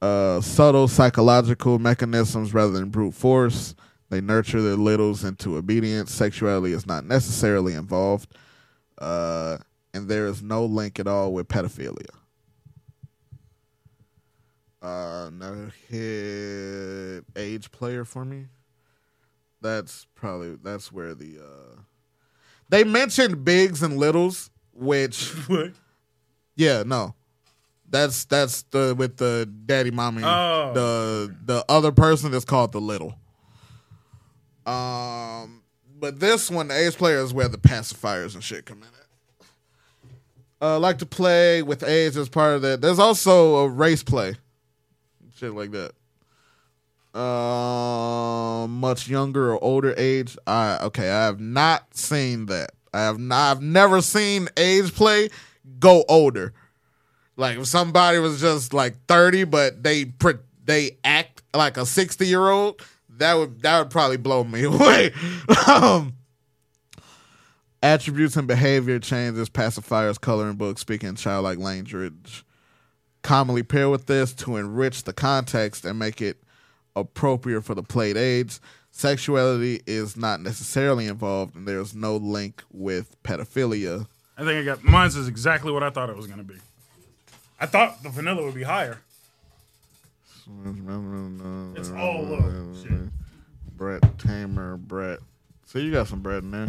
Uh, 0.00 0.40
subtle 0.40 0.86
psychological 0.86 1.78
mechanisms 1.78 2.54
rather 2.54 2.72
than 2.72 2.90
brute 2.90 3.14
force. 3.14 3.74
They 4.08 4.20
nurture 4.20 4.62
their 4.62 4.76
littles 4.76 5.24
into 5.24 5.56
obedience. 5.56 6.12
Sexuality 6.12 6.72
is 6.72 6.86
not 6.86 7.04
necessarily 7.04 7.74
involved. 7.74 8.36
Uh, 8.98 9.58
and 9.96 10.08
there 10.08 10.26
is 10.26 10.42
no 10.42 10.64
link 10.64 11.00
at 11.00 11.06
all 11.06 11.32
with 11.32 11.48
pedophilia. 11.48 12.10
Uh, 14.82 15.30
no 15.32 15.70
hit 15.88 17.24
age 17.34 17.72
player 17.72 18.04
for 18.04 18.24
me. 18.24 18.46
That's 19.62 20.06
probably 20.14 20.56
that's 20.62 20.92
where 20.92 21.14
the 21.14 21.38
uh, 21.38 21.80
they 22.68 22.84
mentioned 22.84 23.44
bigs 23.44 23.82
and 23.82 23.96
littles, 23.96 24.50
which 24.74 25.30
What? 25.46 25.72
yeah, 26.54 26.82
no. 26.84 27.14
That's 27.88 28.26
that's 28.26 28.62
the 28.64 28.94
with 28.96 29.16
the 29.16 29.50
daddy 29.64 29.90
mommy. 29.90 30.22
Oh. 30.24 30.72
The 30.74 31.34
the 31.44 31.64
other 31.68 31.90
person 31.90 32.34
is 32.34 32.44
called 32.44 32.72
the 32.72 32.80
little. 32.80 33.14
Um 34.66 35.62
but 35.98 36.20
this 36.20 36.50
one, 36.50 36.68
the 36.68 36.78
age 36.78 36.96
player 36.96 37.18
is 37.20 37.32
where 37.32 37.48
the 37.48 37.56
pacifiers 37.58 38.34
and 38.34 38.44
shit 38.44 38.66
come 38.66 38.82
in. 38.82 38.95
Uh 40.60 40.78
like 40.78 40.98
to 40.98 41.06
play 41.06 41.62
with 41.62 41.82
age 41.82 42.16
as 42.16 42.28
part 42.28 42.54
of 42.54 42.62
that. 42.62 42.80
There's 42.80 42.98
also 42.98 43.56
a 43.56 43.68
race 43.68 44.02
play. 44.02 44.36
Shit 45.36 45.52
like 45.54 45.70
that. 45.72 45.92
Um 47.18 48.80
much 48.80 49.08
younger 49.08 49.52
or 49.52 49.62
older 49.62 49.94
age. 49.96 50.36
I 50.46 50.78
okay, 50.82 51.10
I 51.10 51.24
have 51.26 51.40
not 51.40 51.94
seen 51.94 52.46
that. 52.46 52.70
I 52.94 53.00
have 53.00 53.18
not 53.18 53.56
I've 53.56 53.62
never 53.62 54.00
seen 54.00 54.48
age 54.56 54.94
play 54.94 55.28
go 55.78 56.04
older. 56.08 56.52
Like 57.36 57.58
if 57.58 57.66
somebody 57.66 58.18
was 58.18 58.40
just 58.40 58.72
like 58.72 58.96
30 59.08 59.44
but 59.44 59.82
they 59.82 60.12
they 60.64 60.96
act 61.04 61.42
like 61.54 61.76
a 61.76 61.86
60 61.86 62.26
year 62.26 62.48
old, 62.48 62.80
that 63.18 63.34
would 63.34 63.60
that 63.62 63.78
would 63.78 63.90
probably 63.90 64.16
blow 64.16 64.42
me 64.44 64.64
away. 64.64 65.12
um 65.66 66.14
Attributes 67.86 68.36
and 68.36 68.48
behavior 68.48 68.98
changes, 68.98 69.48
pacifiers, 69.48 70.20
coloring 70.20 70.56
books, 70.56 70.80
speaking 70.80 71.14
childlike 71.14 71.58
language. 71.58 72.44
Commonly 73.22 73.62
pair 73.62 73.88
with 73.88 74.06
this 74.06 74.34
to 74.34 74.56
enrich 74.56 75.04
the 75.04 75.12
context 75.12 75.84
and 75.84 75.96
make 75.96 76.20
it 76.20 76.42
appropriate 76.96 77.62
for 77.62 77.76
the 77.76 77.84
played 77.84 78.16
age. 78.16 78.58
Sexuality 78.90 79.82
is 79.86 80.16
not 80.16 80.40
necessarily 80.40 81.06
involved, 81.06 81.54
and 81.54 81.68
there's 81.68 81.94
no 81.94 82.16
link 82.16 82.64
with 82.72 83.14
pedophilia. 83.22 84.08
I 84.36 84.42
think 84.42 84.62
I 84.62 84.64
got 84.64 84.82
mine's 84.82 85.14
is 85.14 85.28
exactly 85.28 85.70
what 85.70 85.84
I 85.84 85.90
thought 85.90 86.10
it 86.10 86.16
was 86.16 86.26
gonna 86.26 86.42
be. 86.42 86.56
I 87.60 87.66
thought 87.66 88.02
the 88.02 88.08
vanilla 88.08 88.42
would 88.42 88.56
be 88.56 88.64
higher. 88.64 88.98
It's 91.76 91.90
all 91.90 92.24
low. 92.24 92.74
Shit. 92.82 93.10
Brat 93.76 94.18
Tamer, 94.18 94.76
Brat. 94.76 95.20
So 95.66 95.78
you 95.78 95.92
got 95.92 96.08
some 96.08 96.20
bread 96.20 96.42
in 96.42 96.50
there. 96.50 96.68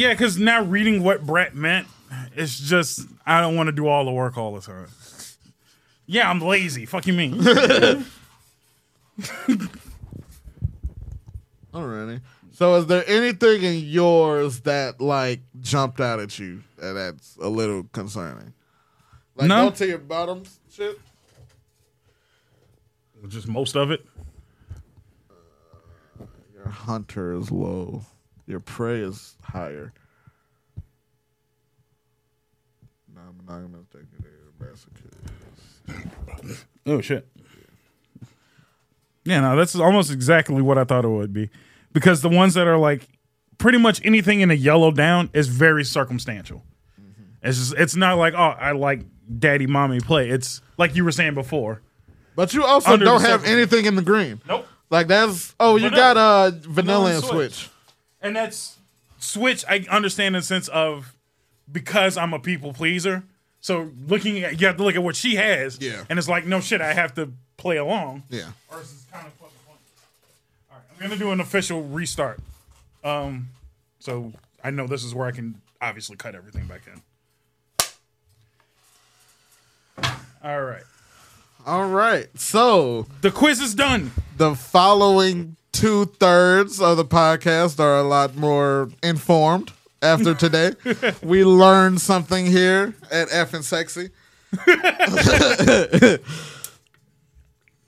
Yeah, 0.00 0.14
because 0.14 0.38
now 0.38 0.62
reading 0.62 1.02
what 1.02 1.26
Brat 1.26 1.54
meant, 1.54 1.86
it's 2.34 2.58
just 2.58 3.06
I 3.26 3.42
don't 3.42 3.54
want 3.54 3.66
to 3.66 3.72
do 3.72 3.86
all 3.86 4.06
the 4.06 4.10
work 4.10 4.38
all 4.38 4.54
the 4.54 4.62
time. 4.62 4.86
Yeah, 6.06 6.30
I'm 6.30 6.40
lazy. 6.40 6.86
Fuck 6.86 7.06
you 7.06 7.12
mean? 7.12 7.34
Alrighty. 11.74 12.22
So 12.52 12.76
is 12.76 12.86
there 12.86 13.04
anything 13.06 13.62
in 13.62 13.80
yours 13.84 14.60
that 14.60 15.02
like 15.02 15.40
jumped 15.60 16.00
out 16.00 16.18
at 16.18 16.38
you 16.38 16.62
and 16.80 16.96
that's 16.96 17.36
a 17.36 17.50
little 17.50 17.84
concerning? 17.92 18.54
Like 19.36 19.48
No. 19.48 19.68
go 19.68 19.76
to 19.76 19.86
your 19.86 19.98
bottoms 19.98 20.60
shit. 20.72 20.98
just 23.28 23.48
most 23.48 23.76
of 23.76 23.90
it. 23.90 24.06
Uh, 26.18 26.24
your 26.54 26.68
hunter 26.68 27.34
is 27.34 27.50
low. 27.50 28.02
Your 28.50 28.60
prey 28.60 29.00
is 29.00 29.36
higher. 29.42 29.92
Non-monogamous, 33.14 33.86
masochist. 34.60 36.64
Oh 36.84 37.00
shit. 37.00 37.28
Yeah, 39.24 39.40
no, 39.40 39.56
that's 39.56 39.76
almost 39.76 40.10
exactly 40.10 40.60
what 40.62 40.78
I 40.78 40.84
thought 40.84 41.04
it 41.04 41.08
would 41.08 41.32
be. 41.32 41.48
Because 41.92 42.22
the 42.22 42.28
ones 42.28 42.54
that 42.54 42.66
are 42.66 42.76
like 42.76 43.08
pretty 43.58 43.78
much 43.78 44.04
anything 44.04 44.40
in 44.40 44.50
a 44.50 44.54
yellow 44.54 44.90
down 44.90 45.30
is 45.32 45.46
very 45.46 45.84
circumstantial. 45.84 46.64
It's 47.42 47.58
just 47.58 47.74
it's 47.74 47.94
not 47.94 48.18
like, 48.18 48.34
oh, 48.34 48.56
I 48.58 48.72
like 48.72 49.04
daddy 49.38 49.68
mommy 49.68 50.00
play. 50.00 50.28
It's 50.28 50.60
like 50.76 50.96
you 50.96 51.04
were 51.04 51.12
saying 51.12 51.34
before. 51.34 51.82
But 52.34 52.52
you 52.52 52.64
also 52.64 52.96
don't 52.96 53.20
have 53.20 53.44
anything 53.44 53.84
in 53.84 53.94
the 53.94 54.02
green. 54.02 54.40
Nope. 54.48 54.66
Like 54.90 55.06
that's 55.06 55.54
oh 55.60 55.76
you 55.76 55.88
Vanilla. 55.90 56.14
got 56.14 56.16
uh 56.16 56.50
vanilla 56.50 56.72
Vanilla 56.72 57.06
and 57.06 57.14
and 57.16 57.24
switch. 57.24 57.68
And 58.22 58.36
that's 58.36 58.76
switch 59.18 59.64
I 59.68 59.86
understand 59.90 60.34
in 60.36 60.40
the 60.40 60.46
sense 60.46 60.68
of 60.68 61.14
because 61.70 62.16
I'm 62.16 62.32
a 62.34 62.38
people 62.38 62.72
pleaser. 62.72 63.22
So 63.60 63.90
looking 64.08 64.42
at 64.42 64.60
you 64.60 64.66
have 64.66 64.76
to 64.78 64.82
look 64.82 64.94
at 64.96 65.02
what 65.02 65.16
she 65.16 65.36
has. 65.36 65.78
Yeah. 65.80 66.04
And 66.08 66.18
it's 66.18 66.28
like, 66.28 66.46
no 66.46 66.60
shit, 66.60 66.80
I 66.80 66.92
have 66.94 67.14
to 67.14 67.30
play 67.56 67.76
along. 67.76 68.22
Yeah. 68.30 68.50
Or 68.70 68.80
it's 68.80 69.04
kind 69.12 69.26
of 69.26 69.32
fucking 69.34 69.54
funny. 69.66 69.78
All 70.70 70.76
right, 70.76 70.84
I'm 71.02 71.08
gonna 71.08 71.18
do 71.18 71.30
an 71.30 71.40
official 71.40 71.82
restart. 71.82 72.40
Um, 73.04 73.48
so 73.98 74.32
I 74.64 74.70
know 74.70 74.86
this 74.86 75.04
is 75.04 75.14
where 75.14 75.26
I 75.26 75.32
can 75.32 75.60
obviously 75.80 76.16
cut 76.16 76.34
everything 76.34 76.66
back 76.66 76.82
in. 76.86 77.00
All 80.42 80.62
right, 80.62 80.82
All 81.66 81.86
right. 81.86 82.28
So 82.38 83.06
the 83.20 83.30
quiz 83.30 83.60
is 83.60 83.74
done. 83.74 84.10
the 84.38 84.54
following 84.54 85.56
two 85.72 86.06
thirds 86.06 86.80
of 86.80 86.96
the 86.96 87.04
podcast 87.04 87.78
are 87.80 87.98
a 87.98 88.02
lot 88.02 88.36
more 88.36 88.90
informed 89.02 89.72
after 90.02 90.34
today. 90.34 90.72
we 91.22 91.44
learned 91.44 92.00
something 92.00 92.46
here 92.46 92.94
at 93.10 93.28
FN 93.28 93.62
Sexy. 93.62 94.10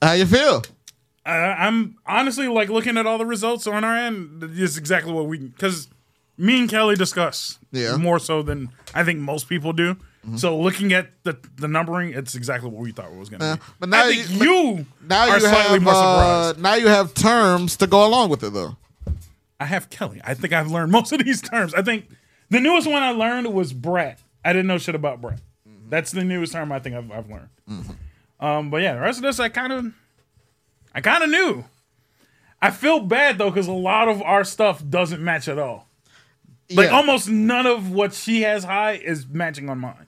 How 0.00 0.12
you 0.12 0.26
feel? 0.26 0.62
Uh, 1.24 1.28
I'm 1.28 1.96
honestly 2.06 2.48
like 2.48 2.68
looking 2.68 2.96
at 2.98 3.06
all 3.06 3.18
the 3.18 3.26
results 3.26 3.66
on 3.66 3.84
our 3.84 3.96
end. 3.96 4.42
It's 4.56 4.76
exactly 4.76 5.12
what 5.12 5.26
we 5.26 5.38
because 5.38 5.88
me 6.36 6.58
and 6.60 6.68
Kelly 6.68 6.96
discuss 6.96 7.58
Yeah. 7.70 7.96
more 7.96 8.18
so 8.18 8.42
than 8.42 8.70
I 8.94 9.04
think 9.04 9.20
most 9.20 9.48
people 9.48 9.72
do. 9.72 9.96
So 10.36 10.56
looking 10.60 10.92
at 10.92 11.08
the 11.24 11.36
the 11.56 11.66
numbering, 11.66 12.10
it's 12.14 12.34
exactly 12.36 12.70
what 12.70 12.80
we 12.80 12.92
thought 12.92 13.06
it 13.10 13.18
was 13.18 13.28
going 13.28 13.40
to 13.40 13.56
be. 13.56 13.62
but 13.80 13.88
now 13.88 14.04
I 14.06 14.14
think 14.14 14.30
you- 14.40 14.44
you, 14.76 14.86
Now 15.08 15.28
are 15.28 15.34
you 15.34 15.40
slightly 15.40 15.72
have 15.72 15.82
more 15.82 15.92
uh, 15.94 16.52
now 16.58 16.74
you 16.76 16.86
have 16.88 17.12
terms 17.12 17.76
to 17.78 17.86
go 17.88 18.06
along 18.06 18.30
with 18.30 18.44
it 18.44 18.52
though. 18.52 18.76
I 19.58 19.64
have 19.66 19.90
Kelly. 19.90 20.20
I 20.24 20.34
think 20.34 20.52
I've 20.52 20.70
learned 20.70 20.92
most 20.98 21.12
of 21.12 21.24
these 21.24 21.40
terms. 21.42 21.74
I 21.74 21.82
think 21.82 22.08
the 22.50 22.60
newest 22.60 22.86
one 22.88 23.02
I 23.02 23.10
learned 23.10 23.52
was 23.52 23.72
brat. 23.72 24.20
I 24.44 24.52
didn't 24.52 24.66
know 24.68 24.78
shit 24.78 24.94
about 24.94 25.20
brat. 25.20 25.40
That's 25.88 26.12
the 26.12 26.22
newest 26.24 26.52
term 26.52 26.70
I 26.72 26.78
think 26.78 26.94
I've, 26.96 27.10
I've 27.10 27.28
learned. 27.28 27.48
Um, 28.40 28.70
but 28.70 28.78
yeah, 28.82 28.94
the 28.94 29.00
rest 29.00 29.18
of 29.18 29.22
this 29.24 29.38
I 29.40 29.48
kind 29.48 29.72
of, 29.72 29.92
I 30.94 31.00
kind 31.00 31.22
of 31.24 31.30
knew. 31.30 31.64
I 32.60 32.70
feel 32.70 33.00
bad 33.00 33.38
though 33.38 33.50
because 33.50 33.66
a 33.66 33.72
lot 33.72 34.08
of 34.08 34.22
our 34.22 34.44
stuff 34.44 34.82
doesn't 34.88 35.22
match 35.22 35.48
at 35.48 35.58
all. 35.58 35.88
Like 36.70 36.90
Yeah. 36.90 36.96
almost 36.96 37.28
none 37.28 37.66
of 37.66 37.90
what 37.90 38.14
she 38.14 38.42
has 38.42 38.62
high 38.64 38.92
is 38.92 39.26
matching 39.26 39.68
on 39.68 39.78
mine. 39.80 40.06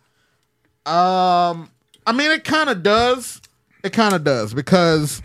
Um, 0.87 1.71
I 2.07 2.13
mean, 2.13 2.31
it 2.31 2.45
kind 2.45 2.69
of 2.71 2.83
does. 2.83 3.41
It 3.83 3.93
kind 3.93 4.15
of 4.15 4.25
does 4.25 4.55
because 4.55 5.23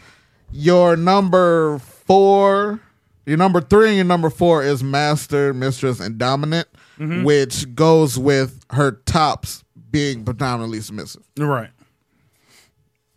your 0.51 0.95
number 0.95 1.79
four, 1.79 2.79
your 3.25 3.37
number 3.37 3.61
three, 3.61 3.87
and 3.89 3.95
your 3.95 4.05
number 4.05 4.29
four 4.29 4.63
is 4.63 4.83
master, 4.83 5.53
mistress, 5.53 5.99
and 5.99 6.17
dominant, 6.17 6.67
Mm-hmm. 6.99 7.23
which 7.23 7.73
goes 7.75 8.19
with 8.19 8.65
her 8.71 8.91
tops 8.91 9.63
being 9.89 10.25
predominantly 10.25 10.81
submissive. 10.81 11.23
Right. 11.37 11.69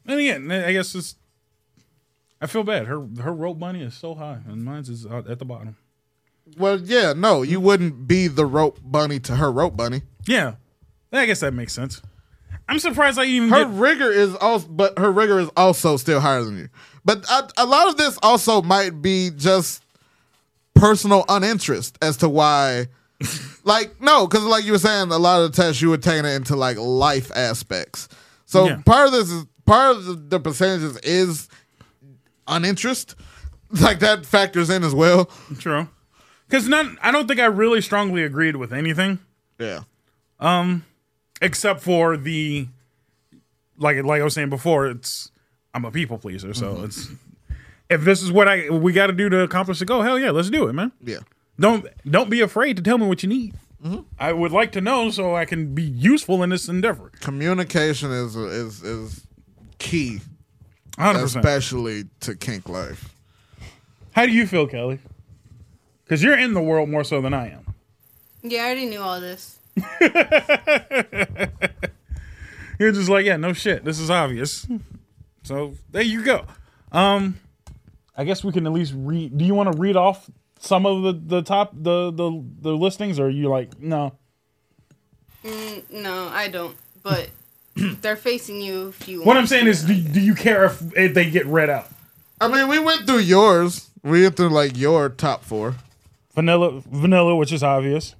And 0.07 0.21
again, 0.21 0.51
I 0.53 0.73
guess 0.73 0.95
it's. 0.95 1.17
I 2.41 2.47
feel 2.47 2.63
bad. 2.63 2.87
Her 2.87 3.05
her 3.21 3.33
rope 3.33 3.59
bunny 3.59 3.83
is 3.83 3.95
so 3.95 4.15
high, 4.15 4.39
and 4.49 4.65
mine's 4.65 4.89
is 4.89 5.05
at 5.05 5.39
the 5.41 5.45
bottom. 5.45 5.77
Well, 6.57 6.79
yeah, 6.81 7.13
no, 7.13 7.43
you 7.43 7.59
wouldn't 7.61 8.07
be 8.07 8.29
the 8.29 8.47
rope 8.47 8.79
bunny 8.85 9.19
to 9.21 9.35
her 9.37 9.51
rope 9.51 9.77
bunny. 9.77 10.03
Yeah, 10.27 10.55
I 11.13 11.27
guess 11.27 11.41
that 11.41 11.53
makes 11.53 11.73
sense. 11.73 12.01
I'm 12.69 12.79
surprised 12.79 13.19
I 13.19 13.25
even 13.25 13.49
Her 13.51 13.65
get. 13.65 13.75
rigger 13.75 14.11
is 14.11 14.35
also, 14.37 14.67
but 14.69 14.99
her 14.99 15.11
rigger 15.13 15.39
is 15.41 15.51
also 15.57 15.97
still 15.97 16.21
higher 16.21 16.43
than 16.43 16.57
you. 16.59 16.69
But 17.05 17.25
a, 17.29 17.49
a 17.59 17.67
lot 17.67 17.89
of 17.89 17.97
this 17.97 18.19
also 18.23 18.63
might 18.63 19.03
be 19.03 19.31
just 19.37 19.83
personal 20.75 21.25
uninterest 21.29 21.99
as 22.01 22.17
to 22.19 22.29
why. 22.29 22.87
like 23.65 24.01
no, 24.01 24.27
because 24.27 24.45
like 24.45 24.65
you 24.65 24.73
were 24.73 24.79
saying, 24.79 25.11
a 25.11 25.19
lot 25.19 25.43
of 25.43 25.53
the 25.53 25.63
tests 25.63 25.83
you 25.83 25.91
were 25.91 25.99
taking 25.99 26.25
it 26.25 26.35
into 26.35 26.57
like 26.57 26.77
life 26.79 27.31
aspects. 27.35 28.09
So 28.47 28.67
Yeah. 28.67 28.81
part 28.85 29.07
of 29.07 29.13
this 29.13 29.31
is 29.31 29.45
part 29.65 29.97
of 29.97 30.05
the, 30.05 30.15
the 30.15 30.41
percentages 30.41 30.97
is 30.99 31.49
uninterest. 32.47 33.15
Like 33.81 34.01
that 34.01 34.27
factors 34.27 34.69
in 34.69 34.85
as 34.85 34.95
well. 34.95 35.31
True, 35.59 35.89
because 36.47 36.69
none. 36.69 36.99
I 37.01 37.11
don't 37.11 37.27
think 37.27 37.41
I 37.41 37.47
really 37.47 37.81
strongly 37.81 38.23
agreed 38.23 38.55
with 38.57 38.71
anything 38.71 39.19
Yeah. 39.59 39.85
Um, 40.39 40.85
except 41.43 41.81
for 41.81 42.17
the, 42.17 42.69
like 43.77 44.03
like 44.03 44.23
I 44.23 44.25
was 44.25 44.33
saying 44.33 44.49
before. 44.49 44.87
It's 44.87 45.31
I'm 45.75 45.85
a 45.85 45.91
people 45.91 46.17
pleaser, 46.17 46.55
so 46.55 46.75
mm-hmm. 46.75 46.85
it's 46.85 47.09
if 47.91 48.05
this 48.05 48.23
is 48.23 48.33
what 48.33 48.49
I 48.49 48.71
we 48.71 48.93
got 48.93 49.09
to 49.09 49.13
do 49.13 49.29
to 49.29 49.41
accomplish 49.41 49.79
the 49.79 49.85
goal. 49.85 50.03
Hell 50.03 50.19
yeah, 50.19 50.31
let's 50.31 50.49
do 50.49 50.69
it, 50.69 50.73
man. 50.73 50.93
Yeah. 51.03 51.19
Don't 51.61 51.87
don't 52.09 52.31
be 52.31 52.41
afraid 52.41 52.77
to 52.77 52.83
tell 52.83 52.97
me 52.97 53.07
what 53.07 53.23
you 53.23 53.29
need. 53.29 53.55
Mm-hmm. 53.85 54.01
I 54.19 54.33
would 54.33 54.53
like 54.53 54.73
to 54.73 54.81
know 54.81 55.11
so 55.11 55.35
I 55.35 55.45
can 55.45 55.75
be 55.75 55.83
useful 55.83 56.43
in 56.43 56.51
this 56.51 56.69
endeavor. 56.69 57.11
Communication 57.21 58.13
is 58.13 58.37
is 58.37 58.83
is 58.83 59.27
key, 59.79 60.21
100%. 60.99 61.25
especially 61.25 62.05
to 62.21 62.37
kink 62.37 62.69
life. 62.69 63.15
How 64.13 64.27
do 64.27 64.33
you 64.33 64.47
feel, 64.47 64.67
Kelly? 64.67 65.01
Because 66.05 66.23
you're 66.23 66.39
in 66.39 66.55
the 66.55 66.63
world 66.63 66.89
more 66.89 67.03
so 67.03 67.21
than 67.21 67.35
I 67.35 67.51
am. 67.51 67.75
Yeah, 68.43 68.63
I 68.63 68.67
already 68.67 68.87
knew 68.87 69.01
all 69.01 69.21
this. 69.21 69.59
You're 72.79 72.93
just 72.93 73.09
like, 73.09 73.25
yeah, 73.25 73.37
no 73.37 73.53
shit. 73.53 73.85
This 73.85 73.99
is 73.99 74.11
obvious. 74.11 74.67
So 75.45 75.75
there 75.91 76.03
you 76.03 76.25
go. 76.25 76.45
Um, 76.91 77.39
I 78.17 78.25
guess 78.25 78.45
we 78.45 78.53
can 78.53 78.67
at 78.67 78.73
least 78.73 78.95
read. 78.97 79.37
Do 79.39 79.45
you 79.45 79.55
want 79.55 79.73
to 79.73 79.79
read 79.79 79.97
off 79.97 80.31
some 80.59 80.87
of 80.87 81.03
the 81.03 81.13
the 81.13 81.43
top 81.43 81.73
the 81.75 82.11
the 82.11 82.45
the 82.61 82.73
listings, 82.73 83.19
or 83.19 83.27
are 83.27 83.31
you 83.31 83.49
like 83.49 83.81
no? 83.81 84.13
No, 85.91 86.29
I 86.29 86.49
don't. 86.49 86.77
But 87.03 87.31
they're 87.77 88.17
facing 88.17 88.61
you 88.61 88.89
if 88.89 89.09
you. 89.09 89.19
What 89.19 89.29
want 89.29 89.39
I'm 89.39 89.47
saying 89.47 89.65
to. 89.65 89.71
is, 89.71 89.85
do, 89.85 89.95
do 90.01 90.21
you 90.21 90.35
care 90.35 90.65
if, 90.65 90.81
if 90.97 91.15
they 91.15 91.31
get 91.31 91.47
read 91.47 91.71
out? 91.71 91.89
I 92.41 92.49
mean, 92.49 92.69
we 92.69 92.79
went 92.79 93.07
through 93.07 93.19
yours. 93.21 93.91
We 94.03 94.23
went 94.23 94.37
through 94.37 94.51
like 94.51 94.77
your 94.77 95.09
top 95.09 95.45
four. 95.45 95.77
Vanilla, 96.35 96.81
vanilla, 96.91 97.37
which 97.37 97.53
is 97.53 97.63
obvious. 97.63 98.15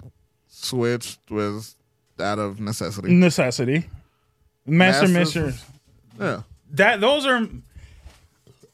Switch 0.55 1.17
was 1.29 1.75
out 2.19 2.37
of 2.39 2.59
necessity. 2.59 3.11
Necessity. 3.13 3.85
Master 4.65 5.07
Masters- 5.07 5.45
Mistress. 5.45 5.65
Yeah. 6.19 6.41
that 6.73 7.01
those 7.01 7.25
are 7.25 7.47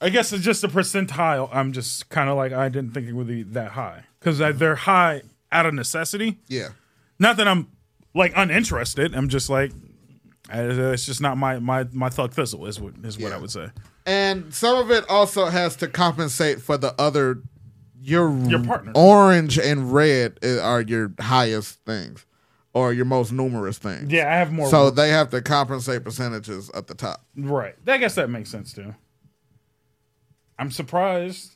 i 0.01 0.10
guess 0.10 0.34
it's 0.34 0.43
just 0.43 0.61
a 0.64 0.68
percentile 0.68 1.49
i'm 1.53 1.72
just 1.72 2.10
kind 2.10 2.30
of 2.30 2.35
like 2.35 2.51
i 2.51 2.68
didn't 2.68 2.91
think 2.93 3.07
it 3.07 3.14
would 3.14 3.27
be 3.27 3.43
that 3.43 3.72
high 3.72 4.03
because 4.19 4.38
they're 4.39 4.76
high 4.76 5.22
out 5.51 5.65
of 5.65 5.73
necessity 5.73 6.38
Yeah. 6.49 6.69
Not 7.18 7.38
that 7.38 7.47
I'm 7.47 7.68
like 8.14 8.31
uninterested. 8.35 9.14
I'm 9.15 9.27
just 9.30 9.49
like, 9.49 9.72
it's 10.51 11.06
just 11.06 11.22
not 11.22 11.38
my 11.38 11.60
my 11.60 11.85
my 11.91 12.10
thug 12.10 12.31
thistle 12.34 12.65
is 12.65 12.80
what 12.80 12.93
is 13.03 13.18
what 13.19 13.34
I 13.34 13.38
would 13.38 13.51
say. 13.51 13.68
And 14.06 14.53
some 14.53 14.77
of 14.77 14.89
it 14.91 15.03
also 15.10 15.45
has 15.47 15.76
to 15.77 15.88
compensate 15.88 16.61
for 16.61 16.77
the 16.77 16.93
other. 16.99 17.41
Your 18.01 18.31
Your 18.47 18.63
partner. 18.63 18.91
orange 18.95 19.57
and 19.59 19.91
red 19.93 20.39
are 20.43 20.81
your 20.81 21.11
highest 21.19 21.80
things, 21.85 22.26
or 22.73 22.93
your 22.93 23.05
most 23.05 23.31
numerous 23.31 23.77
things. 23.77 24.11
Yeah, 24.11 24.31
I 24.31 24.38
have 24.38 24.51
more. 24.51 24.69
So 24.69 24.89
they 24.89 25.09
have 25.09 25.30
to 25.31 25.41
compensate 25.41 26.03
percentages 26.03 26.69
at 26.73 26.88
the 26.88 26.95
top. 26.95 27.26
Right. 27.35 27.76
I 27.88 27.97
guess 27.97 28.15
that 28.15 28.30
makes 28.30 28.49
sense 28.49 28.71
too. 28.73 28.95
I'm 30.57 30.71
surprised 30.71 31.55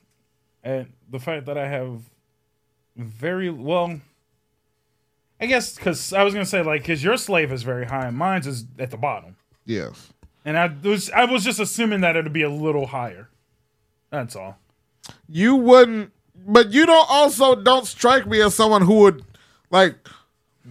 at 0.64 0.88
the 1.10 1.20
fact 1.20 1.46
that 1.46 1.58
I 1.58 1.68
have 1.68 2.02
very 2.96 3.50
well. 3.50 4.00
I 5.42 5.46
guess 5.46 5.76
because 5.76 6.14
I 6.14 6.24
was 6.24 6.34
gonna 6.34 6.46
say 6.46 6.62
like 6.62 6.82
because 6.82 7.04
your 7.04 7.18
slave 7.18 7.52
is 7.52 7.64
very 7.64 7.86
high 7.86 8.08
and 8.08 8.18
mine's 8.18 8.48
is 8.48 8.66
at 8.80 8.92
the 8.92 8.98
bottom, 8.98 9.36
Yes. 9.66 10.14
and 10.46 10.58
I 10.58 10.68
was 10.84 11.10
I 11.10 11.26
was 11.26 11.44
just 11.44 11.60
assuming 11.60 12.02
that 12.02 12.16
it'd 12.16 12.32
be 12.32 12.44
a 12.44 12.50
little 12.50 12.88
higher. 12.88 13.30
That's 14.10 14.36
all. 14.36 14.58
You 15.28 15.56
wouldn't, 15.56 16.14
but 16.36 16.72
you 16.72 16.86
don't 16.86 17.08
also 17.10 17.56
don't 17.56 17.86
strike 17.86 18.26
me 18.26 18.42
as 18.42 18.56
someone 18.56 18.82
who 18.82 18.96
would 19.00 19.24
like 19.70 19.96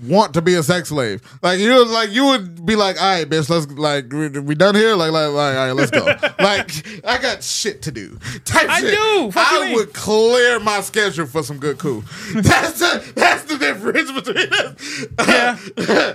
want 0.03 0.35
to 0.35 0.43
be 0.43 0.55
a 0.55 0.63
sex 0.63 0.89
slave. 0.89 1.23
Like 1.43 1.59
you, 1.59 1.85
like 1.85 2.11
you 2.11 2.27
would 2.27 2.65
be 2.65 2.77
like, 2.77 3.01
"All 3.01 3.19
right, 3.19 3.29
bitch, 3.29 3.49
let's 3.51 3.67
like 3.73 4.13
we, 4.13 4.29
we 4.41 4.55
done 4.55 4.75
here. 4.75 4.95
Like, 4.95 5.13
like, 5.13 5.31
like, 5.31 5.57
all 5.57 5.67
right, 5.67 5.73
let's 5.73 5.91
go. 5.91 6.05
like, 6.39 7.05
I 7.05 7.19
got 7.21 7.43
shit 7.43 7.83
to 7.83 7.93
do. 7.93 8.19
Type 8.45 8.69
I 8.69 8.81
shit. 8.81 8.95
do. 8.95 9.31
Fuck 9.33 9.47
I 9.51 9.67
mean? 9.67 9.75
would 9.77 9.93
clear 9.93 10.59
my 10.61 10.81
schedule 10.81 11.27
for 11.27 11.43
some 11.43 11.59
good 11.59 11.79
cool. 11.79 12.03
That's 12.35 12.79
the 12.79 13.13
that's 13.15 13.45
the 13.45 13.59
difference 13.59 14.11
between 14.13 14.53
us. 14.53 15.07
Yeah. 15.79 16.15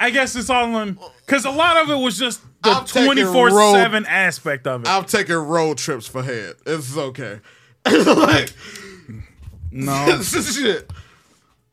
I 0.00 0.10
guess 0.10 0.36
it's 0.36 0.48
all 0.48 0.74
on 0.76 0.98
because 1.26 1.44
a 1.44 1.50
lot 1.50 1.76
of 1.82 1.90
it 1.90 1.96
was 1.96 2.18
just 2.18 2.40
the 2.62 2.74
twenty 2.86 3.24
four 3.24 3.50
seven 3.50 4.06
aspect 4.06 4.66
of 4.66 4.82
it. 4.82 4.88
I'm 4.88 5.04
taking 5.04 5.34
road 5.34 5.78
trips 5.78 6.06
for 6.06 6.22
head. 6.22 6.54
It's 6.66 6.96
okay. 6.96 7.40
like 8.06 8.52
no, 9.70 10.06
this 10.18 10.56
shit. 10.56 10.90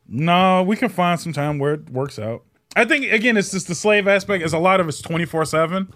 No, 0.08 0.62
we 0.62 0.76
can 0.76 0.88
find 0.88 1.18
some 1.18 1.32
time 1.32 1.58
where 1.58 1.74
it 1.74 1.90
works 1.90 2.18
out. 2.18 2.44
I 2.74 2.84
think 2.84 3.10
again, 3.10 3.36
it's 3.36 3.50
just 3.50 3.68
the 3.68 3.74
slave 3.74 4.06
aspect. 4.06 4.44
Is 4.44 4.52
a 4.52 4.58
lot 4.58 4.80
of 4.80 4.88
it's 4.88 5.00
twenty 5.00 5.24
four 5.24 5.44
seven, 5.44 5.92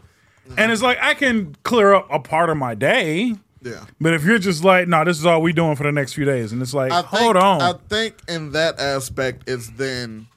and 0.56 0.72
it's 0.72 0.82
like 0.82 0.98
I 1.00 1.14
can 1.14 1.56
clear 1.62 1.94
up 1.94 2.08
a 2.10 2.18
part 2.18 2.50
of 2.50 2.56
my 2.56 2.74
day. 2.74 3.34
Yeah. 3.62 3.84
But 4.00 4.14
if 4.14 4.24
you're 4.24 4.38
just 4.38 4.64
like, 4.64 4.88
no, 4.88 5.04
this 5.04 5.18
is 5.18 5.26
all 5.26 5.42
we 5.42 5.52
doing 5.52 5.76
for 5.76 5.82
the 5.82 5.92
next 5.92 6.14
few 6.14 6.24
days, 6.24 6.50
and 6.50 6.62
it's 6.62 6.72
like, 6.72 6.90
think, 6.90 7.06
hold 7.06 7.36
on, 7.36 7.60
I 7.60 7.74
think 7.88 8.14
in 8.26 8.52
that 8.52 8.80
aspect 8.80 9.48
is 9.48 9.72
then 9.72 10.28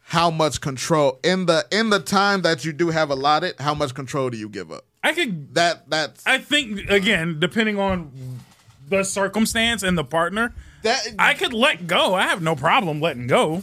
how 0.00 0.30
much 0.30 0.60
control 0.60 1.20
in 1.22 1.46
the 1.46 1.66
in 1.70 1.90
the 1.90 2.00
time 2.00 2.42
that 2.42 2.64
you 2.64 2.72
do 2.72 2.88
have 2.88 3.10
allotted, 3.10 3.54
how 3.58 3.74
much 3.74 3.94
control 3.94 4.30
do 4.30 4.38
you 4.38 4.48
give 4.48 4.72
up? 4.72 4.84
I 5.04 5.12
could. 5.12 5.54
That 5.54 5.90
that's 5.90 6.26
I 6.26 6.38
think 6.38 6.88
again, 6.90 7.40
depending 7.40 7.78
on 7.78 8.31
the 8.92 9.04
circumstance 9.04 9.82
and 9.82 9.96
the 9.98 10.04
partner, 10.04 10.54
that 10.82 11.00
I 11.18 11.34
could 11.34 11.52
let 11.52 11.86
go. 11.86 12.14
I 12.14 12.22
have 12.22 12.42
no 12.42 12.54
problem 12.56 13.00
letting 13.00 13.26
go. 13.26 13.62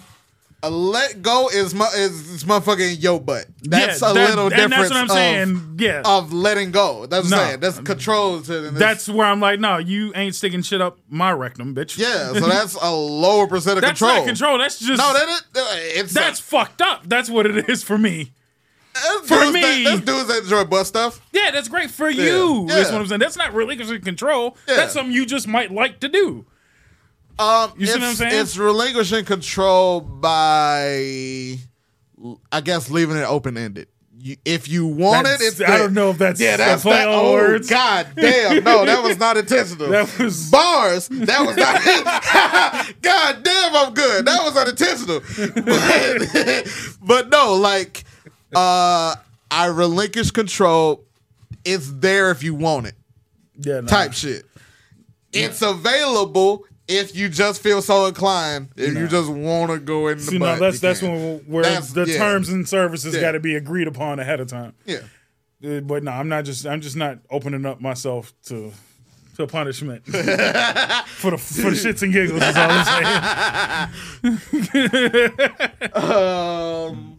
a 0.62 0.70
let 0.70 1.22
go 1.22 1.48
is 1.48 1.74
my 1.74 1.86
is, 1.96 2.30
is 2.32 2.44
motherfucking 2.44 3.02
yo 3.02 3.18
butt. 3.20 3.46
That's 3.64 4.02
Yeah, 4.02 4.12
a 4.12 4.14
that- 4.14 4.30
little 4.32 4.50
difference. 4.50 4.72
that's 4.76 4.90
what 4.90 4.98
I'm 4.98 5.04
of, 5.06 5.12
saying. 5.12 5.76
Yeah. 5.80 6.02
of 6.04 6.34
letting 6.34 6.72
go. 6.72 7.06
That's 7.06 7.26
what 7.26 7.32
No. 7.32 7.38
I'm 7.42 7.48
saying. 7.50 7.60
That's 7.62 7.80
control 7.80 8.42
to 8.42 8.72
That's 8.72 9.08
where 9.08 9.26
I'm 9.28 9.40
like, 9.40 9.60
no, 9.62 9.78
you 9.78 10.12
ain't 10.16 10.36
sticking 10.36 10.62
shit 10.62 10.82
up 10.82 10.98
my 11.10 11.32
rectum, 11.32 11.74
bitch. 11.76 11.98
yeah. 11.98 12.34
So 12.34 12.48
that's 12.48 12.76
a 12.76 12.92
lower 12.92 13.48
percent 13.48 13.78
of 13.78 13.82
that's 13.84 14.00
control. 14.00 14.18
not 14.20 14.28
control. 14.28 14.58
That's 14.58 14.80
just 14.80 14.98
No, 14.98 15.14
that 15.14 15.30
is, 15.30 15.42
uh, 15.62 15.66
it's 16.02 16.14
that's 16.14 16.40
fucked 16.42 16.82
up. 16.82 17.08
That's 17.08 17.30
what 17.30 17.46
it 17.46 17.70
is 17.70 17.82
for 17.84 17.98
me. 17.98 18.34
For 19.26 19.52
me. 19.52 19.84
That, 19.84 20.04
dudes 20.06 20.28
that 20.28 20.44
enjoy 20.44 20.66
butt 20.66 20.88
stuff. 20.88 21.22
Yeah, 21.32 21.52
that's 21.52 21.68
great 21.68 21.90
for 21.92 22.10
you. 22.10 22.66
Yeah. 22.68 22.76
That's 22.76 22.92
what 22.92 23.02
I'm 23.02 23.08
saying. 23.08 23.20
That's 23.20 23.38
not 23.38 23.54
relinquishing 23.54 24.02
control. 24.02 24.58
Yeah. 24.68 24.76
That's 24.78 24.94
something 24.94 25.14
you 25.14 25.26
just 25.26 25.48
might 25.48 25.72
like 25.72 26.00
to 26.02 26.10
do. 26.10 26.46
Um, 27.38 27.72
You 27.78 27.86
see 27.86 27.94
it's, 27.94 28.00
what 28.02 28.10
I'm 28.10 28.16
saying? 28.16 28.42
It's 28.42 28.58
relinquishing 28.58 29.24
control 29.24 30.02
by, 30.02 31.58
I 32.52 32.62
guess, 32.62 32.90
leaving 32.92 33.16
it 33.16 33.24
open 33.24 33.58
ended. 33.58 33.88
You, 34.22 34.36
if 34.44 34.68
you 34.68 34.86
want 34.86 35.24
That's- 35.24 35.42
it, 35.42 35.62
it's 35.62 35.62
I 35.62 35.78
don't 35.78 35.94
know 35.94 36.10
if 36.10 36.18
that's 36.18 36.42
yeah, 36.42 36.58
that's 36.58 36.84
that. 36.84 37.08
Oh, 37.08 37.32
words. 37.32 37.70
god 37.70 38.08
damn! 38.18 38.66
No, 38.66 38.86
that 38.86 39.02
was 39.02 39.18
not 39.18 39.38
intentional. 39.38 39.88
That 39.92 40.20
was- 40.20 40.52
bars. 40.52 41.08
That 41.08 41.40
was 41.46 41.56
not. 41.56 41.82
god 43.02 43.44
damn, 43.44 43.74
I'm 43.78 43.94
good. 43.94 44.26
That 44.26 44.44
was 44.44 44.58
unintentional. 44.58 45.22
But, 45.66 46.98
but 47.02 47.30
no, 47.30 47.54
like, 47.54 48.04
uh, 48.56 49.16
I 49.52 49.66
relinquish 49.68 50.32
control. 50.32 51.04
It's 51.66 51.92
there 51.92 52.32
if 52.32 52.42
you 52.44 52.56
want 52.56 52.88
it 52.88 52.96
Yeah, 53.58 53.82
no. 53.82 53.88
type 53.88 54.14
shit. 54.14 54.46
It's 55.34 55.62
available 55.62 56.66
if 56.88 57.16
you 57.16 57.30
just 57.30 57.62
feel 57.62 57.82
so 57.82 58.06
inclined. 58.08 58.70
If 58.76 58.96
you 58.96 59.08
just 59.08 59.30
want 59.30 59.72
to 59.72 59.80
go 59.80 60.08
in 60.08 60.18
the 60.18 60.24
See, 60.24 60.38
no, 60.40 60.58
that's 60.58 60.80
that's 60.80 61.02
can. 61.02 61.12
when 61.12 61.38
where 61.48 61.64
That's- 61.64 61.92
the 61.92 62.06
yeah. 62.06 62.18
terms 62.18 62.50
and 62.50 62.68
services 62.68 63.14
Yeah. 63.14 63.22
got 63.22 63.32
to 63.34 63.40
be 63.40 63.56
agreed 63.56 63.88
upon 63.88 64.20
ahead 64.20 64.40
of 64.40 64.48
time. 64.48 64.74
Yeah. 64.86 65.00
Uh, 65.64 65.82
But 65.82 66.04
no, 66.04 66.12
I'm 66.12 66.30
not 66.30 66.46
just 66.46 66.66
I'm 66.66 66.82
just 66.82 66.96
not 66.96 67.20
opening 67.30 67.66
up 67.66 67.80
myself 67.82 68.34
to 68.46 68.72
to 69.38 69.46
punishment 69.48 70.06
for 70.06 70.12
the 71.32 71.38
for 71.38 71.70
the 71.70 71.76
shits 71.78 72.02
and 72.02 72.12
giggles. 72.14 72.42
Is 72.42 72.56
all 72.58 72.70
I'm 72.72 73.90
saying. 74.24 75.90
Um, 75.94 77.19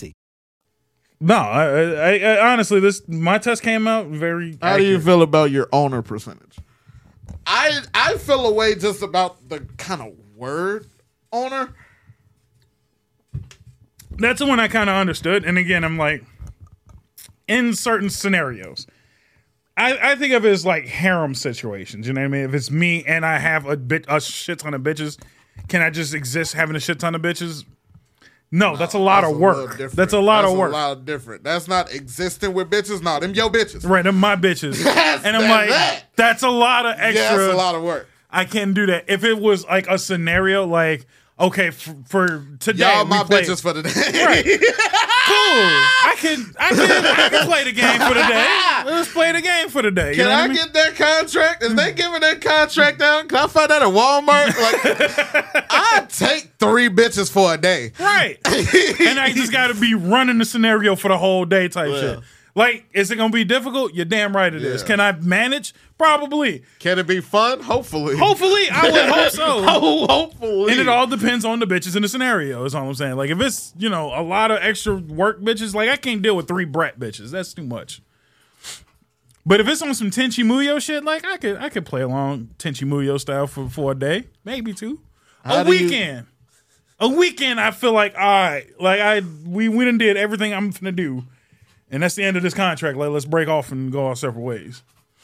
No, 1.23 1.35
I, 1.35 1.65
I, 1.65 2.17
I 2.17 2.51
honestly, 2.51 2.79
this 2.79 3.07
my 3.07 3.37
test 3.37 3.61
came 3.61 3.87
out 3.87 4.07
very. 4.07 4.57
how 4.59 4.77
do 4.77 4.83
you 4.83 4.99
feel 4.99 5.21
about 5.21 5.51
your 5.51 5.69
owner 5.71 6.01
percentage? 6.01 6.57
I 7.45 7.79
I 7.93 8.17
feel 8.17 8.47
a 8.47 8.51
way 8.51 8.73
just 8.73 9.03
about 9.03 9.47
the 9.47 9.59
kind 9.77 10.01
of 10.01 10.13
word 10.35 10.87
owner. 11.31 11.75
That's 14.17 14.39
the 14.39 14.47
one 14.47 14.59
I 14.59 14.67
kind 14.67 14.89
of 14.89 14.95
understood. 14.95 15.45
And 15.45 15.59
again, 15.59 15.83
I'm 15.83 15.97
like, 15.97 16.23
in 17.47 17.75
certain 17.75 18.09
scenarios, 18.09 18.87
I, 19.77 20.11
I 20.11 20.15
think 20.15 20.33
of 20.33 20.43
it 20.43 20.49
as 20.49 20.65
like 20.65 20.87
harem 20.87 21.35
situations. 21.35 22.07
You 22.07 22.13
know 22.13 22.21
what 22.21 22.25
I 22.25 22.29
mean? 22.29 22.45
If 22.45 22.53
it's 22.55 22.71
me 22.71 23.03
and 23.05 23.25
I 23.25 23.37
have 23.37 23.67
a 23.67 23.77
bit 23.77 24.05
a 24.07 24.19
shit 24.19 24.59
ton 24.59 24.73
of 24.73 24.81
bitches, 24.81 25.21
can 25.67 25.83
I 25.83 25.91
just 25.91 26.15
exist 26.15 26.53
having 26.53 26.75
a 26.75 26.79
shit 26.79 26.99
ton 26.99 27.13
of 27.13 27.21
bitches? 27.21 27.63
No, 28.53 28.75
that's 28.75 28.93
a 28.93 28.99
lot 28.99 29.21
That's 29.21 29.33
of 29.33 29.39
work. 29.39 29.71
different. 29.71 29.95
That's 29.95 30.13
a 30.13 30.19
lot 30.19 30.41
That's 30.41 30.51
of 30.51 30.59
work. 30.59 30.71
A 30.71 30.73
lot 30.73 31.05
different. 31.05 31.43
That's 31.43 31.69
not 31.69 31.93
existing 31.93 32.53
with 32.53 32.69
bitches. 32.69 33.01
No, 33.01 33.17
them 33.19 33.33
yo 33.33 33.49
bitches. 33.49 33.87
Right, 33.87 34.03
them 34.03 34.17
my 34.17 34.35
bitches. 34.35 34.85
And 35.23 35.35
I'm 35.37 35.43
that's 35.43 35.49
like, 35.49 35.69
that. 35.69 36.03
that's 36.15 36.43
a 36.43 36.49
lot 36.49 36.85
of 36.85 36.95
extra. 36.97 37.23
Yeah, 37.23 37.37
that's 37.37 37.53
a 37.53 37.57
lot 37.57 37.75
of 37.75 37.83
work. 37.83 38.07
I 38.29 38.45
can't 38.45 38.73
do 38.73 38.85
that. 38.87 39.05
If 39.07 39.23
it 39.23 39.39
was 39.39 39.65
like 39.65 39.87
a 39.87 39.97
scenario 39.97 40.65
like, 40.65 41.05
okay, 41.41 41.71
for, 41.71 41.95
for 42.07 42.45
today, 42.59 42.83
Y'all 42.93 43.05
my 43.05 43.23
played- 43.23 43.45
bitches 43.45 43.61
for 43.61 43.73
the 43.73 43.83
day. 43.83 43.89
Right. 44.25 44.43
cool. 44.45 45.35
I 46.07 46.15
can, 46.17 46.53
I 46.59 46.69
can, 46.69 47.05
I 47.05 47.29
can 47.29 47.45
play 47.47 47.63
the 47.63 47.71
game 47.71 47.99
for 47.99 48.13
the 48.13 48.23
day. 48.23 48.83
Let's 48.85 49.11
play 49.11 49.31
the 49.31 49.41
game 49.41 49.69
for 49.69 49.81
the 49.81 49.91
day. 49.91 50.11
You 50.11 50.15
Can 50.17 50.25
know 50.25 50.31
I 50.31 50.41
I 50.43 50.47
mean? 50.47 50.57
get 50.57 50.73
that 50.73 50.95
contract? 50.95 51.63
Is 51.63 51.75
they 51.75 51.93
giving 51.93 52.21
that 52.21 52.41
contract 52.41 53.01
out? 53.01 53.29
Can 53.29 53.37
I 53.37 53.47
find 53.47 53.69
that 53.69 53.81
at 53.81 53.87
Walmart? 53.87 54.47
Like, 54.47 55.65
I 55.69 56.05
take 56.09 56.51
three 56.59 56.89
bitches 56.89 57.31
for 57.31 57.53
a 57.53 57.57
day. 57.57 57.91
Right. 57.99 58.37
and 58.45 59.19
I 59.19 59.31
just 59.33 59.51
got 59.51 59.67
to 59.67 59.73
be 59.75 59.93
running 59.93 60.37
the 60.39 60.45
scenario 60.45 60.95
for 60.95 61.07
the 61.09 61.17
whole 61.17 61.45
day 61.45 61.67
type 61.67 61.89
shit. 61.91 62.19
Like, 62.53 62.85
is 62.93 63.11
it 63.11 63.15
going 63.15 63.31
to 63.31 63.33
be 63.35 63.45
difficult? 63.45 63.93
You're 63.93 64.03
damn 64.05 64.35
right 64.35 64.53
it 64.53 64.61
is. 64.61 64.81
Yeah. 64.81 64.87
Can 64.87 64.99
I 64.99 65.13
manage? 65.13 65.73
Probably. 65.97 66.63
Can 66.79 66.99
it 66.99 67.07
be 67.07 67.21
fun? 67.21 67.61
Hopefully. 67.61 68.17
Hopefully, 68.17 68.69
I 68.69 68.91
would 68.91 69.05
hope 69.09 69.31
so. 69.31 69.63
Oh, 69.67 70.05
hopefully. 70.07 70.71
And 70.71 70.81
it 70.81 70.89
all 70.89 71.07
depends 71.07 71.45
on 71.45 71.59
the 71.59 71.65
bitches 71.65 71.95
in 71.95 72.01
the 72.01 72.09
scenario, 72.09 72.65
is 72.65 72.75
all 72.75 72.87
I'm 72.87 72.93
saying. 72.93 73.15
Like, 73.15 73.29
if 73.29 73.39
it's, 73.39 73.73
you 73.77 73.87
know, 73.89 74.07
a 74.13 74.21
lot 74.21 74.51
of 74.51 74.59
extra 74.61 74.95
work 74.95 75.39
bitches, 75.41 75.73
like, 75.73 75.89
I 75.89 75.95
can't 75.95 76.21
deal 76.21 76.35
with 76.35 76.47
three 76.47 76.65
brat 76.65 76.99
bitches. 76.99 77.31
That's 77.31 77.53
too 77.53 77.63
much. 77.63 78.01
But 79.45 79.59
if 79.59 79.67
it's 79.67 79.81
on 79.81 79.93
some 79.95 80.11
Tenchi 80.11 80.43
Muyo 80.43 80.79
shit, 80.81 81.03
like, 81.03 81.25
I 81.25 81.37
could 81.37 81.57
I 81.57 81.69
could 81.69 81.85
play 81.85 82.01
along 82.01 82.49
Tenchi 82.59 82.87
Muyo 82.87 83.19
style 83.19 83.47
for, 83.47 83.67
for 83.69 83.93
a 83.93 83.95
day, 83.95 84.27
maybe 84.45 84.73
two. 84.73 85.01
How 85.43 85.61
a 85.61 85.63
do 85.65 85.73
you- 85.73 85.85
weekend. 85.85 86.27
A 86.99 87.07
weekend, 87.07 87.59
I 87.59 87.71
feel 87.71 87.93
like, 87.93 88.13
all 88.13 88.19
right, 88.21 88.67
like, 88.79 88.99
I 88.99 89.21
we 89.43 89.67
went 89.69 89.89
and 89.89 89.97
did 89.97 90.17
everything 90.17 90.53
I'm 90.53 90.69
gonna 90.69 90.91
do. 90.91 91.23
And 91.91 92.01
that's 92.01 92.15
the 92.15 92.23
end 92.23 92.37
of 92.37 92.43
this 92.43 92.53
contract. 92.53 92.97
Like, 92.97 93.09
let's 93.09 93.25
break 93.25 93.47
off 93.49 93.71
and 93.71 93.91
go 93.91 94.07
our 94.07 94.15
separate 94.15 94.41
ways. 94.41 94.81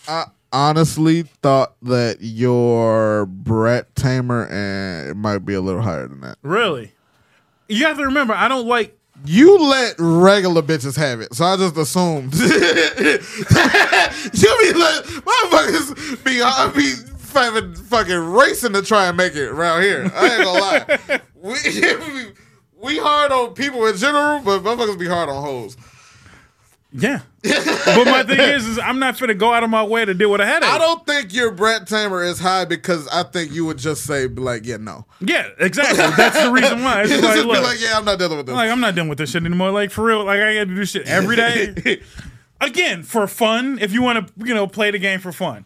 I 0.07 0.25
honestly 0.51 1.23
thought 1.23 1.75
that 1.81 2.17
your 2.19 3.25
Brat 3.25 3.95
Tamer 3.95 4.47
and 4.47 5.09
it 5.09 5.15
might 5.15 5.39
be 5.39 5.53
a 5.53 5.61
little 5.61 5.81
higher 5.81 6.07
than 6.07 6.21
that. 6.21 6.37
Really? 6.41 6.91
You 7.69 7.85
have 7.85 7.97
to 7.97 8.05
remember, 8.05 8.33
I 8.33 8.47
don't 8.47 8.67
like 8.67 8.97
You 9.25 9.57
let 9.59 9.95
regular 9.97 10.61
bitches 10.61 10.95
have 10.97 11.21
it, 11.21 11.33
so 11.33 11.43
I 11.45 11.57
just 11.57 11.75
assumed. 11.77 12.33
you 12.35 12.49
be 12.49 12.53
like, 14.73 15.03
motherfuckers 15.23 16.23
be, 16.23 16.41
I 16.41 16.71
be 16.75 16.91
fucking, 17.17 17.75
fucking 17.75 18.17
racing 18.31 18.73
to 18.73 18.81
try 18.81 19.07
and 19.07 19.17
make 19.17 19.35
it 19.35 19.47
around 19.49 19.81
here. 19.83 20.11
I 20.13 20.35
ain't 20.35 20.43
gonna 20.43 20.59
lie. 20.59 21.21
We, 21.39 21.53
we, 21.53 22.25
we 22.83 22.97
hard 22.97 23.31
on 23.31 23.53
people 23.53 23.85
in 23.85 23.95
general, 23.95 24.41
but 24.41 24.63
motherfuckers 24.63 24.99
be 24.99 25.07
hard 25.07 25.29
on 25.29 25.41
hoes. 25.41 25.77
Yeah. 26.91 27.21
but 27.43 28.05
my 28.05 28.23
thing 28.23 28.39
is, 28.39 28.65
is 28.65 28.79
I'm 28.79 28.97
not 28.99 29.15
finna 29.17 29.37
go 29.37 29.53
out 29.53 29.63
of 29.63 29.69
my 29.69 29.83
way 29.83 30.05
to 30.05 30.13
deal 30.13 30.31
with 30.31 30.41
a 30.41 30.45
headache. 30.45 30.69
I 30.69 30.77
don't 30.77 31.05
think 31.05 31.33
your 31.33 31.51
Brat 31.51 31.85
Tamer 31.85 32.23
is 32.23 32.39
high 32.39 32.65
because 32.65 33.07
I 33.09 33.23
think 33.23 33.51
you 33.51 33.65
would 33.65 33.77
just 33.77 34.05
say, 34.05 34.27
like, 34.27 34.65
yeah, 34.65 34.77
no. 34.77 35.05
Yeah, 35.19 35.49
exactly. 35.59 35.97
That's 35.97 36.41
the 36.41 36.51
reason 36.51 36.83
why. 36.83 37.03
It's 37.03 37.11
like, 37.21 37.45
look, 37.45 37.63
like, 37.63 37.81
yeah, 37.81 37.97
I'm 37.97 38.05
not 38.05 38.17
dealing 38.17 38.37
with 38.37 38.45
this. 38.47 38.55
like 38.55 38.71
I'm 38.71 38.79
not 38.79 38.95
dealing 38.95 39.09
with 39.09 39.17
this 39.17 39.31
shit 39.31 39.43
anymore. 39.45 39.71
Like 39.71 39.91
for 39.91 40.03
real, 40.05 40.23
like 40.23 40.39
I 40.39 40.53
got 40.55 40.67
to 40.69 40.75
do 40.75 40.85
shit 40.85 41.07
every 41.07 41.35
day. 41.35 42.01
Again, 42.61 43.03
for 43.03 43.27
fun. 43.27 43.77
If 43.79 43.91
you 43.93 44.01
want 44.01 44.27
to, 44.27 44.45
you 44.45 44.53
know, 44.53 44.65
play 44.65 44.89
the 44.89 44.97
game 44.97 45.19
for 45.19 45.31
fun, 45.31 45.65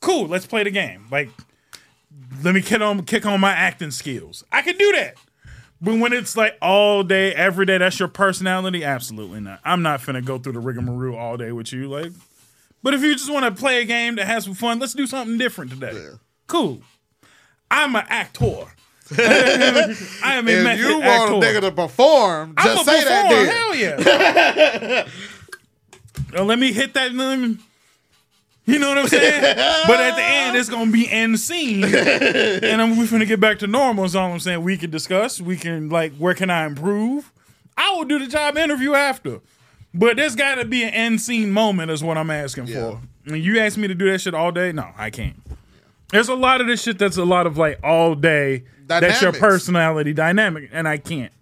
cool. 0.00 0.26
Let's 0.26 0.46
play 0.46 0.64
the 0.64 0.70
game. 0.72 1.06
Like, 1.10 1.30
let 2.42 2.54
me 2.54 2.62
kick 2.62 2.80
on 2.80 3.04
kick 3.04 3.26
on 3.26 3.38
my 3.40 3.52
acting 3.52 3.90
skills. 3.92 4.42
I 4.50 4.62
can 4.62 4.76
do 4.76 4.90
that. 4.92 5.16
But 5.84 5.98
when 5.98 6.12
it's 6.12 6.36
like 6.36 6.56
all 6.62 7.02
day, 7.02 7.34
every 7.34 7.66
day, 7.66 7.78
that's 7.78 7.98
your 7.98 8.06
personality. 8.08 8.84
Absolutely 8.84 9.40
not. 9.40 9.58
I'm 9.64 9.82
not 9.82 10.00
finna 10.00 10.24
go 10.24 10.38
through 10.38 10.52
the 10.52 10.60
rigmarole 10.60 11.16
all 11.18 11.36
day 11.36 11.50
with 11.50 11.72
you. 11.72 11.88
Like, 11.88 12.12
but 12.84 12.94
if 12.94 13.02
you 13.02 13.12
just 13.14 13.30
want 13.32 13.44
to 13.44 13.60
play 13.60 13.82
a 13.82 13.84
game 13.84 14.14
that 14.16 14.26
has 14.26 14.44
some 14.44 14.54
fun, 14.54 14.78
let's 14.78 14.94
do 14.94 15.06
something 15.08 15.38
different 15.38 15.72
today. 15.72 16.10
Cool. 16.46 16.82
I'm 17.70 17.96
an 17.96 18.04
actor. 18.08 18.66
I 19.18 20.34
am 20.36 20.46
a 20.48 20.50
if 20.50 20.78
you 20.78 21.02
actor. 21.02 21.32
want 21.34 21.44
a 21.44 21.46
nigga 21.46 21.60
to 21.62 21.72
perform, 21.72 22.54
I'm 22.56 22.64
just 22.76 22.88
a 22.88 22.90
say 22.90 23.04
that 23.04 23.28
performer. 23.28 23.44
then. 23.44 25.02
Hell 25.02 25.06
yeah. 26.34 26.42
Let 26.44 26.58
me 26.58 26.72
hit 26.72 26.94
that. 26.94 27.12
let 27.12 27.38
me- 27.38 27.58
You 28.64 28.78
know 28.78 28.88
what 28.90 28.98
I'm 28.98 29.08
saying? 29.08 29.42
but 29.86 30.00
at 30.00 30.14
the 30.14 30.22
end, 30.22 30.56
it's 30.56 30.68
gonna 30.68 30.90
be 30.90 31.10
end 31.10 31.40
scene, 31.40 31.82
and 31.84 32.80
I'm 32.80 32.96
we 32.96 33.06
finna 33.06 33.26
get 33.26 33.40
back 33.40 33.58
to 33.60 33.66
normal. 33.66 34.04
Is 34.04 34.14
all 34.14 34.32
I'm 34.32 34.38
saying. 34.40 34.62
We 34.62 34.76
can 34.76 34.90
discuss. 34.90 35.40
We 35.40 35.56
can 35.56 35.88
like, 35.88 36.14
where 36.16 36.34
can 36.34 36.48
I 36.50 36.66
improve? 36.66 37.32
I 37.76 37.94
will 37.94 38.04
do 38.04 38.18
the 38.18 38.26
job 38.26 38.56
interview 38.56 38.94
after. 38.94 39.40
But 39.94 40.16
there's 40.16 40.36
got 40.36 40.54
to 40.54 40.64
be 40.64 40.82
an 40.84 40.90
end 40.90 41.20
scene 41.20 41.50
moment, 41.50 41.90
is 41.90 42.02
what 42.02 42.16
I'm 42.16 42.30
asking 42.30 42.68
for. 42.68 43.00
And 43.26 43.36
you 43.36 43.60
ask 43.60 43.76
me 43.76 43.88
to 43.88 43.94
do 43.94 44.10
that 44.10 44.20
shit 44.20 44.34
all 44.34 44.50
day? 44.50 44.72
No, 44.72 44.88
I 44.96 45.10
can't. 45.10 45.36
There's 46.10 46.28
a 46.28 46.34
lot 46.34 46.60
of 46.60 46.66
this 46.66 46.82
shit 46.82 46.98
that's 46.98 47.16
a 47.16 47.24
lot 47.24 47.46
of 47.46 47.58
like 47.58 47.78
all 47.82 48.14
day. 48.14 48.64
That's 48.86 49.22
your 49.22 49.32
personality 49.32 50.12
dynamic, 50.12 50.70
and 50.72 50.86
I 50.86 50.98
can't 50.98 51.32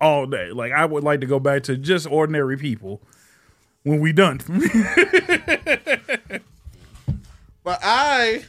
all 0.00 0.26
day. 0.26 0.52
Like 0.52 0.72
I 0.72 0.84
would 0.84 1.04
like 1.04 1.20
to 1.20 1.26
go 1.26 1.38
back 1.38 1.62
to 1.64 1.76
just 1.76 2.06
ordinary 2.06 2.56
people 2.56 3.00
when 3.82 4.00
we 4.00 4.12
done. 4.12 4.40
But 7.64 7.78
I, 7.82 8.44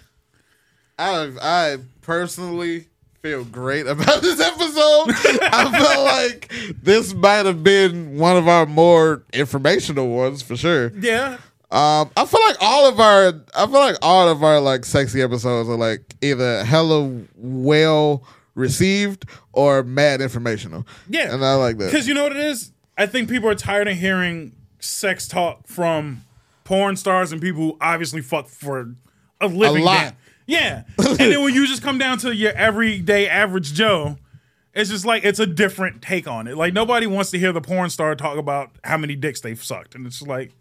I, 0.97 1.31
I 1.41 1.77
personally 2.01 2.87
feel 3.21 3.43
great 3.45 3.87
about 3.87 4.21
this 4.21 4.39
episode. 4.39 5.39
I 5.43 5.69
felt 5.71 6.05
like 6.05 6.51
this 6.81 7.13
might 7.13 7.45
have 7.45 7.63
been 7.63 8.17
one 8.17 8.37
of 8.37 8.47
our 8.47 8.65
more 8.65 9.23
informational 9.33 10.09
ones 10.09 10.41
for 10.41 10.55
sure. 10.57 10.91
yeah, 10.99 11.37
Um, 11.71 12.09
I 12.17 12.25
feel 12.25 12.41
like 12.45 12.57
all 12.59 12.87
of 12.89 12.99
our, 12.99 13.33
I 13.55 13.65
feel 13.65 13.79
like 13.79 13.95
all 14.01 14.27
of 14.29 14.43
our 14.43 14.59
like 14.59 14.83
sexy 14.85 15.21
episodes 15.21 15.69
are 15.69 15.77
like 15.77 16.15
either 16.21 16.63
hella 16.65 17.21
well 17.37 18.23
received 18.55 19.25
or 19.53 19.83
mad 19.83 20.21
informational. 20.21 20.85
yeah, 21.09 21.33
and 21.33 21.43
I 21.45 21.55
like 21.55 21.77
that. 21.77 21.91
because 21.91 22.07
you 22.07 22.13
know 22.13 22.23
what 22.23 22.33
it 22.33 22.39
is. 22.43 22.71
I 22.97 23.05
think 23.07 23.29
people 23.29 23.49
are 23.49 23.55
tired 23.55 23.87
of 23.87 23.95
hearing 23.97 24.53
sex 24.79 25.27
talk 25.27 25.65
from 25.65 26.23
porn 26.63 26.95
stars 26.95 27.31
and 27.31 27.41
people 27.41 27.61
who 27.61 27.77
obviously 27.81 28.21
fuck 28.21 28.47
for 28.47 28.95
a 29.41 29.47
living. 29.47 29.83
A 29.83 29.85
lot. 29.85 30.15
Yeah, 30.45 30.83
and 30.97 31.17
then 31.17 31.41
when 31.43 31.53
you 31.53 31.67
just 31.67 31.81
come 31.81 31.97
down 31.97 32.17
to 32.19 32.35
your 32.35 32.53
everyday 32.53 33.27
average 33.27 33.73
Joe. 33.73 34.17
It's 34.75 34.89
just 34.89 35.05
like 35.05 35.23
it's 35.23 35.37
a 35.37 35.45
different 35.45 36.01
take 36.01 36.27
on 36.27 36.47
it. 36.47 36.57
Like 36.57 36.73
nobody 36.73 37.05
wants 37.05 37.29
to 37.29 37.37
hear 37.37 37.51
the 37.51 37.61
porn 37.61 37.91
star 37.91 38.15
talk 38.15 38.39
about 38.39 38.71
how 38.83 38.97
many 38.97 39.15
dicks 39.15 39.39
they've 39.39 39.63
sucked, 39.63 39.93
and 39.93 40.07
it's 40.07 40.19
like, 40.23 40.51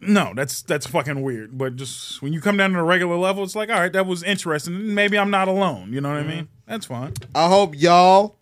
no, 0.00 0.32
that's 0.34 0.62
that's 0.62 0.86
fucking 0.86 1.20
weird. 1.20 1.56
But 1.58 1.76
just 1.76 2.22
when 2.22 2.32
you 2.32 2.40
come 2.40 2.56
down 2.56 2.70
to 2.70 2.76
the 2.78 2.82
regular 2.82 3.16
level, 3.16 3.44
it's 3.44 3.54
like, 3.54 3.68
all 3.68 3.78
right, 3.78 3.92
that 3.92 4.06
was 4.06 4.22
interesting. 4.22 4.94
Maybe 4.94 5.18
I'm 5.18 5.30
not 5.30 5.46
alone. 5.46 5.92
You 5.92 6.00
know 6.00 6.08
what 6.08 6.20
I 6.20 6.22
mean? 6.22 6.48
That's 6.66 6.86
fine. 6.86 7.12
I 7.34 7.48
hope 7.48 7.74
y'all 7.78 8.36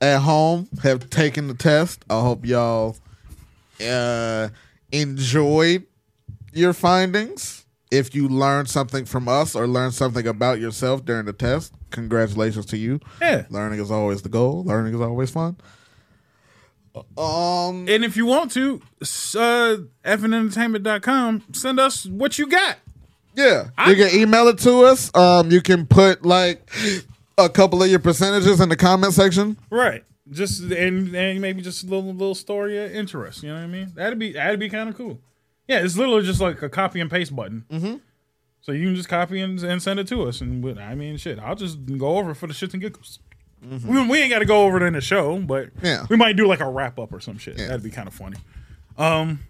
at 0.00 0.18
home 0.18 0.68
have 0.82 1.08
taken 1.08 1.46
the 1.46 1.54
test. 1.54 2.04
I 2.10 2.20
hope 2.20 2.44
y'all 2.44 2.96
uh, 3.80 4.48
enjoyed 4.92 5.84
your 6.52 6.72
findings. 6.72 7.64
If 7.90 8.14
you 8.14 8.26
learned 8.28 8.70
something 8.70 9.04
from 9.04 9.28
us 9.28 9.54
or 9.54 9.66
learned 9.66 9.92
something 9.94 10.26
about 10.26 10.60
yourself 10.60 11.04
during 11.04 11.26
the 11.26 11.32
test, 11.34 11.74
congratulations 11.90 12.64
to 12.66 12.78
you. 12.78 13.00
Yeah. 13.20 13.44
Learning 13.50 13.80
is 13.80 13.90
always 13.90 14.22
the 14.22 14.30
goal. 14.30 14.64
Learning 14.64 14.94
is 14.94 15.00
always 15.00 15.30
fun. 15.30 15.56
Um, 17.16 17.86
And 17.88 18.04
if 18.04 18.16
you 18.16 18.26
want 18.26 18.50
to, 18.52 18.80
uh, 19.02 19.76
fnentertainment.com, 20.04 21.42
send 21.52 21.80
us 21.80 22.06
what 22.06 22.38
you 22.38 22.46
got. 22.46 22.76
yeah, 23.34 23.68
you 23.88 23.96
can 23.96 24.14
email 24.14 24.48
it 24.48 24.58
to 24.58 24.84
us. 24.84 25.14
Um, 25.14 25.50
you 25.50 25.62
can 25.62 25.86
put 25.86 26.24
like 26.24 26.70
a 27.38 27.48
couple 27.48 27.82
of 27.82 27.88
your 27.90 27.98
percentages 27.98 28.60
in 28.60 28.68
the 28.68 28.76
comment 28.76 29.14
section. 29.14 29.56
Right. 29.70 30.04
Just 30.32 30.62
and, 30.62 31.14
and 31.14 31.40
maybe 31.40 31.62
just 31.62 31.84
a 31.84 31.86
little 31.86 32.12
little 32.12 32.34
story 32.34 32.82
of 32.84 32.90
interest. 32.92 33.42
You 33.42 33.50
know 33.50 33.56
what 33.56 33.64
I 33.64 33.66
mean? 33.66 33.92
That'd 33.94 34.18
be 34.18 34.32
that'd 34.32 34.58
be 34.58 34.68
kind 34.68 34.88
of 34.88 34.96
cool. 34.96 35.20
Yeah, 35.68 35.80
it's 35.84 35.96
literally 35.96 36.22
just 36.24 36.40
like 36.40 36.60
a 36.62 36.68
copy 36.68 37.00
and 37.00 37.10
paste 37.10 37.34
button. 37.36 37.64
Mm-hmm. 37.70 37.96
So 38.62 38.72
you 38.72 38.86
can 38.86 38.94
just 38.94 39.08
copy 39.08 39.40
and, 39.40 39.60
and 39.62 39.82
send 39.82 39.98
it 40.00 40.06
to 40.08 40.22
us, 40.24 40.40
and 40.40 40.62
we- 40.62 40.78
I 40.78 40.94
mean, 40.94 41.16
shit, 41.16 41.38
I'll 41.38 41.54
just 41.56 41.78
go 41.98 42.18
over 42.18 42.32
for 42.34 42.46
the 42.46 42.52
shits 42.54 42.72
and 42.72 42.80
giggles. 42.82 43.18
We, 43.84 44.06
we 44.08 44.18
ain't 44.20 44.30
got 44.30 44.40
to 44.40 44.44
go 44.44 44.64
over 44.64 44.76
it 44.78 44.82
in 44.86 44.92
the 44.94 45.00
show, 45.00 45.38
but 45.38 45.70
Yeah. 45.82 46.04
we 46.10 46.16
might 46.16 46.36
do 46.36 46.46
like 46.48 46.58
a 46.60 46.68
wrap 46.68 46.98
up 46.98 47.12
or 47.12 47.20
some 47.20 47.38
shit. 47.38 47.58
That'd 47.58 47.82
be 47.84 47.90
kind 47.90 48.08
of 48.08 48.14
funny. 48.14 48.36
Um, 48.98 49.40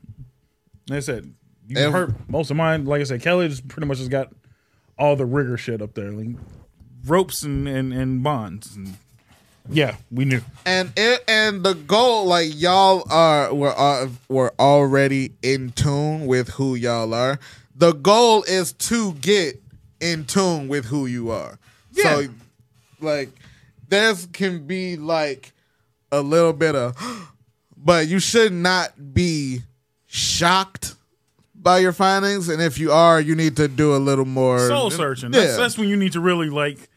like 0.88 0.98
I 0.98 1.00
said, 1.00 1.32
you 1.68 1.90
heard 1.90 2.14
most 2.28 2.50
of 2.50 2.56
mine. 2.58 2.84
Like 2.84 3.00
I 3.00 3.04
said, 3.04 3.22
Kelly 3.22 3.48
just 3.48 3.66
pretty 3.68 3.86
much 3.86 3.98
just 3.98 4.10
got 4.10 4.32
all 4.98 5.16
the 5.16 5.24
rigger 5.26 5.56
shit 5.56 5.80
up 5.80 5.94
there, 5.94 6.10
like 6.10 6.36
ropes 7.06 7.42
and 7.42 7.66
and, 7.66 7.92
and 7.92 8.22
bonds. 8.22 8.76
And 8.76 8.96
yeah, 9.70 9.96
we 10.10 10.24
knew. 10.24 10.40
and 10.66 10.92
it 10.96 11.24
and 11.28 11.62
the 11.62 11.74
goal 11.74 12.26
like 12.26 12.50
y'all 12.54 13.04
are 13.10 13.54
were 13.54 13.74
uh, 13.76 14.08
were 14.28 14.52
already 14.58 15.32
in 15.42 15.70
tune 15.70 16.26
with 16.26 16.48
who 16.50 16.74
y'all 16.74 17.14
are 17.14 17.38
the 17.74 17.92
goal 17.92 18.42
is 18.44 18.72
to 18.72 19.12
get 19.14 19.60
in 20.00 20.24
tune 20.24 20.68
with 20.68 20.84
who 20.86 21.06
you 21.06 21.30
are 21.30 21.58
so 21.92 22.26
like 23.00 23.30
there's 23.88 24.26
can 24.26 24.66
be 24.66 24.96
like 24.96 25.52
a 26.10 26.20
little 26.20 26.52
bit 26.52 26.74
of 26.74 26.96
but 27.76 28.08
you 28.08 28.18
should 28.18 28.52
not 28.52 29.14
be 29.14 29.60
shocked 30.06 30.94
by 31.54 31.78
your 31.78 31.92
findings 31.92 32.48
and 32.48 32.60
if 32.60 32.78
you 32.78 32.90
are 32.90 33.20
you 33.20 33.34
need 33.34 33.56
to 33.56 33.68
do 33.68 33.94
a 33.94 33.98
little 33.98 34.24
more 34.24 34.58
soul 34.68 34.90
searching. 34.90 35.32
yeah. 35.32 35.40
That's, 35.40 35.56
that's 35.56 35.78
when 35.78 35.88
you 35.88 35.96
need 35.96 36.12
to 36.12 36.20
really 36.20 36.50
like 36.50 36.88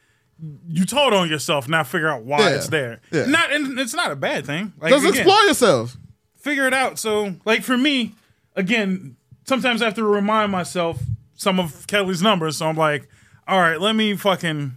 you 0.67 0.85
told 0.85 1.13
on 1.13 1.29
yourself, 1.29 1.67
now 1.67 1.83
figure 1.83 2.07
out 2.09 2.23
why 2.23 2.39
Yeah. 2.39 2.55
it's 2.55 2.67
there. 2.69 3.01
Yeah. 3.11 3.25
Not 3.25 3.51
and 3.51 3.79
it's 3.79 3.93
not 3.93 4.11
a 4.11 4.15
bad 4.15 4.45
thing. 4.45 4.73
Like 4.79 4.91
just 4.91 5.05
again, 5.05 5.21
explore 5.21 5.41
yourself 5.43 5.97
figure 6.45 6.67
it 6.67 6.73
out. 6.75 6.99
So, 6.99 7.35
like 7.43 7.63
for 7.63 7.75
me, 7.75 8.13
again, 8.55 9.15
sometimes 9.45 9.81
I 9.81 9.85
have 9.85 9.95
to 9.95 10.03
remind 10.03 10.51
myself 10.51 11.01
some 11.33 11.59
of 11.59 11.87
Kelly's 11.87 12.21
numbers. 12.21 12.57
So 12.57 12.67
I'm 12.67 12.77
like, 12.77 13.09
all 13.47 13.59
right, 13.59 13.81
let 13.81 13.95
me 13.95 14.15
fucking 14.15 14.73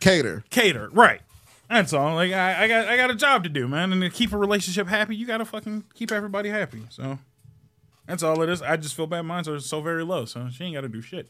Cater. 0.00 0.42
cater. 0.50 0.90
Right. 0.92 1.20
That's 1.70 1.92
all. 1.92 2.14
Like 2.16 2.32
I, 2.32 2.64
I 2.64 2.68
got 2.68 2.88
I 2.88 2.96
got 2.96 3.10
a 3.10 3.14
job 3.14 3.44
to 3.44 3.48
do, 3.48 3.68
man. 3.68 3.92
And 3.92 4.02
to 4.02 4.10
keep 4.10 4.32
a 4.32 4.36
relationship 4.36 4.88
happy, 4.88 5.14
you 5.16 5.26
gotta 5.26 5.44
fucking 5.44 5.84
keep 5.94 6.10
everybody 6.12 6.48
happy. 6.50 6.82
So 6.90 7.18
that's 8.06 8.22
all 8.22 8.42
it 8.42 8.48
is. 8.50 8.60
I 8.60 8.76
just 8.76 8.94
feel 8.94 9.06
bad 9.06 9.22
mines 9.22 9.48
are 9.48 9.58
so 9.60 9.80
very 9.80 10.04
low, 10.04 10.24
so 10.24 10.48
she 10.50 10.64
ain't 10.64 10.74
gotta 10.74 10.88
do 10.88 11.00
shit. 11.00 11.28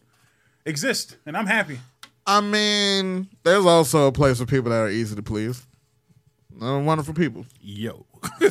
Exist, 0.67 1.19
and 1.27 1.37
I'm 1.37 1.47
happy. 1.47 1.79
I 2.27 2.41
mean, 2.41 3.29
there's 3.43 3.67
also 3.67 4.07
a 4.07 4.13
place 4.13 4.39
for 4.39 4.47
people 4.47 4.71
that 4.71 4.79
are 4.81 4.89
easy 4.89 5.15
to 5.15 5.23
please. 5.23 5.67
Uh, 6.61 6.79
wonderful 6.81 7.15
people. 7.15 7.45
Yo. 7.61 8.07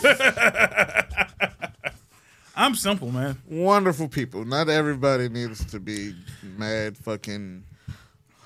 I'm 2.55 2.75
simple, 2.75 3.09
man. 3.11 3.37
Wonderful 3.49 4.07
people. 4.09 4.45
Not 4.45 4.69
everybody 4.69 5.27
needs 5.27 5.65
to 5.71 5.79
be 5.79 6.13
mad 6.57 6.97
fucking. 6.97 7.63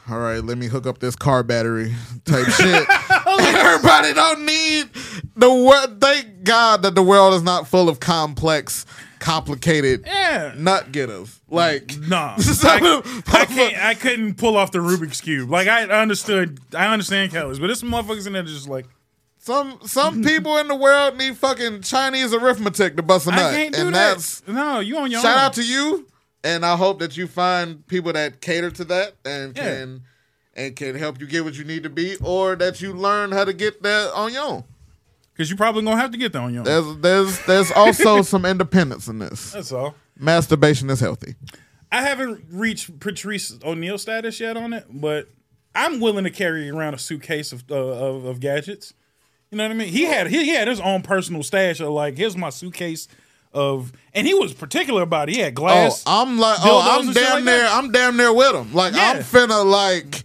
All 0.09 0.19
right, 0.19 0.41
let 0.41 0.57
me 0.57 0.67
hook 0.67 0.87
up 0.87 0.99
this 0.99 1.17
car 1.17 1.43
battery 1.43 1.93
type 2.23 2.45
shit. 2.53 2.87
everybody 3.27 4.13
don't 4.13 4.45
need 4.45 4.89
the 5.35 5.53
world. 5.53 5.99
Thank 5.99 6.43
God 6.43 6.83
that 6.83 6.95
the 6.95 7.03
world 7.03 7.33
is 7.33 7.43
not 7.43 7.67
full 7.67 7.89
of 7.89 7.99
complex, 7.99 8.85
complicated 9.19 10.03
Yeah. 10.05 10.53
nut 10.57 10.91
getters. 10.91 11.39
Like, 11.49 11.97
Nah, 11.99 12.37
Some 12.37 12.83
I, 12.83 13.21
I 13.27 13.45
can't. 13.45 13.77
I 13.85 13.93
couldn't 13.93 14.35
pull 14.35 14.57
off 14.57 14.71
the 14.71 14.79
Rubik's 14.79 15.21
cube. 15.21 15.49
Like 15.49 15.67
I 15.67 15.83
understood. 15.83 16.59
I 16.73 16.87
understand 16.91 17.31
Kelly's, 17.31 17.59
but 17.59 17.67
this 17.67 17.83
motherfuckers 17.83 18.27
in 18.27 18.33
there 18.33 18.43
just 18.43 18.67
like 18.67 18.85
some 19.39 19.79
some 19.85 20.23
people 20.25 20.57
in 20.57 20.67
the 20.67 20.75
world 20.75 21.17
need 21.17 21.37
fucking 21.37 21.81
Chinese 21.81 22.33
arithmetic 22.33 22.95
to 22.97 23.03
bust 23.03 23.27
a 23.27 23.31
nut, 23.31 23.39
I 23.39 23.53
can't 23.55 23.73
do 23.75 23.81
and 23.87 23.95
that. 23.95 24.15
that's 24.15 24.47
no, 24.47 24.79
you 24.79 24.97
on 24.97 25.09
your 25.11 25.21
shout 25.21 25.33
own. 25.37 25.39
out 25.43 25.53
to 25.53 25.63
you. 25.63 26.07
And 26.43 26.65
I 26.65 26.75
hope 26.77 26.99
that 26.99 27.17
you 27.17 27.27
find 27.27 27.85
people 27.87 28.13
that 28.13 28.41
cater 28.41 28.71
to 28.71 28.85
that 28.85 29.13
and 29.25 29.55
Yeah. 29.57 29.63
can 29.63 30.01
and 30.55 30.75
can 30.75 30.95
help 30.95 31.19
you 31.21 31.27
get 31.27 31.43
what 31.43 31.55
you 31.57 31.63
need 31.63 31.83
to 31.83 31.89
be, 31.89 32.15
or 32.23 32.55
that 32.55 32.81
you 32.81 32.91
learn 32.93 33.31
how 33.31 33.43
to 33.45 33.53
get 33.53 33.83
that 33.83 34.11
on 34.13 34.33
your 34.33 34.43
own. 34.43 34.63
Because 35.37 35.51
you're 35.51 35.57
probably 35.57 35.83
gonna 35.83 36.01
have 36.01 36.09
to 36.11 36.17
get 36.17 36.33
there 36.33 36.41
on 36.41 36.51
your 36.51 36.61
own. 36.61 36.65
There's 36.65 36.97
there's 36.97 37.45
there's 37.45 37.71
also 37.71 38.21
some 38.23 38.43
independence 38.43 39.07
in 39.07 39.19
this. 39.19 39.51
That's 39.51 39.71
all. 39.71 39.93
Masturbation 40.17 40.89
is 40.89 40.99
healthy. 40.99 41.35
I 41.91 42.01
haven't 42.01 42.45
reached 42.49 42.99
Patrice 42.99 43.55
O'Neal 43.63 43.99
status 43.99 44.39
yet 44.39 44.57
on 44.57 44.73
it, 44.73 44.87
but 44.89 45.27
I'm 45.75 45.99
willing 45.99 46.23
to 46.23 46.31
carry 46.31 46.69
around 46.71 46.95
a 46.95 46.97
suitcase 46.97 47.51
of 47.51 47.63
uh, 47.69 47.75
of, 47.75 48.25
of 48.25 48.39
gadgets. 48.39 48.95
You 49.51 49.59
know 49.59 49.65
what 49.65 49.71
I 49.71 49.75
mean? 49.75 49.89
He 49.89 50.05
had 50.05 50.27
he, 50.27 50.45
he 50.45 50.49
had 50.49 50.67
his 50.67 50.79
own 50.79 51.03
personal 51.03 51.43
stash 51.43 51.79
of 51.79 51.89
like, 51.89 52.17
here's 52.17 52.35
my 52.35 52.49
suitcase 52.49 53.07
of, 53.53 53.93
and 54.13 54.25
he 54.25 54.33
was 54.33 54.53
particular 54.53 55.03
about 55.03 55.29
it. 55.29 55.35
He 55.35 55.41
had 55.41 55.55
glass. 55.55 56.03
Oh, 56.05 56.23
I'm 56.23 56.37
like, 56.39 56.57
oh, 56.61 56.99
I'm 56.99 57.13
damn 57.13 57.35
like 57.35 57.43
near, 57.43 57.59
that. 57.59 57.71
I'm 57.71 57.91
damn 57.91 58.17
near 58.17 58.33
with 58.33 58.55
him. 58.55 58.73
Like, 58.73 58.93
I'm 58.95 59.17
finna 59.17 59.65
like, 59.65 60.23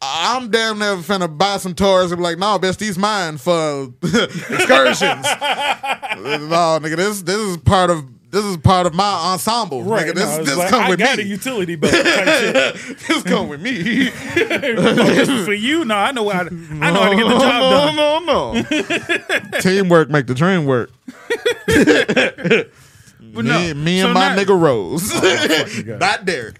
I'm 0.00 0.50
damn 0.50 0.78
near 0.78 0.96
finna 0.98 1.36
buy 1.36 1.56
some 1.56 1.74
toys 1.74 2.12
and 2.12 2.18
be 2.18 2.22
like, 2.22 2.38
no, 2.38 2.58
bitch, 2.58 2.78
these 2.78 2.96
mine 2.96 3.36
for 3.36 3.92
excursions. 4.02 5.24
no, 5.24 6.78
nigga, 6.80 6.96
this 6.96 7.22
this 7.22 7.36
is 7.36 7.56
part 7.56 7.90
of 7.90 8.04
this 8.30 8.44
is 8.44 8.58
part 8.58 8.86
of 8.86 8.94
my 8.94 9.32
ensemble. 9.32 9.82
Right, 9.82 10.06
nigga, 10.06 10.14
this 10.14 10.36
no, 10.38 10.44
this 10.44 10.56
like, 10.56 10.68
come 10.70 10.82
I 10.82 10.88
with 10.90 10.98
got 11.00 11.16
me. 11.18 11.24
a 11.24 11.26
utility 11.26 11.74
shit. 11.80 11.90
this 13.08 13.22
come 13.24 13.48
with 13.48 13.60
me. 13.60 14.10
Oh, 14.36 15.44
for 15.44 15.52
you? 15.54 15.84
No, 15.84 15.96
I 15.96 16.12
know 16.12 16.28
how 16.28 16.44
to, 16.44 16.50
I 16.80 16.90
know 16.92 17.02
how 17.02 17.08
to 17.10 17.16
get 17.16 17.24
the 17.26 17.38
job 17.38 17.96
done. 17.96 17.96
no, 17.96 18.18
no, 18.20 19.52
no. 19.52 19.60
Teamwork 19.60 20.10
make 20.10 20.26
the 20.28 20.34
dream 20.34 20.64
work. 20.66 20.90
But 21.66 23.44
no, 23.44 23.58
me, 23.58 23.74
me 23.74 24.00
and 24.00 24.08
so 24.10 24.14
my 24.14 24.34
now- 24.34 24.42
nigga 24.42 24.60
Rose, 24.60 25.10
oh, 25.12 25.82
God. 25.84 25.98
not 26.00 26.24
Derek. 26.24 26.56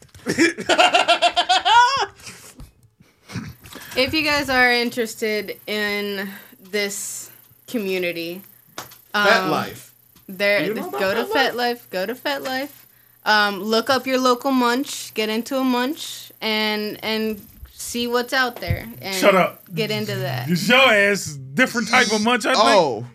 If 3.99 4.15
you 4.15 4.23
guys 4.23 4.49
are 4.49 4.71
interested 4.71 5.59
in 5.67 6.31
this 6.71 7.33
community, 7.67 8.43
Fat 9.13 9.43
um, 9.43 9.51
life. 9.51 9.93
there 10.29 10.65
You 10.65 10.75
know 10.75 10.89
about 10.89 11.01
go 11.01 11.15
to 11.15 11.25
FetLife? 11.25 11.51
FetLife. 11.51 11.91
Go 11.91 12.07
to 12.07 12.15
FetLife. 12.15 12.71
Um, 13.25 13.61
look 13.61 13.91
up 13.91 14.07
your 14.07 14.19
local 14.19 14.53
munch. 14.53 15.13
Get 15.15 15.29
into 15.31 15.57
a 15.57 15.65
munch 15.65 16.31
and 16.41 17.03
and 17.03 17.45
see 17.73 18.07
what's 18.07 18.33
out 18.33 18.61
there. 18.61 18.87
And 19.03 19.17
Shut 19.17 19.35
up. 19.35 19.65
Get 19.75 19.91
into 19.91 20.15
that. 20.15 20.49
It's 20.49 20.69
your 20.69 20.79
ass, 20.79 21.33
different 21.33 21.89
type 21.89 22.13
of 22.13 22.23
munch. 22.23 22.47
I 22.47 22.55
think. 22.55 22.65
Oh. 22.65 23.07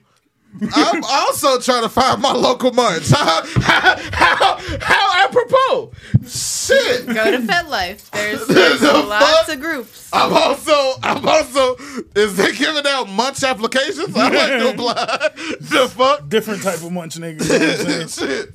I'm 0.75 1.03
also 1.03 1.59
trying 1.59 1.83
to 1.83 1.89
find 1.89 2.21
my 2.21 2.31
local 2.31 2.71
munch. 2.71 3.09
How, 3.09 3.43
how, 3.61 3.97
how, 4.11 4.57
how 4.81 5.25
apropos. 5.25 5.91
Shit. 6.27 7.07
Go 7.07 7.31
to 7.31 7.39
FetLife. 7.39 8.09
There's, 8.11 8.47
The 8.47 8.53
there's 8.53 8.81
lots 8.81 9.25
fuck? 9.47 9.55
of 9.55 9.61
groups. 9.61 10.09
I'm 10.13 10.31
also, 10.31 10.93
I'm 11.01 11.27
also, 11.27 11.75
is 12.15 12.37
they 12.37 12.51
giving 12.53 12.83
out 12.87 13.09
munch 13.09 13.43
applications? 13.43 14.15
I 14.15 14.29
like 14.29 14.59
to 14.61 14.69
apply. 14.69 15.29
the 15.59 15.91
fuck? 15.93 16.29
different 16.29 16.61
type 16.63 16.81
of 16.83 16.91
munch, 16.91 17.15
nigga. 17.15 17.41
You 17.43 17.59
know 17.59 17.93
what 17.93 18.01
I'm 18.01 18.07
saying? 18.07 18.47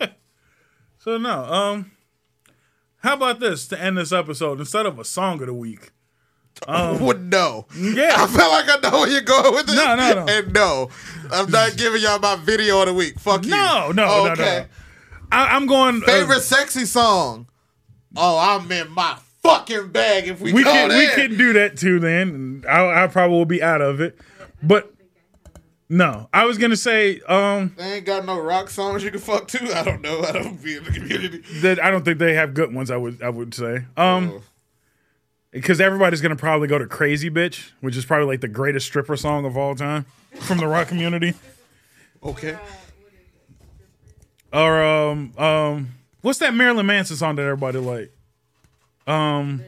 Shit. 0.00 0.12
So 1.00 1.18
no, 1.18 1.44
um, 1.44 1.92
how 2.98 3.14
about 3.14 3.38
this 3.40 3.66
to 3.68 3.80
end 3.80 3.96
this 3.98 4.12
episode 4.12 4.58
instead 4.60 4.86
of 4.86 4.98
a 4.98 5.04
song 5.04 5.40
of 5.40 5.46
the 5.46 5.54
week? 5.54 5.90
Would 6.68 7.30
no. 7.30 7.66
Yeah. 7.76 8.14
I 8.16 8.26
feel 8.26 8.48
like 8.48 8.68
I 8.68 8.78
know 8.82 9.00
where 9.00 9.10
you're 9.10 9.20
going 9.20 9.54
with 9.54 9.66
this. 9.66 9.76
No, 9.76 9.94
no, 9.94 10.24
no. 10.24 10.26
And 10.32 10.52
no. 10.52 10.90
I'm 11.30 11.50
not 11.50 11.76
giving 11.76 12.02
y'all 12.02 12.18
my 12.18 12.36
video 12.36 12.80
of 12.80 12.86
the 12.86 12.94
week. 12.94 13.18
Fuck 13.18 13.44
you. 13.44 13.50
No, 13.50 13.92
no, 13.92 14.24
no, 14.24 14.32
okay. 14.32 14.60
no. 14.60 14.66
I, 15.30 15.56
I'm 15.56 15.66
going 15.66 16.02
uh, 16.02 16.06
Favorite 16.06 16.42
sexy 16.42 16.84
song? 16.84 17.48
Oh, 18.16 18.38
I'm 18.38 18.70
in 18.72 18.90
my 18.90 19.18
fucking 19.42 19.88
bag 19.88 20.28
if 20.28 20.40
we, 20.40 20.52
we 20.52 20.64
can 20.64 20.88
we 20.88 21.08
can 21.08 21.36
do 21.36 21.52
that 21.54 21.76
too. 21.76 22.00
Then 22.00 22.64
I, 22.68 23.04
I 23.04 23.06
probably 23.06 23.36
will 23.36 23.44
be 23.44 23.62
out 23.62 23.80
of 23.80 24.00
it, 24.00 24.18
but 24.62 24.92
no, 25.88 26.28
I 26.32 26.46
was 26.46 26.58
gonna 26.58 26.76
say 26.76 27.20
um 27.28 27.74
They 27.76 27.94
ain't 27.94 28.06
got 28.06 28.24
no 28.24 28.40
rock 28.40 28.70
songs 28.70 29.04
you 29.04 29.10
can 29.10 29.20
fuck 29.20 29.48
to. 29.48 29.78
I 29.78 29.84
don't 29.84 30.00
know. 30.00 30.22
I 30.22 30.32
don't 30.32 30.62
be 30.62 30.76
in 30.76 30.84
the 30.84 30.90
community. 30.90 31.42
that 31.60 31.82
I 31.82 31.90
don't 31.90 32.04
think 32.04 32.18
they 32.18 32.34
have 32.34 32.54
good 32.54 32.74
ones. 32.74 32.90
I 32.90 32.96
would 32.96 33.22
I 33.22 33.28
would 33.28 33.54
say 33.54 33.84
um. 33.96 34.32
Oh. 34.36 34.42
Because 35.56 35.80
everybody's 35.80 36.20
gonna 36.20 36.36
probably 36.36 36.68
go 36.68 36.76
to 36.78 36.86
"Crazy 36.86 37.30
Bitch," 37.30 37.70
which 37.80 37.96
is 37.96 38.04
probably 38.04 38.26
like 38.26 38.42
the 38.42 38.48
greatest 38.48 38.84
stripper 38.86 39.16
song 39.16 39.46
of 39.46 39.56
all 39.56 39.74
time 39.74 40.04
from 40.40 40.58
the 40.58 40.66
rock 40.66 40.86
community. 40.88 41.32
Okay. 42.22 42.58
Or 44.52 44.82
um 44.82 45.32
um 45.38 45.94
what's 46.20 46.40
that 46.40 46.52
Marilyn 46.52 46.84
Manson 46.84 47.16
song 47.16 47.36
that 47.36 47.42
everybody 47.42 47.78
like? 47.78 48.12
Um 49.06 49.62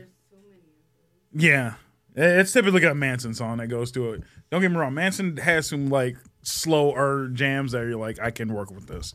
Yeah. 1.32 1.74
It's 2.14 2.52
typically 2.52 2.84
a 2.84 2.94
Manson 2.94 3.32
song 3.32 3.56
that 3.56 3.68
goes 3.68 3.90
to 3.92 4.12
it. 4.12 4.22
Don't 4.50 4.60
get 4.60 4.70
me 4.70 4.76
wrong, 4.76 4.92
Manson 4.92 5.38
has 5.38 5.68
some 5.68 5.88
like 5.88 6.18
slow 6.42 6.92
slower 6.92 7.28
jams 7.28 7.72
that 7.72 7.86
you're 7.86 7.96
like, 7.96 8.20
I 8.20 8.30
can 8.30 8.52
work 8.52 8.70
with 8.70 8.88
this. 8.88 9.14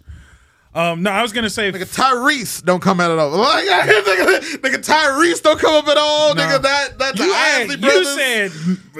Um 0.75 1.03
no, 1.03 1.11
I 1.11 1.21
was 1.21 1.31
gonna 1.33 1.49
say 1.51 1.71
Nigga 1.71 1.85
Tyrese 1.95 2.63
don't 2.63 2.81
come 2.81 2.99
out 2.99 3.11
at 3.11 3.19
all. 3.19 3.29
Like, 3.29 3.65
nigga, 3.65 4.39
nigga 4.57 4.83
Tyrese 4.83 5.41
don't 5.41 5.59
come 5.59 5.75
up 5.75 5.87
at 5.87 5.97
all. 5.97 6.33
No. 6.33 6.41
Nigga 6.41 6.61
that 6.61 6.97
that 6.97 7.15
the 7.15 7.23
you, 7.25 7.33
Isley 7.33 7.77
you 7.79 8.03
said 8.05 8.51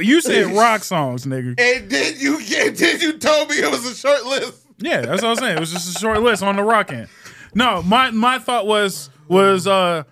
you 0.05 0.21
said 0.21 0.45
rock 0.55 0.83
songs, 0.83 1.25
nigga. 1.25 1.59
and 1.59 1.89
then 1.89 2.13
you 2.17 2.37
and 2.37 2.75
then 2.77 2.99
you 3.01 3.17
told 3.17 3.49
me 3.49 3.55
it 3.57 3.71
was 3.71 3.85
a 3.85 3.95
short 3.95 4.23
list. 4.25 4.65
Yeah, 4.77 5.01
that's 5.01 5.21
what 5.21 5.25
I 5.25 5.29
was 5.31 5.39
saying. 5.39 5.57
It 5.57 5.59
was 5.59 5.71
just 5.71 5.95
a 5.95 5.99
short 5.99 6.21
list 6.21 6.43
on 6.43 6.55
the 6.57 6.63
rock 6.63 6.91
end. 6.91 7.07
No, 7.55 7.81
my 7.81 8.11
my 8.11 8.37
thought 8.39 8.67
was 8.67 9.09
was 9.27 9.65
uh 9.65 10.03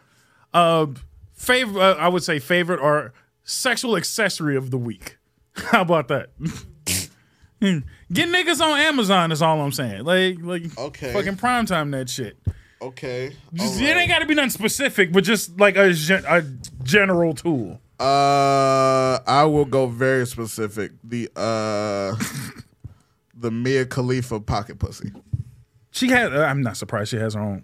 uh 0.54 0.88
favorite 1.34 1.82
uh, 1.82 1.96
I 2.00 2.08
would 2.08 2.24
say 2.24 2.40
favorite 2.40 2.80
or 2.80 3.14
sexual 3.44 3.98
accessory 3.98 4.56
of 4.56 4.72
the 4.72 4.78
week. 4.78 5.18
How 5.56 5.82
about 5.82 6.08
that? 6.08 6.30
Get 8.12 8.30
niggas 8.30 8.60
on 8.62 8.78
Amazon 8.80 9.32
is 9.32 9.42
all 9.42 9.62
I'm 9.62 9.72
saying. 9.72 10.04
Like 10.04 10.38
like 10.42 10.78
Okay. 10.78 11.14
fucking 11.14 11.38
primetime 11.38 11.92
that 11.92 12.10
shit. 12.10 12.38
Okay. 12.82 13.36
Just, 13.54 13.76
all 13.80 13.88
It 13.88 13.96
ain't 13.98 14.10
got 14.10 14.20
to 14.20 14.26
be 14.26 14.34
nothing 14.34 14.50
specific, 14.50 15.12
but 15.12 15.24
just 15.24 15.60
like 15.60 15.78
a 15.78 15.94
gen- 15.94 16.26
a 16.28 16.42
general 16.84 17.34
tool. 17.34 17.80
Uh, 18.00 19.20
I 19.28 19.46
will 19.46 19.66
go 19.66 19.86
very 19.88 20.26
specific. 20.26 20.92
The 21.04 21.30
uh, 21.36 22.16
the 23.36 23.52
Mia 23.52 23.86
Khalifa 23.86 24.40
pocket 24.40 24.80
pussy. 24.80 25.12
She 25.92 26.10
had. 26.10 26.36
Uh, 26.36 26.42
I'm 26.44 26.62
not 26.62 26.78
surprised 26.78 27.12
she 27.12 27.18
has 27.18 27.36
her 27.36 27.42
own. 27.42 27.64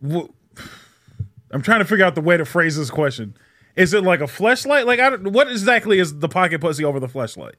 Wha- 0.00 0.28
I'm 1.50 1.62
trying 1.62 1.80
to 1.80 1.84
figure 1.84 2.04
out 2.04 2.14
the 2.14 2.20
way 2.20 2.36
to 2.36 2.44
phrase 2.44 2.76
this 2.76 2.90
question. 2.90 3.34
Is 3.76 3.92
it 3.94 4.02
like 4.04 4.20
a 4.20 4.24
fleshlight? 4.24 4.86
Like, 4.86 5.00
I 5.00 5.10
don't, 5.10 5.32
what 5.32 5.50
exactly 5.50 5.98
is 5.98 6.18
the 6.18 6.28
pocket 6.28 6.60
pussy 6.60 6.84
over 6.84 6.98
the 7.00 7.06
fleshlight? 7.06 7.54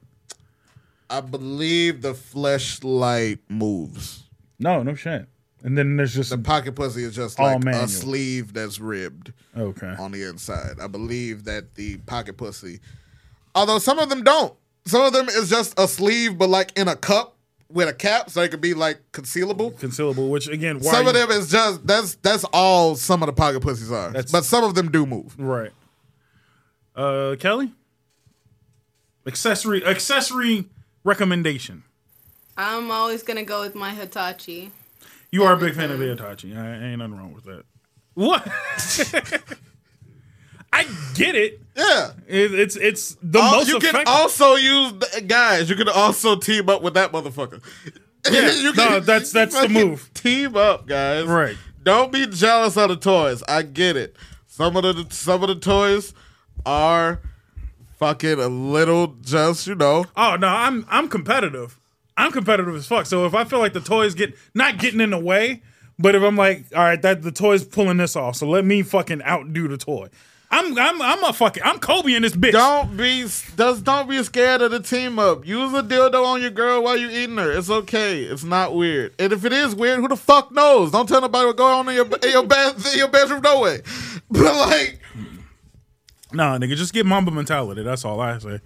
I 1.10 1.20
believe 1.20 2.02
the 2.02 2.12
fleshlight 2.12 3.40
moves. 3.48 4.22
No, 4.58 4.82
no 4.82 4.94
shit. 4.94 5.26
And 5.62 5.76
then 5.76 5.96
there's 5.96 6.14
just 6.14 6.30
The 6.30 6.38
pocket 6.38 6.74
pussy 6.74 7.02
is 7.04 7.14
just 7.14 7.38
like 7.38 7.62
manual. 7.64 7.84
a 7.84 7.88
sleeve 7.88 8.52
that's 8.54 8.78
ribbed 8.80 9.32
okay. 9.56 9.94
on 9.98 10.12
the 10.12 10.22
inside. 10.22 10.76
I 10.80 10.86
believe 10.86 11.44
that 11.44 11.74
the 11.74 11.98
pocket 11.98 12.36
pussy, 12.38 12.80
although 13.54 13.78
some 13.78 13.98
of 13.98 14.08
them 14.08 14.22
don't, 14.24 14.54
Some 14.86 15.02
of 15.02 15.12
them 15.12 15.28
is 15.28 15.50
just 15.50 15.78
a 15.78 15.86
sleeve, 15.86 16.38
but 16.38 16.48
like 16.48 16.72
in 16.78 16.88
a 16.88 16.96
cup 16.96 17.36
with 17.68 17.88
a 17.88 17.92
cap, 17.92 18.30
so 18.30 18.40
it 18.42 18.50
could 18.50 18.62
be 18.62 18.72
like 18.72 18.98
concealable. 19.12 19.72
Concealable, 19.78 20.30
which 20.30 20.48
again, 20.48 20.78
why 20.80 20.92
Some 20.92 21.06
of 21.06 21.14
you- 21.14 21.20
them 21.26 21.30
is 21.30 21.50
just 21.50 21.86
that's 21.86 22.14
that's 22.16 22.44
all 22.52 22.94
some 22.96 23.22
of 23.22 23.26
the 23.26 23.32
pocket 23.34 23.60
pussies 23.60 23.92
are. 23.92 24.10
That's- 24.10 24.32
but 24.32 24.44
some 24.44 24.64
of 24.64 24.74
them 24.74 24.90
do 24.90 25.04
move. 25.04 25.34
Right. 25.38 25.72
Uh, 26.96 27.36
Kelly. 27.38 27.72
Accessory 29.26 29.84
accessory 29.84 30.68
recommendation. 31.04 31.84
I'm 32.56 32.90
always 32.90 33.22
gonna 33.22 33.44
go 33.44 33.60
with 33.60 33.74
my 33.74 33.90
Hitachi. 33.94 34.70
You 35.32 35.44
are 35.44 35.54
a 35.54 35.56
big 35.56 35.74
fan 35.74 35.90
of 35.90 35.98
the 35.98 36.06
Hitachi. 36.06 36.54
I 36.56 36.74
ain't 36.90 36.98
nothing 36.98 37.16
wrong 37.16 37.32
with 37.32 37.44
that. 37.44 37.64
What? 38.14 38.46
I 40.72 40.84
get 41.14 41.34
it. 41.34 41.60
Yeah. 41.76 42.12
It- 42.28 42.54
it's 42.54 42.76
it's 42.76 43.16
the 43.22 43.40
Al- 43.40 43.50
most 43.56 43.68
you 43.68 43.78
can 43.80 43.90
effective. 43.90 44.08
also 44.14 44.54
use 44.54 44.92
the- 44.92 45.20
guys. 45.22 45.68
You 45.68 45.76
can 45.76 45.88
also 45.88 46.36
team 46.36 46.68
up 46.68 46.82
with 46.82 46.94
that 46.94 47.12
motherfucker. 47.12 47.60
Yeah, 48.30 48.50
You 48.60 48.72
no, 48.74 49.00
that's- 49.00 49.32
that's 49.32 49.54
the 49.54 49.60
fucking 49.62 49.72
move. 49.74 50.10
Team 50.14 50.56
up, 50.56 50.86
guys. 50.86 51.26
Right. 51.26 51.56
Don't 51.82 52.12
be 52.12 52.26
jealous 52.26 52.76
of 52.76 52.90
the 52.90 52.96
toys. 52.96 53.42
I 53.48 53.62
get 53.62 53.96
it. 53.96 54.14
Some 54.46 54.76
of 54.76 54.82
the 54.82 55.06
some 55.10 55.42
of 55.42 55.48
the 55.48 55.54
toys 55.56 56.12
are 56.66 57.20
fucking 58.00 58.40
a 58.40 58.48
little 58.48 59.14
just 59.20 59.68
you 59.68 59.76
know. 59.76 60.06
Oh 60.16 60.36
no, 60.36 60.48
I'm 60.48 60.84
I'm 60.88 61.08
competitive. 61.08 61.78
I'm 62.16 62.32
competitive 62.32 62.74
as 62.74 62.86
fuck. 62.86 63.06
So 63.06 63.24
if 63.26 63.34
I 63.34 63.44
feel 63.44 63.60
like 63.60 63.74
the 63.74 63.80
toys 63.80 64.14
get 64.14 64.34
not 64.54 64.78
getting 64.78 65.00
in 65.00 65.10
the 65.10 65.18
way, 65.18 65.62
but 65.98 66.14
if 66.14 66.22
I'm 66.22 66.36
like, 66.36 66.64
all 66.74 66.82
right, 66.82 67.00
that 67.02 67.22
the 67.22 67.30
toy's 67.30 67.64
pulling 67.64 67.98
this 67.98 68.16
off, 68.16 68.36
so 68.36 68.48
let 68.48 68.64
me 68.64 68.82
fucking 68.82 69.22
outdo 69.22 69.68
the 69.68 69.76
toy. 69.76 70.08
I'm 70.50 70.76
I'm 70.76 71.00
I'm 71.00 71.22
a 71.22 71.32
fucking 71.32 71.62
I'm 71.62 71.78
Kobe 71.78 72.14
in 72.14 72.22
this 72.22 72.34
bitch. 72.34 72.52
Don't 72.52 72.96
be 72.96 73.26
does 73.54 73.82
don't 73.82 74.08
be 74.08 74.20
scared 74.24 74.62
of 74.62 74.72
the 74.72 74.80
team 74.80 75.18
up. 75.18 75.46
Use 75.46 75.72
a 75.74 75.82
dildo 75.82 76.24
on 76.24 76.40
your 76.40 76.50
girl 76.50 76.82
while 76.82 76.96
you're 76.96 77.10
eating 77.10 77.36
her. 77.36 77.52
It's 77.52 77.70
okay. 77.70 78.22
It's 78.22 78.42
not 78.42 78.74
weird. 78.74 79.14
And 79.20 79.32
if 79.32 79.44
it 79.44 79.52
is 79.52 79.76
weird, 79.76 80.00
who 80.00 80.08
the 80.08 80.16
fuck 80.16 80.50
knows? 80.50 80.90
Don't 80.90 81.08
tell 81.08 81.20
nobody 81.20 81.46
what 81.46 81.56
going 81.56 81.74
on 81.74 81.88
in 81.88 81.94
your 81.94 82.06
in 82.06 82.30
your 82.32 82.46
bed 82.46 82.74
in 82.92 82.98
your 82.98 83.08
bedroom 83.08 83.42
no 83.42 83.60
way. 83.60 83.82
But 84.30 84.56
like 84.56 85.00
Nah, 86.32 86.58
nigga, 86.58 86.76
just 86.76 86.92
get 86.92 87.06
Mamba 87.06 87.30
mentality. 87.30 87.82
That's 87.82 88.04
all 88.04 88.20
I 88.20 88.38
say. 88.38 88.60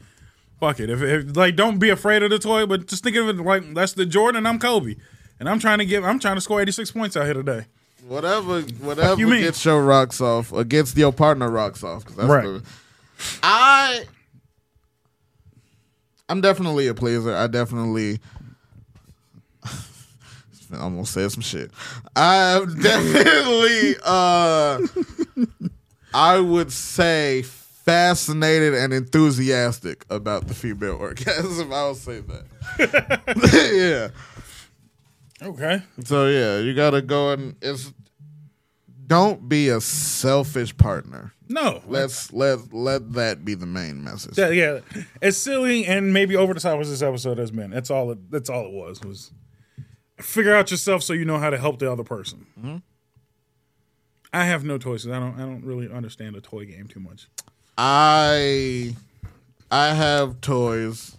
Fuck 0.61 0.81
it. 0.81 0.91
If, 0.91 1.03
if 1.03 1.37
like, 1.37 1.57
don't 1.57 1.79
be 1.79 1.91
afraid 1.91 2.23
of 2.23 2.31
the 2.31 2.39
toy, 2.39 2.67
but 2.67 2.87
just 2.87 3.03
think 3.05 3.17
of 3.17 3.29
it 3.29 3.37
like 3.43 3.75
that's 3.75 3.93
the 3.95 4.07
Jordan. 4.07 4.47
I'm 4.47 4.59
Kobe, 4.59 4.97
and 5.41 5.49
I'm 5.49 5.59
trying 5.59 5.79
to 5.79 5.85
get. 5.87 6.05
I'm 6.05 6.19
trying 6.19 6.37
to 6.37 6.41
score 6.41 6.61
86 6.61 6.91
points 6.91 7.17
out 7.17 7.25
here 7.25 7.35
today. 7.35 7.67
whatever 8.07 8.61
whatever 8.81 9.19
you 9.19 9.27
mean? 9.27 9.41
gets 9.43 9.65
your 9.65 9.83
rocks 9.83 10.21
off 10.21 10.53
gets 10.69 10.95
your 10.97 11.13
partner 11.13 11.51
rocks 11.51 11.83
off. 11.83 12.05
'cause 12.05 12.17
that's 12.17 12.29
Right. 12.29 12.45
the- 12.45 12.63
I 13.43 14.05
I'm 16.29 16.41
definitely 16.41 16.87
a 16.89 16.95
pleaser. 16.95 17.35
I 17.35 17.47
definitely 17.47 18.21
I 20.73 20.79
almost 20.79 21.13
said 21.15 21.31
some 21.33 21.43
shit. 21.43 21.71
I'm 22.15 22.79
definitely 22.81 23.97
uh 24.05 24.81
I 26.15 26.39
would 26.39 26.71
say 26.71 27.43
fascinated 27.43 28.73
and 28.73 28.93
enthusiastic 28.93 30.07
about 30.09 30.47
the 30.47 30.55
female 30.55 30.95
orgasm. 31.01 31.73
I 31.73 31.89
would 31.89 31.97
say 31.97 32.21
that. 32.21 34.13
yeah. 35.43 35.47
Okay. 35.47 35.83
So 36.05 36.29
yeah, 36.29 36.59
you 36.59 36.73
gotta 36.73 37.03
go 37.03 37.33
and 37.33 37.57
it's 37.61 37.93
don't 39.07 39.49
be 39.49 39.69
a 39.69 39.81
selfish 39.81 40.75
partner. 40.77 41.33
No. 41.49 41.83
Let's 41.87 42.33
let 42.33 42.73
let 42.73 43.13
that 43.15 43.45
be 43.45 43.55
the 43.55 43.67
main 43.67 44.03
message. 44.03 44.39
Yeah, 44.39 44.49
yeah. 44.49 44.81
It's 45.21 45.37
silly 45.37 45.85
and 45.85 46.13
maybe 46.13 46.37
over 46.37 46.55
the 46.55 46.61
top 46.61 46.81
as 46.81 46.89
this 46.89 47.03
episode 47.03 47.39
has 47.39 47.51
been. 47.51 47.71
That's 47.71 47.91
all. 47.91 48.13
It, 48.13 48.31
that's 48.31 48.49
all 48.49 48.67
it 48.67 48.73
was. 48.73 49.03
Was 49.03 49.33
figure 50.21 50.55
out 50.55 50.71
yourself 50.71 51.03
so 51.03 51.13
you 51.13 51.25
know 51.25 51.39
how 51.39 51.51
to 51.51 51.59
help 51.59 51.81
the 51.81 51.91
other 51.91 52.05
person. 52.05 52.47
Mm-hmm. 52.59 52.77
I 54.35 54.45
have 54.45 54.65
no 54.65 54.79
toys. 54.79 55.07
I 55.07 55.19
don't. 55.19 55.35
I 55.37 55.41
don't 55.43 55.65
really 55.65 55.91
understand 55.91 56.37
a 56.37 56.41
toy 56.41 56.65
game 56.67 56.87
too 56.89 57.01
much. 57.01 57.29
I 57.79 58.95
I 59.71 59.95
have 59.95 60.41
toys. 60.41 61.17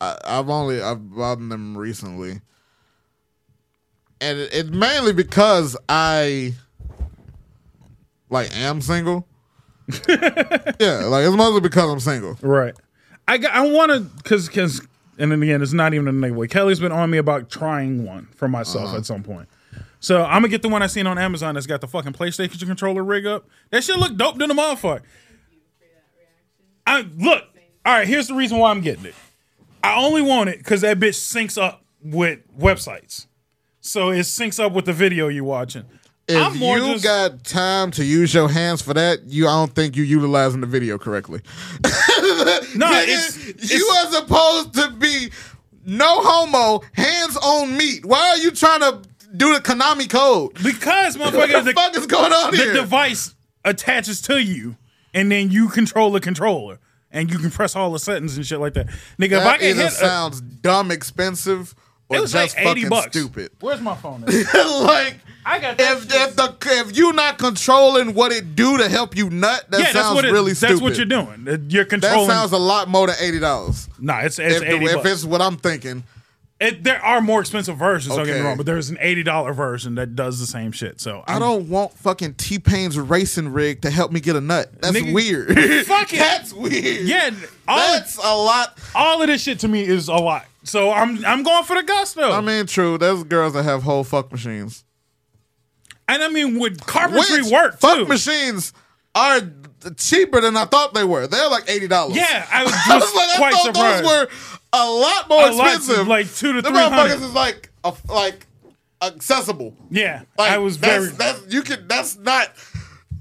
I, 0.00 0.16
I've 0.24 0.48
only 0.48 0.80
I've 0.80 1.10
bought 1.14 1.38
them 1.38 1.76
recently, 1.76 2.40
and 4.20 4.38
it, 4.38 4.50
it's 4.52 4.70
mainly 4.70 5.12
because 5.12 5.76
I 5.88 6.54
like 8.30 8.54
am 8.56 8.80
single. 8.80 9.26
yeah, 10.08 11.04
like 11.06 11.24
it's 11.26 11.36
mostly 11.36 11.60
because 11.60 11.90
I'm 11.90 12.00
single. 12.00 12.36
Right. 12.42 12.74
I 13.28 13.38
got, 13.38 13.52
I 13.52 13.68
want 13.70 13.92
to 13.92 14.00
because 14.00 14.46
because 14.48 14.80
and 15.18 15.32
then 15.32 15.42
again 15.42 15.62
it's 15.62 15.72
not 15.72 15.94
even 15.94 16.08
a 16.08 16.12
negative 16.12 16.36
way. 16.36 16.46
Kelly's 16.48 16.80
been 16.80 16.92
on 16.92 17.10
me 17.10 17.18
about 17.18 17.50
trying 17.50 18.04
one 18.04 18.26
for 18.36 18.48
myself 18.48 18.86
Uh-huh. 18.88 18.96
at 18.98 19.06
some 19.06 19.22
point. 19.22 19.48
So 20.00 20.22
I'm 20.22 20.42
gonna 20.42 20.48
get 20.48 20.62
the 20.62 20.68
one 20.68 20.82
I 20.82 20.86
seen 20.86 21.06
on 21.06 21.18
Amazon 21.18 21.54
that's 21.54 21.66
got 21.66 21.80
the 21.80 21.88
fucking 21.88 22.12
PlayStation 22.12 22.66
controller 22.66 23.02
rig 23.02 23.26
up. 23.26 23.48
That 23.70 23.82
shit 23.82 23.96
look 23.96 24.16
dope 24.16 24.38
than 24.38 24.48
the 24.48 24.54
motherfucker. 24.54 25.02
I 26.86 27.00
look. 27.16 27.44
All 27.84 27.92
right, 27.94 28.06
here's 28.06 28.28
the 28.28 28.34
reason 28.34 28.58
why 28.58 28.70
I'm 28.70 28.80
getting 28.80 29.06
it. 29.06 29.14
I 29.82 29.96
only 30.02 30.22
want 30.22 30.50
it 30.50 30.58
because 30.58 30.80
that 30.80 30.98
bitch 30.98 31.14
syncs 31.16 31.60
up 31.60 31.84
with 32.02 32.40
websites. 32.58 33.26
So 33.80 34.10
it 34.10 34.20
syncs 34.20 34.62
up 34.62 34.72
with 34.72 34.84
the 34.84 34.92
video 34.92 35.28
you're 35.28 35.44
watching. 35.44 35.84
If 36.28 36.60
you 36.60 36.78
just- 36.78 37.04
got 37.04 37.44
time 37.44 37.92
to 37.92 38.04
use 38.04 38.34
your 38.34 38.48
hands 38.48 38.82
for 38.82 38.92
that, 38.94 39.24
you 39.26 39.46
I 39.46 39.52
don't 39.52 39.72
think 39.72 39.96
you 39.96 40.02
utilizing 40.02 40.60
the 40.60 40.66
video 40.66 40.98
correctly. 40.98 41.40
No, 42.74 42.86
Nigga, 42.86 43.04
it's, 43.08 43.72
you 43.72 43.86
are 43.86 44.12
supposed 44.12 44.74
to 44.74 44.90
be 44.90 45.30
no 45.86 46.20
homo, 46.20 46.82
hands 46.92 47.36
on 47.38 47.74
meat. 47.76 48.04
Why 48.04 48.18
are 48.30 48.36
you 48.38 48.50
trying 48.50 48.80
to 48.80 49.00
do 49.36 49.54
the 49.54 49.60
Konami 49.60 50.08
code? 50.10 50.54
because 50.62 51.16
motherfucker, 51.16 51.34
What 51.34 51.50
motherfucker, 51.50 51.64
the 51.64 51.72
fuck 51.72 51.96
is 51.96 52.06
going 52.06 52.32
on 52.32 52.50
the 52.52 52.56
here? 52.56 52.72
device 52.74 53.34
attaches 53.64 54.20
to 54.22 54.42
you, 54.42 54.76
and 55.14 55.30
then 55.30 55.50
you 55.50 55.68
control 55.68 56.10
the 56.12 56.20
controller, 56.20 56.78
and 57.10 57.30
you 57.30 57.38
can 57.38 57.50
press 57.50 57.74
all 57.76 57.90
the 57.92 57.98
settings 57.98 58.36
and 58.36 58.46
shit 58.46 58.60
like 58.60 58.74
that. 58.74 58.86
Nigga, 59.18 59.40
if 59.40 59.46
I 59.46 59.58
can 59.58 59.68
either 59.70 59.82
hit, 59.84 59.92
a, 59.92 59.94
sounds 59.94 60.40
dumb 60.40 60.90
expensive 60.90 61.74
or 62.08 62.18
it 62.18 62.20
was 62.20 62.32
just 62.32 62.56
like 62.56 62.66
eighty 62.66 62.82
fucking 62.82 62.88
bucks. 62.90 63.06
stupid. 63.16 63.50
Where's 63.60 63.80
my 63.80 63.94
phone? 63.96 64.22
At? 64.24 64.28
like 64.82 65.16
I 65.44 65.58
got 65.58 65.74
if 65.80 66.02
shit. 66.02 66.12
if 66.14 66.36
the 66.36 66.56
if 66.66 66.96
you 66.96 67.12
not 67.12 67.38
controlling 67.38 68.14
what 68.14 68.30
it 68.32 68.54
do 68.54 68.78
to 68.78 68.88
help 68.88 69.16
you 69.16 69.28
nut, 69.30 69.64
that 69.70 69.78
yeah, 69.78 69.84
that's 69.86 69.92
sounds 69.98 70.14
what 70.16 70.24
it, 70.24 70.32
really 70.32 70.52
That's 70.52 70.58
stupid. 70.58 70.74
That's 70.74 70.82
what 70.82 70.96
you're 70.98 71.06
doing. 71.46 71.66
You're 71.70 71.84
controlling. 71.84 72.28
That 72.28 72.32
sounds 72.34 72.52
a 72.52 72.58
lot 72.58 72.88
more 72.88 73.06
than 73.08 73.16
eighty 73.20 73.40
dollars. 73.40 73.88
nah, 73.98 74.20
it's 74.20 74.38
it's 74.38 74.56
If, 74.56 74.62
eighty 74.62 74.84
if 74.86 74.94
bucks. 74.94 75.10
it's 75.10 75.24
what 75.24 75.40
I'm 75.42 75.56
thinking, 75.56 76.04
It, 76.58 76.84
there 76.84 77.04
are 77.04 77.20
more 77.20 77.40
expensive 77.40 77.76
versions. 77.76 78.16
Don't 78.16 78.24
get 78.24 78.32
me 78.32 78.38
Okay. 78.38 78.48
wrong, 78.48 78.56
but 78.56 78.64
there's 78.64 78.88
an 78.88 78.96
eighty 79.00 79.22
dollar 79.22 79.52
version 79.52 79.94
that 79.96 80.16
does 80.16 80.40
the 80.40 80.46
same 80.46 80.72
shit. 80.72 81.02
So 81.02 81.22
I 81.26 81.32
I'm- 81.32 81.40
don't 81.42 81.68
want 81.68 81.92
fucking 81.98 82.34
T 82.34 82.58
Pain's 82.58 82.98
racing 82.98 83.52
rig 83.52 83.82
to 83.82 83.90
help 83.90 84.10
me 84.10 84.20
get 84.20 84.36
a 84.36 84.40
nut. 84.40 84.70
That's 84.80 84.96
Nigga, 84.96 85.12
weird. 85.12 85.48
fuck 85.86 86.10
it. 86.14 86.18
That's 86.18 86.54
weird. 86.54 87.06
Yeah, 87.06 87.30
all 87.68 87.76
That's 87.76 88.16
a 88.16 88.20
lot. 88.34 88.78
all 88.94 89.20
of 89.20 89.26
this 89.28 89.42
shit 89.42 89.58
to 89.60 89.68
me 89.68 89.84
is 89.84 90.08
a 90.08 90.14
lot. 90.14 90.46
So 90.62 90.90
I'm 90.90 91.22
I'm 91.26 91.42
going 91.42 91.64
for 91.64 91.76
the 91.76 91.82
gusto. 91.82 92.32
I 92.32 92.40
mean, 92.40 92.64
true. 92.66 92.96
There's 92.96 93.22
girls 93.24 93.52
that 93.52 93.64
have 93.64 93.82
whole 93.82 94.02
fuck 94.02 94.32
machines. 94.32 94.82
and 96.08 96.22
I 96.22 96.28
mean, 96.28 96.58
would 96.58 96.86
carpentry 96.86 97.42
Which 97.42 97.52
work 97.52 97.78
fuck 97.80 97.98
too? 97.98 98.06
machines 98.06 98.72
are 99.14 99.40
cheaper 99.96 100.40
than 100.40 100.56
I 100.56 100.64
thought 100.64 100.94
they 100.94 101.04
were. 101.04 101.26
They're 101.26 101.48
like 101.50 101.68
eighty 101.68 101.86
dollars. 101.88 102.16
Yeah, 102.16 102.46
I 102.50 102.62
was 102.64 102.72
I 102.72 102.94
was 102.94 103.04
just 103.04 103.14
like, 103.16 103.28
I 103.28 103.36
quite 103.36 103.52
thought 103.54 103.64
surprised. 103.66 104.04
those 104.04 104.10
were 104.10 104.28
a 104.72 104.90
lot 104.90 105.28
more 105.28 105.48
A 105.48 105.52
lot, 105.52 105.74
expensive. 105.76 106.06
like 106.08 106.32
two 106.34 106.52
to 106.54 106.62
three 106.62 106.76
hundred. 106.76 107.14
is 107.14 107.32
like 107.32 107.70
a, 107.84 107.92
like 108.08 108.46
accessible. 109.02 109.74
Yeah, 109.90 110.22
Like, 110.38 110.50
I 110.52 110.58
was 110.58 110.78
that's, 110.78 111.06
very. 111.06 111.16
That's 111.16 111.52
you 111.54 111.62
can. 111.62 111.86
That's 111.88 112.16
not 112.18 112.48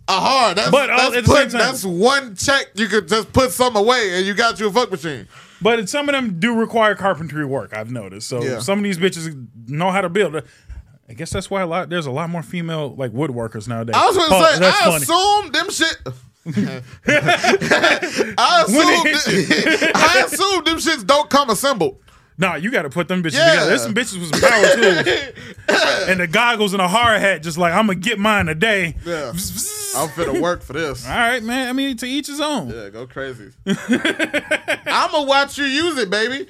a 0.08 0.20
hard. 0.20 0.58
That's, 0.58 0.72
But, 0.72 0.90
uh, 0.90 0.98
that's, 0.98 1.16
at 1.18 1.26
the 1.26 1.32
put- 1.32 1.52
that's 1.52 1.84
one 1.84 2.36
check. 2.36 2.68
You 2.76 2.88
could 2.88 3.08
just 3.08 3.32
put 3.34 3.52
some 3.52 3.76
away, 3.76 4.18
and 4.18 4.26
you 4.26 4.34
got 4.34 4.60
you 4.60 4.68
a 4.68 4.72
fuck 4.72 4.92
machine. 4.92 5.28
But 5.62 5.88
some 5.90 6.10
of 6.10 6.14
them 6.14 6.40
do 6.40 6.54
require 6.56 6.96
carpentry 6.96 7.46
work. 7.46 7.74
I've 7.76 7.90
noticed. 7.92 8.28
So 8.28 8.44
Yeah. 8.44 8.60
some 8.60 8.78
of 8.80 8.84
these 8.84 8.98
bitches 8.98 9.48
know 9.68 9.90
how 9.92 10.02
to 10.02 10.10
build. 10.10 10.36
I 11.08 11.14
guess 11.14 11.30
that's 11.30 11.50
why 11.50 11.62
a 11.62 11.68
lot 11.68 11.90
there's 11.90 12.08
a 12.08 12.12
lot 12.12 12.30
more 12.30 12.44
female 12.44 12.94
like 12.96 13.12
woodworkers 13.12 13.68
nowadays. 13.68 13.96
I 13.98 14.06
was 14.08 14.16
to 14.16 14.22
Oh, 14.24 14.54
say, 14.58 14.68
I 14.68 14.72
funny. 14.72 14.96
assume 15.04 15.52
them 15.52 15.70
shit. 15.72 15.98
I 17.08 18.64
assume, 18.68 19.92
I 19.96 20.24
assume 20.26 20.64
them 20.64 20.78
shits 20.78 21.06
don't 21.06 21.30
come 21.30 21.50
assembled. 21.50 21.98
Nah, 22.38 22.56
you 22.56 22.70
got 22.70 22.82
to 22.82 22.90
put 22.90 23.08
them 23.08 23.24
bitches 23.24 23.34
Yeah. 23.36 23.50
together. 23.52 23.70
There's 23.70 23.82
some 23.84 23.94
bitches 23.94 24.20
with 24.20 24.36
some 24.36 24.42
power 24.50 24.76
tools, 24.76 26.08
and 26.10 26.20
the 26.20 26.28
goggles 26.28 26.74
and 26.74 26.82
a 26.82 26.88
hard 26.88 27.22
hat, 27.22 27.42
just 27.42 27.58
like 27.58 27.74
I'm 27.74 27.88
gonna 27.88 27.98
get 28.00 28.20
mine 28.20 28.46
today. 28.48 28.96
Yeah, 29.06 29.30
I'm 29.30 30.10
finna 30.10 30.42
work 30.42 30.62
for 30.62 30.74
this. 30.74 31.08
All 31.08 31.16
right, 31.16 31.42
man. 31.42 31.70
I 31.70 31.74
mean, 31.74 31.96
to 31.98 32.06
each 32.06 32.28
his 32.28 32.42
own. 32.42 32.70
Yeah, 32.70 32.90
go 32.90 33.08
crazy. 33.08 33.52
I'm 33.66 35.12
gonna 35.12 35.24
watch 35.26 35.58
you 35.58 35.64
use 35.66 35.98
it, 35.98 36.10
baby. 36.10 36.46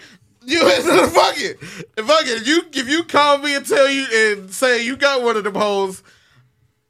You 0.48 0.60
fuck 0.60 1.36
it, 1.38 1.60
fuck 1.60 2.26
it. 2.26 2.42
If 2.42 2.48
you 2.48 2.64
if 2.74 2.90
you 2.90 3.04
call 3.04 3.38
me 3.38 3.56
and 3.56 3.66
tell 3.66 3.90
you 3.90 4.06
and 4.12 4.52
say 4.52 4.84
you 4.84 4.96
got 4.98 5.22
one 5.22 5.38
of 5.38 5.44
them 5.44 5.56
hoes, 5.56 6.02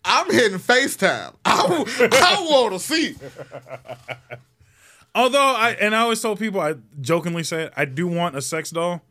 I'm 0.06 0.32
hitting 0.32 0.60
FaceTime. 0.60 1.34
I, 1.46 2.10
I 2.12 2.42
want 2.48 2.74
to 2.74 2.80
see. 2.80 3.16
Although 5.16 5.40
I 5.40 5.72
and 5.72 5.96
I 5.96 6.02
always 6.02 6.22
told 6.22 6.40
people 6.40 6.60
I 6.60 6.76
jokingly 7.02 7.44
said 7.44 7.72
I 7.76 7.86
do 7.86 8.06
want 8.08 8.36
a 8.36 8.42
sex 8.42 8.70
doll, 8.70 9.02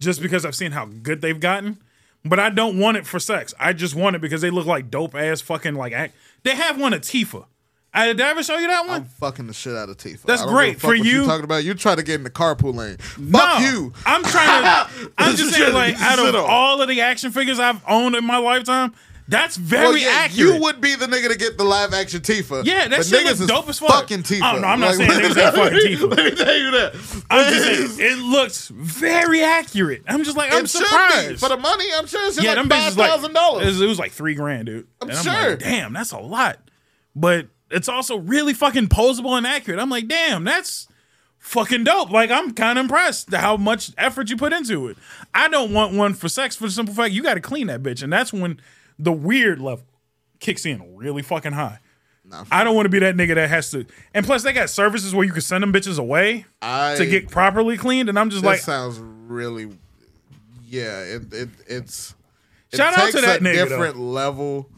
just 0.00 0.22
because 0.22 0.44
I've 0.46 0.54
seen 0.54 0.72
how 0.72 0.86
good 0.86 1.20
they've 1.20 1.38
gotten. 1.38 1.78
But 2.24 2.40
I 2.40 2.50
don't 2.50 2.78
want 2.78 2.96
it 2.96 3.06
for 3.06 3.18
sex. 3.18 3.54
I 3.58 3.72
just 3.72 3.94
want 3.94 4.16
it 4.16 4.20
because 4.20 4.40
they 4.40 4.50
look 4.50 4.66
like 4.66 4.90
dope 4.90 5.14
ass 5.14 5.40
fucking 5.40 5.74
like 5.74 5.92
act. 5.92 6.14
They 6.42 6.54
have 6.54 6.80
one 6.80 6.94
at 6.94 7.02
Tifa. 7.02 7.46
I, 7.94 8.06
did 8.08 8.20
I 8.20 8.30
ever 8.30 8.42
show 8.42 8.56
you 8.58 8.68
that 8.68 8.86
one? 8.86 9.02
I'm 9.02 9.04
fucking 9.06 9.46
the 9.46 9.54
shit 9.54 9.74
out 9.74 9.88
of 9.88 9.96
Tifa. 9.96 10.22
That's 10.22 10.44
great 10.44 10.74
fuck 10.74 10.80
for 10.92 10.96
what 10.96 11.06
you. 11.06 11.24
Talking 11.24 11.44
about 11.44 11.64
you 11.64 11.74
trying 11.74 11.96
to 11.96 12.02
get 12.02 12.16
in 12.16 12.22
the 12.22 12.30
carpool 12.30 12.74
lane. 12.74 12.98
Fuck 12.98 13.22
no, 13.22 13.58
you. 13.58 13.92
I'm 14.04 14.22
trying 14.22 14.62
to. 14.62 15.12
I'm 15.18 15.34
just 15.34 15.54
saying, 15.54 15.72
like, 15.72 15.98
out 16.00 16.18
of 16.18 16.34
all 16.34 16.82
of 16.82 16.88
the 16.88 17.00
action 17.00 17.32
figures 17.32 17.58
I've 17.58 17.82
owned 17.88 18.14
in 18.14 18.24
my 18.24 18.36
lifetime, 18.36 18.94
that's 19.28 19.56
very 19.56 19.84
Well, 19.84 19.96
yeah, 19.98 20.08
accurate. 20.08 20.54
You 20.54 20.62
would 20.62 20.80
be 20.80 20.94
the 20.94 21.04
nigga 21.04 21.28
to 21.28 21.36
get 21.36 21.58
the 21.58 21.64
live 21.64 21.92
action 21.92 22.22
Tifa. 22.22 22.64
Yeah, 22.64 22.88
that 22.88 22.96
but 22.96 23.06
shit 23.06 23.20
niggas 23.20 23.24
looks 23.26 23.40
is 23.40 23.46
dope 23.46 23.68
as 23.68 23.78
fuck. 23.78 23.90
Fucking 23.90 24.22
Tifa. 24.22 24.54
Oh, 24.54 24.58
no, 24.58 24.66
I'm 24.66 24.80
not 24.80 24.94
saying 24.94 25.10
niggas 25.10 25.36
ain't 25.36 25.54
fucking 25.54 25.78
Tifa. 25.78 26.16
Let 26.16 26.24
me 26.24 26.44
tell 26.44 26.56
you 26.56 26.70
that. 26.70 27.24
I'm 27.28 27.52
just 27.52 27.96
saying, 27.96 28.10
it 28.10 28.18
looks 28.18 28.68
very 28.68 29.42
accurate. 29.42 30.02
I'm 30.08 30.24
just 30.24 30.36
like, 30.36 30.50
I'm 30.50 30.64
it 30.64 30.68
surprised. 30.68 31.40
for 31.40 31.50
the 31.50 31.58
money. 31.58 31.84
I'm 31.94 32.06
sure 32.06 32.26
it's 32.26 32.42
yeah, 32.42 32.54
like 32.54 32.66
$5,000. 32.66 32.96
Like, 32.96 33.62
it 33.62 33.66
was, 33.66 33.80
it 33.82 33.86
was 33.86 33.98
like 33.98 34.12
three 34.12 34.34
grand, 34.34 34.64
dude. 34.64 34.86
I'm 35.02 35.10
and 35.10 35.18
I'm 35.18 35.24
sure. 35.24 35.50
like, 35.50 35.58
damn, 35.58 35.92
that's 35.92 36.12
a 36.12 36.18
lot. 36.18 36.58
But 37.14 37.48
it's 37.70 37.88
also 37.88 38.16
really 38.16 38.54
fucking 38.54 38.88
posable 38.88 39.36
and 39.36 39.46
accurate. 39.46 39.78
I'm 39.78 39.90
like, 39.90 40.08
damn, 40.08 40.44
that's 40.44 40.88
fucking 41.36 41.84
dope. 41.84 42.10
Like, 42.10 42.30
I'm 42.30 42.54
kind 42.54 42.78
of 42.78 42.84
impressed 42.84 43.34
how 43.34 43.58
much 43.58 43.92
effort 43.98 44.30
you 44.30 44.38
put 44.38 44.54
into 44.54 44.88
it. 44.88 44.96
I 45.34 45.48
don't 45.48 45.74
want 45.74 45.94
one 45.94 46.14
for 46.14 46.30
sex 46.30 46.56
for 46.56 46.64
the 46.64 46.70
simple 46.70 46.94
fact 46.94 47.12
you 47.12 47.22
got 47.22 47.34
to 47.34 47.40
clean 47.40 47.66
that 47.66 47.82
bitch, 47.82 48.02
and 48.02 48.10
that's 48.10 48.32
when 48.32 48.58
the 48.98 49.12
weird 49.12 49.60
level 49.60 49.84
kicks 50.40 50.66
in 50.66 50.96
really 50.96 51.22
fucking 51.22 51.52
high. 51.52 51.80
I 52.50 52.62
don't 52.62 52.74
want 52.74 52.86
to 52.86 52.90
be 52.90 52.98
that 52.98 53.14
nigga 53.14 53.36
that 53.36 53.48
has 53.48 53.70
to. 53.70 53.86
And 54.12 54.24
plus, 54.24 54.42
they 54.42 54.52
got 54.52 54.68
services 54.68 55.14
where 55.14 55.24
you 55.24 55.32
can 55.32 55.40
send 55.40 55.62
them 55.62 55.72
bitches 55.72 55.98
away 55.98 56.44
I, 56.60 56.94
to 56.96 57.06
get 57.06 57.30
properly 57.30 57.76
cleaned, 57.78 58.08
and 58.08 58.18
I'm 58.18 58.30
just 58.30 58.44
like, 58.44 58.60
sounds 58.60 58.98
really. 58.98 59.70
Yeah, 60.66 61.00
it, 61.00 61.32
it 61.32 61.48
it's. 61.66 62.14
It 62.70 62.76
Shout 62.76 62.98
out 62.98 63.10
to 63.12 63.20
that 63.22 63.40
a 63.40 63.42
nigga, 63.42 63.56
though. 63.56 63.68
different 63.68 63.98
level 63.98 64.68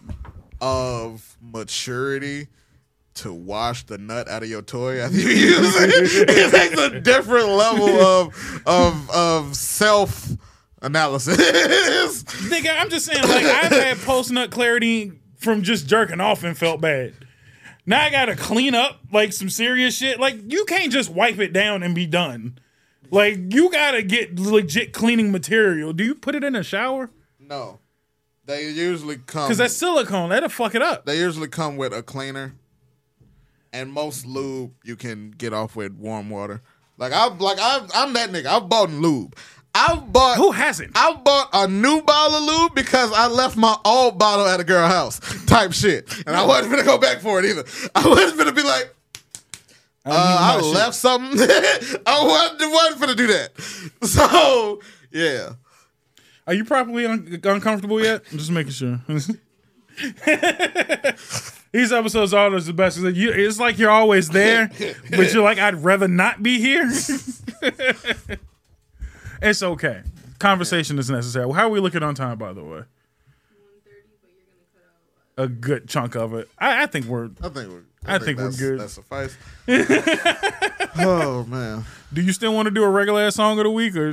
of 0.60 1.36
maturity 1.40 2.46
to 3.14 3.32
wash 3.32 3.84
the 3.84 3.98
nut 3.98 4.28
out 4.28 4.44
of 4.44 4.48
your 4.48 4.62
toy 4.62 5.00
after 5.00 5.18
you 5.18 5.28
use 5.28 5.74
it. 5.76 6.28
It 6.30 6.50
takes 6.52 6.80
a 6.80 7.00
different 7.00 7.48
level 7.48 7.88
of 7.88 8.62
of 8.66 9.10
of 9.10 9.56
self 9.56 10.30
analysis. 10.82 11.36
Nigga, 12.48 12.74
I'm 12.78 12.90
just 12.90 13.06
saying, 13.06 13.22
like, 13.22 13.44
I've 13.44 13.72
had 13.72 13.98
post 13.98 14.30
nut 14.30 14.50
clarity 14.50 15.12
from 15.36 15.62
just 15.62 15.86
jerking 15.86 16.20
off 16.20 16.44
and 16.44 16.56
felt 16.56 16.80
bad. 16.80 17.14
Now 17.86 18.02
I 18.02 18.10
gotta 18.10 18.36
clean 18.36 18.74
up 18.74 19.00
like 19.12 19.32
some 19.32 19.48
serious 19.48 19.96
shit. 19.96 20.20
Like, 20.20 20.36
you 20.52 20.64
can't 20.66 20.92
just 20.92 21.10
wipe 21.10 21.38
it 21.38 21.52
down 21.52 21.82
and 21.82 21.94
be 21.94 22.06
done. 22.06 22.58
Like, 23.10 23.52
you 23.52 23.70
gotta 23.70 24.02
get 24.02 24.38
legit 24.38 24.92
cleaning 24.92 25.32
material. 25.32 25.92
Do 25.92 26.04
you 26.04 26.14
put 26.14 26.34
it 26.34 26.44
in 26.44 26.54
a 26.54 26.62
shower? 26.62 27.10
no, 27.38 27.80
they 28.44 28.68
usually 28.70 29.16
come 29.16 29.44
Because 29.46 29.58
that's 29.58 29.74
silicone. 29.76 30.30
That'll 30.30 30.48
fuck 30.48 30.74
it 30.74 30.82
up. 30.82 31.04
They 31.06 31.18
usually 31.18 31.48
come 31.48 31.76
with 31.76 31.92
a 31.92 32.02
cleaner, 32.02 32.54
and 33.72 33.92
most 33.92 34.26
lube 34.26 34.72
you 34.84 34.96
can 34.96 35.30
get 35.32 35.52
off 35.52 35.74
with 35.76 35.92
warm 35.94 36.30
water. 36.30 36.62
Like 36.96 37.12
I 37.12 37.26
like 37.28 37.58
I 37.60 37.86
I'm 37.94 38.12
that 38.12 38.30
nigga. 38.30 38.46
I've 38.46 38.68
bought 38.68 38.90
lube. 38.90 39.36
I've 39.74 40.12
bought 40.12 40.36
Who 40.36 40.50
hasn't? 40.50 40.92
I've 40.94 41.22
bought 41.24 41.48
a 41.52 41.68
new 41.68 42.02
bottle 42.02 42.36
of 42.38 42.42
lube 42.44 42.74
because 42.74 43.12
I 43.12 43.28
left 43.28 43.56
my 43.56 43.76
old 43.84 44.18
bottle 44.18 44.46
at 44.46 44.58
a 44.60 44.64
girl 44.64 44.88
house 44.88 45.20
type 45.46 45.72
shit, 45.72 46.12
and 46.26 46.34
I 46.36 46.44
wasn't 46.44 46.70
gonna 46.72 46.84
go 46.84 46.98
back 46.98 47.20
for 47.20 47.38
it 47.38 47.44
either. 47.44 47.64
I 47.94 48.06
wasn't 48.08 48.38
gonna 48.38 48.52
be 48.52 48.62
like. 48.62 48.94
Uh, 50.04 50.12
I 50.56 50.60
shit. 50.60 50.74
left 50.74 50.94
something. 50.94 51.38
I 52.06 52.24
wasn't, 52.24 52.72
wasn't 52.72 53.00
gonna 53.00 53.14
do 53.14 53.26
that. 53.28 53.50
So 54.06 54.80
yeah, 55.12 55.50
Are 56.46 56.54
you 56.54 56.64
properly 56.64 57.04
un- 57.06 57.40
uncomfortable 57.44 58.02
yet? 58.02 58.22
I'm 58.32 58.38
just 58.38 58.50
making 58.50 58.72
sure. 58.72 59.00
These 61.72 61.92
episodes 61.92 62.32
are 62.34 62.46
always 62.46 62.66
the 62.66 62.72
best. 62.72 62.96
It's 62.96 63.04
like, 63.04 63.14
you, 63.14 63.30
it's 63.30 63.60
like 63.60 63.78
you're 63.78 63.90
always 63.90 64.28
there, 64.30 64.70
but 65.10 65.32
you're 65.32 65.44
like, 65.44 65.58
I'd 65.58 65.76
rather 65.84 66.08
not 66.08 66.42
be 66.42 66.58
here. 66.60 66.90
It's 69.42 69.62
okay. 69.62 70.02
Conversation 70.38 70.98
is 70.98 71.10
necessary. 71.10 71.50
How 71.52 71.66
are 71.66 71.70
we 71.70 71.80
looking 71.80 72.02
on 72.02 72.14
time, 72.14 72.38
by 72.38 72.52
the 72.52 72.62
way? 72.64 72.82
A 75.36 75.48
good 75.48 75.88
chunk 75.88 76.16
of 76.16 76.34
it. 76.34 76.48
I, 76.58 76.82
I 76.82 76.86
think 76.86 77.06
we're. 77.06 77.30
I 77.42 77.48
think 77.48 77.70
we're. 77.70 77.82
I 78.06 78.18
think 78.18 78.38
we're 78.38 78.50
that's- 78.50 78.58
good. 78.58 78.80
That 78.80 78.90
suffice. 78.90 79.36
oh 80.98 81.44
man. 81.48 81.84
Do 82.12 82.20
you 82.22 82.32
still 82.32 82.52
want 82.54 82.66
to 82.66 82.70
do 82.70 82.82
a 82.82 82.90
regular 82.90 83.22
ass 83.22 83.36
song 83.36 83.58
of 83.58 83.64
the 83.64 83.70
week, 83.70 83.96
or 83.96 84.10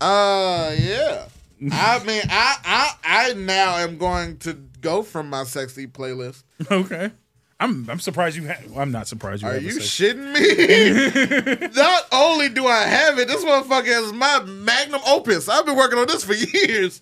Uh, 0.00 0.74
yeah. 0.78 1.26
I 1.70 2.02
mean, 2.04 2.22
I, 2.28 2.56
I, 2.64 2.94
I 3.04 3.32
now 3.34 3.76
am 3.76 3.96
going 3.98 4.38
to 4.38 4.54
go 4.80 5.04
from 5.04 5.30
my 5.30 5.44
sexy 5.44 5.86
playlist. 5.86 6.42
okay? 6.72 7.12
I'm 7.62 7.88
I'm 7.88 8.00
surprised 8.00 8.36
you. 8.36 8.48
Ha- 8.48 8.80
I'm 8.80 8.90
not 8.90 9.06
surprised 9.06 9.42
you. 9.42 9.48
Are 9.48 9.54
have 9.54 9.62
you 9.62 9.76
shitting 9.76 10.32
me? 10.32 11.68
Not 11.76 12.06
only 12.10 12.48
do 12.48 12.66
I 12.66 12.82
have 12.82 13.18
it, 13.20 13.28
this 13.28 13.44
motherfucker 13.44 14.04
is 14.04 14.12
my 14.12 14.40
magnum 14.42 15.00
opus. 15.06 15.48
I've 15.48 15.64
been 15.64 15.76
working 15.76 15.98
on 15.98 16.08
this 16.08 16.24
for 16.24 16.34
years. 16.56 17.00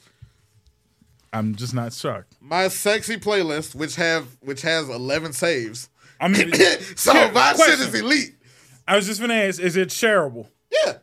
I'm 1.32 1.55
just 1.55 1.73
not 1.73 1.95
shocked. 1.95 2.35
My 2.41 2.69
sexy 2.69 3.16
playlist, 3.16 3.74
which 3.74 3.97
have 3.97 4.37
which 4.41 4.61
has 4.62 4.89
eleven 4.89 5.32
saves. 5.32 5.89
I 6.20 6.28
mean, 6.28 6.53
so 6.97 7.12
Here, 7.15 7.32
my 7.32 7.55
question. 7.55 7.78
shit 7.78 7.95
is 7.95 8.01
elite. 8.01 8.35
I 8.87 8.97
was 8.97 9.07
just 9.07 9.20
gonna 9.20 9.35
ask: 9.35 9.61
Is 9.61 9.77
it 9.77 9.89
shareable? 9.89 10.47
Yeah. 10.70 10.99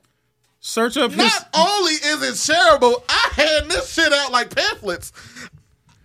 Search 0.59 0.97
up 0.97 1.11
his. 1.11 1.17
Not 1.17 1.49
only 1.55 1.93
is 1.93 2.21
it 2.21 2.33
shareable, 2.53 3.01
I 3.09 3.29
hand 3.33 3.71
this 3.71 3.91
shit 3.91 4.13
out 4.13 4.31
like 4.31 4.53
pamphlets. 4.53 5.13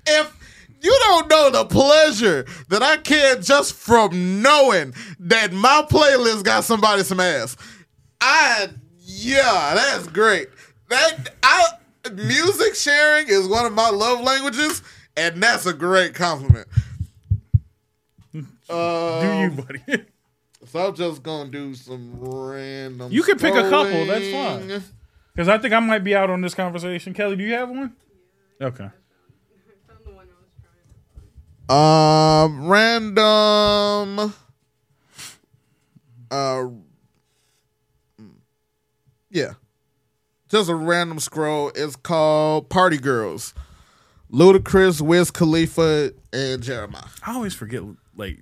If 0.06 0.41
you 0.82 0.98
don't 1.04 1.28
know 1.28 1.50
the 1.50 1.64
pleasure 1.64 2.44
that 2.68 2.82
I 2.82 2.96
get 2.96 3.42
just 3.42 3.74
from 3.74 4.42
knowing 4.42 4.94
that 5.20 5.52
my 5.52 5.84
playlist 5.88 6.44
got 6.44 6.64
somebody 6.64 7.02
some 7.04 7.20
ass, 7.20 7.56
I 8.20 8.68
yeah, 9.00 9.72
that's 9.74 10.08
great. 10.08 10.48
That 10.88 11.34
I 11.42 11.64
music 12.10 12.74
sharing 12.74 13.28
is 13.28 13.46
one 13.48 13.64
of 13.66 13.72
my 13.72 13.90
love 13.90 14.20
languages, 14.20 14.82
and 15.16 15.42
that's 15.42 15.66
a 15.66 15.72
great 15.72 16.14
compliment. 16.14 16.66
Uh, 18.68 19.20
do 19.20 19.38
you, 19.38 19.50
buddy? 19.50 20.04
so 20.66 20.88
I'm 20.88 20.94
just 20.94 21.22
gonna 21.22 21.50
do 21.50 21.74
some 21.74 22.18
random. 22.20 23.12
You 23.12 23.22
can 23.22 23.38
pick 23.38 23.54
a 23.54 23.68
couple. 23.68 24.06
That's 24.06 24.30
fine. 24.30 24.82
Because 25.34 25.48
I 25.48 25.58
think 25.58 25.72
I 25.72 25.80
might 25.80 26.04
be 26.04 26.14
out 26.14 26.30
on 26.30 26.40
this 26.40 26.54
conversation. 26.54 27.14
Kelly, 27.14 27.36
do 27.36 27.44
you 27.44 27.54
have 27.54 27.70
one? 27.70 27.94
Okay. 28.60 28.90
Um, 31.68 32.68
random. 32.68 34.34
Uh, 36.30 36.64
yeah, 39.30 39.52
just 40.48 40.68
a 40.68 40.74
random 40.74 41.18
scroll. 41.18 41.70
It's 41.74 41.96
called 41.96 42.68
Party 42.68 42.98
Girls. 42.98 43.54
Ludacris, 44.32 45.00
Wiz 45.02 45.30
Khalifa, 45.30 46.12
and 46.32 46.62
Jeremih. 46.62 47.06
I 47.26 47.34
always 47.34 47.54
forget. 47.54 47.82
Like, 48.16 48.40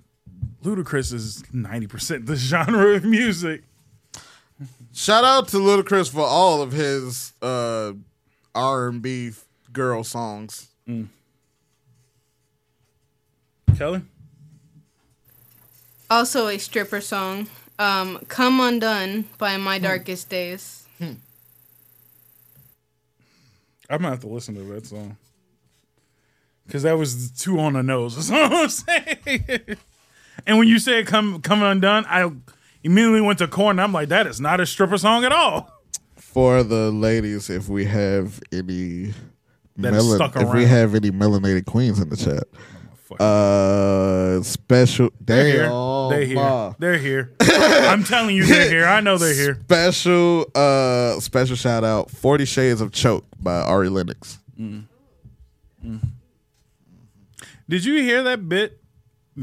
Ludacris 0.64 1.12
is 1.12 1.42
ninety 1.52 1.86
percent 1.86 2.26
the 2.26 2.36
genre 2.50 2.94
of 2.94 3.04
music. 3.04 3.62
Shout 4.92 5.24
out 5.24 5.48
to 5.48 5.56
Ludacris 5.56 6.10
for 6.10 6.24
all 6.24 6.62
of 6.62 6.72
his 6.72 7.32
uh 7.42 7.92
R 8.54 8.88
and 8.88 9.02
B 9.02 9.32
girl 9.72 10.04
songs. 10.04 10.68
Kelly. 13.80 14.02
Also 16.10 16.48
a 16.48 16.58
stripper 16.58 17.00
song. 17.00 17.48
Um, 17.78 18.18
Come 18.28 18.60
Undone 18.60 19.24
by 19.38 19.56
My 19.56 19.78
Darkest 19.78 20.28
Days. 20.28 20.86
I'm 21.00 21.16
gonna 23.88 24.10
have 24.10 24.20
to 24.20 24.26
listen 24.26 24.54
to 24.56 24.60
that 24.74 24.86
song. 24.86 25.16
Cause 26.68 26.82
that 26.82 26.98
was 26.98 27.30
too 27.30 27.58
on 27.58 27.72
the 27.72 27.82
nose. 27.82 28.16
That's 28.28 28.30
all 28.30 28.58
I'm 28.58 28.68
saying. 28.68 29.78
and 30.46 30.58
when 30.58 30.68
you 30.68 30.78
said 30.78 31.06
"come 31.06 31.40
come 31.40 31.62
undone," 31.62 32.04
I 32.06 32.30
immediately 32.84 33.22
went 33.22 33.38
to 33.38 33.48
Korn. 33.48 33.80
I'm 33.80 33.94
like, 33.94 34.10
that 34.10 34.26
is 34.26 34.42
not 34.42 34.60
a 34.60 34.66
stripper 34.66 34.98
song 34.98 35.24
at 35.24 35.32
all. 35.32 35.72
For 36.16 36.62
the 36.62 36.90
ladies, 36.90 37.48
if 37.48 37.70
we 37.70 37.86
have 37.86 38.42
any 38.52 39.14
That 39.78 39.94
is 39.94 40.14
stuck 40.16 40.36
if 40.36 40.52
we 40.52 40.66
have 40.66 40.94
any 40.94 41.10
melanated 41.10 41.64
queens 41.64 41.98
in 41.98 42.10
the 42.10 42.16
chat, 42.18 42.44
uh, 43.18 44.42
special. 44.42 45.10
They're 45.20 45.44
here. 45.46 45.68
Damn, 45.68 46.10
they're 46.10 46.24
here. 46.24 46.34
ma. 46.34 46.74
They're 46.78 46.98
here. 46.98 47.32
I'm 47.40 48.04
telling 48.04 48.36
you, 48.36 48.44
they're 48.46 48.68
here. 48.70 48.86
I 48.86 49.00
know 49.00 49.18
they're 49.18 49.34
here. 49.34 49.54
Special, 49.62 50.46
uh, 50.54 51.18
special 51.20 51.56
shout 51.56 51.82
out. 51.84 52.10
Forty 52.10 52.44
Shades 52.44 52.80
of 52.80 52.92
Choke 52.92 53.24
by 53.40 53.60
Ari 53.62 53.88
Lennox. 53.88 54.38
Did 57.68 57.84
you 57.84 58.02
hear 58.02 58.22
that 58.24 58.48
bit 58.48 58.80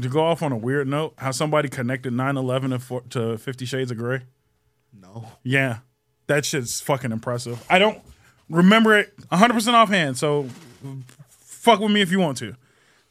to 0.00 0.08
go 0.08 0.20
off 0.22 0.42
on 0.42 0.52
a 0.52 0.56
weird 0.56 0.86
note, 0.86 1.14
how 1.18 1.30
somebody 1.30 1.68
connected 1.68 2.12
9/11 2.12 2.88
to, 2.88 3.08
to 3.10 3.38
Fifty 3.38 3.64
Shades 3.64 3.90
of 3.90 3.96
Grey? 3.98 4.22
No. 4.92 5.26
Yeah, 5.42 5.78
that 6.26 6.44
shit's 6.44 6.80
fucking 6.80 7.10
impressive. 7.12 7.64
I 7.68 7.78
don't 7.78 7.98
remember 8.48 8.96
it 8.98 9.16
100% 9.30 9.72
offhand, 9.74 10.18
so 10.18 10.48
fuck 11.28 11.80
with 11.80 11.90
me 11.90 12.00
if 12.00 12.10
you 12.10 12.20
want 12.20 12.38
to. 12.38 12.54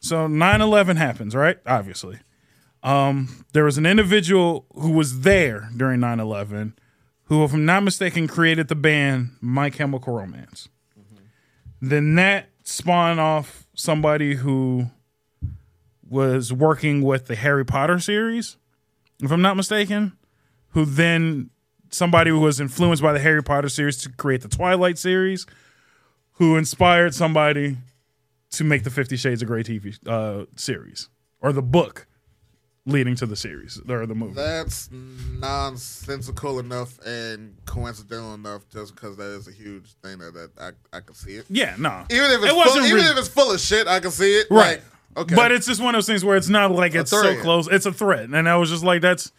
So 0.00 0.26
9/11 0.28 0.96
happens, 0.96 1.34
right? 1.34 1.58
Obviously. 1.66 2.18
Um, 2.82 3.44
there 3.52 3.64
was 3.64 3.76
an 3.76 3.86
individual 3.86 4.66
who 4.74 4.92
was 4.92 5.20
there 5.20 5.68
during 5.76 6.00
9/11 6.00 6.74
who, 7.24 7.44
if 7.44 7.52
I'm 7.52 7.66
not 7.66 7.82
mistaken, 7.82 8.26
created 8.26 8.68
the 8.68 8.74
band 8.74 9.32
My 9.40 9.68
Chemical 9.70 10.14
Romance. 10.14 10.68
Then 11.80 12.14
that 12.16 12.48
spawned 12.64 13.20
off 13.20 13.66
somebody 13.74 14.34
who 14.36 14.90
was 16.08 16.52
working 16.52 17.02
with 17.02 17.26
the 17.26 17.36
Harry 17.36 17.64
Potter 17.64 17.98
series, 17.98 18.56
if 19.22 19.30
I'm 19.30 19.42
not 19.42 19.56
mistaken, 19.56 20.12
who 20.70 20.84
then 20.84 21.50
somebody 21.90 22.30
who 22.30 22.40
was 22.40 22.60
influenced 22.60 23.02
by 23.02 23.12
the 23.12 23.20
Harry 23.20 23.42
Potter 23.42 23.68
series 23.68 23.98
to 23.98 24.08
create 24.10 24.40
the 24.40 24.48
Twilight 24.48 24.98
series, 24.98 25.46
who 26.32 26.56
inspired 26.56 27.14
somebody 27.14 27.76
to 28.52 28.64
make 28.64 28.84
the 28.84 28.90
Fifty 28.90 29.16
Shades 29.16 29.42
of 29.42 29.48
Grey 29.48 29.62
TV 29.62 29.96
uh, 30.06 30.46
series 30.56 31.08
or 31.40 31.52
the 31.52 31.62
book 31.62 32.06
leading 32.86 33.14
to 33.16 33.26
the 33.26 33.36
series 33.36 33.80
or 33.88 34.06
the 34.06 34.14
movie. 34.14 34.32
That's 34.34 34.88
nonsensical 34.92 36.58
enough 36.58 36.98
and 37.04 37.56
coincidental 37.66 38.32
enough 38.34 38.68
just 38.70 38.94
because 38.94 39.16
that 39.18 39.26
is 39.36 39.46
a 39.46 39.52
huge 39.52 39.94
thing 40.02 40.18
that, 40.18 40.32
that 40.34 40.50
I, 40.92 40.96
I 40.96 41.00
can 41.00 41.14
see 41.14 41.32
it. 41.32 41.44
yeah, 41.50 41.74
no, 41.78 42.04
Even 42.10 42.30
if 42.30 42.42
it's 42.42 42.52
It 42.52 42.72
full, 42.72 42.86
even 42.86 42.98
if 43.04 43.18
it's 43.18 43.28
full 43.28 43.52
of 43.52 43.60
shit, 43.60 43.86
I 43.86 44.00
can 44.00 44.10
see 44.10 44.38
it. 44.38 44.46
right. 44.50 44.80
Like, 45.14 45.24
okay. 45.24 45.34
But 45.34 45.52
it's 45.52 45.66
just 45.66 45.80
one 45.82 45.94
of 45.94 45.98
those 45.98 46.06
things 46.06 46.24
where 46.24 46.36
it's 46.36 46.48
not 46.48 46.70
like 46.72 46.94
it's 46.94 47.10
so 47.10 47.38
close. 47.42 47.68
It's 47.68 47.84
a 47.86 47.92
threat, 47.92 48.30
and 48.30 48.48
I 48.48 48.56
was 48.56 48.70
just 48.70 48.84
like, 48.84 49.02
that's. 49.02 49.32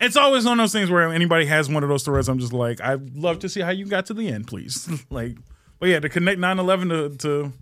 It's 0.00 0.16
always 0.16 0.44
one 0.44 0.58
of 0.58 0.64
those 0.64 0.72
things 0.72 0.90
where 0.90 1.12
anybody 1.12 1.46
has 1.46 1.68
one 1.68 1.84
of 1.84 1.88
those 1.88 2.02
threads. 2.02 2.28
I'm 2.28 2.40
just 2.40 2.52
like, 2.52 2.80
I'd 2.80 3.14
love 3.14 3.38
to 3.40 3.48
see 3.48 3.60
how 3.60 3.70
you 3.70 3.86
got 3.86 4.06
to 4.06 4.14
the 4.14 4.26
end, 4.28 4.48
please. 4.48 4.88
like, 5.10 5.36
but 5.78 5.88
yeah, 5.88 6.00
to 6.00 6.08
connect 6.08 6.40
9/11 6.40 6.88
to 7.12 7.16
to, 7.18 7.52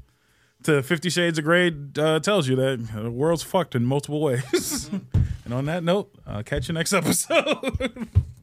to 0.64 0.82
Fifty 0.82 1.10
Shades 1.10 1.38
of 1.38 1.44
Grey 1.44 1.74
uh, 1.98 2.20
tells 2.20 2.48
you 2.48 2.56
that 2.56 2.88
the 2.94 3.10
world's 3.10 3.42
fucked 3.42 3.74
in 3.74 3.84
multiple 3.84 4.20
ways. 4.20 4.90
and 5.44 5.54
on 5.54 5.66
that 5.66 5.84
note, 5.84 6.12
uh, 6.26 6.42
catch 6.42 6.68
you 6.68 6.74
next 6.74 6.92
episode. 6.92 8.08